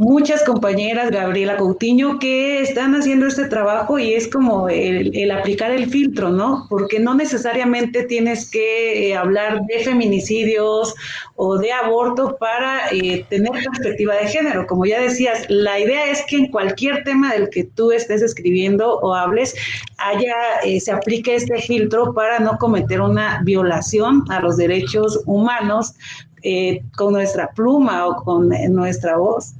Muchas 0.00 0.42
compañeras, 0.44 1.10
Gabriela 1.10 1.58
Coutinho, 1.58 2.18
que 2.18 2.62
están 2.62 2.94
haciendo 2.94 3.26
este 3.26 3.44
trabajo 3.48 3.98
y 3.98 4.14
es 4.14 4.28
como 4.28 4.70
el, 4.70 5.30
aplicar 5.30 5.72
el 5.72 5.90
filtro, 5.90 6.30
¿no? 6.30 6.66
Porque 6.70 6.98
no 6.98 7.14
necesariamente 7.14 8.04
tienes 8.04 8.50
que 8.50 9.10
eh, 9.10 9.14
hablar 9.14 9.60
de 9.66 9.84
feminicidios 9.84 10.94
o 11.36 11.58
de 11.58 11.70
aborto 11.70 12.38
para 12.40 12.88
eh, 12.92 13.26
tener 13.28 13.52
perspectiva 13.52 14.14
de 14.14 14.28
género. 14.28 14.66
Como 14.66 14.86
ya 14.86 14.98
decías, 15.02 15.44
la 15.50 15.78
idea 15.78 16.10
es 16.10 16.24
que 16.26 16.36
en 16.36 16.50
cualquier 16.50 17.04
tema 17.04 17.34
del 17.34 17.50
que 17.50 17.64
tú 17.64 17.92
estés 17.92 18.22
escribiendo 18.22 19.00
o 19.00 19.14
hables, 19.14 19.54
haya, 19.98 20.34
eh, 20.64 20.80
se 20.80 20.92
aplique 20.92 21.34
este 21.34 21.60
filtro 21.60 22.14
para 22.14 22.38
no 22.38 22.56
cometer 22.56 23.02
una 23.02 23.42
violación 23.44 24.24
a 24.30 24.40
los 24.40 24.56
derechos 24.56 25.20
humanos 25.26 25.92
con 26.96 27.12
nuestra 27.12 27.50
pluma 27.50 28.06
o 28.06 28.24
con 28.24 28.48
nuestra 28.48 29.18
voz. 29.18 29.52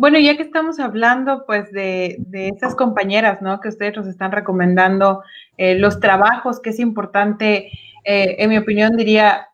Bueno, 0.00 0.18
ya 0.18 0.34
que 0.34 0.42
estamos 0.42 0.80
hablando 0.80 1.44
pues 1.44 1.70
de, 1.72 2.16
de 2.20 2.48
esas 2.48 2.74
compañeras, 2.74 3.42
¿no? 3.42 3.60
Que 3.60 3.68
ustedes 3.68 3.94
nos 3.94 4.06
están 4.06 4.32
recomendando 4.32 5.22
eh, 5.58 5.74
los 5.74 6.00
trabajos, 6.00 6.58
que 6.58 6.70
es 6.70 6.78
importante, 6.78 7.70
eh, 8.04 8.36
en 8.38 8.48
mi 8.48 8.56
opinión 8.56 8.96
diría, 8.96 9.48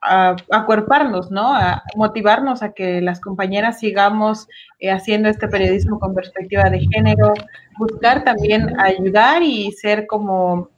acuerparnos, 0.49 1.33
¿no? 1.33 1.53
A 1.53 1.83
motivarnos 1.97 2.63
a 2.63 2.75
que 2.75 3.01
las 3.01 3.21
compañeras 3.21 3.81
sigamos 3.81 4.47
eh, 4.79 4.93
haciendo 4.93 5.29
este 5.29 5.49
periodismo 5.49 5.99
con 5.99 6.15
perspectiva 6.15 6.71
de 6.71 6.87
género, 6.95 7.35
buscar 7.77 8.23
también 8.23 8.79
ayudar 8.79 9.43
y 9.43 9.73
ser 9.73 10.07
como, 10.07 10.71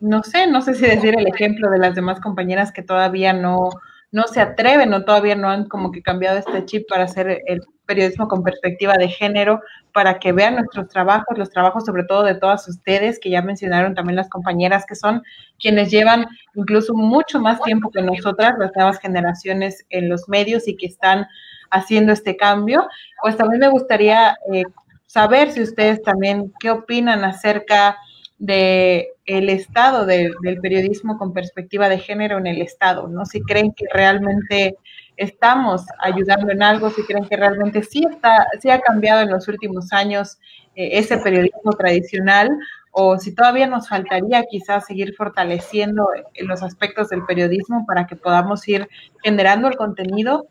no 0.00 0.22
sé, 0.22 0.48
no 0.48 0.60
sé 0.60 0.74
si 0.74 0.84
decir 0.84 1.18
el 1.18 1.28
ejemplo 1.28 1.70
de 1.70 1.78
las 1.78 1.94
demás 1.94 2.20
compañeras 2.20 2.72
que 2.72 2.82
todavía 2.82 3.32
no, 3.32 3.70
no 4.12 4.24
se 4.28 4.40
atreven 4.40 4.92
o 4.92 5.04
todavía 5.04 5.34
no 5.34 5.48
han 5.48 5.66
como 5.68 5.90
que 5.90 6.02
cambiado 6.02 6.38
este 6.38 6.64
chip 6.66 6.88
para 6.88 7.04
hacer 7.04 7.40
el 7.46 7.62
periodismo 7.86 8.28
con 8.28 8.42
perspectiva 8.42 8.94
de 8.94 9.08
género, 9.08 9.60
para 9.92 10.18
que 10.18 10.32
vean 10.32 10.56
nuestros 10.56 10.88
trabajos, 10.88 11.36
los 11.36 11.50
trabajos 11.50 11.84
sobre 11.84 12.04
todo 12.04 12.22
de 12.22 12.34
todas 12.34 12.68
ustedes, 12.68 13.18
que 13.18 13.30
ya 13.30 13.42
mencionaron 13.42 13.94
también 13.94 14.16
las 14.16 14.28
compañeras, 14.28 14.84
que 14.86 14.94
son 14.94 15.22
quienes 15.58 15.90
llevan 15.90 16.26
incluso 16.54 16.94
mucho 16.94 17.40
más 17.40 17.60
tiempo 17.62 17.90
que 17.90 18.02
nosotras, 18.02 18.54
las 18.58 18.72
nuevas 18.76 18.98
generaciones 19.00 19.84
en 19.88 20.08
los 20.10 20.28
medios 20.28 20.68
y 20.68 20.76
que 20.76 20.86
están 20.86 21.26
haciendo 21.70 22.12
este 22.12 22.36
cambio. 22.36 22.86
Pues 23.22 23.36
también 23.36 23.60
me 23.60 23.68
gustaría 23.68 24.36
eh, 24.52 24.64
saber 25.06 25.50
si 25.50 25.62
ustedes 25.62 26.02
también 26.02 26.52
qué 26.60 26.70
opinan 26.70 27.24
acerca 27.24 27.90
de 27.90 28.11
el 28.46 29.48
estado 29.48 30.04
del 30.04 30.34
periodismo 30.60 31.16
con 31.18 31.32
perspectiva 31.32 31.88
de 31.88 31.98
género 31.98 32.38
en 32.38 32.46
el 32.46 32.60
estado, 32.60 33.08
¿no? 33.08 33.24
Si 33.24 33.40
creen 33.42 33.72
que 33.72 33.86
realmente 33.92 34.76
estamos 35.16 35.84
ayudando 36.00 36.50
en 36.50 36.62
algo, 36.62 36.90
si 36.90 37.02
creen 37.04 37.28
que 37.28 37.36
realmente 37.36 37.82
sí 37.82 38.04
está, 38.10 38.46
sí 38.60 38.70
ha 38.70 38.80
cambiado 38.80 39.20
en 39.22 39.30
los 39.30 39.46
últimos 39.46 39.92
años 39.92 40.38
eh, 40.74 40.90
ese 40.98 41.18
periodismo 41.18 41.72
tradicional, 41.72 42.50
o 42.90 43.18
si 43.18 43.34
todavía 43.34 43.66
nos 43.66 43.88
faltaría 43.88 44.44
quizás 44.50 44.86
seguir 44.86 45.14
fortaleciendo 45.14 46.08
los 46.40 46.62
aspectos 46.62 47.08
del 47.08 47.24
periodismo 47.24 47.86
para 47.86 48.06
que 48.06 48.16
podamos 48.16 48.66
ir 48.68 48.88
generando 49.22 49.68
el 49.68 49.76
contenido, 49.76 50.46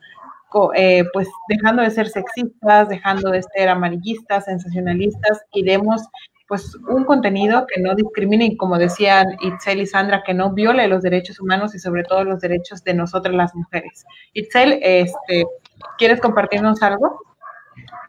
eh, 0.75 1.03
pues 1.13 1.27
dejando 1.47 1.81
de 1.81 1.91
ser 1.91 2.07
sexistas, 2.07 2.89
dejando 2.89 3.29
de 3.29 3.43
ser 3.43 3.69
amarillistas, 3.69 4.45
sensacionalistas 4.45 5.43
y 5.53 5.63
demos 5.63 6.01
pues 6.51 6.75
un 6.89 7.05
contenido 7.05 7.65
que 7.65 7.79
no 7.79 7.95
discrimine 7.95 8.43
y 8.47 8.57
como 8.57 8.77
decían 8.77 9.25
Itzel 9.39 9.79
y 9.79 9.85
Sandra, 9.85 10.21
que 10.21 10.33
no 10.33 10.51
viole 10.51 10.85
los 10.89 11.01
derechos 11.01 11.39
humanos 11.39 11.73
y 11.75 11.79
sobre 11.79 12.03
todo 12.03 12.25
los 12.25 12.41
derechos 12.41 12.83
de 12.83 12.93
nosotras 12.93 13.33
las 13.33 13.55
mujeres. 13.55 14.03
Itzel, 14.33 14.77
este, 14.81 15.45
¿quieres 15.97 16.19
compartirnos 16.19 16.83
algo? 16.83 17.21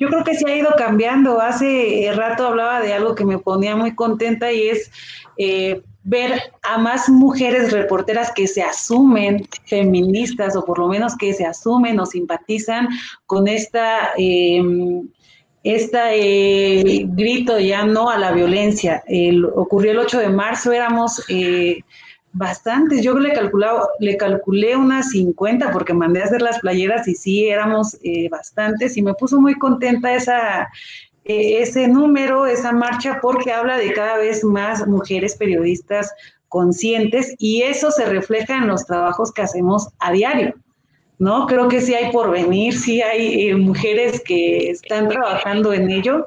Yo 0.00 0.08
creo 0.08 0.24
que 0.24 0.34
sí 0.34 0.44
ha 0.44 0.56
ido 0.56 0.70
cambiando. 0.76 1.40
Hace 1.40 2.10
rato 2.16 2.48
hablaba 2.48 2.80
de 2.80 2.92
algo 2.92 3.14
que 3.14 3.24
me 3.24 3.38
ponía 3.38 3.76
muy 3.76 3.94
contenta 3.94 4.50
y 4.50 4.70
es 4.70 4.90
eh, 5.36 5.80
ver 6.02 6.42
a 6.64 6.78
más 6.78 7.08
mujeres 7.08 7.70
reporteras 7.70 8.32
que 8.32 8.48
se 8.48 8.64
asumen 8.64 9.46
feministas 9.66 10.56
o 10.56 10.64
por 10.64 10.80
lo 10.80 10.88
menos 10.88 11.16
que 11.16 11.32
se 11.32 11.46
asumen 11.46 12.00
o 12.00 12.06
simpatizan 12.06 12.88
con 13.24 13.46
esta... 13.46 14.10
Eh, 14.18 14.60
este 15.64 17.06
grito 17.08 17.58
ya 17.58 17.84
no 17.84 18.10
a 18.10 18.18
la 18.18 18.32
violencia. 18.32 19.02
ocurrió 19.54 19.92
el 19.92 19.98
8 19.98 20.18
de 20.18 20.28
marzo, 20.28 20.72
éramos 20.72 21.22
eh, 21.28 21.80
bastantes, 22.32 23.02
yo 23.02 23.14
le, 23.18 23.32
le 24.00 24.16
calculé 24.16 24.76
unas 24.76 25.10
50 25.10 25.70
porque 25.70 25.94
mandé 25.94 26.22
a 26.22 26.24
hacer 26.24 26.42
las 26.42 26.58
playeras 26.60 27.06
y 27.06 27.14
sí, 27.14 27.48
éramos 27.48 27.96
eh, 28.02 28.28
bastantes 28.28 28.96
y 28.96 29.02
me 29.02 29.14
puso 29.14 29.40
muy 29.40 29.54
contenta 29.54 30.14
esa, 30.14 30.68
ese 31.24 31.86
número, 31.88 32.46
esa 32.46 32.72
marcha, 32.72 33.18
porque 33.20 33.52
habla 33.52 33.76
de 33.76 33.92
cada 33.92 34.16
vez 34.16 34.42
más 34.42 34.86
mujeres 34.86 35.36
periodistas 35.36 36.12
conscientes 36.48 37.34
y 37.38 37.62
eso 37.62 37.90
se 37.90 38.06
refleja 38.06 38.56
en 38.56 38.66
los 38.66 38.84
trabajos 38.84 39.32
que 39.32 39.42
hacemos 39.42 39.88
a 40.00 40.12
diario. 40.12 40.54
¿No? 41.22 41.46
Creo 41.46 41.68
que 41.68 41.80
sí 41.80 41.94
hay 41.94 42.10
por 42.10 42.32
venir, 42.32 42.76
sí 42.76 43.00
hay 43.00 43.48
eh, 43.48 43.54
mujeres 43.54 44.20
que 44.26 44.70
están 44.70 45.08
trabajando 45.08 45.72
en 45.72 45.88
ello. 45.88 46.26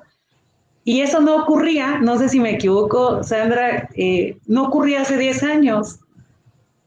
Y 0.86 1.02
eso 1.02 1.20
no 1.20 1.36
ocurría, 1.36 2.00
no 2.00 2.18
sé 2.18 2.30
si 2.30 2.40
me 2.40 2.52
equivoco, 2.52 3.22
Sandra, 3.22 3.90
eh, 3.96 4.38
no 4.48 4.64
ocurría 4.64 5.02
hace 5.02 5.18
10 5.18 5.44
años 5.44 6.00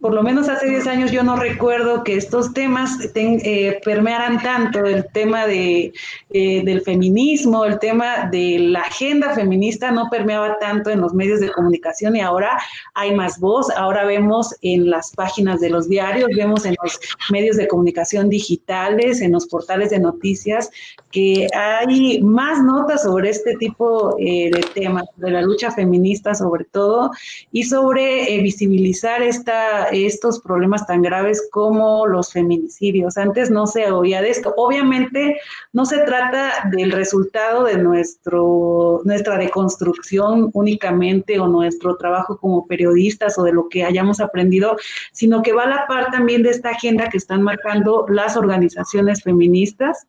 por 0.00 0.14
lo 0.14 0.22
menos 0.22 0.48
hace 0.48 0.68
10 0.68 0.86
años 0.86 1.10
yo 1.10 1.24
no 1.24 1.36
recuerdo 1.36 2.04
que 2.04 2.14
estos 2.14 2.52
temas 2.54 2.98
eh, 3.14 3.80
permearan 3.84 4.40
tanto 4.40 4.84
el 4.84 5.04
tema 5.12 5.46
de, 5.46 5.92
eh, 6.30 6.62
del 6.64 6.82
feminismo, 6.82 7.64
el 7.64 7.80
tema 7.80 8.28
de 8.30 8.58
la 8.60 8.80
agenda 8.80 9.34
feminista 9.34 9.90
no 9.90 10.08
permeaba 10.08 10.58
tanto 10.60 10.90
en 10.90 11.00
los 11.00 11.14
medios 11.14 11.40
de 11.40 11.50
comunicación 11.50 12.14
y 12.14 12.20
ahora 12.20 12.58
hay 12.94 13.12
más 13.14 13.40
voz, 13.40 13.70
ahora 13.70 14.04
vemos 14.04 14.54
en 14.62 14.88
las 14.88 15.10
páginas 15.12 15.60
de 15.60 15.70
los 15.70 15.88
diarios, 15.88 16.30
vemos 16.36 16.64
en 16.64 16.76
los 16.80 17.00
medios 17.30 17.56
de 17.56 17.66
comunicación 17.66 18.28
digitales, 18.28 19.20
en 19.20 19.32
los 19.32 19.48
portales 19.48 19.90
de 19.90 19.98
noticias, 19.98 20.70
que 21.10 21.48
hay 21.54 22.20
más 22.22 22.62
notas 22.62 23.02
sobre 23.02 23.30
este 23.30 23.56
tipo 23.56 24.14
eh, 24.20 24.50
de 24.52 24.60
temas, 24.74 25.06
de 25.16 25.30
la 25.32 25.42
lucha 25.42 25.72
feminista 25.72 26.34
sobre 26.34 26.64
todo, 26.64 27.10
y 27.50 27.64
sobre 27.64 28.40
visibilizar 28.42 29.22
esta 29.22 29.87
estos 29.92 30.40
problemas 30.40 30.86
tan 30.86 31.02
graves 31.02 31.48
como 31.50 32.06
los 32.06 32.32
feminicidios. 32.32 33.16
Antes 33.16 33.50
no 33.50 33.66
se 33.66 33.90
oía 33.90 34.22
de 34.22 34.30
esto. 34.30 34.54
Obviamente 34.56 35.40
no 35.72 35.86
se 35.86 35.98
trata 35.98 36.68
del 36.70 36.92
resultado 36.92 37.64
de 37.64 37.78
nuestro, 37.78 39.00
nuestra 39.04 39.38
deconstrucción 39.38 40.50
únicamente 40.52 41.38
o 41.38 41.46
nuestro 41.46 41.96
trabajo 41.96 42.38
como 42.38 42.66
periodistas 42.66 43.38
o 43.38 43.44
de 43.44 43.52
lo 43.52 43.68
que 43.68 43.84
hayamos 43.84 44.20
aprendido, 44.20 44.76
sino 45.12 45.42
que 45.42 45.52
va 45.52 45.64
a 45.64 45.68
la 45.68 45.86
par 45.86 46.10
también 46.10 46.42
de 46.42 46.50
esta 46.50 46.70
agenda 46.70 47.08
que 47.08 47.18
están 47.18 47.42
marcando 47.42 48.06
las 48.08 48.36
organizaciones 48.36 49.22
feministas 49.22 50.06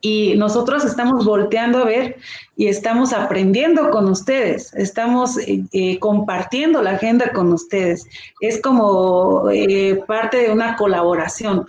y 0.00 0.34
nosotros 0.36 0.84
estamos 0.84 1.24
volteando 1.24 1.78
a 1.78 1.84
ver 1.84 2.16
y 2.56 2.68
estamos 2.68 3.12
aprendiendo 3.12 3.90
con 3.90 4.08
ustedes, 4.08 4.72
estamos 4.74 5.38
eh, 5.38 5.64
eh, 5.72 5.98
compartiendo 5.98 6.82
la 6.82 6.92
agenda 6.92 7.32
con 7.32 7.52
ustedes. 7.52 8.06
Es 8.40 8.60
como 8.60 9.50
eh, 9.50 10.02
parte 10.06 10.38
de 10.38 10.52
una 10.52 10.76
colaboración, 10.76 11.66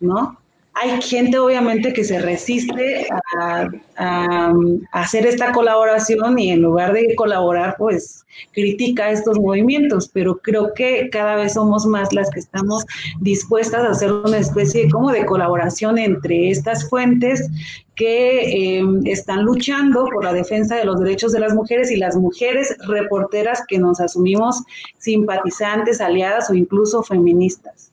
¿no? 0.00 0.38
Hay 0.78 1.00
gente 1.00 1.38
obviamente 1.38 1.94
que 1.94 2.04
se 2.04 2.20
resiste 2.20 3.06
a, 3.38 3.66
hacer 4.92 5.24
esta 5.24 5.50
colaboración 5.52 6.38
y 6.38 6.50
en 6.50 6.60
lugar 6.60 6.92
de 6.92 7.14
colaborar, 7.14 7.76
pues 7.78 8.26
critica 8.52 9.10
estos 9.10 9.38
movimientos, 9.38 10.10
pero 10.12 10.36
creo 10.36 10.74
que 10.74 11.08
cada 11.08 11.36
vez 11.36 11.54
somos 11.54 11.86
más 11.86 12.12
las 12.12 12.28
que 12.28 12.40
estamos 12.40 12.84
dispuestas 13.20 13.86
a 13.86 13.90
hacer 13.92 14.12
una 14.12 14.36
especie 14.36 14.90
como 14.90 15.12
de 15.12 15.24
colaboración 15.24 15.96
entre 15.96 16.50
estas 16.50 16.86
fuentes 16.90 17.48
que 17.94 18.76
em, 18.78 19.00
están 19.06 19.44
luchando 19.44 20.04
por 20.12 20.24
la 20.24 20.34
defensa 20.34 20.76
de 20.76 20.84
los 20.84 21.00
derechos 21.00 21.32
de 21.32 21.40
las 21.40 21.54
mujeres 21.54 21.90
y 21.90 21.96
las 21.96 22.16
mujeres 22.16 22.76
reporteras 22.86 23.62
que 23.66 23.78
nos 23.78 23.98
asumimos 23.98 24.62
simpatizantes, 24.98 26.02
aliadas 26.02 26.50
o 26.50 26.54
incluso 26.54 27.02
feministas. 27.02 27.92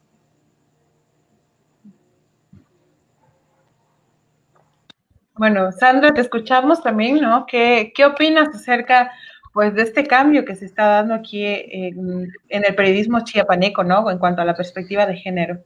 Bueno, 5.36 5.72
Sandra, 5.72 6.14
te 6.14 6.22
escuchamos 6.22 6.84
también, 6.84 7.20
¿no? 7.20 7.46
¿Qué, 7.48 7.92
qué 7.96 8.06
opinas 8.06 8.50
acerca 8.50 9.12
pues, 9.54 9.74
de 9.74 9.84
este 9.84 10.06
cambio 10.06 10.46
que 10.46 10.56
se 10.56 10.66
está 10.66 10.86
dando 10.86 11.14
aquí 11.14 11.44
en, 11.46 12.32
el 12.50 12.76
periodismo 12.76 13.24
chiapaneco, 13.24 13.84
¿no? 13.84 14.10
En 14.10 14.20
cuanto 14.20 14.42
a 14.42 14.46
la 14.46 14.56
perspectiva 14.56 15.06
de 15.06 15.16
género. 15.16 15.64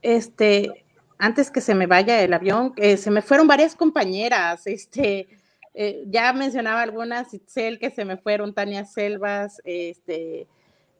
Este, 0.00 0.84
antes 1.18 1.50
que 1.50 1.60
se 1.60 1.74
me 1.74 1.86
vaya 1.86 2.20
el 2.22 2.32
avión, 2.32 2.72
eh, 2.76 2.96
se 2.96 3.10
me 3.10 3.22
fueron 3.22 3.46
varias 3.46 3.76
compañeras, 3.76 4.66
este, 4.66 5.28
eh, 5.74 6.02
ya 6.06 6.32
mencionaba 6.32 6.82
algunas, 6.82 7.32
Itzel, 7.32 7.78
que 7.78 7.90
se 7.90 8.04
me 8.04 8.16
fueron, 8.16 8.54
Tania 8.54 8.84
Selvas, 8.84 9.60
este, 9.64 10.48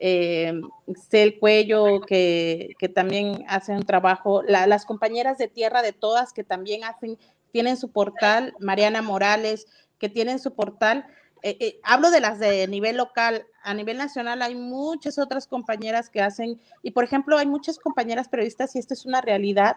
eh, 0.05 0.61
Cel 1.09 1.39
Cuello, 1.39 2.01
que, 2.01 2.74
que, 2.81 2.89
también 2.89 3.45
hace 3.47 3.70
un 3.70 3.85
trabajo, 3.85 4.43
las 4.43 4.85
compañeras 4.85 5.39
de 5.39 5.47
Tierra 5.47 5.81
de 5.81 5.93
Todas, 5.93 6.33
que 6.33 6.43
también 6.43 6.83
hacen, 6.83 7.19
tienen 7.53 7.77
su 7.77 7.93
portal, 7.93 8.53
Mariana 8.59 9.01
Morales, 9.01 9.69
que 10.01 10.09
tienen 10.09 10.41
su 10.41 10.55
portal. 10.55 11.07
Eh, 11.45 11.57
eh, 11.61 11.81
hablo 11.85 12.11
de 12.11 12.19
las 12.19 12.41
de 12.41 12.66
nivel 12.66 12.97
local, 12.97 13.47
a 13.62 13.74
nivel 13.74 13.97
nacional 13.97 14.43
hay 14.43 14.57
muchas 14.57 15.19
otras 15.19 15.47
compañeras 15.47 16.11
que 16.11 16.20
hacen, 16.20 16.61
y 16.83 16.91
por 16.91 17.05
ejemplo, 17.05 17.39
hay 17.39 17.47
muchas 17.47 17.79
compañeras 17.79 18.29
periodistas, 18.29 18.74
y 18.74 18.81
esto 18.81 18.95
es 18.95 19.07
una 19.07 19.20
realidad, 19.20 19.77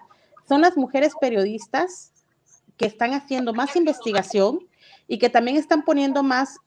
son 0.50 0.62
las 0.62 0.76
mujeres 0.76 1.14
periodistas 1.22 2.14
que 2.78 2.88
están 2.88 3.14
haciendo 3.14 3.54
más 3.54 3.76
investigación 3.76 4.68
y 5.08 5.20
que 5.20 5.30
también 5.30 5.58
están 5.58 5.84
poniendo 5.84 6.24
más 6.24 6.58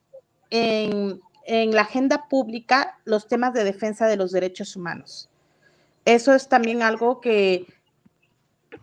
en, 0.50 1.20
en 1.48 1.74
la 1.74 1.82
agenda 1.82 2.28
pública 2.28 2.98
los 3.06 3.26
temas 3.26 3.54
de 3.54 3.64
defensa 3.64 4.06
de 4.06 4.16
los 4.16 4.32
derechos 4.32 4.76
humanos. 4.76 5.30
Eso 6.04 6.34
es 6.34 6.46
también 6.46 6.82
algo 6.82 7.22
que, 7.22 7.66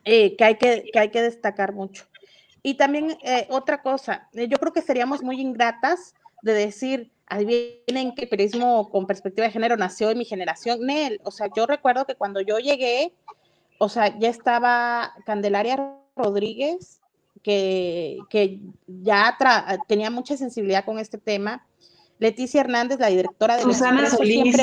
eh, 0.03 0.35
que, 0.35 0.43
hay, 0.43 0.55
que, 0.55 0.89
que 0.91 0.99
hay 0.99 1.11
que 1.11 1.21
destacar 1.21 1.73
mucho. 1.73 2.05
Y 2.63 2.73
también 2.73 3.17
eh, 3.21 3.45
otra 3.51 3.83
cosa, 3.83 4.27
eh, 4.33 4.47
yo 4.47 4.57
creo 4.57 4.73
que 4.73 4.81
seríamos 4.81 5.21
muy 5.21 5.39
ingratas 5.39 6.15
de 6.41 6.53
decir, 6.53 7.11
adivinen 7.27 8.15
que 8.15 8.25
periodismo 8.25 8.89
con 8.89 9.05
perspectiva 9.05 9.45
de 9.45 9.53
género 9.53 9.77
nació 9.77 10.09
en 10.09 10.17
mi 10.17 10.25
generación. 10.25 10.79
Nel, 10.81 11.21
o 11.23 11.29
sea, 11.29 11.47
yo 11.55 11.67
recuerdo 11.67 12.05
que 12.05 12.15
cuando 12.15 12.41
yo 12.41 12.57
llegué, 12.57 13.13
o 13.77 13.89
sea, 13.89 14.17
ya 14.17 14.29
estaba 14.29 15.13
Candelaria 15.27 15.99
Rodríguez, 16.15 16.99
que, 17.43 18.17
que 18.31 18.59
ya 18.87 19.37
tenía 19.87 20.09
mucha 20.09 20.35
sensibilidad 20.35 20.83
con 20.83 20.97
este 20.97 21.19
tema, 21.19 21.63
Leticia 22.19 22.61
Hernández, 22.61 22.99
la 22.99 23.07
directora 23.07 23.57
de 23.57 23.63
Susana 23.63 24.09
Solís. 24.09 24.55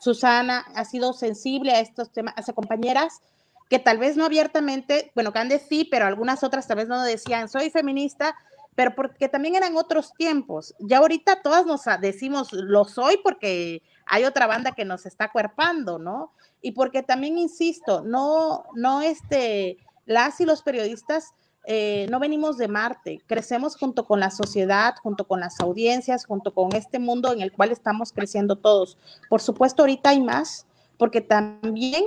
Susana 0.00 0.64
ha 0.74 0.84
sido 0.84 1.12
sensible 1.12 1.72
a 1.72 1.80
estos 1.80 2.12
temas, 2.12 2.34
hace 2.36 2.52
compañeras 2.52 3.20
que 3.68 3.78
tal 3.78 3.98
vez 3.98 4.16
no 4.16 4.24
abiertamente, 4.24 5.10
bueno, 5.14 5.32
Candes 5.32 5.62
sí, 5.68 5.88
pero 5.90 6.06
algunas 6.06 6.44
otras 6.44 6.68
tal 6.68 6.76
vez 6.76 6.88
no 6.88 7.02
decían, 7.02 7.48
soy 7.48 7.70
feminista, 7.70 8.36
pero 8.76 8.94
porque 8.94 9.28
también 9.28 9.56
eran 9.56 9.76
otros 9.76 10.12
tiempos. 10.14 10.74
Ya 10.78 10.98
ahorita 10.98 11.42
todas 11.42 11.66
nos 11.66 11.82
decimos, 12.00 12.52
lo 12.52 12.84
soy 12.84 13.18
porque 13.22 13.82
hay 14.04 14.24
otra 14.24 14.46
banda 14.46 14.72
que 14.72 14.84
nos 14.84 15.06
está 15.06 15.32
cuerpando, 15.32 15.98
¿no? 15.98 16.32
Y 16.62 16.72
porque 16.72 17.02
también, 17.02 17.38
insisto, 17.38 18.02
no, 18.02 18.66
no, 18.74 19.00
este, 19.02 19.78
las 20.04 20.40
y 20.40 20.44
los 20.44 20.62
periodistas 20.62 21.32
eh, 21.68 22.06
no 22.10 22.20
venimos 22.20 22.58
de 22.58 22.68
Marte, 22.68 23.20
crecemos 23.26 23.76
junto 23.76 24.04
con 24.04 24.20
la 24.20 24.30
sociedad, 24.30 24.94
junto 25.02 25.26
con 25.26 25.40
las 25.40 25.58
audiencias, 25.58 26.24
junto 26.24 26.54
con 26.54 26.72
este 26.76 27.00
mundo 27.00 27.32
en 27.32 27.40
el 27.40 27.50
cual 27.50 27.72
estamos 27.72 28.12
creciendo 28.12 28.54
todos. 28.54 28.96
Por 29.28 29.40
supuesto, 29.40 29.82
ahorita 29.82 30.10
hay 30.10 30.20
más, 30.20 30.64
porque 30.96 31.20
también 31.20 32.04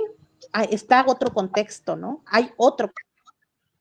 está 0.70 1.04
otro 1.06 1.34
contexto, 1.34 1.94
¿no? 1.94 2.22
Hay 2.24 2.50
otro 2.56 2.90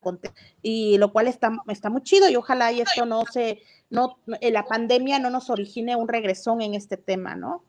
contexto, 0.01 0.37
y 0.61 0.97
lo 0.97 1.13
cual 1.13 1.27
está, 1.27 1.57
está 1.69 1.89
muy 1.89 2.03
chido 2.03 2.29
y 2.29 2.35
ojalá 2.35 2.73
y 2.73 2.81
esto 2.81 3.05
no 3.05 3.23
se, 3.31 3.61
no, 3.89 4.17
eh, 4.41 4.51
la 4.51 4.65
pandemia 4.65 5.17
no 5.19 5.29
nos 5.29 5.49
origine 5.49 5.95
un 5.95 6.09
regresón 6.09 6.61
en 6.61 6.73
este 6.73 6.97
tema, 6.97 7.35
¿no? 7.35 7.63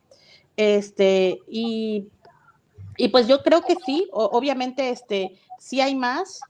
Este, 0.57 1.39
y, 1.49 2.09
y 2.97 3.09
pues 3.09 3.29
yo 3.29 3.45
creo 3.45 3.63
que 3.63 3.77
sí, 3.87 4.09
obviamente, 4.13 4.91
este, 4.91 5.39
sí 5.61 5.81
hay 5.81 5.95
más, 5.95 6.41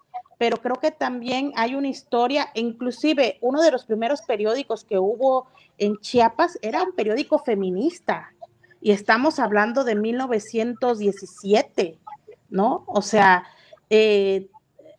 pero 0.41 0.57
creo 0.57 0.77
que 0.77 0.91
también 0.91 1.53
hay 1.55 1.75
una 1.75 1.89
historia, 1.89 2.49
inclusive 2.55 3.37
uno 3.43 3.61
de 3.61 3.71
los 3.71 3.85
primeros 3.85 4.23
periódicos 4.23 4.85
que 4.85 4.99
hubo 4.99 5.49
en 5.77 5.99
Chiapas 5.99 6.59
era 6.63 6.83
un 6.83 6.93
periódico 6.93 7.41
feminista, 7.41 8.33
y 8.81 8.93
estamos 8.93 9.39
hablando 9.39 9.85
de 9.85 9.97
1917, 9.97 11.99
¿no? 12.49 12.85
O 12.87 13.03
sea, 13.03 13.45
eh, 13.91 14.49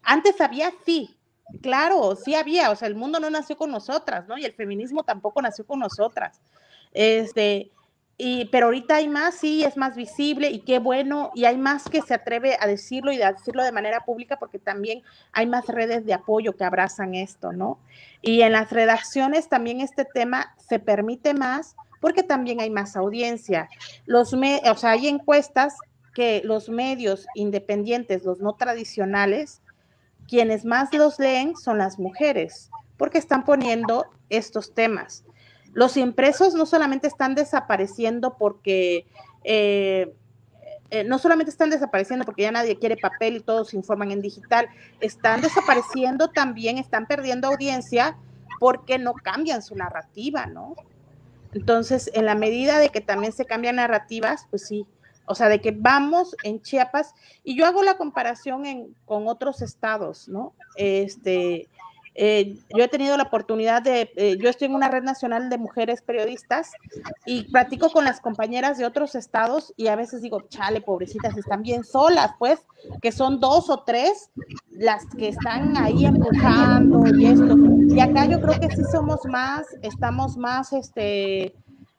antes 0.04 0.40
había 0.42 0.72
sí, 0.86 1.18
claro, 1.64 2.16
sí 2.16 2.36
había, 2.36 2.70
o 2.70 2.76
sea, 2.76 2.88
el 2.88 2.94
mundo 2.94 3.20
no 3.20 3.32
nació 3.32 3.58
con 3.58 3.72
nosotras, 3.72 4.28
¿no? 4.28 4.38
Y 4.38 4.46
el 4.46 4.54
feminismo 4.54 5.04
tampoco 5.04 5.42
nació 5.42 5.66
con 5.66 5.80
nosotras. 5.80 6.40
Este, 6.94 7.72
y, 8.24 8.46
pero 8.52 8.68
ahorita 8.68 8.98
hay 8.98 9.08
más, 9.08 9.34
sí, 9.34 9.64
es 9.64 9.78
más 9.78 9.96
visible 9.96 10.52
y 10.52 10.60
qué 10.60 10.78
bueno, 10.78 11.32
y 11.34 11.46
hay 11.46 11.58
más 11.58 11.90
que 11.90 12.04
se 12.04 12.14
atreve 12.14 12.56
a 12.60 12.68
decirlo 12.68 13.12
y 13.12 13.20
a 13.20 13.34
decirlo 13.34 13.64
de 13.64 13.72
manera 13.72 14.06
pública 14.06 14.38
porque 14.38 14.60
también 14.60 15.02
hay 15.32 15.48
más 15.48 15.66
redes 15.66 16.06
de 16.06 16.14
apoyo 16.14 16.56
que 16.56 16.64
abrazan 16.64 17.16
esto, 17.16 17.52
¿no? 17.52 17.80
Y 18.22 18.44
en 18.44 18.52
las 18.52 18.70
redacciones 18.70 19.50
también 19.50 19.82
este 19.82 20.06
tema 20.06 20.54
se 20.60 20.78
permite 20.78 21.34
más 21.34 21.76
porque 22.00 22.22
también 22.22 22.62
hay 22.62 22.70
más 22.70 22.96
audiencia. 22.96 23.70
Los 24.06 24.34
o 24.34 24.76
sea, 24.76 24.92
hay 24.92 25.08
encuestas 25.08 25.78
que 26.14 26.44
los 26.46 26.70
medios 26.70 27.26
independientes, 27.34 28.24
los 28.24 28.40
no 28.40 28.54
tradicionales, 28.54 29.64
quienes 30.28 30.64
más 30.64 30.94
los 30.94 31.18
leen 31.18 31.58
son 31.58 31.80
las 31.80 31.98
mujeres, 31.98 32.70
porque 32.98 33.18
están 33.18 33.46
poniendo 33.46 34.06
estos 34.30 34.76
temas. 34.76 35.26
Los 35.74 35.98
impresos 35.98 36.54
no 36.54 36.66
solamente 36.66 37.08
están 37.08 37.36
desapareciendo 37.36 38.38
porque, 38.38 39.06
eh, 39.44 40.14
eh, 40.90 41.04
no 41.06 41.18
solamente 41.18 41.52
están 41.52 41.70
desapareciendo 41.70 42.26
porque 42.26 42.44
ya 42.44 42.52
nadie 42.52 42.78
quiere 42.78 42.98
papel 42.98 43.38
y 43.38 43.40
todos 43.40 43.74
informan 43.74 44.12
en 44.12 44.22
digital, 44.22 44.68
están 45.00 45.42
desapareciendo 45.42 46.30
también, 46.30 46.78
están 46.78 47.08
perdiendo 47.08 47.48
audiencia 47.48 48.18
porque 48.60 49.00
no 49.00 49.14
cambian 49.14 49.62
su 49.62 49.76
narrativa, 49.76 50.46
¿no? 50.46 50.76
Entonces, 51.54 52.12
en 52.14 52.26
la 52.26 52.36
medida 52.36 52.80
de 52.80 52.90
que 52.90 53.02
también 53.02 53.34
se 53.34 53.46
cambian 53.46 53.78
narrativas, 53.78 54.48
pues 54.50 54.68
sí, 54.68 54.86
o 55.26 55.36
sea, 55.36 55.50
de 55.50 55.62
que 55.62 55.72
vamos 55.72 56.36
en 56.44 56.62
Chiapas, 56.62 57.14
y 57.44 57.56
yo 57.56 57.66
hago 57.66 57.84
la 57.84 57.98
comparación 57.98 58.94
con 59.06 59.28
otros 59.28 59.62
estados, 59.62 60.28
¿no? 60.28 60.54
Este, 60.76 61.70
eh, 62.14 62.58
yo 62.76 62.84
he 62.84 62.88
tenido 62.90 63.16
la 63.16 63.24
oportunidad 63.24 63.82
de, 63.82 64.12
eh, 64.18 64.38
yo 64.38 64.50
estoy 64.50 64.68
en 64.68 64.76
una 64.76 64.90
red 64.90 65.04
nacional 65.04 65.50
de 65.50 65.58
mujeres 65.58 66.02
periodistas 66.02 66.72
y 67.26 67.44
platico 67.44 67.90
con 67.90 68.04
las 68.04 68.20
compañeras 68.20 68.78
de 68.78 68.86
otros 68.86 69.16
estados 69.16 69.74
y 69.78 69.88
a 69.88 69.96
veces 69.96 70.22
digo, 70.22 70.42
chale, 70.50 70.82
pobrecitas, 70.82 71.38
están 71.38 71.62
bien 71.62 71.86
solas, 71.86 72.32
pues, 72.38 72.60
que 73.02 73.14
son 73.14 73.40
dos 73.40 73.70
o 73.70 73.84
tres 73.84 74.30
las 74.72 75.06
que 75.18 75.30
están 75.30 75.78
ahí 75.78 76.06
empujando 76.06 77.04
y 77.16 77.28
esto. 77.28 77.56
Y 77.88 78.00
acá 78.02 78.26
yo 78.26 78.42
creo 78.42 78.60
que 78.60 78.76
sí 78.76 78.84
somos 78.92 79.20
más, 79.26 79.66
estamos 79.82 80.36
más, 80.36 80.74
este, 80.74 81.56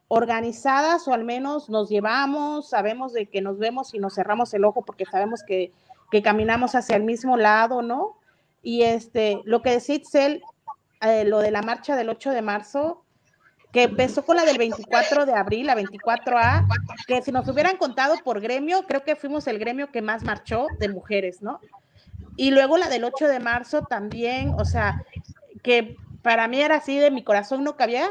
organizadas 0.09 1.09
o 1.09 1.15
al 1.15 1.25
menos 1.25 1.71
nos 1.71 1.89
llevamos, 1.89 2.69
sabemos 2.69 3.15
de 3.15 3.27
que 3.27 3.41
nos 3.41 3.59
vemos 3.59 3.95
y 3.95 3.99
nos 3.99 4.15
cerramos 4.15 4.53
el 4.53 4.67
ojo 4.67 4.83
porque 4.83 5.07
sabemos 5.07 5.43
que, 5.43 5.73
que 6.11 6.21
caminamos 6.21 6.75
hacia 6.75 6.97
el 6.97 7.03
mismo 7.03 7.39
lado, 7.39 7.81
¿no? 7.81 8.19
Y 8.63 8.83
este, 8.83 9.41
lo 9.45 9.63
que 9.63 9.71
decía 9.71 9.97
Itzel, 9.97 10.43
eh, 11.01 11.25
lo 11.25 11.41
de 11.41 11.51
la 11.51 11.63
marcha 11.63 11.97
del 11.97 12.09
8 12.09 12.31
de 12.31 12.43
marzo, 12.43 13.05
que 13.73 13.85
empezó 13.85 14.25
con 14.25 14.37
la 14.37 14.45
del 14.45 14.59
24 14.59 15.25
de 15.25 15.35
abril, 15.35 15.67
la 15.67 15.75
24A, 15.75 16.67
que 17.07 17.23
si 17.23 17.33
nos 17.33 17.49
hubieran 17.49 17.79
contado 17.79 18.15
por 18.23 18.41
gremio, 18.41 18.85
creo 18.87 19.03
que 19.03 19.17
fuimos 19.17 19.47
el 19.47 19.59
gremio 19.59 19.91
que 19.91 20.03
más 20.03 20.23
marchó 20.23 20.67
de 20.79 20.91
mujeres, 20.91 21.43
¿no? 21.43 21.59
Y 22.37 22.51
luego 22.51 22.77
la 22.77 22.89
del 22.89 23.05
8 23.05 23.29
de 23.29 23.41
marzo 23.41 23.83
también, 23.83 24.55
o 24.59 24.65
sea, 24.65 25.03
que 25.63 25.97
para 26.23 26.49
mí 26.49 26.61
era 26.61 26.77
así 26.77 26.99
de 26.99 27.11
mi 27.11 27.25
corazón 27.25 27.65
no 27.65 27.77
cabía, 27.77 28.09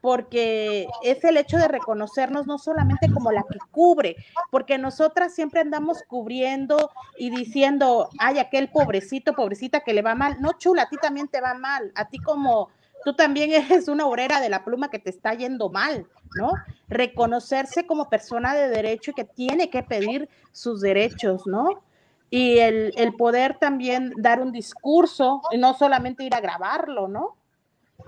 porque 0.00 0.88
es 1.02 1.22
el 1.24 1.36
hecho 1.36 1.58
de 1.58 1.68
reconocernos 1.68 2.46
no 2.46 2.58
solamente 2.58 3.10
como 3.12 3.32
la 3.32 3.42
que 3.42 3.58
cubre, 3.70 4.16
porque 4.50 4.78
nosotras 4.78 5.34
siempre 5.34 5.60
andamos 5.60 6.02
cubriendo 6.08 6.90
y 7.18 7.30
diciendo, 7.30 8.08
ay, 8.18 8.38
aquel 8.38 8.70
pobrecito, 8.70 9.34
pobrecita 9.34 9.80
que 9.80 9.94
le 9.94 10.02
va 10.02 10.14
mal. 10.14 10.40
No, 10.40 10.52
chula, 10.52 10.82
a 10.82 10.88
ti 10.88 10.96
también 11.00 11.28
te 11.28 11.40
va 11.40 11.54
mal, 11.54 11.92
a 11.94 12.08
ti 12.08 12.18
como 12.18 12.70
tú 13.04 13.14
también 13.14 13.52
eres 13.70 13.88
una 13.88 14.06
obrera 14.06 14.40
de 14.40 14.48
la 14.48 14.64
pluma 14.64 14.90
que 14.90 14.98
te 14.98 15.10
está 15.10 15.34
yendo 15.34 15.68
mal, 15.68 16.06
¿no? 16.36 16.52
Reconocerse 16.88 17.86
como 17.86 18.08
persona 18.08 18.54
de 18.54 18.68
derecho 18.68 19.10
y 19.10 19.14
que 19.14 19.24
tiene 19.24 19.68
que 19.70 19.82
pedir 19.82 20.28
sus 20.52 20.80
derechos, 20.80 21.46
¿no? 21.46 21.82
Y 22.30 22.58
el, 22.58 22.92
el 22.96 23.14
poder 23.14 23.58
también 23.58 24.12
dar 24.16 24.40
un 24.40 24.52
discurso 24.52 25.42
y 25.50 25.58
no 25.58 25.74
solamente 25.74 26.24
ir 26.24 26.34
a 26.34 26.40
grabarlo, 26.40 27.08
¿no? 27.08 27.36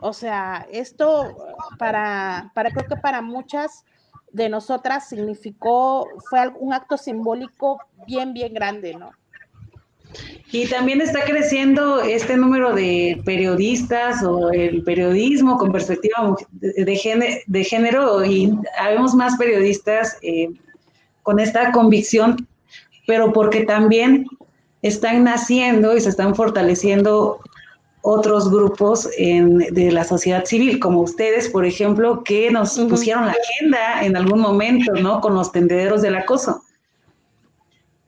O 0.01 0.13
sea, 0.13 0.67
esto 0.71 1.37
para, 1.79 2.51
para 2.55 2.71
creo 2.71 2.89
que 2.89 2.97
para 2.97 3.23
muchas 3.23 3.85
de 4.33 4.49
nosotras 4.49 5.09
significó, 5.09 6.09
fue 6.31 6.49
un 6.59 6.73
acto 6.73 6.97
simbólico 6.97 7.79
bien, 8.07 8.33
bien 8.33 8.55
grande, 8.55 8.95
¿no? 8.95 9.11
Y 10.51 10.67
también 10.69 11.01
está 11.01 11.25
creciendo 11.25 12.03
este 12.03 12.37
número 12.37 12.75
de 12.75 13.23
periodistas 13.25 14.23
o 14.23 14.51
el 14.51 14.83
periodismo 14.83 15.57
con 15.57 15.73
perspectiva 15.73 16.37
de 16.51 16.97
género, 16.97 17.37
de 17.47 17.65
género 17.65 18.25
y 18.25 18.53
habemos 18.79 19.15
más 19.15 19.37
periodistas 19.39 20.19
eh, 20.23 20.51
con 21.23 21.41
esta 21.41 21.73
convicción, 21.73 22.47
pero 23.07 23.33
porque 23.33 23.65
también 23.65 24.27
están 24.83 25.25
naciendo 25.25 25.97
y 25.97 26.01
se 26.01 26.11
están 26.11 26.35
fortaleciendo 26.35 27.41
otros 28.03 28.51
grupos 28.51 29.09
de 29.17 29.91
la 29.93 30.05
sociedad 30.05 30.45
civil, 30.45 30.79
como 30.81 31.01
ustedes, 31.01 31.49
por 31.49 31.65
ejemplo, 31.65 32.23
que 32.25 32.51
nos 32.51 32.79
pusieron 32.79 33.27
la 33.27 33.33
agenda 33.33 34.05
en 34.05 34.17
algún 34.17 34.41
momento, 34.41 34.93
¿no? 34.95 35.21
Con 35.21 35.35
los 35.35 35.53
tendederos 35.53 36.03
del 36.03 36.17
acoso. 36.17 36.63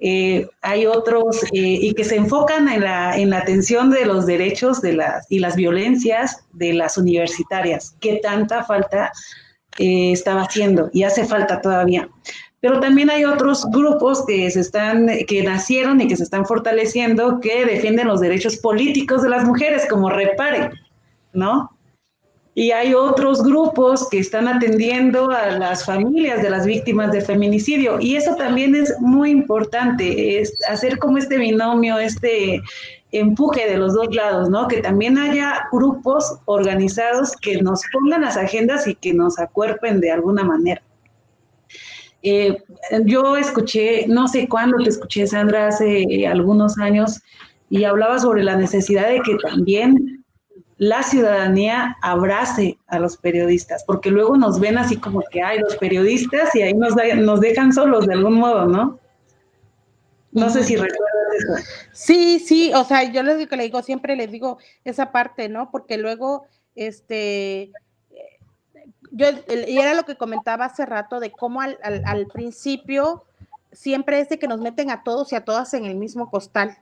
Eh, 0.00 0.48
hay 0.60 0.86
otros, 0.86 1.44
eh, 1.44 1.48
y 1.52 1.94
que 1.94 2.04
se 2.04 2.16
enfocan 2.16 2.68
en 2.68 2.82
la, 2.82 3.16
en 3.16 3.30
la 3.30 3.38
atención 3.38 3.90
de 3.90 4.04
los 4.04 4.26
derechos 4.26 4.82
de 4.82 4.94
las, 4.94 5.26
y 5.30 5.38
las 5.38 5.56
violencias 5.56 6.44
de 6.52 6.74
las 6.74 6.98
universitarias, 6.98 7.96
que 8.00 8.16
tanta 8.16 8.64
falta 8.64 9.12
eh, 9.78 10.12
estaba 10.12 10.42
haciendo 10.42 10.90
y 10.92 11.04
hace 11.04 11.24
falta 11.24 11.60
todavía. 11.60 12.08
Pero 12.65 12.81
también 12.81 13.11
hay 13.11 13.27
otros 13.27 13.66
grupos 13.70 14.24
que 14.24 14.51
se 14.51 14.61
están, 14.61 15.07
que 15.28 15.43
nacieron 15.43 16.01
y 16.01 16.09
que 16.09 16.16
se 16.16 16.23
están 16.23 16.47
fortaleciendo, 16.47 17.39
que 17.39 17.66
defienden 17.66 18.09
los 18.09 18.23
derechos 18.23 18.57
políticos 18.57 19.23
de 19.23 19.28
las 19.28 19.45
mujeres, 19.45 19.86
como 19.86 20.09
Repare, 20.09 20.70
¿no? 21.35 21.70
Y 22.55 22.70
hay 22.70 22.95
otros 22.95 23.43
grupos 23.43 24.09
que 24.09 24.19
están 24.19 24.49
atendiendo 24.49 25.31
a 25.31 25.51
las 25.59 25.85
familias 25.85 26.41
de 26.41 26.49
las 26.49 26.65
víctimas 26.65 27.12
de 27.12 27.20
feminicidio. 27.20 28.01
Y 28.01 28.16
eso 28.16 28.35
también 28.35 28.74
es 28.74 28.99
muy 28.99 29.31
importante, 29.31 30.41
es 30.41 30.51
hacer 30.66 30.99
como 30.99 31.19
este 31.19 31.36
binomio, 31.36 31.99
este 31.99 32.62
empuje 33.12 33.69
de 33.69 33.77
los 33.77 33.93
dos 33.93 34.09
lados, 34.15 34.49
¿no? 34.49 34.69
Que 34.69 34.81
también 34.81 35.19
haya 35.19 35.69
grupos 35.70 36.39
organizados 36.47 37.32
que 37.43 37.61
nos 37.61 37.82
pongan 37.93 38.23
las 38.23 38.39
agendas 38.39 38.86
y 38.86 38.95
que 38.95 39.12
nos 39.12 39.39
acuerpen 39.39 40.01
de 40.01 40.12
alguna 40.12 40.45
manera. 40.45 40.81
Eh, 42.26 42.56
yo 43.05 43.36
escuché, 43.36 44.06
no 44.09 44.26
sé 44.28 44.48
cuándo 44.48 44.78
te 44.82 44.88
escuché, 44.88 45.26
Sandra, 45.26 45.68
hace 45.68 46.26
algunos 46.26 46.78
años, 46.78 47.20
y 47.68 47.84
hablaba 47.84 48.18
sobre 48.18 48.42
la 48.42 48.56
necesidad 48.56 49.09
de 49.09 49.20
que 49.20 49.36
también 49.46 50.24
la 50.78 51.02
ciudadanía 51.02 51.96
abrace 52.01 52.78
a 52.86 52.98
los 52.98 53.18
periodistas, 53.18 53.84
porque 53.84 54.10
luego 54.10 54.38
nos 54.38 54.59
ven 54.59 54.78
así 54.78 54.96
como 54.96 55.22
que 55.30 55.42
hay 55.42 55.59
los 55.59 55.76
periodistas 55.76 56.55
y 56.55 56.62
ahí 56.62 56.72
nos, 56.72 56.94
nos 57.16 57.40
dejan 57.40 57.72
solos 57.74 58.06
de 58.06 58.14
algún 58.14 58.34
modo, 58.34 58.66
¿no? 58.66 58.98
No 60.32 60.51
sé 60.51 60.64
si 60.64 60.76
recuerdas 60.76 61.10
eso. 61.38 61.68
Sí, 61.92 62.40
sí, 62.40 62.72
o 62.74 62.84
sea, 62.84 63.05
yo 63.05 63.22
les 63.22 63.38
digo, 63.38 63.55
le 63.55 63.64
digo, 63.64 63.82
siempre 63.82 64.16
les 64.16 64.32
digo 64.32 64.59
esa 64.82 65.12
parte, 65.12 65.48
¿no? 65.48 65.70
Porque 65.70 65.98
luego, 65.98 66.46
este, 66.74 67.70
yo, 69.16 69.28
y 69.49 69.78
era 69.78 69.95
lo 69.95 70.05
que 70.05 70.16
comentaba 70.16 70.65
hace 70.65 70.85
rato 70.85 71.20
de 71.20 71.31
cómo 71.31 71.61
al, 71.61 72.27
principio 72.32 73.24
siempre 73.70 74.19
es 74.19 74.28
de 74.28 74.41
que 74.41 74.49
nos 74.49 74.59
meten 74.61 74.91
a 74.91 75.05
todos 75.05 75.32
y 75.32 75.36
a 75.36 75.45
todas 75.45 75.73
en 75.74 75.85
el 75.85 75.95
mismo 75.95 76.28
costal. 76.32 76.77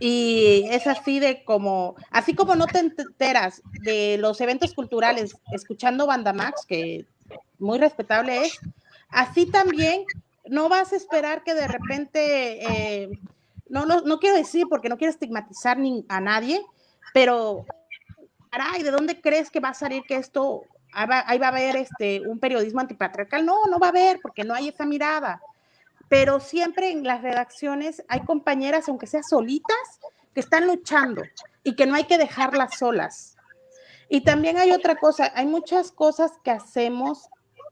Y 0.00 0.64
es 0.68 0.88
así 0.88 1.20
de 1.20 1.44
como, 1.44 1.94
así 2.10 2.34
como 2.34 2.56
no 2.56 2.66
te 2.66 2.80
enteras 2.80 3.62
de 3.82 4.16
los 4.18 4.40
eventos 4.40 4.74
culturales 4.74 5.36
escuchando 5.52 6.08
Banda 6.08 6.32
Max, 6.32 6.66
que 6.66 7.06
muy 7.60 7.78
respetable 7.78 8.46
es, 8.46 8.58
así 9.10 9.46
también 9.46 10.02
no 10.46 10.68
vas 10.68 10.92
a 10.92 10.96
esperar 10.96 11.44
que 11.44 11.54
de 11.54 11.68
repente, 11.68 13.04
eh, 13.04 13.10
no, 13.68 13.86
no, 13.86 14.00
no 14.00 14.18
quiero 14.18 14.36
decir 14.36 14.66
porque 14.68 14.88
no 14.88 14.98
quiero 14.98 15.12
estigmatizar 15.12 15.78
ni 15.78 16.04
a 16.08 16.20
nadie, 16.20 16.60
pero, 17.14 17.64
caray, 18.50 18.82
¿de 18.82 18.90
dónde 18.90 19.20
crees 19.20 19.50
que 19.50 19.60
va 19.60 19.68
a 19.68 19.74
salir 19.74 20.02
que 20.02 20.16
esto 20.16 20.64
ahí 20.92 21.38
va 21.38 21.46
a 21.46 21.50
haber 21.50 21.76
este, 21.76 22.20
un 22.26 22.38
periodismo 22.38 22.80
antipatriarcal. 22.80 23.44
No, 23.44 23.66
no 23.66 23.78
va 23.78 23.88
a 23.88 23.90
haber, 23.90 24.20
porque 24.20 24.44
no 24.44 24.54
hay 24.54 24.68
esa 24.68 24.86
mirada. 24.86 25.40
Pero 26.08 26.40
siempre 26.40 26.90
en 26.90 27.04
las 27.04 27.22
redacciones 27.22 28.02
hay 28.08 28.20
compañeras, 28.20 28.88
aunque 28.88 29.06
sean 29.06 29.24
solitas, 29.24 30.00
que 30.34 30.40
están 30.40 30.66
luchando 30.66 31.22
y 31.62 31.74
que 31.74 31.86
no 31.86 31.94
hay 31.94 32.04
que 32.04 32.18
dejarlas 32.18 32.78
solas. 32.78 33.36
Y 34.08 34.22
también 34.22 34.58
hay 34.58 34.72
otra 34.72 34.96
cosa, 34.96 35.32
hay 35.34 35.46
muchas 35.46 35.92
cosas 35.92 36.32
que 36.42 36.50
hacemos 36.50 37.28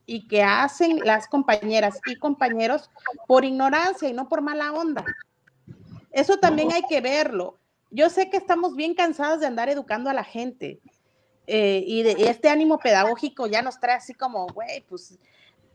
y 0.07 0.27
que 0.29 0.43
hacen 0.43 1.01
las 1.05 1.27
compañeras 1.27 2.01
y 2.07 2.17
compañeros 2.17 2.91
por 3.27 3.45
ignorancia 3.45 4.09
y 4.09 4.13
no 4.13 4.29
por 4.29 4.41
mala 4.41 4.73
onda. 4.73 5.05
Eso 6.13 6.39
también 6.39 6.73
hay 6.73 6.83
que 6.89 7.01
verlo. 7.01 7.59
Yo 7.91 8.09
sé 8.09 8.31
que 8.31 8.37
estamos 8.37 8.77
bien 8.77 8.95
cansadas 8.95 9.41
de 9.41 9.47
andar 9.47 9.69
educando 9.69 10.11
a 10.11 10.15
la 10.15 10.25
gente, 10.25 10.81
eh, 11.51 11.83
y 11.87 12.03
de 12.03 12.29
este 12.29 12.51
ánimo 12.51 12.79
pedagógico 12.79 13.47
ya 13.47 13.63
nos 13.63 13.81
trae 13.81 13.97
así 13.97 14.13
como, 14.13 14.47
güey, 14.49 14.83
pues 14.87 15.19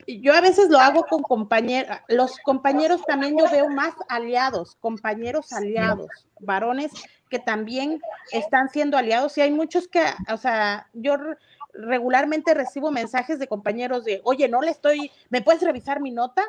yo 0.05 0.35
a 0.35 0.41
veces 0.41 0.69
lo 0.69 0.77
hago 0.77 1.03
con 1.05 1.23
compañeros, 1.23 1.97
los 2.09 2.37
compañeros 2.39 3.01
también 3.07 3.35
yo 3.39 3.49
veo 3.49 3.69
más 3.69 3.95
aliados, 4.07 4.75
compañeros 4.79 5.51
aliados, 5.51 6.11
varones 6.39 6.91
que 7.27 7.39
también 7.39 7.99
están 8.31 8.69
siendo 8.69 8.97
aliados 8.97 9.35
y 9.39 9.41
hay 9.41 9.51
muchos 9.51 9.87
que, 9.87 10.03
o 10.31 10.37
sea, 10.37 10.87
yo 10.93 11.17
regularmente 11.73 12.53
recibo 12.53 12.91
mensajes 12.91 13.39
de 13.39 13.47
compañeros 13.47 14.05
de, 14.05 14.21
oye, 14.25 14.47
no 14.47 14.61
le 14.61 14.69
estoy, 14.69 15.09
¿me 15.31 15.41
puedes 15.41 15.63
revisar 15.63 16.01
mi 16.01 16.11
nota? 16.11 16.43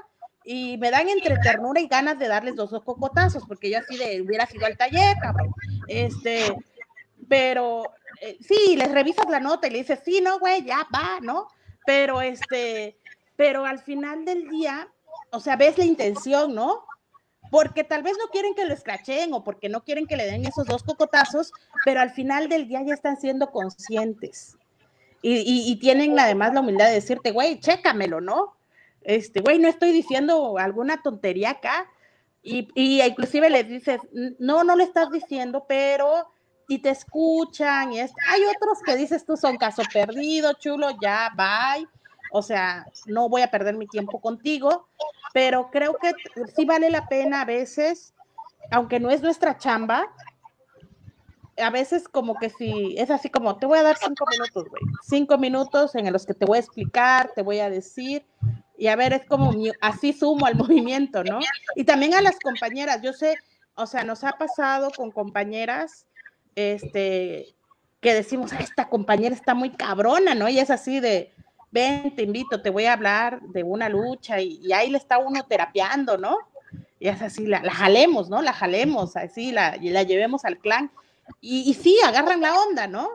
Y 0.44 0.76
me 0.76 0.90
dan 0.90 1.08
entre 1.08 1.38
ternura 1.38 1.80
y 1.80 1.88
ganas 1.88 2.18
de 2.18 2.28
darles 2.28 2.56
dos, 2.56 2.70
dos 2.70 2.84
cocotazos, 2.84 3.44
porque 3.48 3.70
yo 3.70 3.78
así 3.78 3.96
de, 3.96 4.20
hubiera 4.20 4.44
sido 4.44 4.66
al 4.66 4.76
taller, 4.76 5.16
cabrón. 5.22 5.54
Este, 5.88 6.54
pero 7.26 7.84
eh, 8.20 8.38
sí, 8.40 8.76
les 8.76 8.90
revisas 8.90 9.28
la 9.28 9.40
nota 9.40 9.66
y 9.66 9.70
le 9.70 9.78
dices, 9.78 10.00
sí, 10.04 10.20
no, 10.20 10.38
güey, 10.38 10.64
ya 10.64 10.86
va, 10.94 11.20
¿no? 11.20 11.48
Pero 11.86 12.20
este, 12.20 12.96
pero 13.36 13.64
al 13.64 13.78
final 13.78 14.24
del 14.24 14.48
día, 14.48 14.88
o 15.30 15.40
sea, 15.40 15.56
ves 15.56 15.78
la 15.78 15.84
intención, 15.84 16.54
¿no? 16.54 16.84
Porque 17.50 17.84
tal 17.84 18.02
vez 18.02 18.16
no 18.18 18.30
quieren 18.30 18.54
que 18.54 18.64
lo 18.64 18.74
escrachen 18.74 19.32
o 19.32 19.44
porque 19.44 19.68
no 19.68 19.84
quieren 19.84 20.06
que 20.06 20.16
le 20.16 20.26
den 20.26 20.46
esos 20.46 20.66
dos 20.66 20.82
cocotazos, 20.82 21.52
pero 21.84 22.00
al 22.00 22.10
final 22.10 22.48
del 22.48 22.68
día 22.68 22.82
ya 22.82 22.94
están 22.94 23.20
siendo 23.20 23.50
conscientes. 23.50 24.56
Y, 25.26 25.76
tienen 25.76 26.18
además 26.18 26.52
la 26.52 26.60
humildad 26.60 26.88
de 26.88 26.94
decirte, 26.94 27.30
güey, 27.30 27.58
chécamelo, 27.58 28.20
¿no? 28.20 28.54
Este, 29.02 29.40
güey, 29.40 29.58
no 29.58 29.68
estoy 29.68 29.92
diciendo 29.92 30.58
alguna 30.58 31.02
tontería 31.02 31.50
acá. 31.50 31.86
Y, 32.42 32.68
y 32.74 33.00
inclusive 33.00 33.48
les 33.48 33.66
dices, 33.66 34.00
no, 34.38 34.64
no 34.64 34.76
le 34.76 34.84
estás 34.84 35.10
diciendo, 35.10 35.64
pero 35.66 36.28
y 36.68 36.78
te 36.78 36.90
escuchan 36.90 37.92
y 37.92 38.00
es, 38.00 38.12
hay 38.28 38.42
otros 38.44 38.82
que 38.84 38.96
dices 38.96 39.24
tú 39.24 39.36
son 39.36 39.56
caso 39.56 39.82
perdido, 39.92 40.52
chulo, 40.54 40.88
ya, 41.00 41.30
bye. 41.36 41.86
O 42.32 42.42
sea, 42.42 42.86
no 43.06 43.28
voy 43.28 43.42
a 43.42 43.50
perder 43.50 43.76
mi 43.76 43.86
tiempo 43.86 44.20
contigo, 44.20 44.88
pero 45.32 45.70
creo 45.70 45.96
que 45.96 46.12
sí 46.54 46.64
vale 46.64 46.90
la 46.90 47.06
pena 47.06 47.42
a 47.42 47.44
veces, 47.44 48.12
aunque 48.72 48.98
no 48.98 49.10
es 49.10 49.22
nuestra 49.22 49.56
chamba, 49.56 50.06
a 51.56 51.70
veces 51.70 52.08
como 52.08 52.34
que 52.36 52.50
si 52.50 52.96
es 52.98 53.10
así 53.10 53.30
como, 53.30 53.56
te 53.58 53.66
voy 53.66 53.78
a 53.78 53.84
dar 53.84 53.96
cinco 53.96 54.24
minutos, 54.30 54.68
güey, 54.68 54.82
cinco 55.02 55.38
minutos 55.38 55.94
en 55.94 56.12
los 56.12 56.26
que 56.26 56.34
te 56.34 56.46
voy 56.46 56.56
a 56.56 56.60
explicar, 56.60 57.30
te 57.34 57.42
voy 57.42 57.60
a 57.60 57.70
decir, 57.70 58.26
y 58.76 58.88
a 58.88 58.96
ver, 58.96 59.12
es 59.12 59.24
como 59.26 59.52
así 59.80 60.12
sumo 60.12 60.46
al 60.46 60.56
movimiento, 60.56 61.22
¿no? 61.22 61.38
Y 61.76 61.84
también 61.84 62.14
a 62.14 62.22
las 62.22 62.38
compañeras, 62.40 63.00
yo 63.02 63.12
sé, 63.12 63.36
o 63.76 63.86
sea, 63.86 64.04
nos 64.04 64.24
ha 64.24 64.32
pasado 64.32 64.90
con 64.96 65.10
compañeras 65.10 66.06
este, 66.54 67.54
que 68.00 68.14
decimos, 68.14 68.52
esta 68.52 68.88
compañera 68.88 69.34
está 69.34 69.54
muy 69.54 69.70
cabrona, 69.70 70.34
¿no? 70.34 70.48
Y 70.48 70.58
es 70.58 70.70
así 70.70 71.00
de, 71.00 71.32
ven, 71.70 72.14
te 72.14 72.22
invito, 72.22 72.62
te 72.62 72.70
voy 72.70 72.84
a 72.84 72.92
hablar 72.92 73.40
de 73.42 73.62
una 73.62 73.88
lucha 73.88 74.40
y, 74.40 74.72
ahí 74.72 74.90
le 74.90 74.98
está 74.98 75.18
uno 75.18 75.44
terapiando, 75.46 76.18
¿no? 76.18 76.38
Y 77.00 77.08
es 77.08 77.20
así, 77.22 77.46
la, 77.46 77.60
jalemos, 77.70 78.30
¿no? 78.30 78.42
La 78.42 78.52
jalemos, 78.52 79.16
así, 79.16 79.52
la, 79.52 79.76
la 79.80 80.02
llevemos 80.02 80.44
al 80.44 80.58
clan. 80.58 80.90
Y, 81.40 81.68
y, 81.68 81.74
sí, 81.74 81.98
agarran 82.04 82.40
la 82.40 82.54
onda, 82.60 82.86
¿no? 82.86 83.08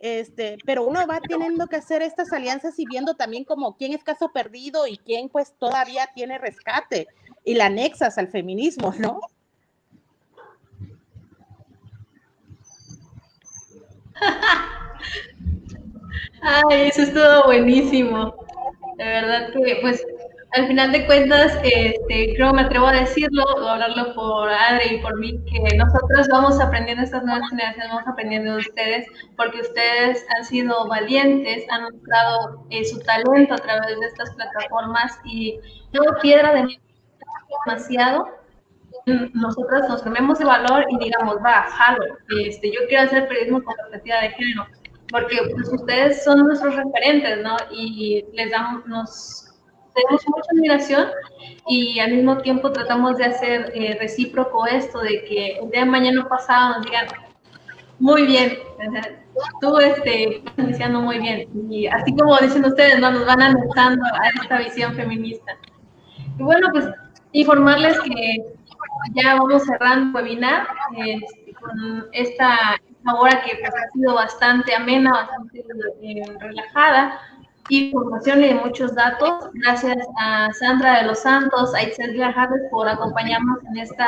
Este, 0.00 0.58
pero 0.64 0.86
uno 0.86 1.04
va 1.08 1.20
teniendo 1.20 1.66
que 1.66 1.76
hacer 1.76 2.02
estas 2.02 2.32
alianzas 2.32 2.78
y 2.78 2.86
viendo 2.86 3.14
también 3.14 3.42
como 3.42 3.76
quién 3.76 3.92
es 3.92 4.04
caso 4.04 4.30
perdido 4.30 4.86
y 4.86 4.96
quién 4.96 5.28
pues 5.28 5.52
todavía 5.58 6.08
tiene 6.14 6.38
rescate 6.38 7.08
y 7.44 7.54
la 7.54 7.66
anexas 7.66 8.16
al 8.16 8.28
feminismo, 8.28 8.94
¿no? 8.98 9.20
Ay, 16.42 16.88
eso 16.88 17.02
estuvo 17.02 17.44
buenísimo. 17.46 18.34
De 18.96 19.04
verdad 19.04 19.52
que, 19.52 19.78
pues, 19.80 20.04
al 20.52 20.66
final 20.66 20.92
de 20.92 21.06
cuentas, 21.06 21.58
este, 21.62 22.34
creo 22.34 22.52
me 22.52 22.62
atrevo 22.62 22.86
a 22.86 22.92
decirlo, 22.92 23.44
o 23.44 23.68
hablarlo 23.68 24.14
por 24.14 24.48
Adri 24.50 24.96
y 24.96 25.02
por 25.02 25.18
mí, 25.18 25.38
que 25.44 25.76
nosotros 25.76 26.26
vamos 26.30 26.60
aprendiendo, 26.60 27.04
estas 27.04 27.22
nuevas 27.24 27.48
generaciones 27.50 27.90
vamos 27.90 28.08
aprendiendo 28.08 28.52
de 28.52 28.58
ustedes, 28.58 29.06
porque 29.36 29.60
ustedes 29.60 30.24
han 30.36 30.44
sido 30.44 30.86
valientes, 30.88 31.64
han 31.70 31.82
mostrado 31.84 32.64
eh, 32.70 32.84
su 32.84 32.98
talento 33.00 33.54
a 33.54 33.58
través 33.58 34.00
de 34.00 34.06
estas 34.06 34.34
plataformas 34.34 35.18
y 35.24 35.58
yo 35.92 36.00
piedra 36.22 36.54
de 36.54 36.78
demasiado 37.66 38.37
nosotras 39.34 39.88
nos 39.88 40.02
tomemos 40.02 40.38
de 40.38 40.44
valor 40.44 40.84
y 40.90 40.98
digamos, 40.98 41.36
va, 41.44 41.62
jalo, 41.70 42.04
este, 42.40 42.70
yo 42.70 42.80
quiero 42.88 43.04
hacer 43.04 43.28
periodismo 43.28 43.62
con 43.62 43.74
perspectiva 43.76 44.20
de 44.20 44.30
género, 44.30 44.66
porque 45.10 45.38
pues, 45.54 45.72
ustedes 45.72 46.24
son 46.24 46.46
nuestros 46.46 46.74
referentes, 46.74 47.42
¿no? 47.42 47.56
Y 47.70 48.24
les 48.32 48.50
damos, 48.50 48.86
nos 48.86 49.48
tenemos 49.94 50.22
mucha 50.28 50.50
admiración 50.52 51.08
y 51.66 51.98
al 51.98 52.12
mismo 52.12 52.38
tiempo 52.38 52.72
tratamos 52.72 53.16
de 53.16 53.24
hacer 53.24 53.72
eh, 53.74 53.96
recíproco 54.00 54.66
esto, 54.66 55.00
de 55.00 55.24
que 55.24 55.58
el 55.58 55.70
día 55.70 55.80
de 55.80 55.86
mañana 55.86 56.28
pasado 56.28 56.76
nos 56.76 56.84
digan, 56.86 57.06
Muy 57.98 58.26
bien. 58.26 58.58
Tú 59.60 59.78
este, 59.78 60.38
estás 60.38 60.58
iniciando 60.58 61.00
muy 61.00 61.18
bien. 61.18 61.48
Y 61.70 61.86
así 61.86 62.14
como 62.16 62.36
dicen 62.38 62.64
ustedes, 62.64 62.98
nos 63.00 63.24
van 63.26 63.42
anexando 63.42 64.04
a 64.04 64.28
esta 64.42 64.58
visión 64.58 64.94
feminista. 64.94 65.56
Y 66.38 66.42
bueno, 66.42 66.68
pues 66.72 66.86
informarles 67.32 68.00
que 68.00 68.57
ya 69.14 69.34
vamos 69.34 69.64
cerrando 69.64 70.18
el 70.18 70.24
webinar 70.24 70.68
este, 70.96 71.52
con 71.54 72.06
esta, 72.12 72.80
hora 73.16 73.42
que 73.42 73.56
pues, 73.56 73.72
ha 73.74 73.92
sido 73.92 74.14
bastante 74.14 74.74
amena, 74.74 75.10
bastante 75.12 75.64
eh, 76.02 76.22
relajada 76.40 77.20
información 77.68 78.42
y 78.42 78.48
de 78.48 78.54
muchos 78.54 78.94
datos. 78.94 79.50
Gracias 79.54 79.98
a 80.20 80.52
Sandra 80.52 80.98
de 80.98 81.06
los 81.08 81.20
Santos, 81.20 81.74
a 81.74 81.82
Itzel 81.82 82.12
Viajares 82.12 82.62
por 82.70 82.88
acompañarnos 82.88 83.58
en 83.70 83.78
esta 83.78 84.06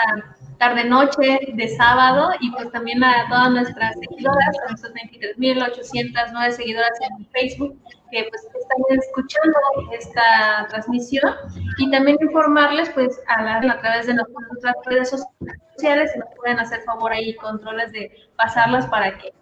tarde-noche 0.59 1.41
de 1.55 1.69
sábado 1.77 2.32
y 2.41 2.51
pues 2.53 2.70
también 2.70 3.03
a 3.03 3.27
todas 3.28 3.51
nuestras 3.51 3.95
seguidoras, 3.99 4.57
a 4.65 4.69
nuestras 4.69 4.93
23.809 4.93 6.51
seguidoras 6.51 6.93
en 7.01 7.27
Facebook 7.28 7.78
que 8.11 8.27
pues 8.28 8.43
están 8.45 8.99
escuchando 8.99 9.59
esta 9.93 10.66
transmisión 10.69 11.35
y 11.78 11.91
también 11.91 12.19
informarles 12.20 12.91
pues 12.91 13.20
a, 13.28 13.59
a 13.59 13.81
través 13.81 14.07
de 14.07 14.15
nuestras 14.15 14.74
redes 14.85 15.11
sociales, 15.11 16.12
si 16.12 16.19
nos 16.19 16.28
pueden 16.37 16.59
hacer 16.59 16.81
favor 16.82 17.12
ahí 17.12 17.35
controles 17.37 17.93
de 17.93 18.11
pasarlas 18.37 18.87
para 18.89 19.16
que 19.16 19.32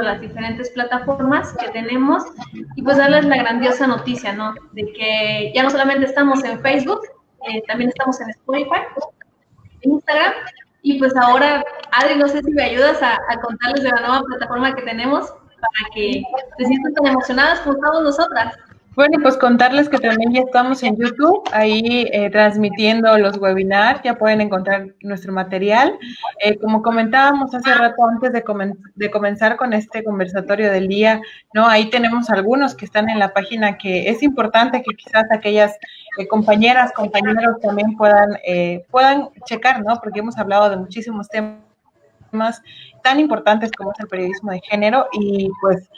las 0.00 0.20
diferentes 0.20 0.70
plataformas 0.70 1.52
que 1.58 1.68
tenemos 1.70 2.22
y 2.76 2.82
pues 2.82 2.96
darles 2.96 3.26
la 3.26 3.36
grandiosa 3.36 3.86
noticia, 3.86 4.32
¿no? 4.32 4.54
De 4.72 4.90
que 4.92 5.52
ya 5.54 5.62
no 5.62 5.70
solamente 5.70 6.06
estamos 6.06 6.42
en 6.44 6.60
Facebook, 6.60 7.00
eh, 7.48 7.62
también 7.66 7.90
estamos 7.90 8.20
en 8.20 8.30
Spotify, 8.30 8.80
Instagram 9.82 10.32
y 10.82 10.98
pues 10.98 11.14
ahora, 11.16 11.62
Adri, 11.92 12.16
no 12.16 12.28
sé 12.28 12.40
si 12.42 12.50
me 12.52 12.62
ayudas 12.62 13.02
a, 13.02 13.18
a 13.28 13.40
contarles 13.40 13.82
de 13.82 13.90
la 13.90 14.00
nueva 14.00 14.22
plataforma 14.22 14.74
que 14.74 14.82
tenemos 14.82 15.28
para 15.30 15.94
que 15.94 16.22
se 16.58 16.64
sientan 16.64 16.94
tan 16.94 17.06
emocionadas 17.06 17.60
como 17.60 17.74
estamos 17.74 18.02
nosotras. 18.02 18.54
Bueno, 18.94 19.20
pues 19.22 19.38
contarles 19.38 19.88
que 19.88 19.96
también 19.96 20.34
ya 20.34 20.40
estamos 20.40 20.82
en 20.82 20.98
YouTube, 20.98 21.48
ahí 21.52 22.10
eh, 22.12 22.28
transmitiendo 22.28 23.16
los 23.16 23.38
webinars, 23.38 24.02
ya 24.04 24.18
pueden 24.18 24.42
encontrar 24.42 24.88
nuestro 25.00 25.32
material. 25.32 25.98
Eh, 26.44 26.58
como 26.58 26.82
comentábamos 26.82 27.54
hace 27.54 27.72
rato 27.72 28.06
antes 28.06 28.34
de, 28.34 28.44
de, 28.96 29.10
comenzar 29.10 29.56
con 29.56 29.72
este 29.72 30.04
conversatorio 30.04 30.70
del 30.70 30.88
día, 30.88 31.22
¿no? 31.54 31.66
Ahí 31.66 31.88
tenemos 31.88 32.28
algunos 32.28 32.74
que 32.74 32.84
están 32.84 33.08
en 33.08 33.18
la 33.18 33.32
página 33.32 33.78
que 33.78 34.10
es 34.10 34.22
importante 34.22 34.82
que 34.82 34.94
quizás 34.94 35.24
aquellas 35.30 35.74
eh, 36.18 36.28
compañeras, 36.28 36.92
compañeros 36.92 37.60
también 37.62 37.96
puedan, 37.96 38.36
puedan 38.90 39.30
checar, 39.46 39.82
¿no? 39.82 40.00
Porque 40.02 40.20
hemos 40.20 40.36
hablado 40.36 40.68
de 40.68 40.76
muchísimos 40.76 41.28
temas 41.30 42.62
tan 43.02 43.20
importantes 43.20 43.70
como 43.72 43.92
es 43.92 44.00
el 44.00 44.08
periodismo 44.08 44.50
de 44.52 44.60
género 44.60 45.06
y 45.12 45.48
pues 45.62 45.88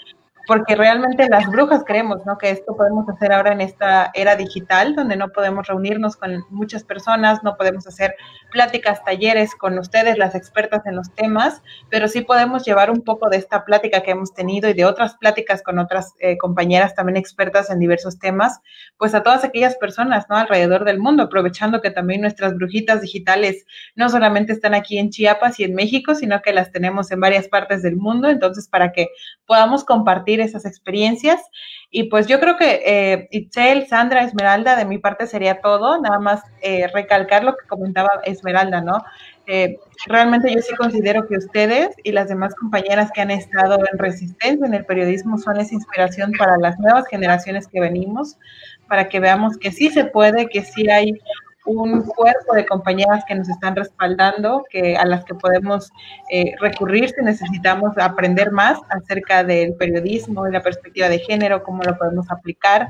porque 0.46 0.76
realmente 0.76 1.28
las 1.28 1.46
brujas 1.46 1.82
creemos, 1.86 2.24
¿no? 2.26 2.38
Que 2.38 2.50
esto 2.50 2.76
podemos 2.76 3.08
hacer 3.08 3.32
ahora 3.32 3.52
en 3.52 3.60
esta 3.60 4.10
era 4.14 4.36
digital, 4.36 4.94
donde 4.94 5.16
no 5.16 5.28
podemos 5.30 5.66
reunirnos 5.66 6.16
con 6.16 6.44
muchas 6.50 6.84
personas, 6.84 7.42
no 7.42 7.56
podemos 7.56 7.86
hacer 7.86 8.14
pláticas, 8.54 9.04
talleres 9.04 9.56
con 9.56 9.76
ustedes, 9.78 10.16
las 10.16 10.36
expertas 10.36 10.86
en 10.86 10.94
los 10.94 11.12
temas, 11.12 11.60
pero 11.90 12.06
sí 12.06 12.20
podemos 12.20 12.64
llevar 12.64 12.88
un 12.88 13.02
poco 13.02 13.28
de 13.28 13.36
esta 13.36 13.64
plática 13.64 14.02
que 14.02 14.12
hemos 14.12 14.32
tenido 14.32 14.70
y 14.70 14.74
de 14.74 14.84
otras 14.84 15.16
pláticas 15.16 15.60
con 15.60 15.80
otras 15.80 16.14
eh, 16.20 16.38
compañeras 16.38 16.94
también 16.94 17.16
expertas 17.16 17.68
en 17.68 17.80
diversos 17.80 18.20
temas, 18.20 18.60
pues 18.96 19.12
a 19.16 19.24
todas 19.24 19.42
aquellas 19.42 19.74
personas, 19.76 20.26
¿no? 20.30 20.36
Alrededor 20.36 20.84
del 20.84 21.00
mundo, 21.00 21.24
aprovechando 21.24 21.80
que 21.80 21.90
también 21.90 22.20
nuestras 22.20 22.54
brujitas 22.54 23.00
digitales 23.00 23.66
no 23.96 24.08
solamente 24.08 24.52
están 24.52 24.72
aquí 24.74 24.98
en 24.98 25.10
Chiapas 25.10 25.58
y 25.58 25.64
en 25.64 25.74
México, 25.74 26.14
sino 26.14 26.40
que 26.40 26.52
las 26.52 26.70
tenemos 26.70 27.10
en 27.10 27.18
varias 27.18 27.48
partes 27.48 27.82
del 27.82 27.96
mundo, 27.96 28.30
entonces 28.30 28.68
para 28.68 28.92
que 28.92 29.08
podamos 29.46 29.82
compartir 29.84 30.40
esas 30.40 30.64
experiencias. 30.64 31.40
Y 31.96 32.08
pues 32.10 32.26
yo 32.26 32.40
creo 32.40 32.56
que 32.56 32.82
eh, 32.84 33.28
Itzel, 33.30 33.86
Sandra, 33.86 34.24
Esmeralda, 34.24 34.74
de 34.74 34.84
mi 34.84 34.98
parte 34.98 35.28
sería 35.28 35.60
todo, 35.60 36.00
nada 36.00 36.18
más 36.18 36.42
eh, 36.60 36.88
recalcar 36.92 37.44
lo 37.44 37.56
que 37.56 37.68
comentaba 37.68 38.20
Esmeralda, 38.24 38.80
¿no? 38.80 39.04
Eh, 39.46 39.78
realmente 40.06 40.52
yo 40.52 40.60
sí 40.60 40.74
considero 40.74 41.24
que 41.28 41.36
ustedes 41.36 41.90
y 42.02 42.10
las 42.10 42.28
demás 42.28 42.52
compañeras 42.56 43.12
que 43.14 43.20
han 43.20 43.30
estado 43.30 43.78
en 43.92 43.96
resistencia 43.96 44.66
en 44.66 44.74
el 44.74 44.84
periodismo 44.84 45.38
son 45.38 45.60
esa 45.60 45.72
inspiración 45.72 46.32
para 46.36 46.58
las 46.58 46.76
nuevas 46.80 47.06
generaciones 47.06 47.68
que 47.68 47.78
venimos, 47.78 48.38
para 48.88 49.08
que 49.08 49.20
veamos 49.20 49.56
que 49.56 49.70
sí 49.70 49.88
se 49.88 50.04
puede, 50.04 50.48
que 50.48 50.64
sí 50.64 50.90
hay 50.90 51.12
un 51.66 52.02
cuerpo 52.02 52.54
de 52.54 52.66
compañeras 52.66 53.24
que 53.26 53.34
nos 53.34 53.48
están 53.48 53.74
respaldando, 53.74 54.64
que 54.68 54.96
a 54.96 55.04
las 55.06 55.24
que 55.24 55.34
podemos 55.34 55.90
eh, 56.30 56.54
recurrir 56.60 57.10
si 57.10 57.22
necesitamos 57.22 57.96
aprender 57.98 58.52
más 58.52 58.78
acerca 58.90 59.44
del 59.44 59.74
periodismo 59.74 60.46
y 60.46 60.52
la 60.52 60.62
perspectiva 60.62 61.08
de 61.08 61.18
género, 61.20 61.62
cómo 61.62 61.82
lo 61.82 61.96
podemos 61.96 62.30
aplicar. 62.30 62.88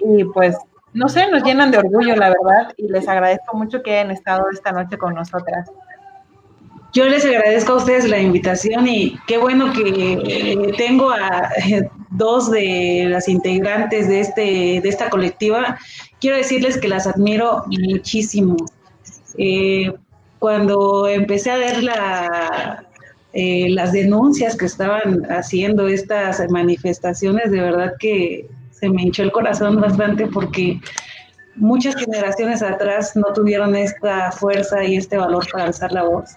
Y 0.00 0.24
pues, 0.24 0.56
no 0.92 1.08
sé, 1.08 1.30
nos 1.30 1.42
llenan 1.42 1.70
de 1.70 1.78
orgullo, 1.78 2.16
la 2.16 2.28
verdad, 2.28 2.72
y 2.76 2.88
les 2.88 3.08
agradezco 3.08 3.56
mucho 3.56 3.82
que 3.82 3.98
hayan 3.98 4.10
estado 4.10 4.46
esta 4.50 4.72
noche 4.72 4.96
con 4.96 5.14
nosotras. 5.14 5.70
Yo 6.94 7.06
les 7.06 7.24
agradezco 7.24 7.72
a 7.72 7.76
ustedes 7.78 8.08
la 8.08 8.20
invitación 8.20 8.86
y 8.86 9.18
qué 9.26 9.36
bueno 9.36 9.72
que 9.72 10.12
eh, 10.12 10.72
tengo 10.78 11.10
a 11.10 11.50
eh, 11.68 11.88
dos 12.10 12.52
de 12.52 13.06
las 13.08 13.28
integrantes 13.28 14.08
de, 14.08 14.20
este, 14.20 14.80
de 14.80 14.88
esta 14.88 15.10
colectiva. 15.10 15.76
Quiero 16.20 16.36
decirles 16.36 16.78
que 16.78 16.86
las 16.86 17.08
admiro 17.08 17.64
muchísimo. 17.66 18.54
Eh, 19.36 19.92
cuando 20.38 21.08
empecé 21.08 21.50
a 21.50 21.56
ver 21.56 21.82
la, 21.82 22.86
las 23.32 23.90
denuncias 23.90 24.56
que 24.56 24.66
estaban 24.66 25.26
haciendo 25.32 25.88
estas 25.88 26.48
manifestaciones, 26.48 27.50
de 27.50 27.60
verdad 27.60 27.94
que 27.98 28.46
se 28.70 28.88
me 28.88 29.02
hinchó 29.02 29.24
el 29.24 29.32
corazón 29.32 29.80
bastante 29.80 30.28
porque 30.28 30.80
muchas 31.56 31.96
generaciones 31.96 32.62
atrás 32.62 33.16
no 33.16 33.32
tuvieron 33.32 33.74
esta 33.74 34.30
fuerza 34.30 34.84
y 34.84 34.94
este 34.94 35.16
valor 35.16 35.44
para 35.50 35.64
alzar 35.64 35.90
la 35.90 36.04
voz. 36.04 36.36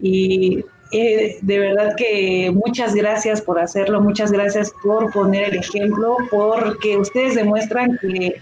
Y 0.00 0.64
eh, 0.92 1.38
de 1.40 1.58
verdad 1.58 1.94
que 1.96 2.52
muchas 2.54 2.94
gracias 2.94 3.40
por 3.40 3.58
hacerlo, 3.58 4.00
muchas 4.00 4.30
gracias 4.30 4.72
por 4.82 5.12
poner 5.12 5.50
el 5.50 5.58
ejemplo, 5.58 6.16
porque 6.30 6.96
ustedes 6.96 7.34
demuestran 7.34 7.98
que 8.00 8.36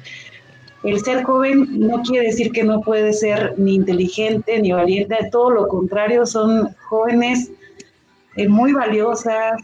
el 0.85 1.01
ser 1.01 1.23
joven 1.23 1.66
no 1.79 2.03
quiere 2.03 2.27
decir 2.27 2.51
que 2.51 2.65
no 2.65 2.81
puede 2.81 3.12
ser 3.12 3.55
ni 3.57 3.77
inteligente 3.77 4.61
ni 4.61 4.73
valiente, 4.73 5.16
todo 5.31 5.51
lo 5.51 5.69
contrario, 5.69 6.27
son 6.27 6.74
jóvenes 6.89 7.51
eh, 8.37 8.49
muy 8.49 8.73
valiosas, 8.73 9.61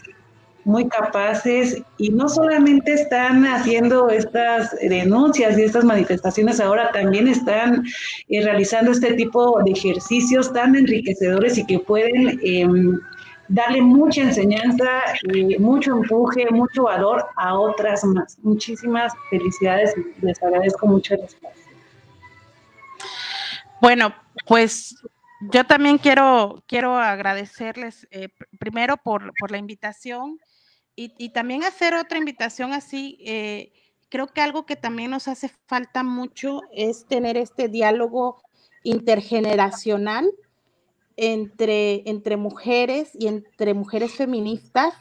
muy 0.69 0.87
capaces 0.87 1.83
y 1.97 2.11
no 2.11 2.29
solamente 2.29 2.93
están 2.93 3.47
haciendo 3.47 4.11
estas 4.11 4.77
denuncias 4.81 5.57
y 5.57 5.63
estas 5.63 5.83
manifestaciones, 5.83 6.61
ahora 6.61 6.91
también 6.93 7.27
están 7.27 7.87
eh, 8.29 8.45
realizando 8.45 8.93
este 8.93 9.15
tipo 9.15 9.63
de 9.65 9.71
ejercicios 9.71 10.53
tan 10.53 10.77
enriquecedores 10.77 11.57
y 11.57 11.65
que 11.65 11.79
pueden 11.79 12.39
em, 12.43 13.01
darle 13.49 13.81
mucha 13.81 14.21
enseñanza, 14.21 15.05
mucho 15.59 15.93
empuje, 15.93 16.47
mucho 16.51 16.83
valor 16.83 17.25
a 17.37 17.59
otras 17.59 18.05
más. 18.05 18.39
Muchísimas 18.43 19.15
felicidades 19.31 19.95
y 19.97 20.27
les 20.27 20.43
agradezco 20.43 20.87
mucho 20.87 21.15
el 21.15 21.21
espacio. 21.21 21.65
Bueno, 23.81 24.13
pues 24.47 24.97
yo 25.41 25.65
también 25.65 25.97
quiero, 25.97 26.63
quiero 26.67 26.99
agradecerles 26.99 28.07
eh, 28.11 28.29
primero 28.59 28.99
por, 28.99 29.33
por, 29.41 29.51
la 29.51 29.57
invitación 29.57 30.39
y, 31.01 31.29
también 31.29 31.63
hacer 31.63 31.95
otra 31.95 32.19
invitación 32.19 32.73
así, 32.73 33.19
eh, 33.25 33.73
creo 34.09 34.27
que 34.27 34.41
algo 34.41 34.67
que 34.67 34.75
también 34.75 35.13
nos 35.13 35.29
hace 35.29 35.49
falta 35.67 36.03
mucho 36.03 36.63
es 36.73 37.07
tener 37.07 37.37
este 37.37 37.69
diálogo 37.69 38.43
intergeneracional 38.83 40.29
entre, 41.17 42.09
entre 42.11 42.37
mujeres 42.37 43.11
y 43.15 43.29
entre 43.29 43.75
mujeres 43.75 44.15
feministas 44.15 44.93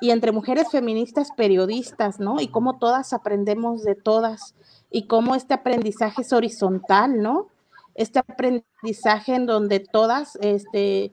y 0.00 0.10
entre 0.10 0.32
mujeres 0.32 0.68
feministas 0.72 1.28
periodistas, 1.36 2.18
¿no? 2.18 2.40
Y 2.40 2.48
cómo 2.48 2.78
todas 2.78 3.12
aprendemos 3.12 3.84
de 3.84 3.94
todas 3.94 4.56
y 4.90 5.06
cómo 5.06 5.36
este 5.36 5.54
aprendizaje 5.54 6.22
es 6.22 6.32
horizontal, 6.32 7.22
¿no? 7.22 7.46
Este 7.94 8.18
aprendizaje 8.18 9.36
en 9.36 9.46
donde 9.46 9.78
todas, 9.78 10.36
este, 10.40 11.12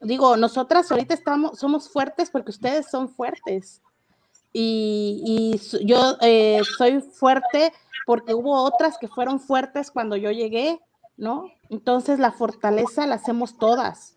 digo, 0.00 0.36
nosotras 0.36 0.90
ahorita 0.90 1.14
estamos, 1.14 1.58
somos 1.58 1.88
fuertes 1.90 2.30
porque 2.30 2.50
ustedes 2.50 2.86
son 2.90 3.08
fuertes. 3.08 3.82
Y, 4.52 5.60
yo 5.84 6.16
eh, 6.20 6.60
soy 6.76 7.00
fuerte 7.00 7.72
porque 8.06 8.34
hubo 8.34 8.62
otras 8.62 8.98
que 8.98 9.08
fueron 9.08 9.40
fuertes 9.40 9.90
cuando 9.90 10.16
yo 10.16 10.30
llegué, 10.30 10.80
¿no? 11.16 11.52
Entonces 11.68 12.18
la 12.18 12.32
fortaleza 12.32 13.06
la 13.06 13.16
hacemos 13.16 13.58
todas. 13.58 14.16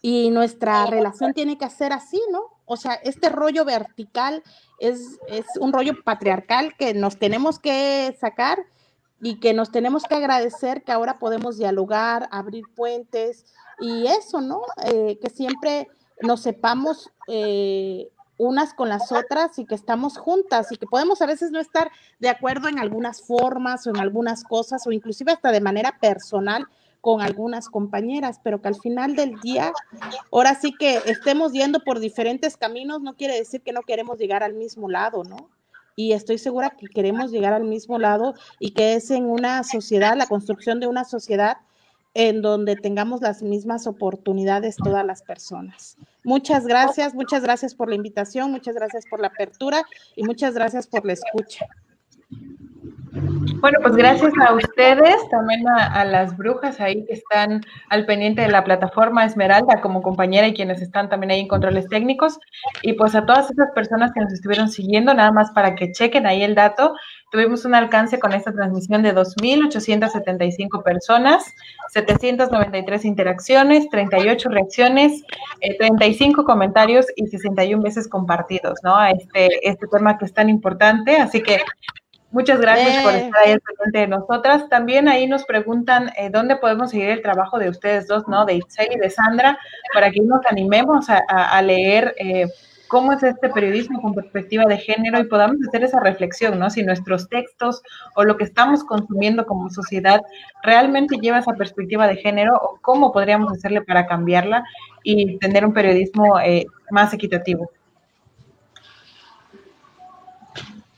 Y 0.00 0.30
nuestra 0.30 0.86
relación 0.86 1.32
tiene 1.32 1.58
que 1.58 1.68
ser 1.70 1.92
así, 1.92 2.20
¿no? 2.30 2.42
O 2.64 2.76
sea, 2.76 2.94
este 2.94 3.28
rollo 3.28 3.64
vertical 3.64 4.42
es, 4.78 5.18
es 5.28 5.46
un 5.60 5.72
rollo 5.72 6.02
patriarcal 6.02 6.76
que 6.76 6.94
nos 6.94 7.18
tenemos 7.18 7.58
que 7.58 8.16
sacar 8.20 8.58
y 9.20 9.38
que 9.38 9.54
nos 9.54 9.70
tenemos 9.70 10.04
que 10.04 10.16
agradecer 10.16 10.82
que 10.82 10.90
ahora 10.90 11.18
podemos 11.18 11.56
dialogar, 11.56 12.28
abrir 12.32 12.64
puentes 12.74 13.44
y 13.80 14.06
eso, 14.06 14.40
¿no? 14.40 14.62
Eh, 14.84 15.18
que 15.20 15.30
siempre 15.30 15.88
nos 16.20 16.42
sepamos 16.42 17.10
eh, 17.28 18.10
unas 18.38 18.74
con 18.74 18.88
las 18.88 19.12
otras 19.12 19.58
y 19.58 19.66
que 19.66 19.74
estamos 19.74 20.18
juntas 20.18 20.72
y 20.72 20.76
que 20.76 20.86
podemos 20.86 21.22
a 21.22 21.26
veces 21.26 21.50
no 21.50 21.60
estar 21.60 21.90
de 22.18 22.28
acuerdo 22.28 22.68
en 22.68 22.78
algunas 22.78 23.22
formas 23.22 23.86
o 23.86 23.90
en 23.90 23.98
algunas 23.98 24.44
cosas 24.44 24.86
o 24.86 24.92
inclusive 24.92 25.32
hasta 25.32 25.52
de 25.52 25.60
manera 25.60 25.98
personal 26.00 26.66
con 27.00 27.20
algunas 27.20 27.68
compañeras, 27.68 28.40
pero 28.42 28.62
que 28.62 28.68
al 28.68 28.76
final 28.76 29.16
del 29.16 29.40
día, 29.40 29.72
ahora 30.30 30.54
sí 30.54 30.72
que 30.78 31.00
estemos 31.06 31.52
yendo 31.52 31.80
por 31.80 31.98
diferentes 31.98 32.56
caminos, 32.56 33.02
no 33.02 33.16
quiere 33.16 33.36
decir 33.36 33.60
que 33.62 33.72
no 33.72 33.82
queremos 33.82 34.18
llegar 34.18 34.44
al 34.44 34.54
mismo 34.54 34.88
lado, 34.88 35.24
¿no? 35.24 35.50
Y 35.96 36.12
estoy 36.12 36.38
segura 36.38 36.70
que 36.70 36.86
queremos 36.86 37.32
llegar 37.32 37.54
al 37.54 37.64
mismo 37.64 37.98
lado 37.98 38.34
y 38.60 38.70
que 38.70 38.94
es 38.94 39.10
en 39.10 39.26
una 39.26 39.64
sociedad, 39.64 40.16
la 40.16 40.26
construcción 40.26 40.78
de 40.78 40.86
una 40.86 41.04
sociedad 41.04 41.58
en 42.14 42.42
donde 42.42 42.76
tengamos 42.76 43.20
las 43.22 43.42
mismas 43.42 43.86
oportunidades 43.86 44.76
todas 44.76 45.04
las 45.04 45.22
personas. 45.22 45.96
Muchas 46.24 46.66
gracias, 46.66 47.14
muchas 47.14 47.42
gracias 47.42 47.74
por 47.74 47.88
la 47.88 47.94
invitación, 47.94 48.50
muchas 48.50 48.74
gracias 48.74 49.04
por 49.08 49.20
la 49.20 49.28
apertura 49.28 49.82
y 50.14 50.24
muchas 50.24 50.54
gracias 50.54 50.86
por 50.86 51.04
la 51.04 51.14
escucha. 51.14 51.66
Bueno, 53.60 53.78
pues 53.82 53.94
gracias 53.94 54.32
a 54.40 54.54
ustedes, 54.54 55.28
también 55.30 55.68
a, 55.68 56.04
las 56.04 56.36
brujas 56.36 56.80
ahí 56.80 57.04
que 57.04 57.12
están 57.12 57.60
al 57.90 58.06
pendiente 58.06 58.42
de 58.42 58.48
la 58.48 58.64
plataforma 58.64 59.24
Esmeralda 59.24 59.80
como 59.80 60.02
compañera 60.02 60.48
y 60.48 60.54
quienes 60.54 60.80
están 60.80 61.08
también 61.08 61.30
ahí 61.32 61.40
en 61.40 61.48
controles 61.48 61.88
técnicos. 61.88 62.38
Y 62.82 62.94
pues 62.94 63.14
a 63.14 63.26
todas 63.26 63.50
esas 63.50 63.70
personas 63.72 64.12
que 64.12 64.20
nos 64.20 64.32
estuvieron 64.32 64.68
siguiendo, 64.68 65.12
nada 65.12 65.30
más 65.30 65.50
para 65.52 65.74
que 65.74 65.92
chequen 65.92 66.26
ahí 66.26 66.42
el 66.42 66.54
dato, 66.54 66.94
tuvimos 67.32 67.64
un 67.64 67.74
alcance 67.74 68.20
con 68.20 68.32
esta 68.32 68.52
transmisión 68.52 69.02
de 69.02 69.14
2.875 69.14 70.82
personas, 70.82 71.42
793 71.92 73.04
interacciones, 73.06 73.88
38 73.88 74.48
reacciones, 74.50 75.22
35 75.78 76.42
eh, 76.42 76.44
comentarios 76.44 77.06
y 77.16 77.26
61 77.26 77.82
veces 77.82 78.06
compartidos, 78.06 78.78
¿no? 78.84 78.94
A 78.94 79.10
este, 79.10 79.66
este 79.66 79.86
tema 79.88 80.18
que 80.18 80.26
es 80.26 80.34
tan 80.34 80.48
importante. 80.50 81.16
Así 81.16 81.42
que 81.42 81.58
Muchas 82.32 82.62
gracias 82.62 83.02
por 83.02 83.12
estar 83.12 83.42
ahí 83.44 83.52
al 83.52 83.60
frente 83.60 83.98
de 83.98 84.06
nosotras. 84.06 84.66
También 84.70 85.06
ahí 85.06 85.26
nos 85.26 85.44
preguntan 85.44 86.10
eh, 86.16 86.30
dónde 86.30 86.56
podemos 86.56 86.90
seguir 86.90 87.10
el 87.10 87.20
trabajo 87.20 87.58
de 87.58 87.68
ustedes 87.68 88.08
dos, 88.08 88.26
¿no? 88.26 88.46
De 88.46 88.54
Itzel 88.54 88.88
y 88.90 88.98
de 88.98 89.10
Sandra, 89.10 89.58
para 89.92 90.10
que 90.10 90.20
nos 90.22 90.40
animemos 90.46 91.08
a, 91.10 91.60
leer 91.60 92.14
eh, 92.18 92.46
cómo 92.92 93.14
es 93.14 93.22
este 93.22 93.48
periodismo 93.48 94.02
con 94.02 94.12
perspectiva 94.12 94.66
de 94.66 94.76
género 94.76 95.18
y 95.18 95.24
podamos 95.24 95.56
hacer 95.66 95.82
esa 95.82 95.98
reflexión, 95.98 96.58
¿no? 96.58 96.68
Si 96.68 96.82
nuestros 96.82 97.26
textos 97.26 97.80
o 98.16 98.22
lo 98.22 98.36
que 98.36 98.44
estamos 98.44 98.84
consumiendo 98.84 99.46
como 99.46 99.70
sociedad 99.70 100.20
realmente 100.62 101.16
lleva 101.16 101.38
esa 101.38 101.54
perspectiva 101.54 102.06
de 102.06 102.16
género 102.16 102.54
o 102.54 102.78
cómo 102.82 103.10
podríamos 103.10 103.50
hacerle 103.50 103.80
para 103.80 104.06
cambiarla 104.06 104.62
y 105.02 105.38
tener 105.38 105.64
un 105.64 105.72
periodismo 105.72 106.38
eh, 106.38 106.66
más 106.90 107.14
equitativo. 107.14 107.70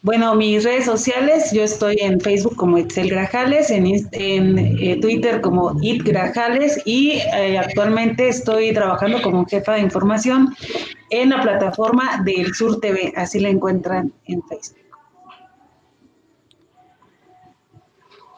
Bueno, 0.04 0.34
mis 0.34 0.62
redes 0.62 0.84
sociales, 0.84 1.50
yo 1.50 1.62
estoy 1.62 1.96
en 1.98 2.20
Facebook 2.20 2.56
como 2.56 2.76
Itzel 2.76 3.08
Grajales, 3.08 3.70
en, 3.70 3.86
eh, 4.58 4.98
Twitter 5.00 5.40
como 5.40 5.78
It 5.80 6.02
Grajales 6.02 6.78
y 6.84 7.12
eh, 7.12 7.56
actualmente 7.56 8.28
estoy 8.28 8.74
trabajando 8.74 9.22
como 9.22 9.46
jefa 9.46 9.72
de 9.72 9.80
información 9.80 10.54
en 11.08 11.30
la 11.30 11.40
plataforma 11.40 12.20
del 12.22 12.54
Sur 12.54 12.80
TV, 12.80 13.14
así 13.16 13.40
la 13.40 13.48
encuentran 13.48 14.12
en 14.26 14.42
Facebook. 14.42 14.76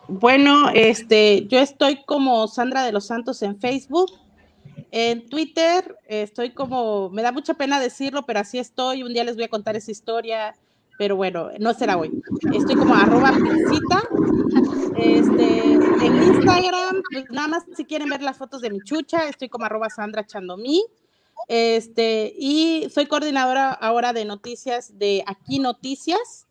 Bueno, 0.06 0.68
este, 0.72 1.48
yo 1.48 1.58
estoy 1.58 2.04
como 2.04 2.46
Sandra 2.46 2.84
de 2.84 2.92
los 2.92 3.06
Santos 3.06 3.42
en 3.42 3.58
Facebook. 3.58 4.12
En 4.92 5.28
Twitter 5.28 5.98
estoy 6.06 6.50
como, 6.50 7.10
me 7.10 7.22
da 7.22 7.32
mucha 7.32 7.54
pena 7.54 7.80
decirlo, 7.80 8.22
pero 8.24 8.38
así 8.38 8.60
estoy. 8.60 9.02
Un 9.02 9.12
día 9.12 9.24
les 9.24 9.34
voy 9.34 9.46
a 9.46 9.48
contar 9.48 9.74
esa 9.74 9.90
historia 9.90 10.54
pero 10.98 11.16
bueno, 11.16 11.50
no 11.58 11.74
será 11.74 11.96
hoy. 11.96 12.10
Estoy 12.52 12.76
como 12.76 12.94
arroba 12.94 13.32
pixita. 13.32 14.02
Este, 14.96 15.72
en 15.72 16.22
Instagram, 16.22 17.02
pues 17.12 17.30
nada 17.30 17.48
más 17.48 17.64
si 17.76 17.84
quieren 17.84 18.08
ver 18.08 18.22
las 18.22 18.38
fotos 18.38 18.62
de 18.62 18.70
mi 18.70 18.80
chucha, 18.80 19.28
estoy 19.28 19.48
como 19.48 19.66
arroba 19.66 19.90
Sandra 19.90 20.26
Chandomí. 20.26 20.84
Este, 21.48 22.34
y 22.38 22.88
soy 22.92 23.06
coordinadora 23.06 23.72
ahora 23.72 24.12
de 24.12 24.24
noticias 24.24 24.98
de 24.98 25.22
Aquí 25.26 25.58
Noticias. 25.58 26.46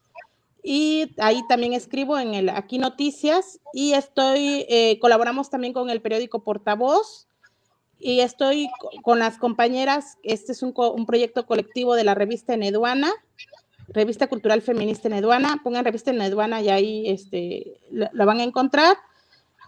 Y 0.63 1.11
ahí 1.19 1.41
también 1.47 1.73
escribo 1.73 2.17
en 2.17 2.33
el 2.33 2.49
Aquí 2.49 2.77
Noticias. 2.77 3.59
Y 3.73 3.93
estoy, 3.93 4.65
eh, 4.69 4.99
colaboramos 4.99 5.49
también 5.49 5.73
con 5.73 5.89
el 5.89 6.01
periódico 6.01 6.43
Portavoz. 6.43 7.27
Y 7.99 8.19
estoy 8.19 8.69
con 9.01 9.19
las 9.19 9.37
compañeras, 9.37 10.17
este 10.21 10.51
es 10.51 10.61
un, 10.61 10.73
un 10.75 11.05
proyecto 11.05 11.47
colectivo 11.47 11.95
de 11.95 12.03
la 12.03 12.13
revista 12.13 12.55
Neduana 12.57 13.11
Revista 13.87 14.27
Cultural 14.27 14.61
Feminista 14.61 15.07
en 15.07 15.15
Eduana, 15.15 15.59
pongan 15.63 15.85
Revista 15.85 16.11
en 16.11 16.21
Eduana 16.21 16.61
y 16.61 16.69
ahí 16.69 17.09
este, 17.09 17.79
la, 17.91 18.25
van 18.25 18.39
a 18.39 18.43
encontrar. 18.43 18.97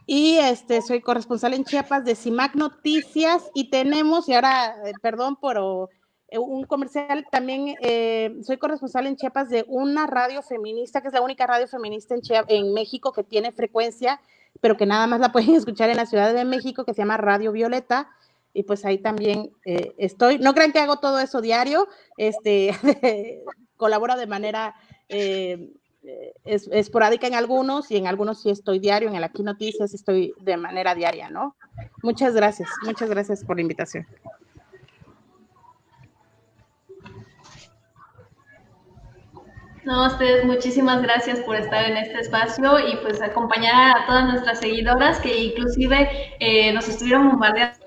Y 0.06 0.38
este, 0.38 0.82
soy 0.82 1.02
corresponsal 1.02 1.54
en 1.54 1.66
Chiapas 1.66 2.06
de 2.06 2.16
CIMAC 2.16 2.56
Noticias 2.56 3.52
y 3.54 3.70
tenemos, 3.70 4.30
y 4.30 4.34
ahora, 4.34 4.76
eh, 4.86 4.94
perdón 5.02 5.36
por 5.36 5.58
eh, 6.30 6.40
un 6.40 6.64
comercial, 6.64 7.26
también 7.30 7.76
eh, 7.82 8.38
soy 8.42 8.58
corresponsal 8.58 9.06
en 9.06 9.18
Chiapas 9.18 9.50
de 9.50 9.66
una 9.68 10.08
radio 10.08 10.42
feminista, 10.42 11.02
que 11.02 11.10
es 11.10 11.14
la 11.14 11.22
única 11.22 11.46
radio 11.46 11.68
feminista 11.68 12.16
en, 12.16 12.22
en 12.48 12.74
México 12.74 13.12
que 13.12 13.24
tiene 13.24 13.52
frecuencia, 13.52 14.22
pero 14.62 14.78
que 14.78 14.86
nada 14.86 15.08
más 15.08 15.20
la 15.20 15.32
pueden 15.34 15.56
escuchar 15.56 15.90
en 15.90 15.98
la 15.98 16.06
Ciudad 16.06 16.34
de 16.34 16.46
México, 16.46 16.86
que 16.86 16.94
se 16.94 17.02
llama 17.02 17.18
Radio 17.18 17.52
Violeta 17.52 18.10
y 18.54 18.64
pues 18.64 18.86
ahí 18.86 18.98
también 18.98 19.52
estoy. 19.98 20.40
No 20.40 20.56
crean 20.56 20.72
que 20.72 20.80
hago 20.80 20.98
todo 20.98 21.20
eso 21.20 21.42
diario, 21.42 21.88
este, 22.18 22.72
colabora 23.78 24.16
de 24.16 24.28
manera 24.28 24.76
eh, 25.10 25.72
esporádica 26.46 27.28
en 27.28 27.36
algunos 27.36 27.92
y 27.92 27.98
en 27.98 28.08
algunos 28.08 28.42
sí 28.42 28.50
estoy 28.50 28.80
diario, 28.80 29.10
en 29.10 29.16
el 29.16 29.24
Aquí 29.24 29.44
Noticias 29.44 29.94
estoy 29.94 30.34
de 30.40 30.58
manera 30.58 30.96
diaria, 30.96 31.30
¿no? 31.30 31.56
Muchas 32.02 32.34
gracias, 32.34 32.70
muchas 32.84 33.10
gracias 33.10 33.44
por 33.44 33.58
la 33.58 33.62
invitación. 33.62 34.06
No, 39.84 40.08
ustedes 40.08 40.44
muchísimas 40.44 41.02
gracias 41.02 41.40
por 41.40 41.56
estar 41.56 41.90
en 41.90 41.96
este 41.96 42.20
espacio 42.20 42.78
y 42.78 42.98
pues 42.98 43.22
acompañar 43.22 43.96
a 43.96 44.06
todas 44.06 44.26
nuestras 44.26 44.60
seguidoras 44.60 45.18
que 45.22 45.46
inclusive 45.46 46.36
eh, 46.42 46.74
nos 46.74 46.90
estuvieron 46.90 47.30
bombardeando 47.30 47.86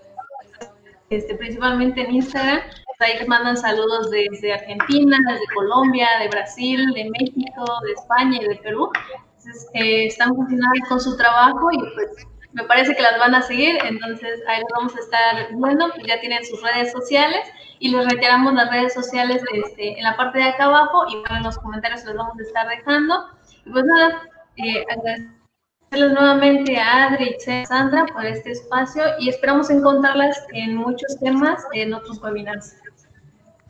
este, 1.11 1.35
principalmente 1.35 2.01
en 2.01 2.15
Instagram 2.15 2.61
ahí 3.01 3.19
les 3.19 3.29
mandan 3.29 3.57
saludos 3.57 4.11
desde 4.11 4.53
Argentina, 4.53 5.17
desde 5.29 5.47
Colombia, 5.55 6.09
de 6.21 6.29
Brasil, 6.29 6.93
de 6.95 7.11
México, 7.11 7.65
de 7.85 7.93
España 7.93 8.39
y 8.41 8.49
de 8.49 8.57
Perú. 8.57 8.91
Entonces, 9.39 9.69
eh, 9.75 10.07
están 10.07 10.35
funcionando 10.35 10.87
con 10.89 11.01
su 11.01 11.17
trabajo 11.17 11.71
y 11.73 11.79
pues 11.95 12.27
me 12.53 12.65
parece 12.65 12.95
que 12.95 13.03
las 13.03 13.19
van 13.19 13.35
a 13.35 13.43
seguir, 13.43 13.79
entonces 13.85 14.41
ahí 14.49 14.61
los 14.61 14.71
vamos 14.75 14.97
a 14.97 15.01
estar 15.01 15.53
bueno, 15.53 15.89
pues 15.95 16.07
ya 16.07 16.21
tienen 16.21 16.45
sus 16.45 16.61
redes 16.63 16.91
sociales 16.91 17.47
y 17.79 17.91
les 17.91 18.05
reiteramos 18.07 18.53
las 18.55 18.71
redes 18.71 18.93
sociales 18.93 19.43
este, 19.53 19.97
en 19.97 20.05
la 20.05 20.17
parte 20.17 20.39
de 20.39 20.45
acá 20.45 20.65
abajo 20.65 21.05
y 21.09 21.23
en 21.33 21.43
los 21.43 21.59
comentarios 21.59 22.05
los 22.05 22.17
vamos 22.17 22.39
a 22.39 22.43
estar 22.43 22.69
dejando. 22.69 23.27
Y 23.65 23.71
pues 23.71 23.85
nada, 23.85 24.23
eh, 24.57 24.85
agradecerles 24.91 26.13
nuevamente 26.13 26.77
a 26.77 27.07
Adri 27.07 27.37
y 27.39 27.67
Sandra 27.67 28.05
por 28.07 28.25
este 28.25 28.51
espacio 28.51 29.03
y 29.21 29.29
esperamos 29.29 29.71
encontrarlas 29.71 30.45
en 30.53 30.77
muchos 30.77 31.19
temas 31.21 31.65
en 31.73 31.95
otros 31.95 32.21
webinars. 32.23 32.77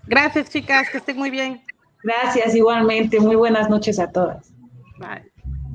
Gracias, 0.07 0.51
chicas, 0.51 0.89
que 0.91 0.99
estén 0.99 1.17
muy 1.17 1.31
bien. 1.31 1.63
Gracias, 2.03 2.55
igualmente. 2.55 3.21
Muy 3.21 3.37
buenas 3.37 3.69
noches 3.69 3.99
a 3.99 4.11
todas. 4.11 4.53
Bye. 4.99 5.31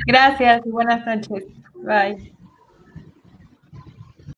Gracias 0.08 0.66
y 0.66 0.70
buenas 0.70 1.06
noches. 1.06 1.46
Bye. 1.76 2.35